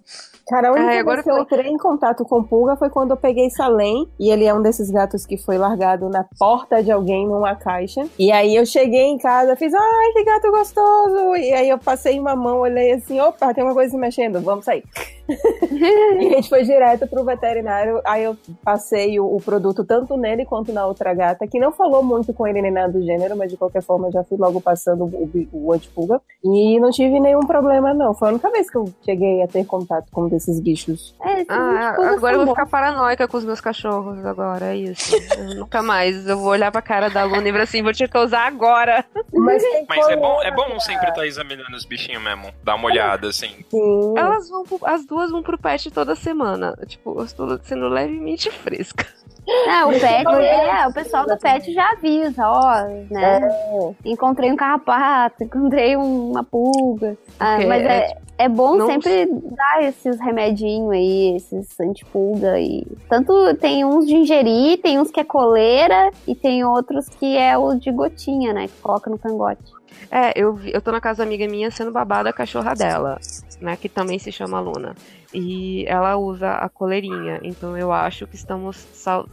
[0.48, 3.12] Cara, a única Ai, agora vez que eu entrei em contato com pulga foi quando
[3.12, 6.92] eu peguei Salem, e ele é um desses gatos que foi largado na porta de
[6.92, 8.08] alguém numa caixa.
[8.18, 11.36] E aí eu cheguei em casa, fiz, ai, que gato gostoso!
[11.36, 14.66] E aí eu passei uma mão, olhei assim, opa, tem uma coisa se mexendo, vamos
[14.66, 14.84] sair.
[15.30, 18.02] E a gente foi direto pro veterinário.
[18.06, 22.04] Aí eu passei o, o produto tanto nele quanto na outra gata, que não falou
[22.04, 24.62] muito com ele nem nada do gênero, mas de qualquer forma eu já fui logo
[24.62, 26.22] passando o, o, o antipulga.
[26.44, 28.14] E não tive nenhum problema, não.
[28.14, 31.16] Foi a única vez que eu cheguei a ter contato com um desses bichos.
[31.24, 32.52] É, Ah, agora eu vou bons.
[32.54, 35.16] ficar paranoica com os meus cachorros agora, é isso.
[35.38, 36.28] Eu nunca mais.
[36.28, 39.06] Eu vou olhar pra cara da Luna e falar assim, vou te usar agora.
[39.34, 42.52] Mas, Mas é bom, é bom sempre estar examinando os bichinhos mesmo.
[42.64, 43.50] Dar uma olhada, assim.
[43.70, 44.14] Sim.
[44.18, 46.78] Elas vão, as duas vão pro pet toda semana.
[46.86, 49.06] Tipo, eu estou sendo levemente fresca.
[49.48, 53.40] É, o pet, é, o pessoal do pet já avisa, ó, né?
[53.42, 54.10] É.
[54.10, 57.18] Encontrei um carrapato, encontrei uma pulga.
[57.40, 62.86] Ah, mas é, é, é bom não- sempre dar esses remedinhos aí, esses antipulga e
[63.08, 67.58] tanto tem uns de ingerir, tem uns que é coleira e tem outros que é
[67.58, 69.64] o de gotinha, né, que coloca no cangote.
[70.10, 73.18] É, eu, eu tô na casa da amiga minha sendo babada a cachorra dela,
[73.62, 73.76] né?
[73.76, 74.96] Que também se chama Luna.
[75.34, 79.28] E ela usa a coleirinha, então eu acho que estamos sal-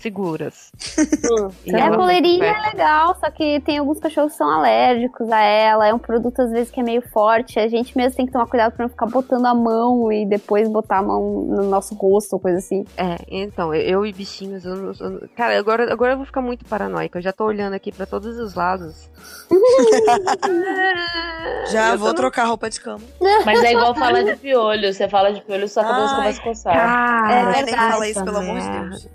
[0.00, 0.70] seguras.
[1.66, 5.40] E É, a coleirinha é legal, só que tem alguns cachorros que são alérgicos a
[5.40, 5.86] ela.
[5.86, 7.58] É um produto, às vezes, que é meio forte.
[7.58, 10.68] A gente mesmo tem que tomar cuidado pra não ficar botando a mão e depois
[10.68, 12.84] botar a mão no nosso rosto ou coisa assim.
[12.96, 16.40] É, então, eu e bichinhos, eu não- eu não- cara, agora, agora eu vou ficar
[16.42, 17.18] muito paranoica.
[17.18, 19.08] Eu já tô olhando aqui pra todos os lados.
[21.70, 23.00] Já Eu vou tô- trocar roupa de cama.
[23.44, 24.92] Mas é igual falar de piolho.
[24.92, 26.16] Você fala de piolho, sua cabeça Ai.
[26.16, 26.72] começa a coçar.
[26.74, 29.08] Cara, É verdade, fala isso, pelo amor de Deus.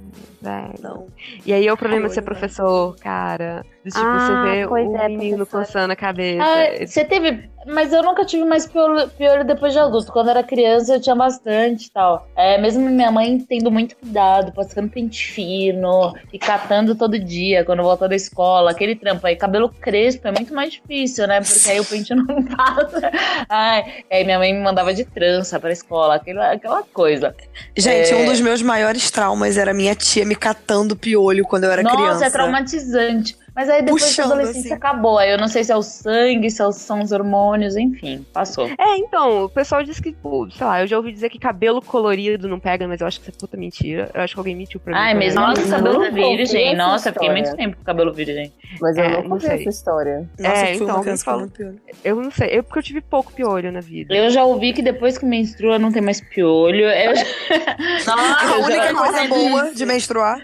[0.44, 0.74] Velho.
[0.82, 1.08] Não.
[1.46, 2.26] E aí é o problema de ser né?
[2.26, 3.66] professor, cara.
[3.84, 6.44] De, tipo, Ah, você vê o é, menino coçando a cabeça.
[6.44, 7.52] Ah, você teve.
[7.66, 10.12] Mas eu nunca tive mais piolho, piolho depois de adulto.
[10.12, 12.28] Quando eu era criança eu tinha bastante e tal.
[12.36, 17.82] É, mesmo minha mãe tendo muito cuidado, passando pente fino e catando todo dia quando
[17.82, 18.72] volta da escola.
[18.72, 21.40] Aquele trampo aí, cabelo crespo é muito mais difícil, né?
[21.40, 23.12] Porque aí o pente não passa.
[23.48, 27.34] Ai, aí minha mãe me mandava de trança pra escola, aquela, aquela coisa.
[27.78, 28.16] Gente, É.
[28.18, 31.96] um dos meus maiores traumas era minha tia me catando piolho quando eu era Nossa,
[31.96, 32.26] criança.
[32.26, 33.38] é traumatizante.
[33.56, 34.74] Mas aí depois Puxando, da adolescência assim.
[34.74, 35.18] acabou.
[35.20, 38.68] Aí eu não sei se é o sangue, se é são os hormônios, enfim, passou.
[38.68, 41.82] É, então, o pessoal diz que, tipo, sei lá, eu já ouvi dizer que cabelo
[41.82, 44.10] colorido não pega, mas eu acho que isso é puta mentira.
[44.14, 45.00] Eu acho que alguém mentiu pra mim.
[45.00, 46.76] Ai, mesmo Nossa, cabelo virgem.
[46.76, 48.52] Nossa, eu fiquei muito tempo com cabelo virgem.
[48.82, 50.28] Mas eu É, não essa história.
[50.40, 51.82] Nossa, É, então, uma piolho.
[52.04, 54.16] Eu não sei, eu porque eu tive pouco piolho na vida.
[54.16, 56.86] Eu já ouvi que depois que menstrua não tem mais piolho.
[56.86, 57.14] Eu...
[58.08, 60.40] A única coisa boa de menstruar.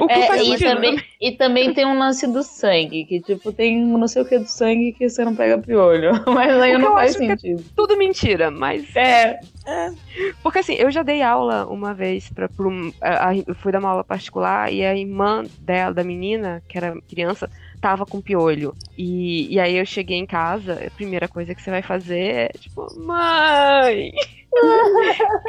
[0.00, 3.52] O que É, faz e, também, e também tem um lance do sangue, que tipo,
[3.52, 6.10] tem não sei o que do sangue que você não pega piolho.
[6.26, 7.64] Mas aí não eu faz acho que é sentido.
[7.76, 9.38] tudo mentira, mas É,
[10.42, 13.70] Porque assim, eu já dei aula uma vez pra, pra um- a- a- eu fui
[13.70, 17.48] dar uma aula particular e a irmã dela, da menina, que era criança,
[17.80, 18.74] tava com piolho.
[18.96, 22.48] E, e aí eu cheguei em casa, a primeira coisa que você vai fazer é
[22.58, 24.12] tipo, mãe!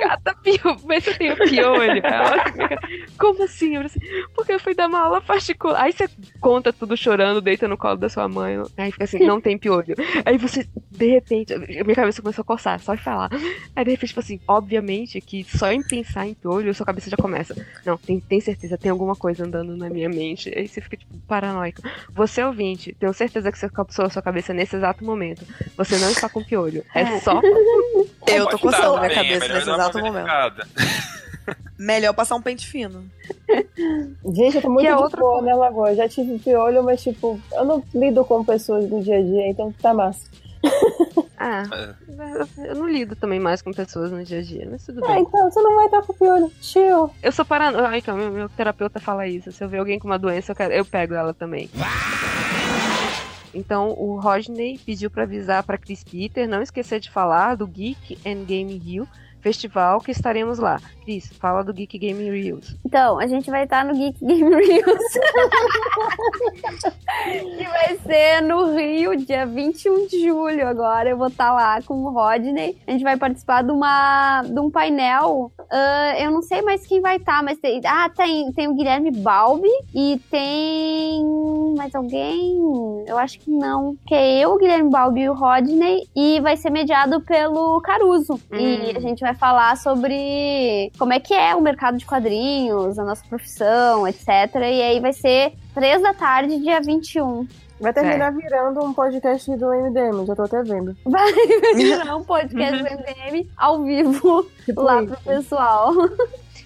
[0.01, 2.01] Cata piolho, vê se eu tenho piolho.
[2.03, 2.79] Ela fica,
[3.17, 3.75] Como assim?
[3.75, 3.99] Eu assim,
[4.35, 5.81] porque eu fui dar uma aula particular.
[5.81, 8.57] Aí você conta tudo chorando, deita no colo da sua mãe.
[8.77, 9.95] Aí fica assim, não tem piolho.
[10.25, 13.29] Aí você, de repente, minha cabeça começou a coçar, só de falar.
[13.75, 17.17] Aí de repente, tipo assim, obviamente que só em pensar em piolho, sua cabeça já
[17.17, 17.55] começa.
[17.85, 20.51] Não, tem, tem certeza, tem alguma coisa andando na minha mente.
[20.55, 21.81] Aí você fica, tipo, paranoico.
[22.13, 25.45] Você ouvinte, tenho certeza que você captou a sua cabeça nesse exato momento.
[25.77, 26.83] Você não está com piolho.
[26.93, 27.39] É só.
[28.27, 30.67] Eu tô Pode minha também, é cabeça melhor nesse exato momento.
[31.77, 33.05] Melhor passar um pente fino.
[34.33, 35.91] Gente, eu tô muito Que é de outra boa, né, Lagoa?
[35.91, 39.47] Eu já tive piolho, mas, tipo, eu não lido com pessoas no dia a dia,
[39.49, 40.27] então tá massa.
[41.37, 41.63] Ah,
[42.57, 45.21] eu não lido também mais com pessoas no dia a dia, mas tudo Ah, bem.
[45.21, 46.51] então você não vai estar com piolho.
[46.61, 47.09] Chill.
[47.23, 47.87] Eu sou paranoico.
[47.87, 49.49] Ai, então, meu, meu terapeuta fala isso.
[49.53, 51.69] Se eu ver alguém com uma doença, eu, quero- eu pego ela também.
[53.53, 58.17] Então, o Rodney pediu pra avisar pra Chris Peter não esquecer de falar do Geek
[58.25, 59.07] and Game Rio
[59.41, 60.79] festival que estaremos lá.
[61.03, 62.75] Cris, fala do Geek Game Reels.
[62.85, 65.13] Então, a gente vai estar no Geek Game Reels.
[67.57, 71.09] que vai ser no Rio, dia 21 de julho agora.
[71.09, 72.77] Eu vou estar lá com o Rodney.
[72.85, 75.51] A gente vai participar de, uma, de um painel.
[75.71, 77.79] Ah, eu não sei mais quem vai estar, mas tem.
[77.85, 81.23] Ah, tem, tem o Guilherme Balbi e tem.
[81.77, 82.57] Mais alguém?
[83.07, 83.95] Eu acho que não.
[84.05, 86.07] Que é eu, o Guilherme Balbi e o Rodney.
[86.15, 88.39] E vai ser mediado pelo Caruso.
[88.51, 88.97] E Hum.
[88.97, 93.23] a gente vai falar sobre como é que é o mercado de quadrinhos, a nossa
[93.27, 94.27] profissão, etc.
[94.55, 97.47] E aí vai ser três da tarde, dia 21.
[97.79, 100.95] Vai terminar virando um podcast do MDM, já tô até vendo.
[101.05, 101.31] Vai
[101.75, 105.13] virar um podcast do MDM ao vivo Tipo lá isso.
[105.13, 105.93] pro pessoal.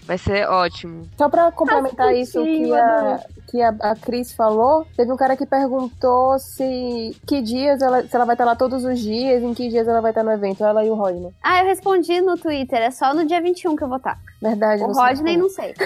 [0.06, 1.08] Vai ser ótimo.
[1.18, 3.20] Só pra complementar Ah, isso que a,
[3.50, 8.14] que a, a Cris falou, teve um cara que perguntou se que dias ela, se
[8.14, 10.62] ela vai estar lá todos os dias, em que dias ela vai estar no evento,
[10.66, 11.32] ela e o Rodney.
[11.42, 14.20] Ah, eu respondi no Twitter, é só no dia 21 que eu vou estar.
[14.42, 15.74] Verdade, O Rodney não sei.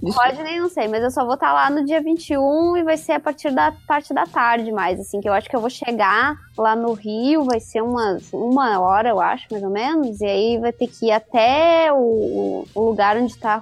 [0.00, 2.96] O Rodney não sei, mas eu só vou estar lá no dia 21 e vai
[2.96, 5.68] ser a partir da parte da tarde mais, assim, que eu acho que eu vou
[5.68, 10.26] chegar lá no Rio, vai ser umas uma hora, eu acho, mais ou menos, e
[10.26, 13.60] aí vai ter que ir até o, o lugar onde, tá,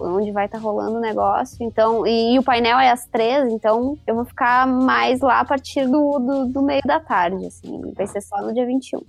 [0.00, 4.14] onde vai estar rolando o negócio, então, e, o painel é às três, então eu
[4.14, 8.20] vou ficar mais lá a partir do, do, do meio da tarde, assim, vai ser
[8.20, 9.00] só no dia 21.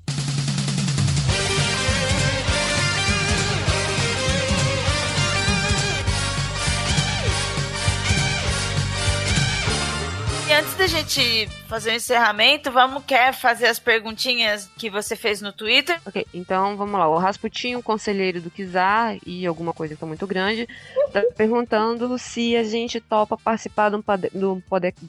[10.89, 16.01] Gente fazer o encerramento, vamos quer fazer as perguntinhas que você fez no Twitter?
[16.03, 17.07] Ok, então vamos lá.
[17.07, 20.67] O Rasputinho, conselheiro do Kizar e alguma coisa que tá muito grande,
[21.13, 24.03] tá perguntando se a gente topa participar de um,
[24.33, 24.61] de um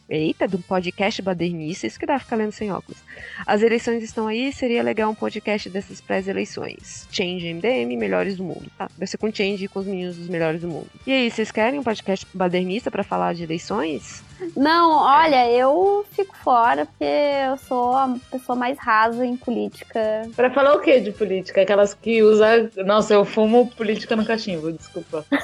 [0.07, 1.87] eita, de um podcast badernista.
[1.87, 3.01] Isso que dá ficar lendo sem óculos.
[3.47, 7.09] As eleições estão aí, seria legal um podcast dessas pré-eleições.
[7.11, 8.71] Change MDM, melhores do mundo.
[8.77, 10.91] Tá, vai ser com Change e com os meninos dos melhores do mundo.
[11.07, 14.29] E aí, vocês querem um podcast badernista pra falar de eleições?
[14.57, 20.01] Não, olha, eu fico fora porque eu sou a pessoa mais rasa em política.
[20.35, 21.63] Pra falar o que de política?
[21.63, 22.71] Aquelas que usa.
[22.85, 25.25] Nossa, eu fumo política no cachimbo, desculpa.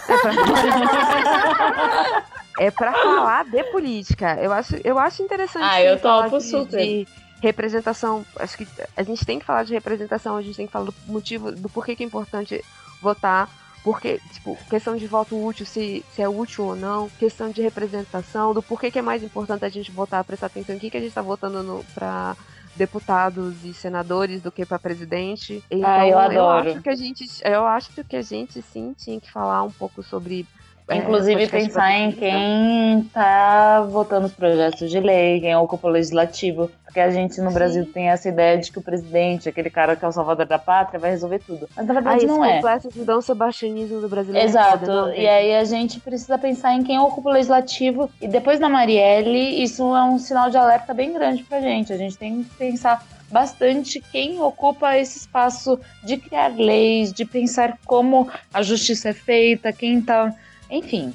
[2.58, 4.38] É pra falar de política.
[4.40, 5.62] Eu acho, eu acho interessante.
[5.64, 6.78] Ah, eu falar topo de- super.
[6.78, 7.06] de
[7.42, 8.24] representação.
[8.38, 8.66] Acho que
[8.96, 11.68] a gente tem que falar de representação, a gente tem que falar do motivo, do
[11.68, 12.64] porquê que é importante
[13.02, 13.48] votar.
[13.86, 18.52] Porque, tipo, questão de voto útil, se, se é útil ou não, questão de representação,
[18.52, 21.00] do porquê que é mais importante a gente votar, prestar atenção em que, que a
[21.00, 22.36] gente tá votando no, pra
[22.74, 25.62] deputados e senadores do que pra presidente.
[25.70, 26.70] Então, Ah, eu adoro.
[26.70, 30.02] acho que a gente, eu acho que a gente sim tinha que falar um pouco
[30.02, 30.44] sobre
[30.88, 36.70] Inclusive podcast pensar em quem tá votando os projetos de lei, quem ocupa o legislativo.
[36.84, 40.04] Porque a gente no Brasil tem essa ideia de que o presidente, aquele cara que
[40.04, 41.68] é o salvador da pátria, vai resolver tudo.
[41.76, 42.54] Mas na Ah, verdade esse não é.
[42.56, 44.46] complexo de Dom Sebastianismo do brasileiro.
[44.46, 44.86] é Exato.
[44.86, 48.08] não, e aí a gente precisa pensar em quem ocupa o legislativo.
[48.22, 51.92] E depois da Marielle, isso é um sinal de alerta bem grande pra gente.
[51.92, 57.76] A gente tem que pensar bastante quem ocupa esse espaço de criar leis, de pensar
[57.84, 60.32] como a justiça é feita, quem tá.
[60.70, 61.14] Enfim.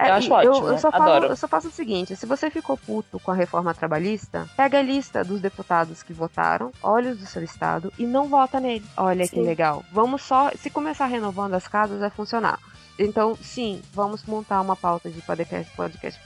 [0.00, 1.22] É, eu acho ótimo, Eu, só adoro.
[1.22, 4.78] Falo, eu só faço o seguinte: se você ficou puto com a reforma trabalhista, pega
[4.78, 8.84] a lista dos deputados que votaram, olha os do seu estado e não vota nele.
[8.96, 9.42] Olha que Sim.
[9.42, 9.84] legal.
[9.92, 10.50] Vamos só.
[10.56, 12.60] Se começar renovando as casas, vai funcionar.
[12.96, 16.20] Então, sim, vamos montar uma pauta de podcast, podcast.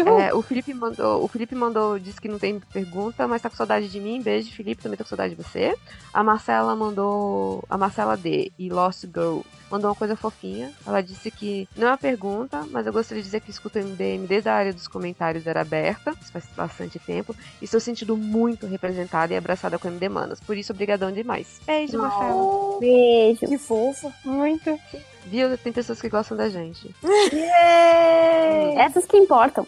[0.00, 3.56] É, o Felipe mandou, o Felipe mandou, disse que não tem pergunta, mas tá com
[3.56, 4.20] saudade de mim.
[4.20, 5.76] Beijo, Felipe, também tô com saudade de você.
[6.12, 9.40] A Marcela mandou, a Marcela D e Lost Girl
[9.70, 10.72] mandou uma coisa fofinha.
[10.86, 13.82] Ela disse que não é uma pergunta, mas eu gostaria de dizer que escuto o
[13.82, 18.16] MDM desde a área dos comentários era aberta, isso faz bastante tempo, e estou sentindo
[18.16, 20.40] muito representada e abraçada com o MD Manas.
[20.40, 21.60] Por isso, obrigadão demais.
[21.66, 22.78] Beijo, Marcela.
[22.78, 23.46] Beijo.
[23.46, 24.12] Que fofa.
[24.24, 24.78] Muito.
[25.26, 25.56] Viu?
[25.58, 26.94] Tem pessoas que gostam da gente.
[28.78, 29.66] Essas que importam.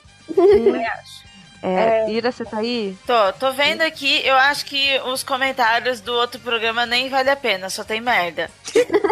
[1.63, 2.97] É, Ira, você tá aí?
[3.07, 7.37] Tô, tô vendo aqui, eu acho que os comentários do outro programa nem vale a
[7.37, 8.51] pena, só tem merda.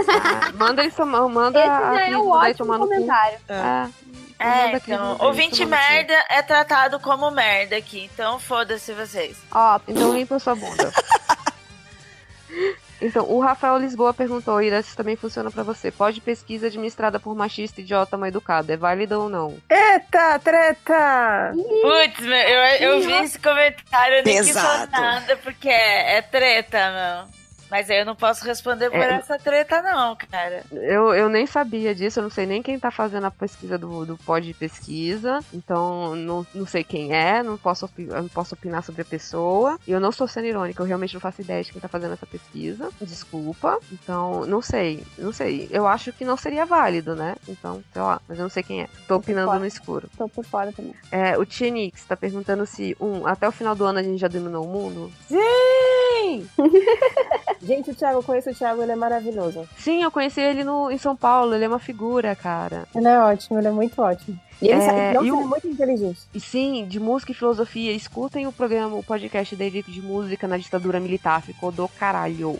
[0.08, 2.94] Ah, manda tomar, manda Esse já é um ótimo tomar no cu.
[2.94, 3.38] comentário.
[3.48, 3.88] É.
[4.36, 9.36] É, Manda a Cris então, ouvinte merda é tratado como merda aqui, então foda-se vocês.
[9.50, 10.92] Ó, Então limpa sua bunda.
[13.04, 15.90] Então, o Rafael Lisboa perguntou, Ira, se também funciona pra você.
[15.90, 19.58] Pode pesquisa administrada por machista idiota mal educado, é válida ou não?
[19.68, 21.52] Eita, treta!
[21.52, 26.22] Putz, meu, eu, eu vi esse comentário, eu nem quis falar nada, porque é, é
[26.22, 27.43] treta, meu.
[27.74, 29.14] Mas aí eu não posso responder por É.
[29.14, 30.62] essa treta, não, cara.
[30.70, 34.06] Eu, eu nem sabia disso, eu não sei nem quem tá fazendo a pesquisa do,
[34.06, 38.84] do pod de pesquisa, então não, não sei quem é, não posso, não posso opinar
[38.84, 39.76] sobre a pessoa.
[39.88, 42.12] E eu não estou sendo irônica, eu realmente não faço ideia de quem tá fazendo
[42.12, 42.90] essa pesquisa.
[43.00, 43.80] Desculpa.
[43.90, 45.66] Então, não sei, não sei.
[45.72, 47.34] Eu acho que não seria válido, né?
[47.48, 48.88] Então, sei lá, mas eu não sei quem é.
[49.08, 50.08] Tô opinando no escuro.
[50.16, 50.94] tô por fora também.
[51.10, 54.28] É, o Tienix tá perguntando se, um, até o final do ano a gente já
[54.28, 55.12] dominou o mundo?
[55.26, 56.48] Sim!
[57.66, 59.68] Gente, o Thiago, eu conheço o Thiago, ele é maravilhoso.
[59.78, 62.84] Sim, eu conheci ele no, em São Paulo, ele é uma figura, cara.
[62.94, 64.38] Ele é ótimo, ele é muito ótimo.
[64.62, 66.20] E ele É, sabe, nossa, e o- ele é muito inteligente.
[66.34, 70.56] E sim, de música e filosofia, escutem o programa, o podcast dele de música na
[70.58, 72.58] ditadura militar, ficou do caralho.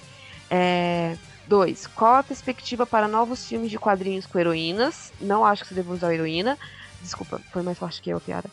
[0.50, 1.16] É.
[1.47, 5.12] Dois, qual a perspectiva para novos filmes de quadrinhos com heroínas?
[5.20, 6.57] Não acho que você deva usar heroína.
[7.02, 8.49] Desculpa, foi mais forte que eu piada.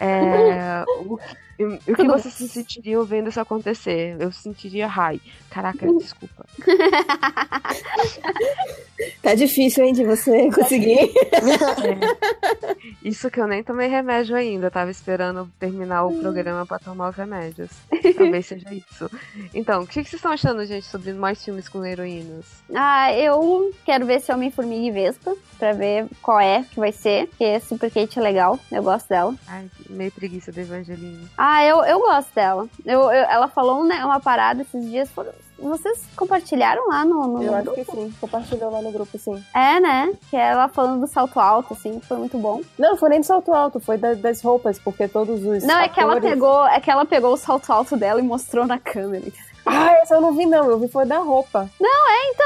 [0.00, 1.18] É, o,
[1.64, 4.16] o que vocês se sentiriam vendo isso acontecer?
[4.18, 5.20] Eu sentiria high.
[5.50, 6.46] Caraca, desculpa.
[9.22, 10.98] Tá difícil, hein, de você conseguir.
[11.00, 12.76] É.
[13.02, 14.66] Isso que eu nem tomei remédio ainda.
[14.66, 17.70] Eu tava esperando terminar o programa pra tomar os remédios.
[18.16, 19.10] Talvez seja isso.
[19.54, 22.44] Então, o que que vocês estão achando, gente, sobre mais filmes com heroínas?
[22.74, 27.28] Ah, eu quero ver se Homem-Formiga e Vespa, pra ver qual é que vai ser,
[27.28, 29.34] porque Super Kate é legal, eu gosto dela.
[29.46, 31.28] Ai, meio preguiça da Evangeline.
[31.36, 32.66] Ah, eu, eu gosto dela.
[32.84, 37.26] Eu, eu- ela falou né, uma parada esses dias, foram- vocês compartilharam lá no...
[37.26, 37.84] no Eu acho grupo?
[37.84, 38.14] que sim.
[38.20, 39.44] Compartilhou lá no grupo, sim.
[39.54, 40.10] É, né?
[40.30, 42.62] Que ela falando do salto alto, assim, foi muito bom.
[42.78, 45.62] Não, foi nem de salto alto, foi da- das roupas, porque todos os.
[45.64, 48.22] Não, é que ela atores- pegou, é que ela pegou o salto alto dela e
[48.22, 49.24] mostrou na câmera.
[49.64, 50.70] Ah, essa eu não vi, não.
[50.70, 51.68] Eu vi foi da roupa.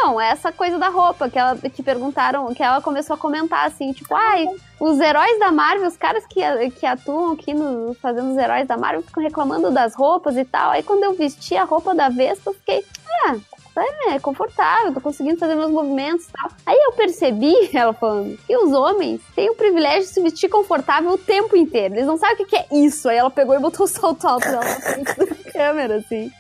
[0.05, 3.67] Então, é essa coisa da roupa que ela que perguntaram, que ela começou a comentar
[3.67, 4.47] assim, tipo, ai,
[4.79, 6.41] os heróis da Marvel, os caras que,
[6.73, 10.73] que atuam aqui no, fazendo os heróis da Marvel ficam reclamando das roupas e tal.
[10.73, 12.85] Aí quando eu vesti a roupa da Vespa, eu fiquei,
[13.25, 13.37] ah,
[13.77, 16.51] é, é confortável, tô conseguindo fazer meus movimentos e tal.
[16.67, 21.13] Aí eu percebi, ela falando, que os homens têm o privilégio de se vestir confortável
[21.13, 21.95] o tempo inteiro.
[21.95, 23.09] Eles não sabem o que é isso.
[23.09, 26.31] Aí ela pegou e botou o salto alto na frente da câmera, assim.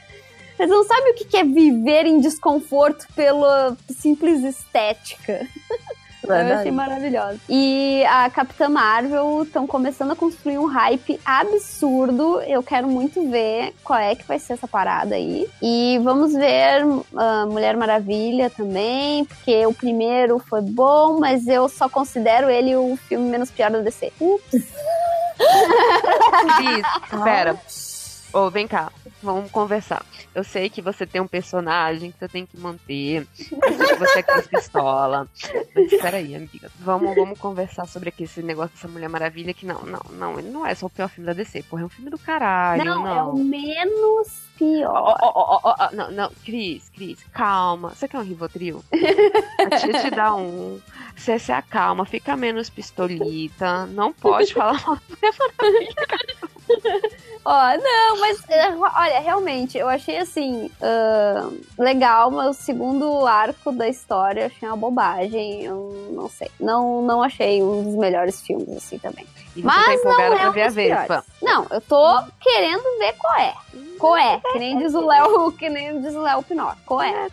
[0.58, 5.46] Eles não sabem o que é viver em desconforto pela simples estética.
[6.26, 7.38] Eu achei maravilhosa.
[7.48, 12.40] E a Capitã Marvel estão começando a construir um hype absurdo.
[12.42, 15.46] Eu quero muito ver qual é que vai ser essa parada aí.
[15.60, 16.82] E vamos ver
[17.16, 22.96] ah, Mulher Maravilha também, porque o primeiro foi bom, mas eu só considero ele o
[23.08, 24.12] filme menos pior da DC.
[24.18, 24.64] Ups.
[26.56, 26.86] Cris,
[28.34, 28.90] Ô, vem cá,
[29.22, 30.04] vamos conversar.
[30.34, 33.28] Eu sei que você tem um personagem que você tem que manter.
[33.38, 35.28] Eu sei que você é Cris Pistola.
[35.72, 36.68] Mas espera aí, amiga.
[36.80, 40.50] Vamos, vamos conversar sobre aqui esse negócio dessa Mulher Maravilha que não, não, não, ele
[40.50, 43.04] não é só o pior filme da DC, porra, é um filme do caralho, não,
[43.04, 43.16] não.
[43.16, 44.90] é o menos pior.
[44.92, 47.90] Ó, ó, ó, ó, ó, não, não, Cris, Cris, calma.
[47.90, 48.84] Você quer um Rivotril?
[49.60, 50.80] A tia te dá um.
[51.14, 53.86] Você se acalma, fica menos pistolita.
[53.86, 54.98] Não pode falar mal
[57.46, 63.70] Ó, não, mas é, olha, realmente, eu achei assim, ah, legal, mas o segundo arco
[63.70, 65.62] da história eu achei uma bobagem.
[65.62, 66.50] Eu não sei.
[66.58, 69.26] Não, não achei um dos melhores filmes, assim, também.
[69.54, 70.68] E você Mas tá empolgada não é pra um ver a.
[70.70, 71.24] Vespa.
[71.42, 73.54] Não, eu tô querendo ver qual é.
[73.98, 74.40] Qual é?
[74.52, 76.72] Que nem diz o Léo, que nem diz o Léo Pinó.
[76.86, 77.28] Qual é?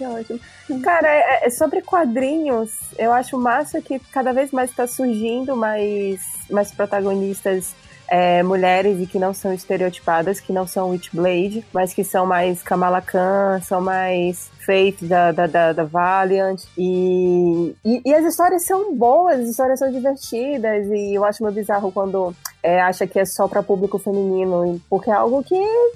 [0.00, 0.40] É ótimo.
[0.82, 6.20] Cara, é- é sobre quadrinhos, eu acho massa que cada vez mais tá surgindo mais,
[6.50, 7.74] mais protagonistas
[8.08, 12.62] é, mulheres e que não são estereotipadas, que não são Witchblade, mas que são mais
[12.62, 16.60] Kamala Khan, são mais Faith da, da, da, da Valiant.
[16.76, 21.54] E, e, e as histórias são boas, as histórias são divertidas, e eu acho meio
[21.54, 22.34] bizarro quando
[22.66, 25.54] é, acha que é só para público feminino, porque é algo que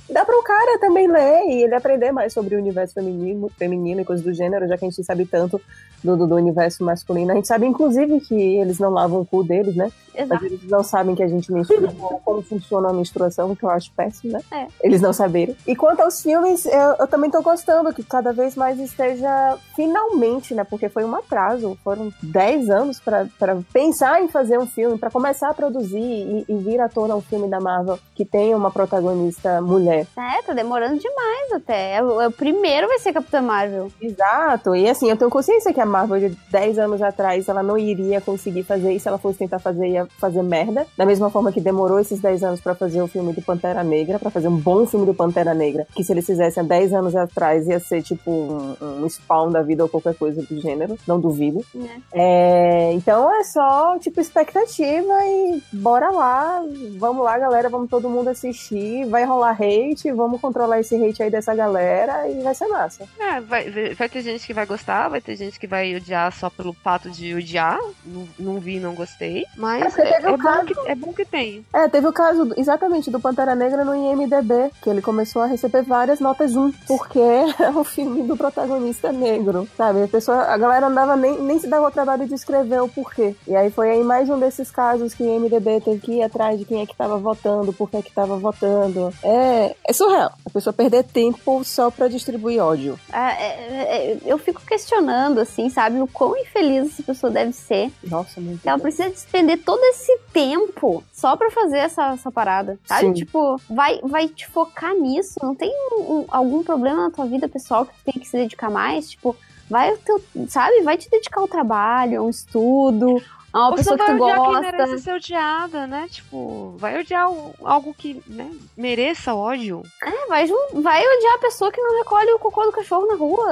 [0.09, 4.01] dá para o cara também ler e ele aprender mais sobre o universo feminino, feminino
[4.01, 5.61] e coisas do gênero, já que a gente sabe tanto
[6.03, 7.33] do, do, do universo masculino.
[7.33, 9.91] A gente sabe, inclusive, que eles não lavam o cu deles, né?
[10.15, 10.45] Mas Exato.
[10.45, 11.93] eles não sabem que a gente menstrua,
[12.25, 14.41] como funciona a menstruação, que eu acho péssimo, né?
[14.53, 14.67] É.
[14.83, 15.57] Eles não saberem.
[15.67, 20.55] E quanto aos filmes, eu, eu também tô gostando que cada vez mais esteja finalmente,
[20.55, 20.65] né?
[20.65, 21.79] Porque foi um atraso.
[21.83, 26.45] Foram 10 anos pra pra pensar em fazer um filme, pra começar a produzir e,
[26.47, 30.07] e vir à tona um filme da Marvel que tenha uma protagonista mulher.
[30.17, 32.03] É, tá demorando demais até.
[32.03, 33.91] O, o primeiro vai ser Capitã Marvel.
[34.01, 34.75] Exato.
[34.77, 38.21] E assim, eu tenho consciência que a Marvel de 10 anos atrás ela não iria
[38.21, 39.05] conseguir fazer isso.
[39.05, 40.87] Se ela fosse tentar fazer, ia fazer merda.
[40.99, 44.19] Da mesma forma que demorou esses 10 anos pra fazer o filme do Pantera Negra,
[44.19, 45.87] pra fazer um bom filme do Pantera Negra.
[45.95, 49.63] Que se eles fizessem há 10 anos atrás ia ser tipo um, um spawn da
[49.63, 50.99] vida ou qualquer coisa do gênero.
[51.07, 51.65] Não duvido.
[52.13, 56.63] É, então é só, tipo, expectativa e bora lá.
[56.99, 57.69] Vamos lá, galera.
[57.69, 59.07] Vamos todo mundo assistir.
[59.07, 60.11] Vai rolar hate.
[60.13, 63.05] Vamos controlar esse hate aí dessa galera e vai ser massa.
[63.19, 66.51] É, vai, vai ter gente que vai gostar, vai ter gente que vai odiar só
[66.51, 67.79] pelo fato de odiar.
[68.05, 69.45] Não, não vi, não gostei.
[69.57, 71.65] Mas É é, é bom caso- que, é bom que tem.
[71.73, 75.83] É, teve o caso exatamente do Pantera Negra no IMDB, que ele começou a receber
[75.83, 80.03] várias notas 1, porque é o filme do protagonista negro, sabe?
[80.03, 83.37] A pessoa, a galera andava nem, nem se dava o trabalho de escrever o porquê.
[83.47, 86.59] E aí foi aí mais um desses casos que o IMDB teve que ir atrás
[86.59, 89.13] de quem é que tava votando, por que é que tava votando.
[89.23, 90.33] É, é surreal.
[90.47, 92.99] A pessoa perder tempo só pra distribuir ódio.
[93.13, 97.93] Ah, é- é- eu fico questionando, assim, sabe, o quão infeliz essa pessoa deve ser.
[98.03, 98.67] Nossa, muito.
[98.67, 103.01] Ela precisa despender todo esse tempo só pra fazer essa, essa parada, sabe?
[103.07, 103.13] Sim.
[103.13, 105.35] Tipo, vai, vai te focar nisso.
[105.43, 108.37] Não tem um- um- algum problema na tua vida pessoal que tu tem que se
[108.37, 109.11] dedicar mais?
[109.11, 109.37] Tipo,
[109.69, 110.81] vai, o teu, sabe?
[110.83, 114.37] Vai te dedicar ao trabalho, ao estudo, é uma Ou pessoa só que tu odiar
[114.37, 114.61] quem gosta.
[114.61, 116.07] merece ser odiada, né?
[116.09, 117.29] Tipo, vai odiar
[117.65, 119.83] algo que, né, mereça ódio.
[120.05, 123.49] É, vai, vai odiar a pessoa que não recolhe o cocô do cachorro na rua.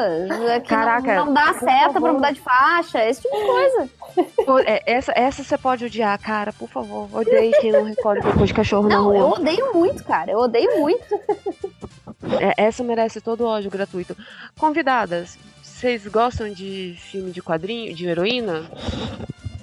[0.62, 3.90] Que Caraca, não, não dá seta pra mudar de faixa, esse tipo de coisa.
[4.66, 7.08] É, essa, essa você pode odiar, cara, por favor.
[7.12, 9.16] Odeie quem não recolhe cocô de cachorro na Não, rua.
[9.16, 10.31] eu odeio muito, cara.
[10.31, 11.05] Eu odeio muito.
[12.22, 14.16] É, essa merece todo o ódio gratuito.
[14.56, 18.68] Convidadas, vocês gostam de filme de quadrinho, de heroína?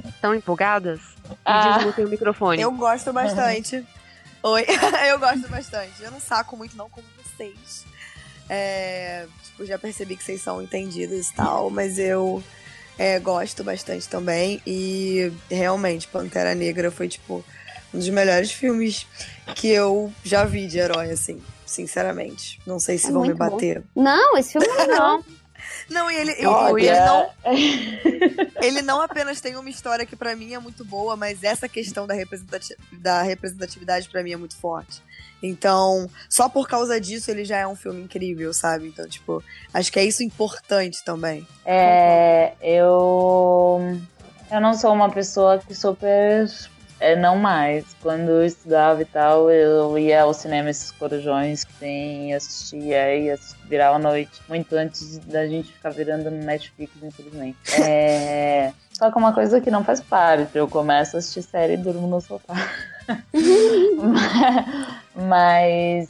[0.08, 1.02] Estão empolgadas?
[1.44, 1.78] Ah.
[1.78, 2.62] desmutem o microfone.
[2.62, 3.86] Eu gosto bastante.
[4.42, 4.66] Oi,
[5.10, 6.02] eu gosto bastante.
[6.02, 7.86] Eu não saco muito, não, como vocês.
[8.48, 12.44] É, tipo, já percebi que vocês são entendidas e tal, mas eu
[12.98, 14.62] é, gosto bastante também.
[14.66, 17.44] E realmente, Pantera Negra foi, tipo,
[17.94, 19.06] um dos melhores filmes
[19.56, 21.42] que eu já vi de herói, assim.
[21.76, 22.60] Sinceramente.
[22.66, 23.50] Não sei se É vão me muito bom.
[23.52, 23.84] bater.
[23.94, 25.24] Não, esse filme é Não,
[25.90, 27.30] Não, e ele, ele, ele não
[28.64, 32.08] ele não apenas tem uma história que pra mim é muito boa, mas essa questão
[32.08, 35.02] da, representati da representatividade pra mim é muito forte.
[35.44, 38.88] Então, só por causa disso ele já é um filme incrível, sabe?
[38.88, 41.46] Então, tipo, acho que é isso importante também.
[41.66, 44.00] É, eu,
[44.50, 46.48] eu não sou uma pessoa que super.
[47.00, 47.86] É, não mais.
[48.02, 53.38] Quando eu estudava e tal, eu ia ao cinema esses corujões que tem, assistia e
[53.66, 57.58] virava a noite, muito antes da gente ficar virando no Netflix, infelizmente.
[57.82, 61.78] É, só que uma coisa que não faz parte, eu começo a assistir série e
[61.78, 62.56] durmo no sofá.
[65.16, 66.10] Mas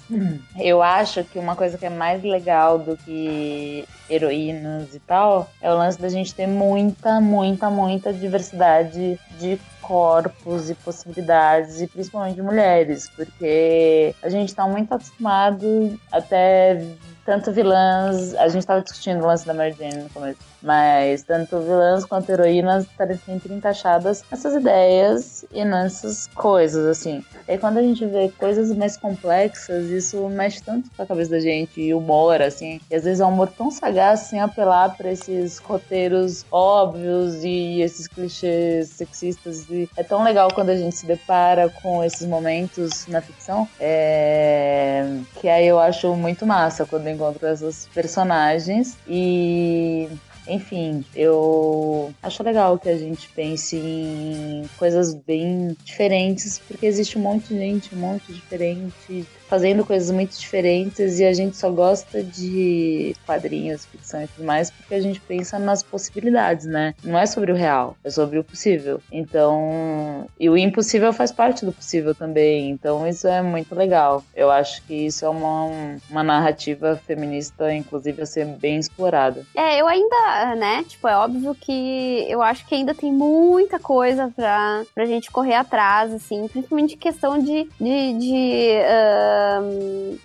[0.58, 5.72] eu acho que uma coisa que é mais legal do que heroínas e tal é
[5.72, 12.36] o lance da gente ter muita, muita, muita diversidade de corpos e possibilidades, e principalmente
[12.36, 16.84] de mulheres, porque a gente tá muito acostumado até
[17.26, 21.60] tanto vilãs, a gente tava discutindo o lance da Mary Jane no começo, mas tanto
[21.60, 27.24] vilãs quanto heroínas estarem sempre encaixadas nessas ideias e nessas coisas, assim.
[27.48, 31.40] E quando a gente vê coisas mais complexas, isso mexe tanto com a cabeça da
[31.40, 35.12] gente, e humor, assim, e às vezes é um humor tão sagaz, sem apelar pra
[35.12, 41.06] esses roteiros óbvios e esses clichês sexistas, e é tão legal quando a gente se
[41.06, 45.20] depara com esses momentos na ficção, é...
[45.40, 50.10] que aí eu acho muito massa quando encontro essas personagens, e
[50.48, 57.22] enfim, eu acho legal que a gente pense em coisas bem diferentes, porque existe um
[57.22, 62.24] monte de gente, um monte diferente, fazendo coisas muito diferentes, e a gente só gosta
[62.24, 66.94] de quadrinhos, ficção e tudo mais, porque a gente pensa nas possibilidades, né?
[67.04, 69.00] Não é sobre o real, é sobre o possível.
[69.12, 74.24] Então, e o impossível faz parte do possível também, então isso é muito legal.
[74.36, 75.70] Eu acho que isso é uma,
[76.10, 79.44] uma narrativa feminista, inclusive, a ser bem explorada.
[79.56, 84.32] É, eu ainda, né, tipo, é óbvio que eu acho que ainda tem muita coisa
[84.36, 88.72] pra, pra gente correr atrás, assim, principalmente questão de, de, de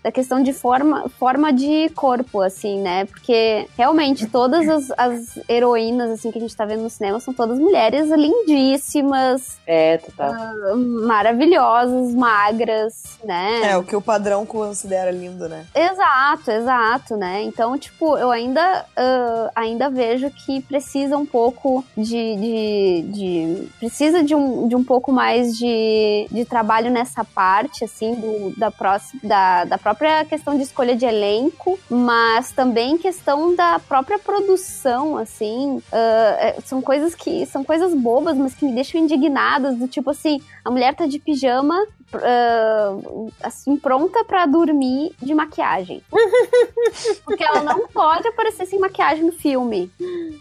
[0.03, 6.11] da questão de forma, forma de corpo, assim, né, porque realmente todas as, as heroínas,
[6.11, 10.33] assim, que a gente tá vendo no cinema são todas mulheres lindíssimas, É, total.
[10.77, 13.71] maravilhosas, magras, né.
[13.73, 15.67] É, o que o padrão considera lindo, né?
[15.75, 17.43] Exato, exato, né?
[17.43, 22.37] Então, tipo, eu ainda, ah, ainda vejo que precisa um pouco de.
[22.37, 28.15] de, de- precisa de um, de um pouco mais de, de trabalho nessa parte, assim,
[28.15, 33.79] do, da, próxima, da, da própria questão de escolha de elenco, mas também questão da
[33.79, 35.83] própria produção, assim.
[35.93, 37.45] é, são coisas que.
[37.47, 41.19] São coisas bobas, mas que me deixam indignadas, do tipo assim, a mulher tá de
[41.19, 41.77] pijama
[42.13, 42.97] ah,
[43.43, 46.03] assim, pronta pra dormir de maquiagem.
[47.25, 49.91] Porque ela não pode aparecer sem maquiagem no filme.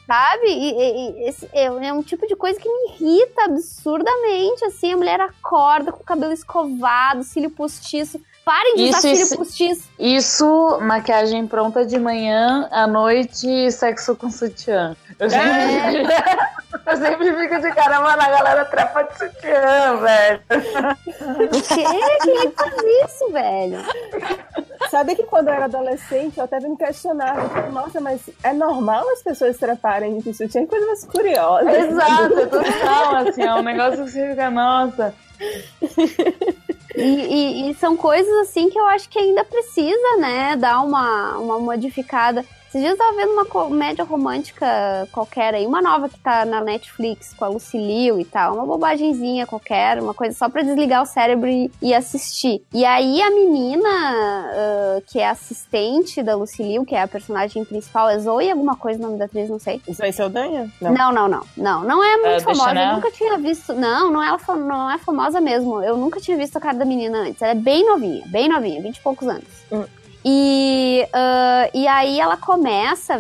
[0.08, 0.48] Sabe?
[0.48, 4.66] E, e- e esse é, é um tipo de coisa que me irrita absurdamente.
[4.66, 8.20] Assim, a mulher acorda com o cabelo escovado, cílio postiço.
[8.50, 9.90] Parem de Isso, usar cílio isso- postiço.
[10.00, 14.96] Isso, maquiagem pronta de manhã, à noite, sexo com sutiã.
[15.20, 16.02] Eu sempre,
[16.88, 20.42] eu sempre fico de cara, mano, a galera trepa de sutiã, velho.
[21.46, 21.84] O quê?
[22.24, 22.74] Quem faz
[23.06, 23.78] isso, velho?
[24.90, 29.08] Sabe que quando eu era adolescente, eu até me questionava, tipo, nossa, mas é normal
[29.12, 30.62] as pessoas treparem de sutiã?
[30.62, 31.70] Que coisa mais curiosa.
[31.72, 35.14] Exato, total, assim, é um negócio que você fica, nossa.
[36.96, 41.38] E, e- e são coisas assim que eu acho que ainda precisa, né, dar uma,
[41.38, 42.44] uma modificada.
[42.70, 46.62] Esses dias eu tava vendo uma comédia romântica qualquer aí, uma nova que tá na
[46.62, 51.06] Netflix com a Lucille e tal, uma bobagemzinha qualquer, uma coisa só pra desligar o
[51.08, 52.62] cérebro e, e assistir.
[52.72, 58.08] E aí a menina, ah, que é assistente da Lucille, que é a personagem principal,
[58.08, 59.82] é Zoe alguma coisa o nome da atriz, não sei.
[59.92, 60.72] Zoe Saldanha?
[60.80, 60.94] Não.
[60.94, 61.44] Não, não, não.
[61.58, 62.74] Não, não é muito É, famosa.
[62.80, 63.74] Eu nunca tinha visto.
[63.74, 65.82] Não, não é, fa- não é famosa mesmo.
[65.82, 67.42] Eu nunca tinha visto a cara da menina antes.
[67.42, 69.44] Ela é bem novinha, bem novinha, 20 e poucos anos.
[69.72, 69.84] Hum.
[70.32, 73.20] E, ah, e aí ela começa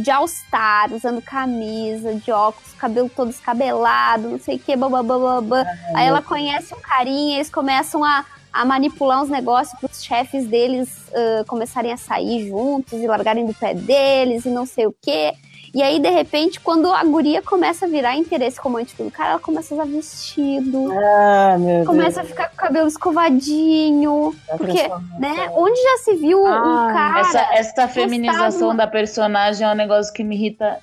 [0.00, 5.64] de all-star, usando camisa, de óculos, cabelo todo escabelado, não sei o que, babá.
[5.94, 10.46] Aí ela conhece um carinha, eles começam a, a manipular uns negócios para os chefes
[10.46, 14.94] deles ah, começarem a sair juntos e largarem do pé deles e não sei o
[15.02, 15.34] quê.
[15.74, 19.38] E aí, de repente, quando a guria começa a virar interesse romântico do cara, ela
[19.38, 24.34] começa a usar vestido, Ah, meu começa a ficar com o cabelo escovadinho.
[24.46, 24.58] Deus.
[24.58, 25.50] Porque, né?
[25.54, 27.20] Onde já se viu um Ah, cara.
[27.20, 30.78] Essa, essa feminização da personagem é um negócio que me irrita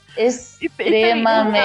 [0.61, 1.57] extremamente.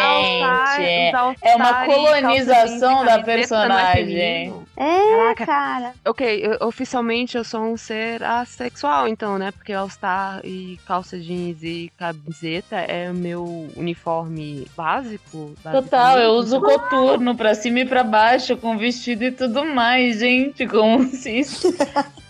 [1.43, 4.53] É uma colonização da personagem.
[4.77, 5.47] É, Caraca.
[5.47, 5.93] cara.
[6.05, 9.53] Ok, eu- oficialmente eu sou um ser assexual, então, né?
[9.53, 15.53] Porque All-Star e calça jeans e camiseta é o meu uniforme básico.
[15.63, 20.67] Total, eu uso coturno pra cima e pra baixo, com vestido e tudo mais, gente.
[20.67, 21.73] Como se isso.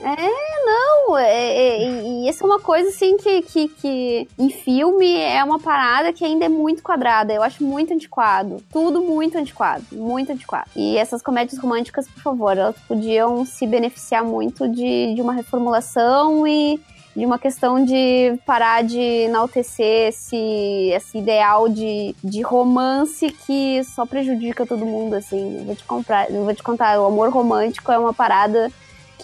[0.00, 5.42] Não, é- é- e isso é uma coisa assim que, que, que em filme é
[5.44, 7.32] uma parada que ainda é muito quadrada.
[7.32, 8.62] Eu acho muito antiquado.
[8.72, 9.84] Tudo muito antiquado.
[9.92, 10.68] Muito antiquado.
[10.74, 16.46] E essas comédias românticas, por favor, elas podiam se beneficiar muito de, de uma reformulação
[16.46, 16.80] e
[17.16, 24.04] de uma questão de parar de enaltecer esse, esse ideal de, de romance que só
[24.04, 25.58] prejudica todo mundo, assim.
[25.58, 28.68] Eu vou te comprar, eu vou te contar, o amor romântico é uma parada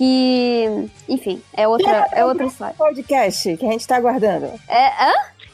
[0.05, 2.75] que, enfim, é outra, é outra história.
[2.75, 4.47] Podcast que a gente tá aguardando.
[4.67, 5.13] É, hã?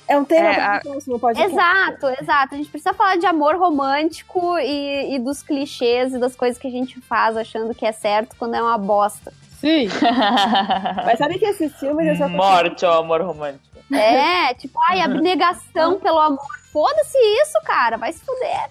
[0.09, 1.53] É um tema É, para a- o próximo podcast.
[1.53, 2.55] Exato, exato.
[2.55, 6.69] A gente precisa falar de amor romântico e, e dos clichês e das coisas que
[6.69, 9.33] a gente faz achando que é certo quando é uma bosta.
[9.67, 9.89] Sim.
[11.05, 13.77] Mas sabe que esses filmes eu só consigo Morte ao amor romântico.
[13.93, 16.57] É, tipo, ai, abnegação pelo amor.
[16.73, 18.71] Foda-se isso, cara, vai se fuder.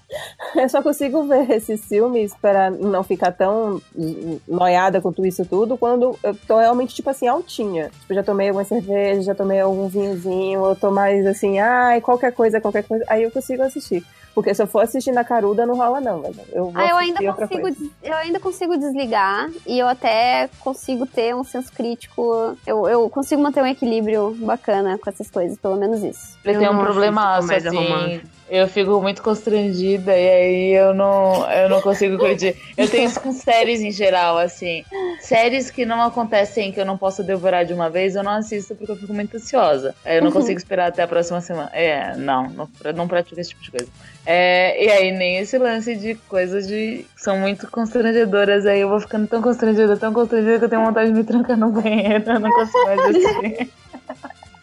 [0.56, 3.82] Eu só consigo ver esses filmes para não ficar tão
[4.48, 7.90] noiada com tudo isso tudo quando eu tô realmente, tipo assim, altinha.
[8.02, 12.32] Tipo, já tomei alguma cerveja, já tomei algum vinhozinho, eu tô mais assim, ai, qualquer
[12.32, 13.04] coisa, qualquer coisa.
[13.08, 14.06] Aí eu consigo assistir.
[14.36, 16.36] Porque se eu for assistir na caruda, não rola não, velho.
[16.52, 21.06] Eu vou Ah, eu ainda outra consigo, eu ainda consigo desligar e eu até consigo
[21.06, 22.58] ter um senso crítico.
[22.68, 26.38] Eu, eu consigo manter um equilíbrio bacana com essas coisas, pelo menos isso.
[26.44, 28.22] Ele tem um não problema assisto comédia assim.
[28.48, 32.56] Eu fico muito constrangida e aí eu não, eu não consigo curtir.
[32.78, 34.84] Eu tenho isso com séries em geral, assim.
[35.20, 38.76] Séries que não acontecem, que eu não posso devorar de uma vez, eu não assisto
[38.76, 39.96] porque eu fico muito ansiosa.
[40.06, 41.72] Eu não consigo esperar até a próxima semana.
[41.74, 43.88] É, não, não, não pratico esse tipo de coisa.
[44.26, 48.66] É, e aí nem esse lance de coisas de que são muito constrangedoras.
[48.66, 51.58] Aí eu vou ficando tão constrangida, tão constrangida que eu tenho vontade de me trancar
[51.58, 52.24] no banheiro.
[52.28, 53.72] Eu não consigo mais assistir.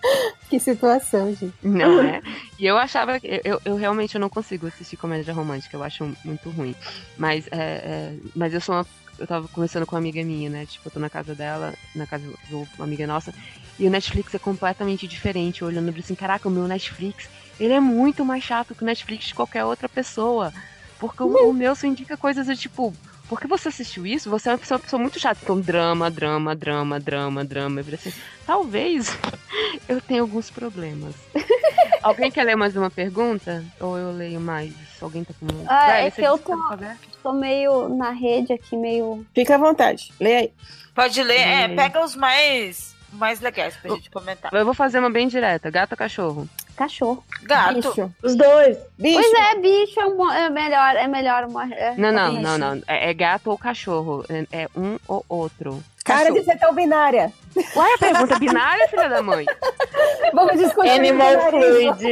[0.48, 1.54] Que situação, gente.
[1.62, 2.20] Não é?
[2.58, 3.40] E eu achava que.
[3.42, 6.74] Eu, eu realmente não consigo assistir comédia romântica, eu acho muito ruim.
[7.16, 8.86] Mas, é, é, mas eu sou uma.
[9.18, 10.66] Eu tava conversando com uma amiga minha, né?
[10.66, 13.32] Tipo, eu tô na casa dela, na casa de uma amiga nossa,
[13.78, 15.62] e o Netflix é completamente diferente.
[15.62, 18.86] Eu olhando falei assim, caraca, o meu Netflix, ele é muito mais chato que o
[18.86, 20.52] Netflix de qualquer outra pessoa.
[20.98, 22.94] Porque o, o meu só indica coisas tipo.
[23.32, 24.28] Por que você assistiu isso?
[24.28, 25.40] Você é uma pessoa, uma pessoa muito chata.
[25.42, 27.80] Então, drama, drama, drama, drama, drama.
[27.80, 28.12] Eu falei assim,
[28.44, 29.18] talvez
[29.88, 31.14] eu tenha alguns problemas.
[32.02, 33.64] Alguém quer ler mais uma pergunta?
[33.80, 34.74] Ou eu leio mais?
[35.00, 35.46] Alguém tá com.
[35.66, 37.22] Ah, Velho, é que eu tá tô-?
[37.22, 39.24] Tô meio na rede aqui, meio.
[39.34, 40.12] Fica à vontade.
[40.20, 40.52] Lê aí.
[40.94, 44.52] Pode ler, é, pega os mais, mais legais pra gente comentar.
[44.52, 45.70] Eu vou fazer uma bem direta.
[45.70, 46.46] Gato ou cachorro?
[46.82, 47.22] Cachorro.
[47.44, 47.74] Gato.
[47.74, 48.10] Bicho.
[48.22, 48.76] Os dois.
[48.98, 49.20] Bicho.
[49.20, 51.72] Pois é, bicho é, um é melhor, é melhor uma.
[51.72, 52.42] é- Não, não, bicho.
[52.42, 52.82] não, não.
[52.88, 54.24] É, é gato ou cachorro.
[54.28, 55.82] É, é um ou outro.
[56.04, 57.32] Cara de ser tão binária.
[57.76, 59.46] Ué, a pergunta binária, filha da mãe?
[60.34, 60.90] Vamos discutir.
[60.90, 62.02] Animal fluid.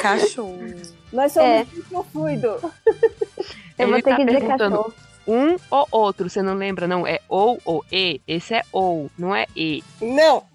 [0.00, 0.58] Cachorro.
[1.12, 1.66] Nós somos É.
[2.12, 2.48] fluido.
[3.78, 4.94] Eu vou Ele ter tá que dizer cachorro.
[5.26, 6.86] Um ou outro, você não lembra?
[6.86, 8.20] Não, é ou ou e.
[8.28, 9.82] Esse é ou, não é e.
[10.00, 10.44] Não.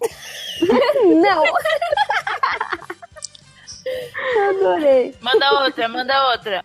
[1.22, 1.44] Não!
[4.50, 5.14] Adorei.
[5.20, 6.64] Manda outra, manda outra.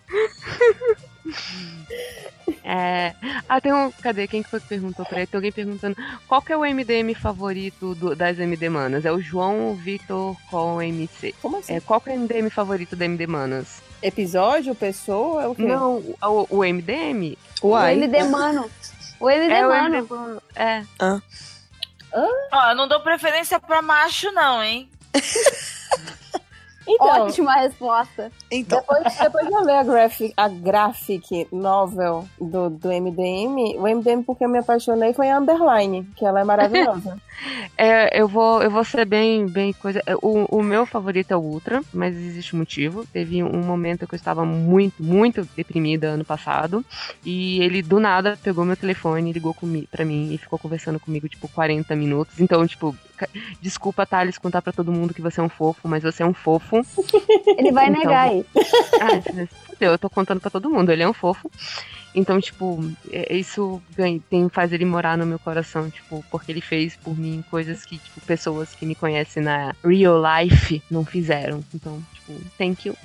[2.64, 3.14] É...
[3.48, 3.90] Ah, tem um.
[3.90, 4.26] Cadê?
[4.28, 5.26] Quem que foi que perguntou pra ele?
[5.26, 5.96] Tem alguém perguntando
[6.26, 9.04] qual que é o MDM favorito do- das MD Manas?
[9.04, 11.34] É o João Vitor com MC.
[11.42, 11.74] Como assim?
[11.74, 13.82] É, qual que é o MDM favorito da MD Manas?
[14.02, 15.62] Episódio, pessoa, é o quê?
[15.62, 17.36] Não, o, o MDM?
[17.60, 17.94] O Uai.
[17.94, 18.70] MD Mano.
[19.18, 19.96] O MD É o Mano.
[19.96, 20.42] MD.
[20.54, 20.84] É.
[22.52, 24.88] Ó, eu não dou preferência pra macho, não, hein?
[26.88, 28.32] Então, Ótima resposta.
[28.50, 33.82] Então, depois, depois de eu ler a graphic, a graphic novel do, do MDM, o
[33.82, 37.18] MDM porque eu me apaixonei foi a Underline, que ela é maravilhosa.
[37.76, 40.02] É, eu vou, eu vou ser bem, bem coisa.
[40.04, 43.06] é, O, o meu favorito é o Ultra, mas existe um motivo.
[43.06, 46.84] Teve um momento que eu estava muito, muito deprimida ano passado.
[47.24, 51.28] E ele do nada pegou meu telefone, ligou comi pra mim e ficou conversando comigo,
[51.28, 52.40] tipo, 40 minutos.
[52.40, 52.96] Então, tipo,
[53.60, 56.34] desculpa, Thales, contar pra todo mundo que você é um fofo, mas você é um
[56.34, 56.76] fofo.
[57.56, 58.48] Ele vai Então, negar isso.
[59.00, 61.50] Ah, fudeu, eu tô contando pra todo mundo, ele é um fofo.
[62.14, 62.82] Então, tipo,
[63.12, 63.80] é- isso
[64.28, 67.98] tem, faz ele morar no meu coração, tipo, porque ele fez por mim coisas que,
[67.98, 71.62] tipo, pessoas que me conhecem na real life não fizeram.
[71.74, 72.96] Então, tipo, thank you.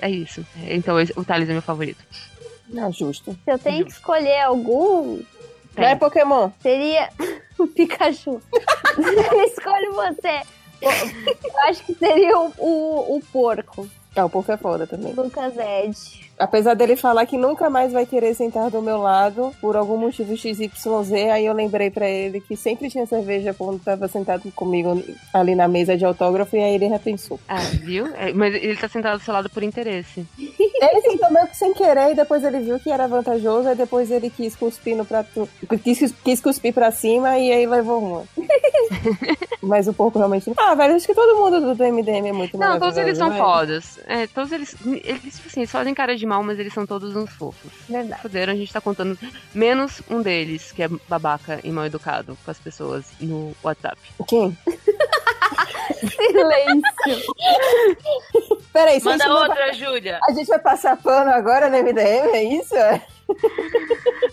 [0.00, 0.46] É, é isso.
[0.64, 2.02] É, Então, o Thales é meu favorito.
[2.68, 3.32] Não, justo.
[3.44, 5.20] Se eu tenho que escolher algum,
[5.76, 6.50] Não é Pokémon?
[6.60, 7.08] seria
[7.58, 8.40] o Pikachu.
[9.46, 10.42] Escolhe você.
[10.80, 15.12] Eu acho que seria o, o, o porco, É, o porco é foda também.
[15.12, 16.26] Lucas Ed.
[16.38, 20.36] Apesar dele falar que nunca mais vai querer sentar do meu lado por algum motivo
[20.36, 25.54] XYZ, aí eu lembrei pra ele que sempre tinha cerveja quando tava sentado comigo ali
[25.54, 27.40] na mesa de autógrafo e aí ele repensou.
[27.48, 28.06] Ah, viu?
[28.16, 30.26] É, mas ele tá sentado do seu lado por interesse.
[30.78, 34.10] Ele sentou meio que sem querer e depois ele viu que era vantajoso, aí depois
[34.10, 35.48] ele quis cuspir no prato.
[35.82, 38.24] Quis, quis cuspir pra cima e aí levou uma.
[39.62, 40.52] Mas o porco realmente.
[40.56, 43.38] Ah, velho, acho que todo mundo do, MDM é muito Não, todos eles são vai.
[43.38, 43.98] fodas.
[44.06, 44.76] É, todos eles.
[44.84, 47.72] Eles, tipo assim, eles fazem cara de mal, mas eles são todos uns fofos.
[47.88, 48.22] Verdade.
[48.22, 49.18] Fuderam, a gente tá contando.
[49.52, 53.98] Menos um deles, que é babaca e mal educado com as pessoas no WhatsApp.
[54.28, 54.56] Quem?
[56.00, 57.34] Silêncio.
[58.72, 60.20] Peraí, Manda gente vai- outra, Júlia.
[60.28, 62.74] A gente vai passar pano agora no MDM, é isso?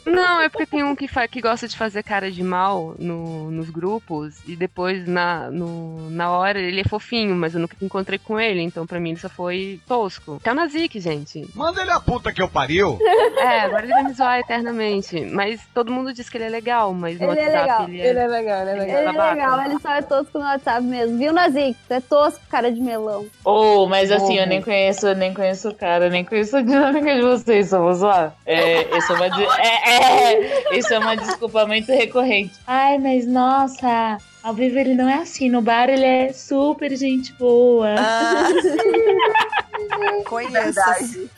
[0.06, 3.50] Não, é porque tem um que, fa- que gosta de fazer cara de mal no-
[3.50, 8.20] nos grupos e depois na, no- na hora ele é fofinho, mas eu nunca encontrei
[8.20, 10.40] com ele, então pra mim só foi tosco.
[10.44, 11.48] Que é o Nazik, gente.
[11.56, 13.00] Manda ele a puta que eu pariu.
[13.38, 15.22] É, agora ele vai me zoar eternamente.
[15.26, 17.88] Mas todo mundo diz que ele é legal, mas no Ele é WhatsApp legal.
[17.90, 18.08] ele é.
[18.10, 18.88] Ele é legal, ele é legal.
[18.88, 19.34] Ele é babaca.
[19.34, 21.18] legal, ele só é tosco no WhatsApp mesmo.
[21.18, 21.78] Viu, Nazik?
[21.88, 23.26] Tu é tosco, cara de melão.
[23.46, 24.50] Oh, mas assim, eu Bobo.
[24.50, 27.80] nem conheço, eu nem conheço o cara, eu nem conheço a dinâmica de vocês, só
[27.82, 28.36] vou zoar.
[28.46, 32.54] É, isso é uma, de- é, é, isso é uma desculpa muito recorrente.
[32.68, 37.34] Ai, mas nossa, ao vivo ele não é assim, no bar ele é super gente
[37.34, 37.96] boa.
[37.98, 38.48] ah,
[40.26, 41.30] conheço.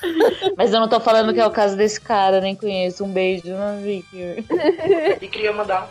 [0.58, 3.04] Mas eu não tô falando que é o caso desse cara, nem conheço.
[3.04, 4.04] Um beijo, não vi.
[5.22, 5.90] E queria mandar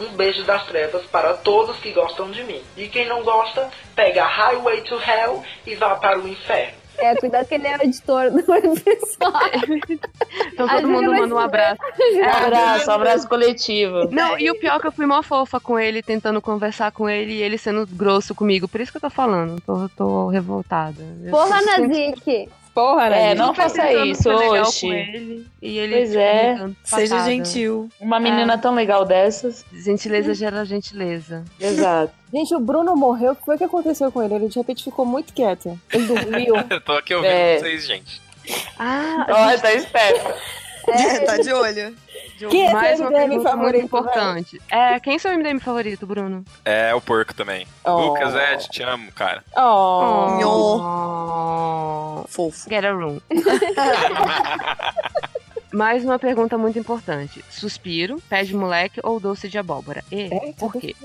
[0.00, 2.60] um beijo das trevas para todos que gostam de mim.
[2.76, 6.74] E quem não gosta, pega Highway to Hell e vá para o inferno.
[6.98, 10.00] É, cuidado que ele é o editor do episódio.
[10.52, 11.80] Então A todo mundo vai manda um abraço.
[11.82, 14.08] Um abraço, um abraço coletivo.
[14.10, 17.08] Não, e o pior é que eu fui mó fofa com ele, tentando conversar com
[17.08, 18.66] ele e ele sendo grosso comigo.
[18.68, 19.60] Por isso que eu tô falando.
[19.62, 21.02] Tô, tô revoltada.
[21.30, 22.48] Porra, sempre- Nazik.
[22.76, 23.30] Porra, né?
[23.30, 26.68] É, não super faça isso, com ele, e ele Pois é.
[26.84, 27.88] Seja gentil.
[27.98, 29.64] Uma menina tão legal dessas.
[29.72, 31.42] Gentileza gera gentileza.
[31.58, 32.12] Exato.
[32.30, 33.32] Gente, o Bruno morreu.
[33.32, 34.34] O que foi que aconteceu com ele?
[34.34, 35.80] Ele de repente ficou muito quieto.
[35.90, 36.54] Ele dormiu.
[36.68, 37.58] Eu tô aqui ouvindo É.
[37.60, 38.20] vocês, gente.
[38.78, 40.34] Ah, Olha, tá esperto.
[41.26, 41.96] tá de olho.
[42.50, 44.60] Quem é mais seu uma MDM pergunta muito favorito, importante.
[44.70, 46.44] É, quem é seu MDM favorito, Bruno?
[46.64, 47.66] É o porco também.
[47.84, 48.08] Oh.
[48.08, 49.42] Lucas, Ed, te amo, cara.
[49.56, 50.38] Oh.
[50.44, 52.24] Oh.
[52.28, 52.68] Fofo.
[52.68, 53.20] Get a room.
[55.76, 57.44] Mais uma pergunta muito importante.
[57.50, 60.02] Suspiro, pé de moleque ou doce de abóbora?
[60.10, 60.96] E por quê?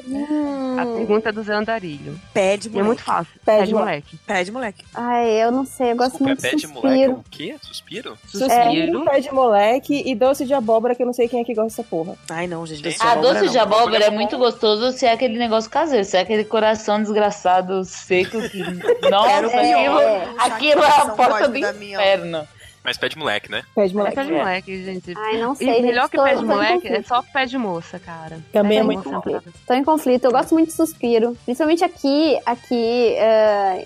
[0.80, 2.18] A pergunta é do Zé Andarilho.
[2.34, 2.88] Pé de E é moleque.
[2.88, 3.34] muito fácil.
[3.44, 4.18] Pé Pé de de moleque.
[4.26, 4.86] Pé de moleque.
[4.94, 6.88] Ai, eu não sei, eu gosto Desculpa, é muito pé de de moleque.
[6.88, 7.12] suspiro.
[7.14, 7.56] O quê?
[7.62, 8.18] Suspiro?
[8.26, 9.06] Suspiro, Suspiro.
[9.06, 11.68] pé de moleque e doce de abóbora, que eu não sei quem é que gosta
[11.68, 12.16] dessa porra.
[12.30, 12.82] Ai, não, gente.
[12.82, 13.52] Doce de Ah, abóbora, doce não.
[13.52, 17.84] de abóbora é muito gostoso se é aquele negócio caseiro, se é aquele coração desgraçado,
[17.84, 18.60] seco, que.
[19.12, 20.30] Nossa, Quero aquilo, é.
[20.38, 22.48] aquilo é a porta do da minha inferno.
[22.84, 23.62] Mas pé de moleque, né?
[23.76, 24.16] Pé de É moleque.
[24.16, 25.14] pé de moleque, gente.
[25.16, 25.82] Ai, não E sei.
[25.84, 28.40] melhor gente, que tô- pé de moleque é só pé de moça, cara.
[28.52, 29.22] Também é muito bom.
[29.68, 31.38] Tô em conflito, eu gosto muito de suspiro.
[31.46, 33.16] Principalmente aqui, aqui,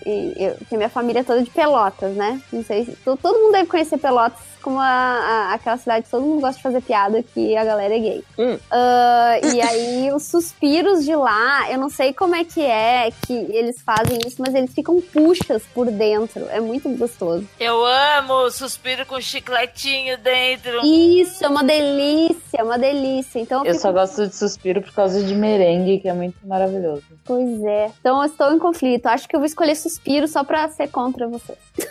[0.06, 2.42] e eu, que minha família é toda de Pelotas, né?
[2.52, 2.92] Não sei se.
[2.98, 6.58] to- Todo mundo deve conhecer Pelotas como a, a- aquela cidade que todo mundo gosta
[6.58, 8.24] de fazer piada que a galera é gay.
[8.40, 8.58] Hum.
[8.72, 13.34] Ah, e aí, os suspiros de lá, eu não sei como é que é que
[13.34, 16.48] eles fazem isso, mas eles ficam puxas por dentro.
[16.50, 17.48] É muito gostoso.
[17.60, 20.84] Eu amo suspiro com chicletinho dentro.
[20.84, 23.40] Isso, é uma delícia, é uma delícia.
[23.40, 26.38] Então eu, Eu fico- só gosto de suspiro por causa de merengue, que é muito
[26.44, 27.04] maravilhoso.
[27.24, 27.92] Pois é.
[28.00, 29.06] Então eu estou em conflito.
[29.06, 31.54] Acho que eu vou escolher suspiro só pra ser contra você.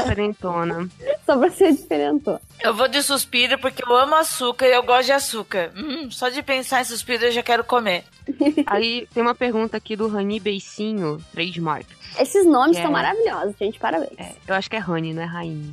[0.00, 0.88] Diferentona.
[1.26, 1.68] Só pra ser
[2.00, 2.40] diferentão.
[2.60, 5.70] Eu vou de suspiro porque eu amo açúcar e eu gosto de açúcar.
[5.76, 8.04] Hum, só de pensar em suspiro eu já quero comer.
[8.66, 11.86] Aí tem uma pergunta aqui do Rani Beicinho, trademark.
[12.18, 12.80] Esses nomes É.
[12.80, 13.78] estão maravilhosos, gente.
[13.78, 14.12] Parabéns.
[14.18, 15.70] É, eu acho que é Rani, não é Rainha.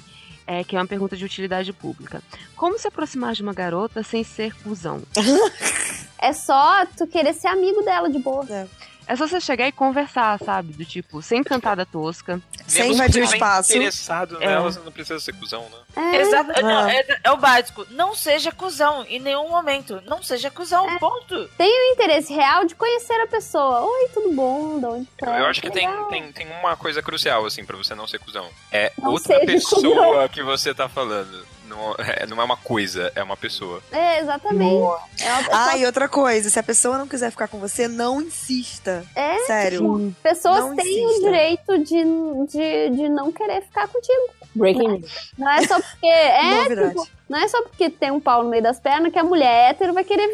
[0.49, 2.23] É, que é uma pergunta de utilidade pública.
[2.56, 5.01] Como se aproximar de uma garota sem ser cuzão?
[6.19, 8.43] É só tu querer ser amigo dela de boa.
[8.49, 8.67] É
[9.15, 10.73] só você chegar e conversar, sabe?
[10.73, 12.41] Do tipo, sem cantada tosca.
[12.67, 13.71] Sem invadir o estiver espaço.
[13.71, 14.47] interessado É.
[14.47, 15.77] nela, você não precisa ser cuzão, né?
[16.13, 16.61] É, Exato.
[16.61, 16.91] Não, Ah.
[16.93, 17.85] é, é o básico.
[17.91, 20.01] Não seja cuzão em nenhum momento.
[20.05, 20.99] Não seja cuzão, É.
[20.99, 21.47] ponto.
[21.57, 23.81] Tem o interesse real de conhecer a pessoa.
[23.81, 24.79] Oi, tudo bom?
[24.79, 25.41] De onde tu Eu, é?
[25.41, 28.47] eu acho que tem, tem, tem uma coisa crucial, assim, pra você não ser cuzão.
[28.71, 31.45] É Não outra pessoa que você tá falando.
[31.67, 33.81] Não é, não é uma coisa, é uma pessoa.
[33.91, 34.75] É, exatamente.
[35.21, 38.21] É, uma, Ah, e outra coisa, se a pessoa não quiser ficar com você, não
[38.21, 39.03] insista.
[39.15, 40.13] é Sério.
[40.23, 41.25] pessoas não têm o insista.
[41.29, 42.03] direito de,
[42.47, 44.29] de, de não querer ficar contigo.
[44.55, 45.31] Breaking news.
[45.37, 46.07] Não é só porque.
[46.07, 49.23] É, tipo, não é só porque tem um pau no meio das pernas que a
[49.23, 50.27] mulher hétero vai querer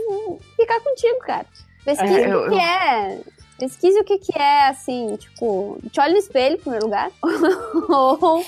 [0.55, 1.45] ficar contigo, cara.
[1.83, 3.19] Pesquise É, o que, eu- é.
[3.59, 7.11] Pesquise o que, que é, assim, tipo, te olhe no espelho, em primeiro lugar.
[7.89, 8.45] Ou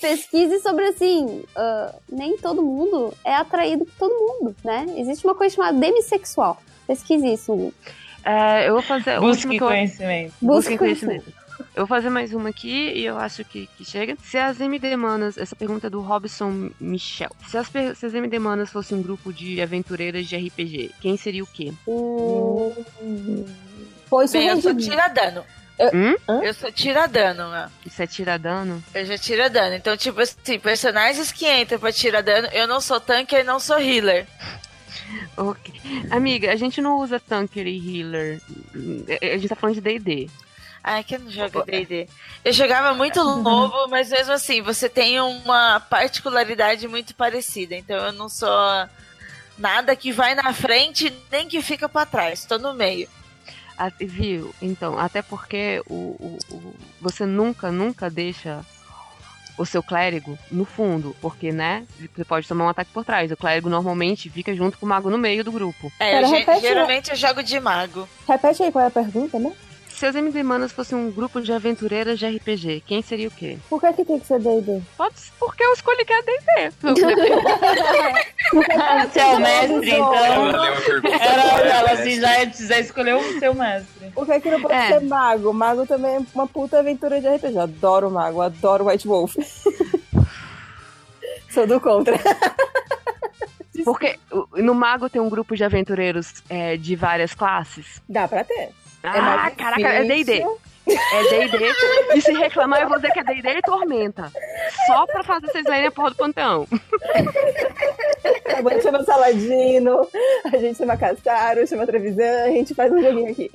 [0.00, 4.86] pesquise sobre, assim, ah, nem todo mundo é atraído por todo mundo, né?
[4.96, 6.60] Existe uma coisa chamada demissexual.
[6.86, 7.52] Pesquise isso.
[7.52, 7.74] Hugo.
[8.24, 9.18] É, eu vou fazer.
[9.20, 10.32] Busque que eu- conhecimento.
[10.40, 11.40] Busque Busquem conhecimento.
[11.74, 14.16] Eu vou fazer mais uma aqui e eu acho que, que chega.
[14.24, 17.30] Se as MD Manas, essa pergunta é do Robson Michel.
[17.48, 21.44] Se as, se as MD Manas fossem um grupo de aventureiras de RPG, quem seria
[21.44, 21.72] o quê?
[24.08, 25.44] Pois Bem, eu sou rendido.
[25.88, 26.18] Tiradano.
[26.28, 26.42] Hum?
[26.42, 27.70] Eu sou tiradano, né?
[27.86, 28.84] Isso é tiradano?
[28.94, 29.74] Eu já tiro dano.
[29.74, 33.58] Então, tipo assim, personagens que entram pra tirar dano, eu não sou tanker e não
[33.58, 34.26] sou healer.
[35.36, 35.80] Ok.
[36.10, 38.40] Amiga, a gente não usa tanker e healer.
[39.22, 40.28] A gente tá falando de DD.
[40.82, 42.08] Ai, que eu não jogo D&D.
[42.44, 47.76] Eu jogava muito lobo, mas mesmo assim, você tem uma particularidade muito parecida.
[47.76, 48.48] Então eu não sou
[49.58, 52.44] nada que vai na frente, nem que fica pra trás.
[52.44, 53.08] Tô no meio.
[53.98, 54.54] Viu?
[54.60, 58.60] Então, até porque o, o- o- você nunca, nunca deixa
[59.58, 63.30] o seu clérigo no fundo, porque, né, você pode tomar um ataque por trás.
[63.30, 65.92] O clérigo normalmente fica junto com o mago no meio do grupo.
[65.98, 68.08] É, Pera, eu ge- repete, geralmente eu jogo de mago.
[68.26, 69.52] Repete aí qual é a pergunta, né?
[70.00, 73.58] Se as MD Manas fossem um grupo de aventureiras de RPG, quem seria o quê?
[73.68, 74.80] Por que, que tem que ser D&D?
[74.96, 76.70] Pode ser porque eu escolhi que é D&D.
[78.50, 80.14] Você é o mestre, então.
[80.14, 84.10] Era ela, assim, já, já escolheu o seu mestre.
[84.12, 84.88] Por que, que não pode É.
[84.88, 85.52] ser mago?
[85.52, 87.56] Mago também é uma puta aventura de RPG.
[87.56, 89.36] Eu adoro mago, adoro White Wolf.
[91.50, 92.18] Sou do contra.
[93.84, 94.18] Porque
[94.54, 98.00] no mago tem um grupo de aventureiros é, de várias classes.
[98.08, 98.70] Dá pra ter.
[99.02, 100.44] Ah, mais caraca, é D&D.
[100.92, 101.72] É D&D.
[102.14, 104.30] E se reclamar, eu vou dizer que é D&D e Tormenta.
[104.86, 106.66] Só pra fazer vocês lerem a porra do Panteão.
[108.46, 110.08] A gente chama Saladino,
[110.44, 113.50] a gente chama Caçaro, chama Trevisan, a gente faz um joguinho aqui.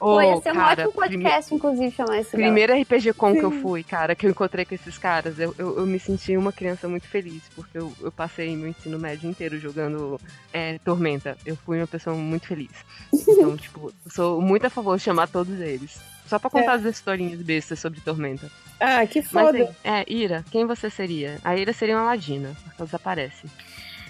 [0.00, 2.44] Ô, Pô, ia ser um cara, ótimo podcast, inclusive, chamar esse dela.
[2.44, 5.78] Primeiro RPG com que eu fui, cara, que eu encontrei com esses caras, eu, eu,
[5.78, 9.58] eu me senti uma criança muito feliz, porque eu, eu passei meu ensino médio inteiro
[9.58, 10.20] jogando
[10.52, 11.36] é, Tormenta.
[11.44, 12.70] Eu fui uma pessoa muito feliz.
[13.12, 16.00] Então, tipo, sou muito a favor de chamar todos eles.
[16.28, 18.50] Só pra contar as historinhas bestas sobre Tormenta.
[18.78, 19.58] Ah, que Mas foda.
[19.58, 21.38] aí, é, Ira, quem você seria?
[21.42, 23.46] A Ira seria uma ladina, porque ela desaparece.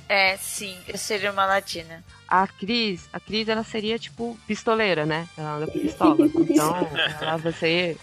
[0.09, 2.03] É, sim, eu seria uma latina.
[2.27, 5.29] A Cris, a Cris, ela seria, tipo, pistoleira, né?
[5.37, 6.17] Ela anda com pistola.
[6.49, 6.75] Então,
[7.21, 7.97] ela vai ser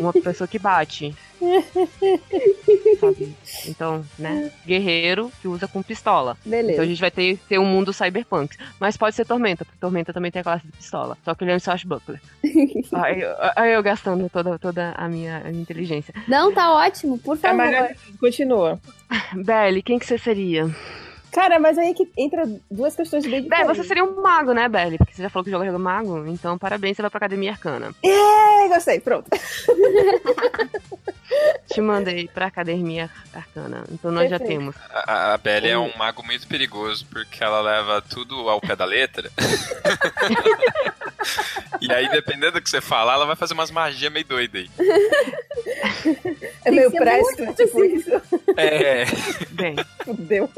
[0.00, 1.14] uma pessoa que bate.
[3.00, 3.34] Sabe?
[3.66, 4.50] Então, né?
[4.66, 6.36] Guerreiro que usa com pistola.
[6.46, 6.86] Então a Beleza.
[6.86, 8.56] gente vai ter, ter um mundo cyberpunk.
[8.78, 11.16] Mas pode ser Tormenta, porque Tormenta também tem a classe de pistola.
[11.24, 12.20] Só que ele é um swashbuckler.
[12.92, 16.14] aí, eu- aí eu gastando toda, toda a minha, a minha inteligência.
[16.28, 17.56] Não, tá ótimo, por É favor.
[17.56, 18.18] maravilhoso.
[18.20, 18.80] Continua.
[19.34, 20.70] Belly, quem que você seria?
[21.32, 23.76] Cara, mas aí que entra duas questões bem diferentes.
[23.78, 24.98] você seria um mago, né, Belly?
[24.98, 26.26] Porque você já falou que joga jogo mago.
[26.26, 27.94] Então, parabéns, você vai pra Academia Arcana.
[28.04, 29.30] É, gostei, pronto.
[31.72, 33.84] Te mandei pra Academia Arcana.
[33.90, 34.60] Então nós já Perfeito.
[34.60, 34.76] temos.
[34.90, 38.84] A, a Belly é um mago muito perigoso porque ela leva tudo ao pé da
[38.84, 39.30] letra.
[41.80, 44.70] e aí, dependendo do que você falar, ela vai fazer umas magias meio doidas aí.
[46.64, 48.10] É meio presto, tipo isso.
[48.56, 49.04] É.
[49.50, 50.50] Bem, Fudeu.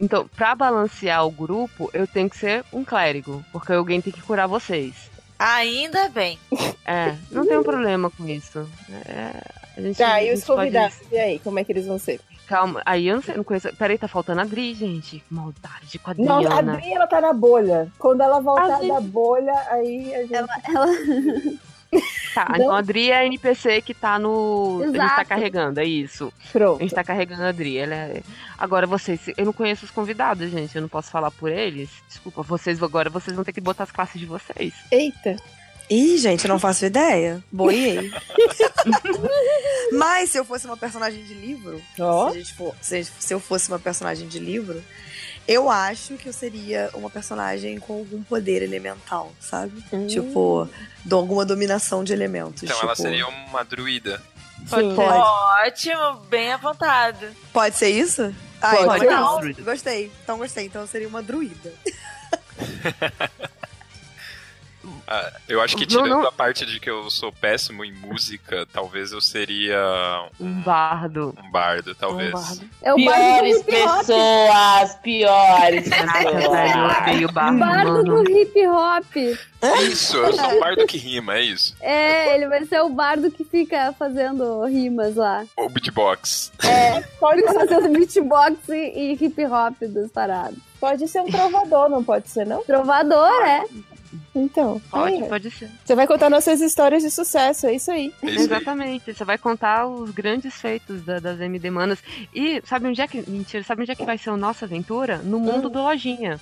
[0.00, 3.44] então, pra balancear o grupo, eu tenho que ser um clérigo.
[3.52, 5.10] Porque alguém tem que curar vocês.
[5.40, 6.38] Ainda bem.
[6.84, 8.68] É, não tem um problema com isso.
[9.06, 9.32] É,
[9.76, 10.98] A gente, Tá, a e os gente pode- convidados?
[11.10, 12.20] E aí, como é que eles vão ser?
[12.46, 13.74] Calma, aí eu não sei, não conheço.
[13.76, 15.20] Peraí, tá faltando a Adri, gente.
[15.20, 16.58] Que maldade de Não, a.
[16.58, 17.90] Adri, ela tá na bolha.
[17.98, 20.34] Quando ela voltar A gente- da bolha, aí a gente...
[20.34, 20.86] Ela, ela...
[22.34, 24.80] Tá, então a Adri é a NPC que tá no.
[24.82, 25.28] A gente tá Exato.
[25.28, 26.32] carregando, é isso.
[26.48, 26.80] A Pronto.
[26.80, 27.76] gente tá carregando a Adri.
[27.78, 28.22] Ela é...
[28.56, 30.76] Agora vocês, eu não conheço os convidados, gente.
[30.76, 31.90] Eu não posso falar por eles.
[32.08, 34.72] Desculpa, vocês agora vocês vão ter que botar as classes de vocês.
[34.90, 35.36] Eita.
[35.90, 37.42] Ih, gente, eu não faço ideia.
[37.50, 38.12] Boiei.
[39.92, 42.30] Mas se eu fosse uma personagem de livro, Ó.
[42.30, 44.82] se, a gente for- se, a se eu fosse uma personagem de livro,
[45.50, 49.82] eu acho que eu seria uma personagem com algum poder elemental, sabe?
[49.92, 50.06] Hum.
[50.06, 50.68] Tipo,
[51.04, 52.62] de alguma dominação de elementos.
[52.62, 54.22] Então tipo, ela seria uma druida.
[54.68, 54.94] Sim.
[54.94, 55.66] Pode.
[55.66, 57.26] Ótimo, bem apontado.
[57.52, 58.32] Pode ser isso?
[58.62, 59.40] Ah, Pode então.
[59.64, 60.12] Gostei.
[60.22, 60.66] Então gostei.
[60.66, 61.74] Então eu seria uma druida.
[65.06, 66.26] Ah, eu acho que Não, tirando não.
[66.28, 69.76] a parte de que eu sou péssimo em música, talvez eu seria
[70.40, 71.34] Um bardo.
[71.42, 72.60] um bardo, talvez.
[72.82, 73.98] É o bardo do Piores hip hop.
[73.98, 77.58] pessoas, piores eu odeio bardo.
[77.58, 78.24] Bardo mano.
[78.24, 79.16] do hip hop.
[79.82, 81.76] Isso, eu sou um bardo que rima, é isso.
[81.80, 85.44] É, ele vai ser o bardo que fica fazendo rimas lá.
[85.56, 86.50] Ou beatbox.
[87.18, 90.56] Pode Fica ser, fazendo beatbox e, e hip hop das paradas.
[90.80, 92.62] pode ser um trovador, não pode ser, não?
[92.64, 93.64] Trovador, é.
[94.34, 94.80] Então.
[94.90, 95.70] Pode, aí, pode ser.
[95.84, 98.12] Você vai contar nossas histórias de sucesso, é isso aí.
[98.22, 98.44] É isso aí.
[98.44, 99.14] Exatamente.
[99.14, 101.98] Você vai contar os grandes feitos da- das MD Manas.
[102.34, 103.28] E sabe onde é que.
[103.30, 105.18] Mentira, sabe onde é que vai ser a nossa aventura?
[105.18, 106.40] No mundo do lojinha.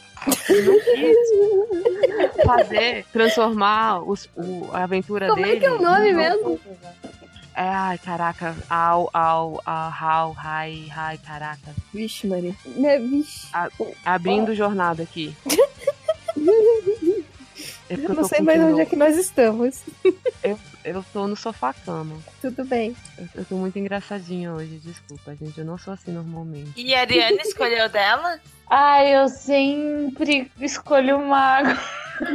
[2.45, 5.61] Fazer, transformar os, o- a aventura Como é dele.
[5.61, 6.61] que é o nome num mesmo?
[7.55, 8.55] É, ai, caraca.
[8.71, 11.75] Au, au, au, hi, hi, caraca.
[11.93, 12.55] Vixe, Maria.
[12.65, 13.49] Né, Vixe.
[14.05, 15.35] Abrindo jornada aqui.
[17.91, 19.83] É Eu não sei mais onde é que nós estamos.
[20.85, 22.17] Eu tô no sofá cama.
[22.41, 22.95] Tudo bem.
[23.19, 25.59] Eu, eu tô muito engraçadinha hoje, desculpa, gente.
[25.59, 26.73] Eu não sou assim normalmente.
[26.77, 28.39] E a Ariane escolheu dela?
[28.69, 31.71] Ai, eu sempre escolho o mago.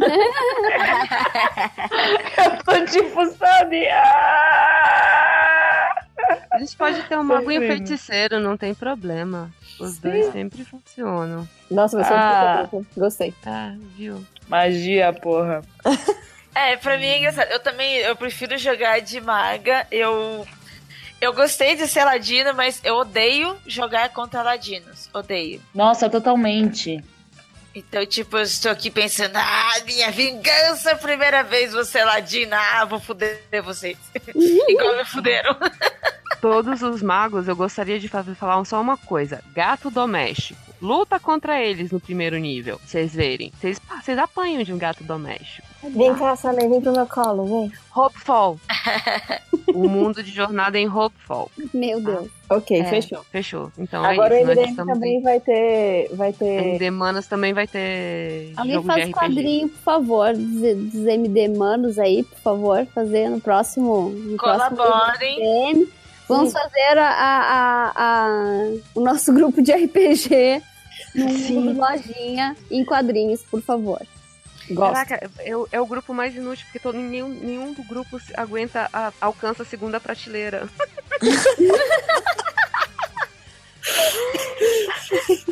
[2.37, 3.87] eu tô tipo, sabe?
[3.89, 4.93] Ah!
[6.51, 9.51] A gente pode ter um mago e um feiticeiro, não tem problema.
[9.79, 10.01] Os Sim.
[10.01, 11.47] dois sempre funcionam.
[11.69, 12.69] Nossa, você Ah.
[12.71, 13.33] é um Gostei.
[13.45, 14.23] Ah, viu?
[14.47, 15.61] Magia, porra.
[16.55, 17.49] É, pra mim é engraçado.
[17.49, 19.87] Eu também eu prefiro jogar de maga.
[19.89, 20.45] Eu
[21.19, 25.09] eu gostei de ser ladino, mas eu odeio jogar contra ladinos.
[25.13, 25.61] Odeio.
[25.73, 27.03] Nossa, totalmente.
[27.73, 32.99] Então, tipo, eu estou aqui pensando, ah, minha vingança, primeira vez você ladina, ah, vou
[32.99, 33.97] fuder vocês.
[34.67, 35.55] Igual me fuderam.
[36.39, 39.41] Todos os magos, eu gostaria de fazer, falar só uma coisa.
[39.55, 40.72] Gato doméstico.
[40.83, 42.77] Luta contra eles no primeiro nível.
[42.85, 43.53] Vocês verem.
[43.59, 45.65] Vocês pá, vocês apanham de um gato doméstico.
[45.81, 47.71] Vem cá, Salem, vem pro meu colo, vem.
[47.95, 48.59] Hopefall.
[49.73, 51.49] o mundo de jornada em Hopefall.
[51.73, 52.29] Meu Deus.
[52.49, 52.83] Ok, É.
[52.83, 53.25] fechou.
[53.31, 53.71] Fechou.
[53.77, 54.55] Então Agora é o isso.
[54.55, 56.09] Nós MDM também vai ter.
[56.13, 56.45] Vai ter.
[56.65, 59.19] MD Manas também vai ter Alguém jogo faz de RPG.
[59.19, 64.09] quadrinho, por favor, dos, dos MD Manos aí, por favor, fazer no próximo.
[64.09, 65.39] No próximo Colaborem.
[65.73, 65.87] MDM.
[66.27, 70.61] Vamos fazer a, a- a- a- o nosso grupo de RPG
[71.15, 71.25] no
[71.61, 74.01] mundo lojinha em quadrinhos, por favor.
[74.71, 74.93] Gosto.
[74.93, 78.89] Caraca, é, o- é o grupo mais inútil, porque todo, nenhum, nenhum do grupo aguenta,
[78.93, 80.67] a- alcança a segunda prateleira.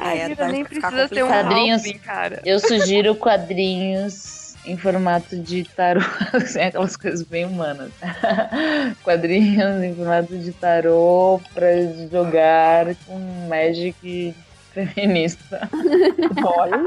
[0.02, 1.28] É, Vida vai nem precisa ter um.
[1.28, 1.84] Quadrinhos.
[2.04, 2.42] Cara.
[2.46, 6.02] Eu sugiro quadrinhos em formato de tarô,
[6.34, 7.92] assim, aquelas coisas bem humanas.
[9.04, 11.68] quadrinhos em formato de tarô pra
[12.12, 13.18] jogar com
[13.48, 14.34] Magic
[14.74, 15.70] feminista.
[16.44, 16.78] Olha.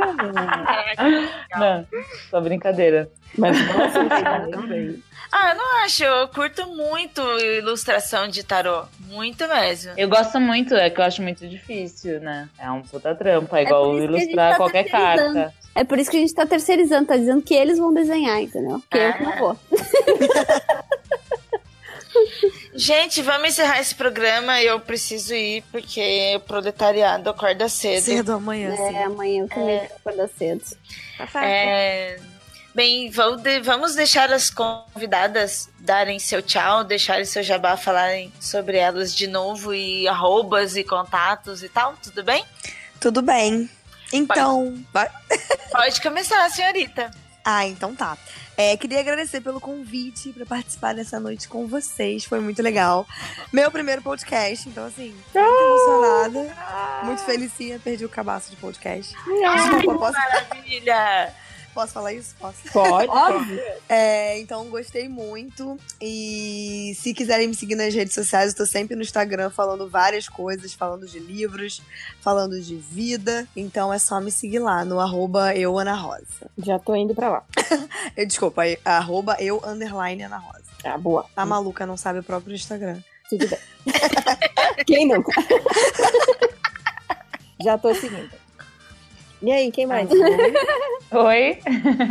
[1.59, 1.87] Não,
[2.31, 3.09] só brincadeira.
[3.37, 4.05] Mas nossa,
[4.51, 5.03] Também.
[5.37, 6.05] Ah, eu não acho.
[6.05, 8.85] Eu curto muito ilustração de tarô.
[9.09, 9.93] Muito mesmo.
[9.97, 12.49] Eu gosto muito, é que eu acho muito difícil, né?
[12.57, 15.53] É um puta trampa, é igual que a gente ilustrar tá qualquer carta.
[15.75, 18.81] É por isso que a gente tá terceirizando, tá dizendo que eles vão desenhar, entendeu?
[18.89, 19.59] Que eu que não vou.
[22.75, 24.61] Gente, vamos encerrar esse programa.
[24.61, 28.03] Eu preciso ir porque o proletariado acorda cedo.
[28.05, 28.97] Cedo amanhã, sim.
[28.97, 30.65] É, amanhã eu também quero acordar cedo.
[31.17, 31.44] Tá certo.
[31.44, 32.17] É,
[32.75, 38.77] Bem, vou de- vamos deixar as convidadas darem seu tchau, deixarem seu jabá, falarem sobre
[38.77, 42.44] elas de novo e arrobas e contatos e tal, tudo bem?
[42.99, 43.70] Tudo bem.
[44.12, 45.09] Então, vai.
[45.70, 47.12] Pode começar, senhorita.
[47.44, 48.19] Ah, então tá.
[48.57, 52.24] É, queria agradecer pelo convite pra participar dessa noite com vocês.
[52.24, 53.07] Foi muito legal.
[53.52, 56.57] Meu primeiro podcast, então assim, muito emocionada.
[57.05, 59.15] Muito felicinha, perdi o cabaço de podcast.
[59.15, 61.43] Desculpa, posso, Maravilha!
[61.75, 62.36] Posso falar isso?
[62.39, 62.59] Posso.
[62.73, 63.09] Pode.
[63.09, 63.61] Óbvio.
[63.89, 65.77] É, então, gostei muito.
[66.01, 70.28] E se quiserem me seguir nas redes sociais, eu tô sempre no Instagram falando várias
[70.28, 71.83] coisas, falando de livros,
[72.20, 73.49] falando de vida.
[73.57, 76.49] Então é só me seguir lá no arroba eu, Ana Rosa.
[76.59, 77.43] Já tô indo pra lá.
[78.17, 80.65] Eu, desculpa, é arroba eu, underline, Ana Rosa.
[80.85, 81.27] Ah, boa.
[81.35, 82.99] A maluca não sabe o próprio Instagram.
[83.28, 83.59] Tudo bem.
[84.86, 85.33] Quem nunca?
[87.61, 88.31] Já tô seguindo.
[89.44, 90.08] E aí, quem mais?
[91.12, 91.58] Oi?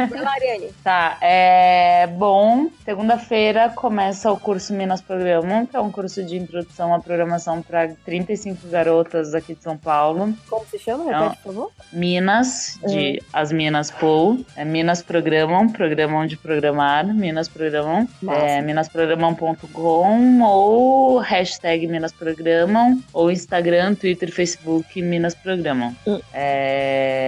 [0.09, 0.69] Vai lá, Ariane.
[0.83, 2.67] Tá, é bom.
[2.85, 7.89] Segunda-feira começa o curso Minas Programam, que é um curso de introdução à programação para
[8.05, 10.31] 35 garotas aqui de São Paulo.
[10.47, 11.05] Como se chama?
[11.05, 11.23] Não.
[11.23, 11.71] Repete, por favor.
[11.91, 14.45] Minas, de as Minas Pool.
[14.55, 18.07] É Minas Programam, programam de programar, Minas Programam.
[18.29, 25.95] É minasprogramam.com ou hashtag Minas Programam, ou Instagram, Twitter, Facebook Minas Programam.
[26.07, 26.21] Hum.
[26.31, 27.22] É,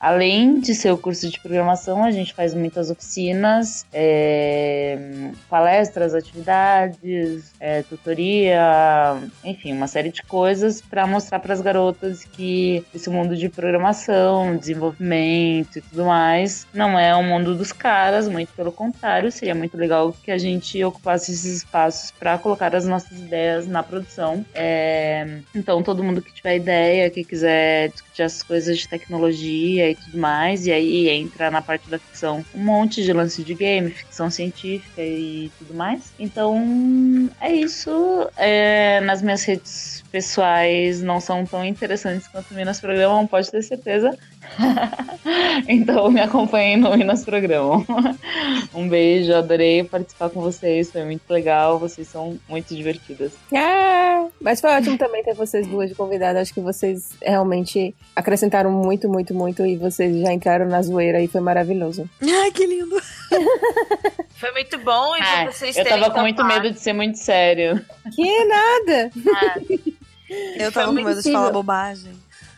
[0.00, 7.52] além de ser o curso de programação, a gente faz muitas oficinas, é, palestras, atividades,
[7.60, 13.36] é, tutoria, enfim, uma série de coisas para mostrar para as garotas que esse mundo
[13.36, 19.30] de programação, desenvolvimento e tudo mais não é o mundo dos caras, muito pelo contrário,
[19.32, 23.82] seria muito legal que a gente ocupasse esses espaços para colocar as nossas ideias na
[23.82, 24.44] produção.
[24.54, 29.15] É, então, todo mundo que tiver ideia, que quiser discutir as coisas de tecnologia
[29.90, 33.54] e tudo mais, e aí entra na parte da ficção um monte de lance de
[33.54, 36.12] game, ficção científica e tudo mais.
[36.18, 37.90] Então, é isso.
[38.36, 43.62] É, nas minhas redes pessoais não são tão interessantes quanto o Minas Programam, pode ter
[43.62, 44.16] certeza.
[45.68, 47.84] então, me acompanhem no Minas Programam.
[48.72, 53.34] um beijo, adorei participar com vocês, foi muito legal, vocês são muito divertidas.
[53.54, 56.40] Ah, mas foi ótimo também ter vocês duas de convidada.
[56.40, 61.28] Acho que vocês realmente acrescentaram muito, muito, muito e vocês já entraram na zoeira e
[61.28, 62.08] foi maravilhoso.
[62.22, 62.96] Ai, que lindo.
[64.36, 67.82] Foi muito bom e Ah, vocês eu tava com muito medo de ser muito sério.
[68.14, 69.10] Que nada!
[69.34, 69.54] Ah,
[70.28, 72.12] Eu tava com medo de falar bobagem.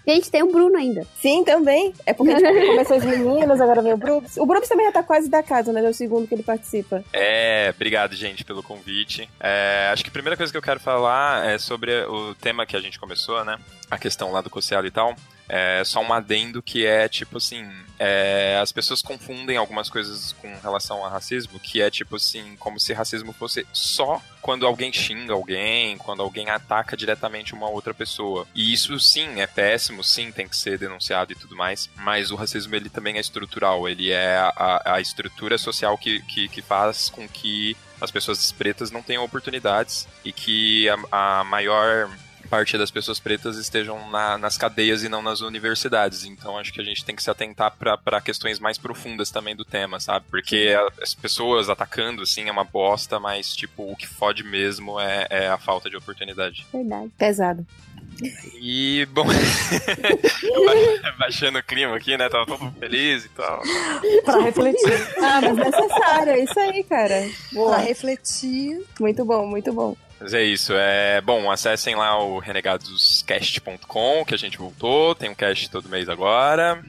[0.07, 1.07] Gente, tem o Bruno ainda.
[1.21, 1.93] Sim, também.
[2.07, 4.39] É porque tipo, começou as meninas, agora vem o Brooks.
[4.39, 5.85] O Brooks também já tá quase da casa, né?
[5.85, 7.05] É o segundo que ele participa.
[7.13, 9.29] É, obrigado, gente, pelo convite.
[9.39, 12.75] É, acho que a primeira coisa que eu quero falar é sobre o tema que
[12.75, 13.59] a gente começou, né?
[13.91, 15.15] A questão lá do Cossielo e tal.
[15.49, 17.67] É só um adendo que é tipo assim:
[17.99, 22.79] é, as pessoas confundem algumas coisas com relação a racismo, que é tipo assim, como
[22.79, 28.47] se racismo fosse só quando alguém xinga alguém, quando alguém ataca diretamente uma outra pessoa.
[28.55, 32.37] E isso sim é péssimo, sim tem que ser denunciado e tudo mais, mas o
[32.37, 37.09] racismo ele também é estrutural, ele é a, a estrutura social que, que, que faz
[37.09, 42.09] com que as pessoas pretas não tenham oportunidades e que a, a maior
[42.49, 46.25] parte das pessoas pretas estejam na- nas cadeias e não nas universidades.
[46.25, 49.65] Então acho que a gente tem que se atentar para questões mais profundas também do
[49.65, 50.25] tema, sabe?
[50.31, 54.99] Porque a- as pessoas atacando, assim, é uma bosta, mas, tipo, o que fode mesmo
[54.99, 56.67] é, é a falta de oportunidade.
[56.73, 57.11] Verdade.
[57.19, 57.67] Pesado.
[58.61, 59.25] E, bom,
[61.19, 62.29] baixando o clima aqui, né?
[62.29, 63.63] Tava todo feliz e tal.
[64.25, 64.93] Pra refletir.
[65.23, 66.33] Ah, mas necessário.
[66.33, 67.21] É isso aí, cara.
[67.23, 67.77] Pra Boa.
[67.79, 68.85] refletir.
[68.99, 69.97] Muito bom, muito bom.
[70.21, 75.35] Mas é isso, é bom, acessem lá o renegadoscast.com, que a gente voltou, tem um
[75.35, 76.83] cast todo mês agora.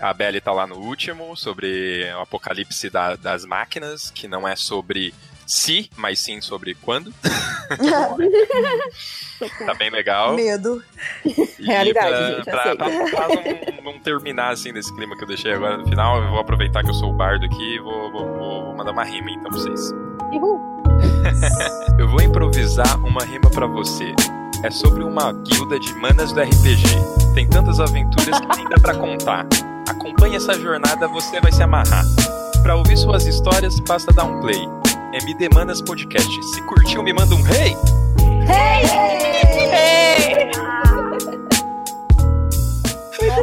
[0.00, 4.56] A Belly tá lá no último, sobre o apocalipse da- das máquinas, que não é
[4.56, 5.12] sobre
[5.46, 7.12] se, mas sim sobre quando.
[9.66, 10.34] tá bem legal.
[10.34, 10.82] Medo.
[11.58, 13.28] E Realidade, pra, gente, pra, pra- pra
[13.82, 16.82] não, não terminar assim nesse clima que eu deixei agora no final, eu vou aproveitar
[16.82, 19.50] que eu sou o bardo aqui e vou, vou- vou- vou mandar uma rima então
[19.50, 19.92] pra vocês.
[20.32, 20.79] Uhul.
[21.98, 24.14] Eu vou improvisar uma rima pra você.
[24.62, 26.84] É sobre uma guilda de manas do RPG.
[27.34, 29.46] Tem tantas aventuras que nem dá pra contar.
[29.88, 32.04] Acompanhe essa jornada, você vai se amarrar.
[32.62, 34.68] Pra ouvir suas histórias, basta dar um play.
[35.12, 36.30] MD Manas Podcast.
[36.54, 37.76] Se curtiu, me manda um hey!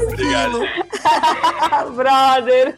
[0.08, 0.60] Obrigado.
[1.96, 2.78] Brother!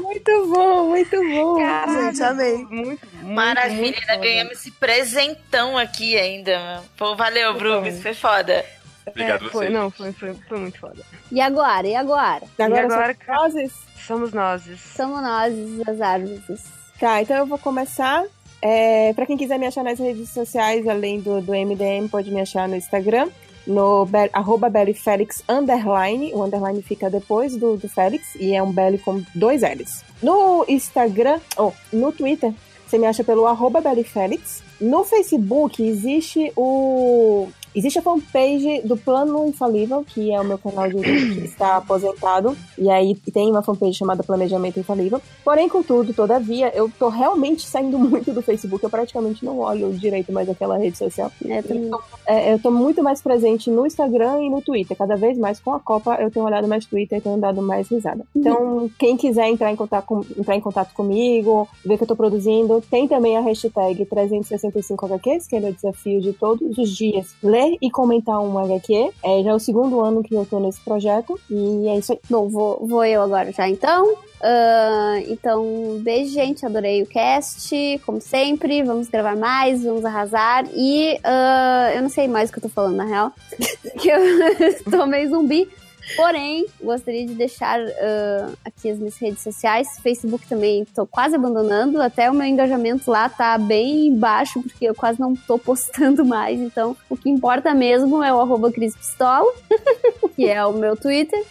[0.00, 1.58] Muito bom, muito bom.
[1.58, 2.56] Gente, amei.
[2.58, 4.24] Muito, muito, Maravilha, muito ainda foda.
[4.26, 6.82] ganhamos esse presentão aqui ainda.
[6.96, 8.64] Pô, valeu, Brubis, foi foda.
[9.06, 9.72] Obrigado É, foi, você.
[9.72, 11.02] não, foi, foi, foi muito foda.
[11.30, 11.86] E agora?
[11.86, 12.42] E agora?
[12.58, 13.72] Agora, E agora, são vozes.
[14.06, 14.62] Somos nós.
[14.96, 15.52] Somos nós,
[15.88, 16.64] as árvores.
[16.98, 18.24] Tá, então eu vou começar.
[18.62, 22.40] É, para quem quiser me achar nas redes sociais, além do, do MDM, pode me
[22.40, 23.28] achar no Instagram,
[23.66, 26.32] no arroba Félix underline.
[26.34, 30.04] O underline fica depois do, do Félix e é um Belly com dois L's.
[30.22, 32.52] No Instagram, ou no Twitter,
[32.86, 34.62] você me acha pelo arroba Félix.
[34.80, 40.88] No Facebook existe o Existe a fanpage do Plano Infalível, que é o meu canal
[40.88, 42.56] de YouTube que está aposentado.
[42.78, 45.20] E aí tem uma fanpage chamada Planejamento Infalível.
[45.44, 48.82] Porém, contudo, todavia, eu tô realmente saindo muito do Facebook.
[48.82, 51.30] Eu praticamente não olho direito mais aquela rede social.
[51.44, 51.90] É, também.
[52.26, 54.96] É, eu tô muito mais presente no Instagram e no Twitter.
[54.96, 57.88] Cada vez mais com a Copa eu tenho olhado mais Twitter e tenho dado mais
[57.88, 58.24] risada.
[58.34, 62.08] Então, quem quiser entrar em, contato com- entrar em contato comigo, ver o que eu
[62.08, 67.34] tô produzindo, tem também a hashtag 365HQs, que é o desafio de todos os dias
[67.42, 69.10] ler e comentar um HQ.
[69.22, 71.38] É já é o segundo ano que eu tô nesse projeto.
[71.50, 72.18] E é isso aí.
[72.28, 74.16] Bom, vou, vou eu agora já então.
[74.42, 76.64] Ah, então, beijo, gente.
[76.64, 78.82] Adorei o cast, como sempre.
[78.82, 80.66] Vamos gravar mais, vamos arrasar.
[80.74, 83.32] E ah, eu não sei mais o que eu tô falando, na real.
[83.98, 84.20] que eu
[84.90, 85.68] tô meio zumbi.
[86.14, 89.98] Porém, gostaria de deixar ah, aqui as minhas redes sociais.
[90.02, 92.00] Facebook também tô quase abandonando.
[92.00, 96.60] Até o meu engajamento lá tá bem baixo, porque eu quase não tô postando mais.
[96.60, 99.52] Então, o que importa mesmo é o arroba Cris Pistola,
[100.36, 101.44] que é o meu Twitter.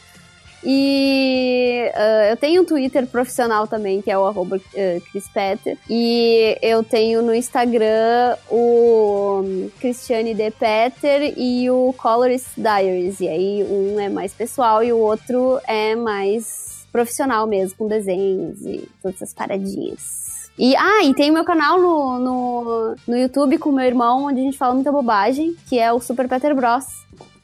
[0.65, 5.77] E ah, eu tenho um Twitter profissional também, que é o arroba ah.
[5.89, 13.19] E eu tenho no Instagram o Cristiane De Petter e o Colorist Diaries.
[13.19, 18.61] E aí um é mais pessoal e o outro é mais profissional mesmo, com desenhos
[18.61, 20.25] e todas essas paradinhas.
[20.57, 24.39] E, ah, e tem o meu canal no, no, no YouTube com meu irmão, onde
[24.39, 26.85] a gente fala muita bobagem, que é o Super Peter Bros.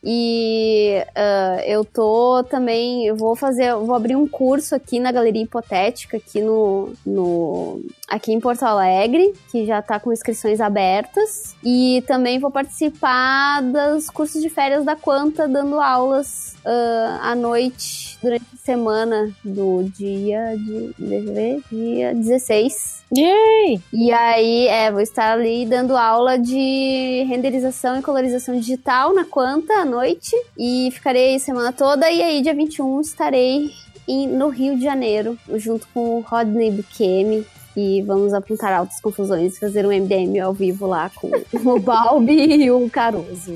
[0.04, 5.12] E ah, eu tô também, eu vou fazer, eu vou abrir um curso aqui na
[5.12, 11.56] Galeria Hipotética, aqui no, no aqui em Porto Alegre, que já tá com inscrições abertas.
[11.64, 18.18] E também vou participar dos cursos de férias da Quanta, dando aulas ah, à noite,
[18.22, 23.02] durante a semana do dia de, deixa ver, dia 16.
[23.16, 23.82] Yay!
[23.94, 29.74] E aí, é, vou estar ali dando aula de renderização e colorização digital na Quanta
[29.74, 30.36] à noite.
[30.58, 32.10] E ficarei semana toda.
[32.12, 33.72] E aí, dia 21, estarei
[34.08, 37.46] em- no Rio de Janeiro, junto com o Rodney Bukemi.
[37.76, 41.30] E vamos apontar altas confusões, fazer um MDM ao vivo lá com
[41.70, 43.56] o Balbi e o Caruso.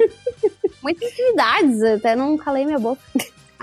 [0.82, 3.00] Muitas atividades, até não calei minha boca.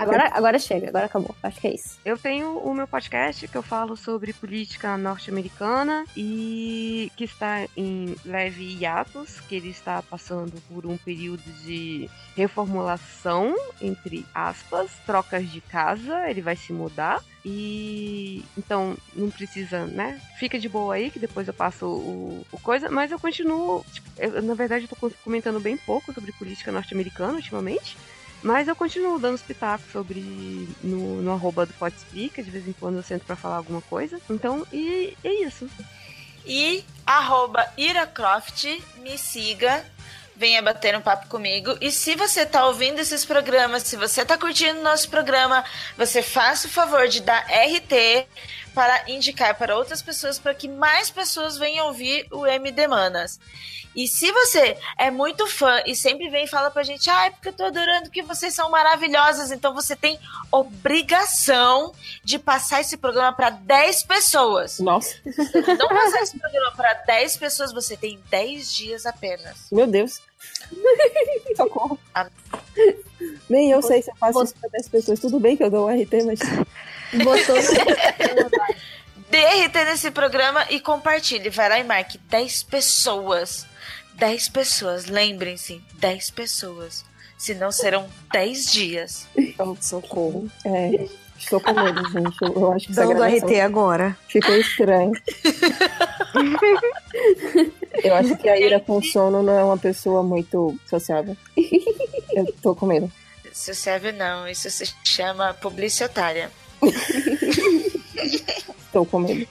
[0.00, 1.34] Agora, agora chega, agora acabou.
[1.42, 1.98] Acho que é isso.
[2.04, 8.16] Eu tenho o meu podcast que eu falo sobre política norte-americana e que está em
[8.24, 15.60] leve hiatus, que ele está passando por um período de reformulação, entre aspas, trocas de
[15.60, 17.22] casa, ele vai se mudar.
[17.44, 20.20] E então não precisa, né?
[20.38, 23.84] Fica de boa aí que depois eu passo o, o coisa, mas eu continuo.
[23.92, 27.96] tipo, eu, na verdade, eu tô comentando bem pouco sobre política norte-americana ultimamente.
[28.42, 30.20] Mas eu continuo dando os pitacos sobre
[30.82, 34.20] no, no arroba do Pode de vez em quando eu sento pra falar alguma coisa.
[34.30, 35.68] Então, e é isso.
[36.46, 38.64] E arroba iracroft,
[38.98, 39.84] me siga,
[40.34, 41.76] venha bater um papo comigo.
[41.82, 45.62] E se você tá ouvindo esses programas, se você tá curtindo nosso programa,
[45.98, 48.26] você faça o favor de dar RT
[48.74, 53.38] para indicar para outras pessoas, para que mais pessoas venham ouvir o MD Manas.
[53.94, 57.48] E se você é muito fã e sempre vem e fala pra gente, ai, porque
[57.48, 60.16] eu tô adorando que vocês são maravilhosas, então você tem
[60.52, 61.92] obrigação
[62.22, 64.78] de passar esse programa para 10 pessoas.
[64.78, 69.66] Nossa, Não passar esse programa para 10 pessoas, você tem 10 dias apenas.
[69.72, 70.20] meu Deus.
[71.56, 71.98] Socorro.
[72.14, 72.28] Ah.
[73.50, 75.18] Nem eu sei se eu faço isso pra 10 pessoas.
[75.18, 76.38] Tudo bem que eu dou o RT, mas.
[77.24, 77.56] Botou
[79.28, 81.50] Dê RT nesse programa e compartilhe.
[81.50, 83.66] Vai lá e marque 10 pessoas.
[84.14, 87.04] 10 pessoas, lembrem-se, 10 pessoas.
[87.36, 89.26] Senão serão 10 dias.
[89.36, 90.48] Então, socorro.
[90.64, 91.08] É.
[91.38, 92.36] Estou com medo, gente.
[92.42, 94.16] Eu, acho que Dando gravação RT agora.
[94.28, 95.12] ficou estranho.
[98.04, 101.34] eu acho que a Ira com sono não é uma pessoa muito sociável.
[101.56, 103.10] Eu tô com medo.
[103.52, 106.50] Isso serve não, isso se chama publicitária.
[108.92, 109.46] Tô com medo.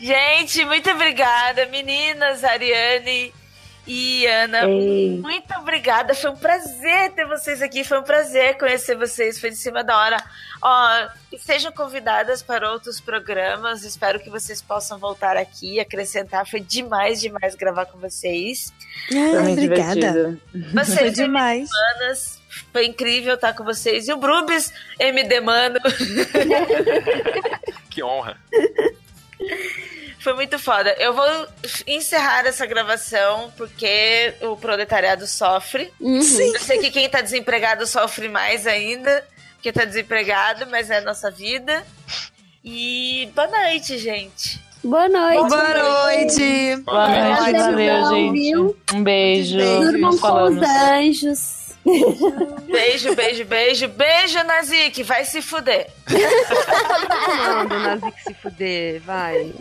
[0.00, 3.32] Gente, muito obrigada, meninas, Ariane
[3.86, 4.68] e Ana.
[4.68, 5.18] Ei.
[5.18, 9.56] Muito obrigada, foi um prazer ter vocês aqui, foi um prazer conhecer vocês, foi de
[9.56, 10.16] cima da hora.
[10.60, 16.60] Ó, sejam convidadas para outros programas, espero que vocês possam voltar aqui e acrescentar, foi
[16.60, 18.72] demais, demais gravar com vocês.
[19.10, 19.94] Muito obrigada.
[19.94, 20.40] divertido.
[20.50, 21.68] Foi Vocês, demais.
[21.70, 22.35] Manas,
[22.72, 24.08] foi incrível estar com vocês.
[24.08, 25.78] E o Brubis, MD Mano,
[27.90, 28.36] Que honra.
[30.20, 30.94] foi muito foda.
[30.98, 31.46] Eu vou
[31.86, 35.92] encerrar essa gravação porque o proletariado sofre.
[36.00, 36.52] Sim.
[36.54, 41.02] Eu sei que quem tá desempregado sofre mais ainda, porque tá desempregado, mas é a
[41.02, 41.84] nossa vida.
[42.64, 44.60] E boa noite, gente.
[44.82, 45.48] Boa noite.
[45.48, 46.76] Boa noite.
[46.84, 48.76] Boa noite, Prazer, valeu, bom, gente.
[48.94, 49.58] Um beijo.
[49.58, 51.65] Durmam com os anjos.
[52.66, 53.88] Beijo, beijo, beijo.
[53.88, 55.02] Beijo, Nazik.
[55.04, 55.88] Vai se fuder.
[57.38, 59.52] Manda Nazik se fuder, vai.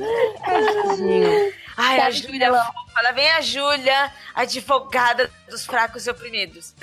[0.45, 1.53] Tadinho.
[1.77, 3.01] Ai, a Júlia fofa.
[3.03, 6.73] Lá vem a Júlia, advogada dos fracos e oprimidos.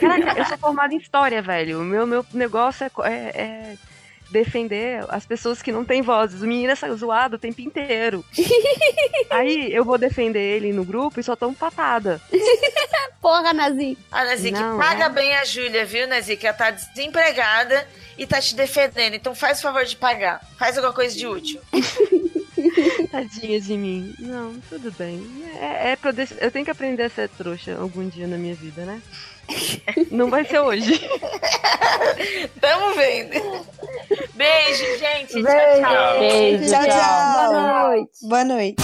[0.00, 1.80] Caraca, eu sou formada em história, velho.
[1.80, 3.76] O meu, meu negócio é, é- é
[4.30, 6.42] defender as pessoas que não têm vozes.
[6.42, 8.24] O menino é zoado o tempo inteiro.
[9.30, 12.20] Aí eu vou defender ele no grupo e só tomo patada.
[13.20, 13.98] Porra, Nazi.
[14.12, 15.08] A Nazik, Não, paga é.
[15.08, 16.46] bem a Júlia, viu, Nazik?
[16.46, 19.14] Ela tá desempregada e tá te defendendo.
[19.14, 20.40] Então faz o favor de pagar.
[20.58, 21.60] Faz alguma coisa de útil.
[23.10, 24.14] Tadinha de mim.
[24.18, 25.20] Não, tudo bem.
[25.60, 28.54] É, é pra eu, eu tenho que aprender a ser trouxa algum dia na minha
[28.54, 29.02] vida, né?
[30.10, 31.00] Não vai ser hoje.
[32.60, 33.66] Tamo vendo.
[34.34, 35.32] Beijo, gente.
[35.32, 35.80] Tchau, Beijo.
[35.80, 36.18] tchau.
[36.18, 36.90] Beijo, Tchau, tchau.
[36.90, 37.48] tchau.
[37.52, 38.28] Boa noite.
[38.28, 38.76] Boa noite.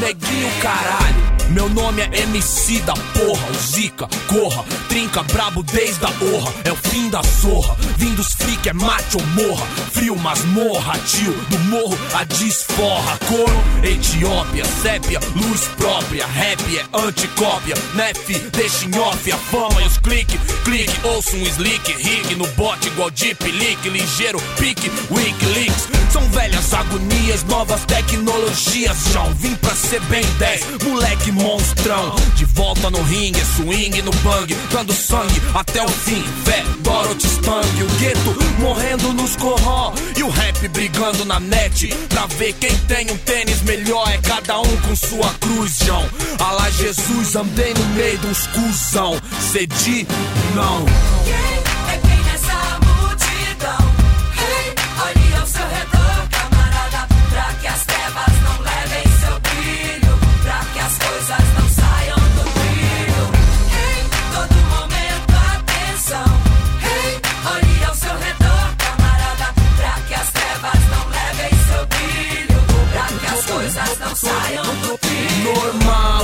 [0.00, 1.29] Neguinho caralho.
[1.50, 6.70] Meu nome é MC da porra, o Zica, corra, trinca brabo desde a honra, é
[6.70, 7.76] o fim da zorra.
[7.96, 13.18] Vim dos freak é mate ou morra, frio masmorra, tio, do morro a desforra.
[13.26, 19.86] Coro, Etiópia, sépia, luz própria, rap é anticópia, nef, deixa em off a fama e
[19.86, 25.88] os clique, clique, ouço um slick, rig no bote igual deep leak, ligeiro, pique, wikileaks.
[26.12, 28.96] São velhas agonias, novas tecnologias.
[29.12, 32.14] Já vim pra ser bem 10, moleque monstrão.
[32.36, 36.22] De volta no ringue, swing no bang, dando sangue até o fim.
[36.44, 39.92] Fé, Dorothy Stang, o gueto morrendo nos corró.
[40.16, 41.88] E o rap brigando na net.
[42.08, 46.04] Pra ver quem tem um tênis melhor é cada um com sua cruz, João.
[46.38, 49.20] Alá Jesus, andei no meio uns cuzão.
[49.52, 50.06] Cedi?
[50.54, 51.59] Não.
[74.14, 74.99] Coisas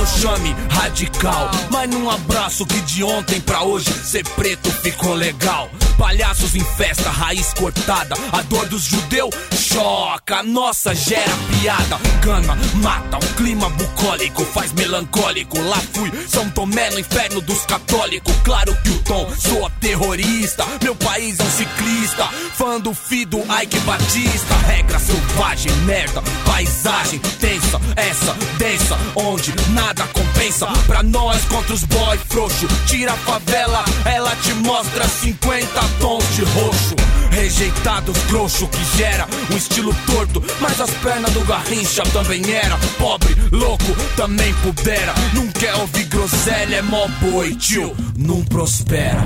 [0.07, 1.49] chame radical.
[1.69, 5.69] Mas num abraço que de ontem pra hoje ser preto ficou legal.
[5.97, 8.15] Palhaços em festa, raiz cortada.
[8.31, 11.97] A dor dos judeus choca, nossa gera piada.
[12.21, 15.59] Gana, mata, o clima bucólico faz melancólico.
[15.61, 18.33] Lá fui, São Tomé no inferno dos católicos.
[18.43, 20.65] Claro que o tom soa terrorista.
[20.83, 24.55] Meu país é um ciclista, fã do Fido, Ike Batista.
[24.67, 30.67] Regra selvagem, merda, paisagem tensa, essa densa, onde nada compensa.
[30.85, 36.43] Pra nós contra os boy frouxo, tira a favela, ela te mostra 50 tons de
[36.43, 36.95] roxo.
[37.31, 43.35] Rejeitados grosso que gera um estilo torto, mas as pernas do Garrincha também era pobre,
[43.51, 45.13] louco, também pudera.
[45.33, 49.23] Não quer ouvir groselha, é mó boi, tio, não prospera.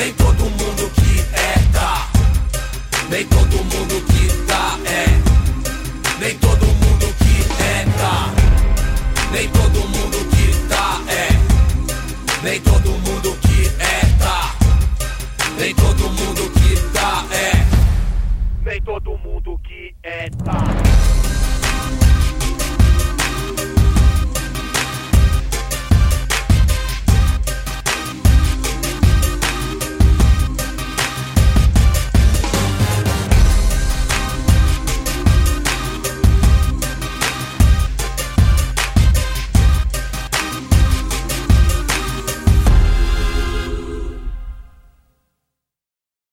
[0.00, 2.08] Nem todo mundo que é tá,
[3.10, 5.04] nem todo mundo que tá é,
[6.18, 8.32] nem todo mundo que é tá,
[9.30, 11.28] nem todo mundo que tá é,
[12.42, 14.54] nem todo mundo que é tá,
[15.58, 17.66] nem todo mundo que tá é,
[18.64, 21.29] nem todo mundo que é tá.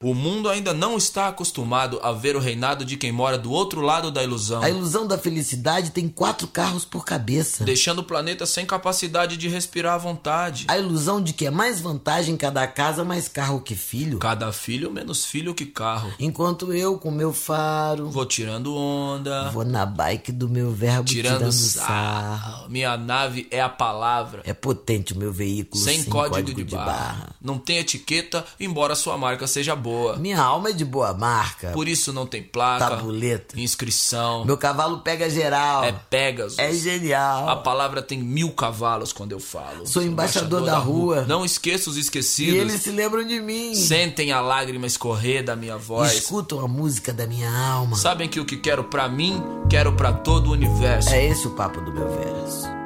[0.03, 3.81] O mundo ainda não está acostumado a ver o reinado de quem mora do outro
[3.81, 4.61] lado da ilusão.
[4.61, 7.63] A ilusão da felicidade tem quatro carros por cabeça.
[7.63, 10.65] Deixando o planeta sem capacidade de respirar à vontade.
[10.67, 14.19] A ilusão de que é mais vantagem cada casa mais carro que filho.
[14.19, 16.13] Cada filho menos filho que carro.
[16.19, 19.49] Enquanto eu, com meu faro, Vou tirando onda.
[19.49, 22.69] vou na bike do meu verbo tirando, tirando, sarro.
[22.69, 24.43] Minha nave é a palavra.
[24.45, 27.35] É potente o meu veículo Sem, código, de, barra.
[27.41, 29.86] Não tem etiqueta, embora sua marca seja boa.
[30.19, 31.69] Minha alma é de boa marca.
[31.71, 33.59] Por isso não tem placa, Tabuleta.
[33.59, 34.45] inscrição.
[34.45, 35.83] Meu cavalo pega geral.
[35.83, 36.59] É Pegasus.
[36.59, 37.49] É genial.
[37.49, 39.85] A palavra tem mil cavalos quando eu falo.
[39.87, 41.25] Sou embaixador da rua.
[41.27, 42.55] Não esqueça os E esquecidos.
[42.55, 43.73] eles se lembram de mim.
[43.75, 46.13] Sentem a lágrima escorrer da minha voz.
[46.13, 47.95] Escutam a música da minha alma.
[47.95, 51.09] Sabem que o que quero pra mim, quero pra todo o universo.
[51.09, 52.67] É esse o papo do meu verso.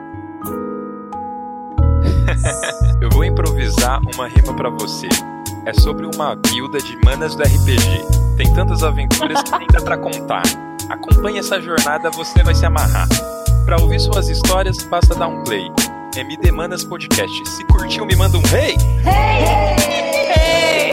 [3.02, 5.08] Eu vou improvisar uma rima pra você.
[5.66, 8.06] É sobre uma guilda de manas do RPG.
[8.36, 10.42] Tem tantas aventuras que nem dá pra contar.
[10.90, 13.08] Acompanhe essa jornada, você vai se amarrar.
[13.66, 15.72] Pra ouvir suas histórias, basta dar um play.
[16.16, 17.48] MD Manas Podcast.
[17.48, 18.76] Se curtiu, me manda um hey!
[19.06, 20.91] Hey!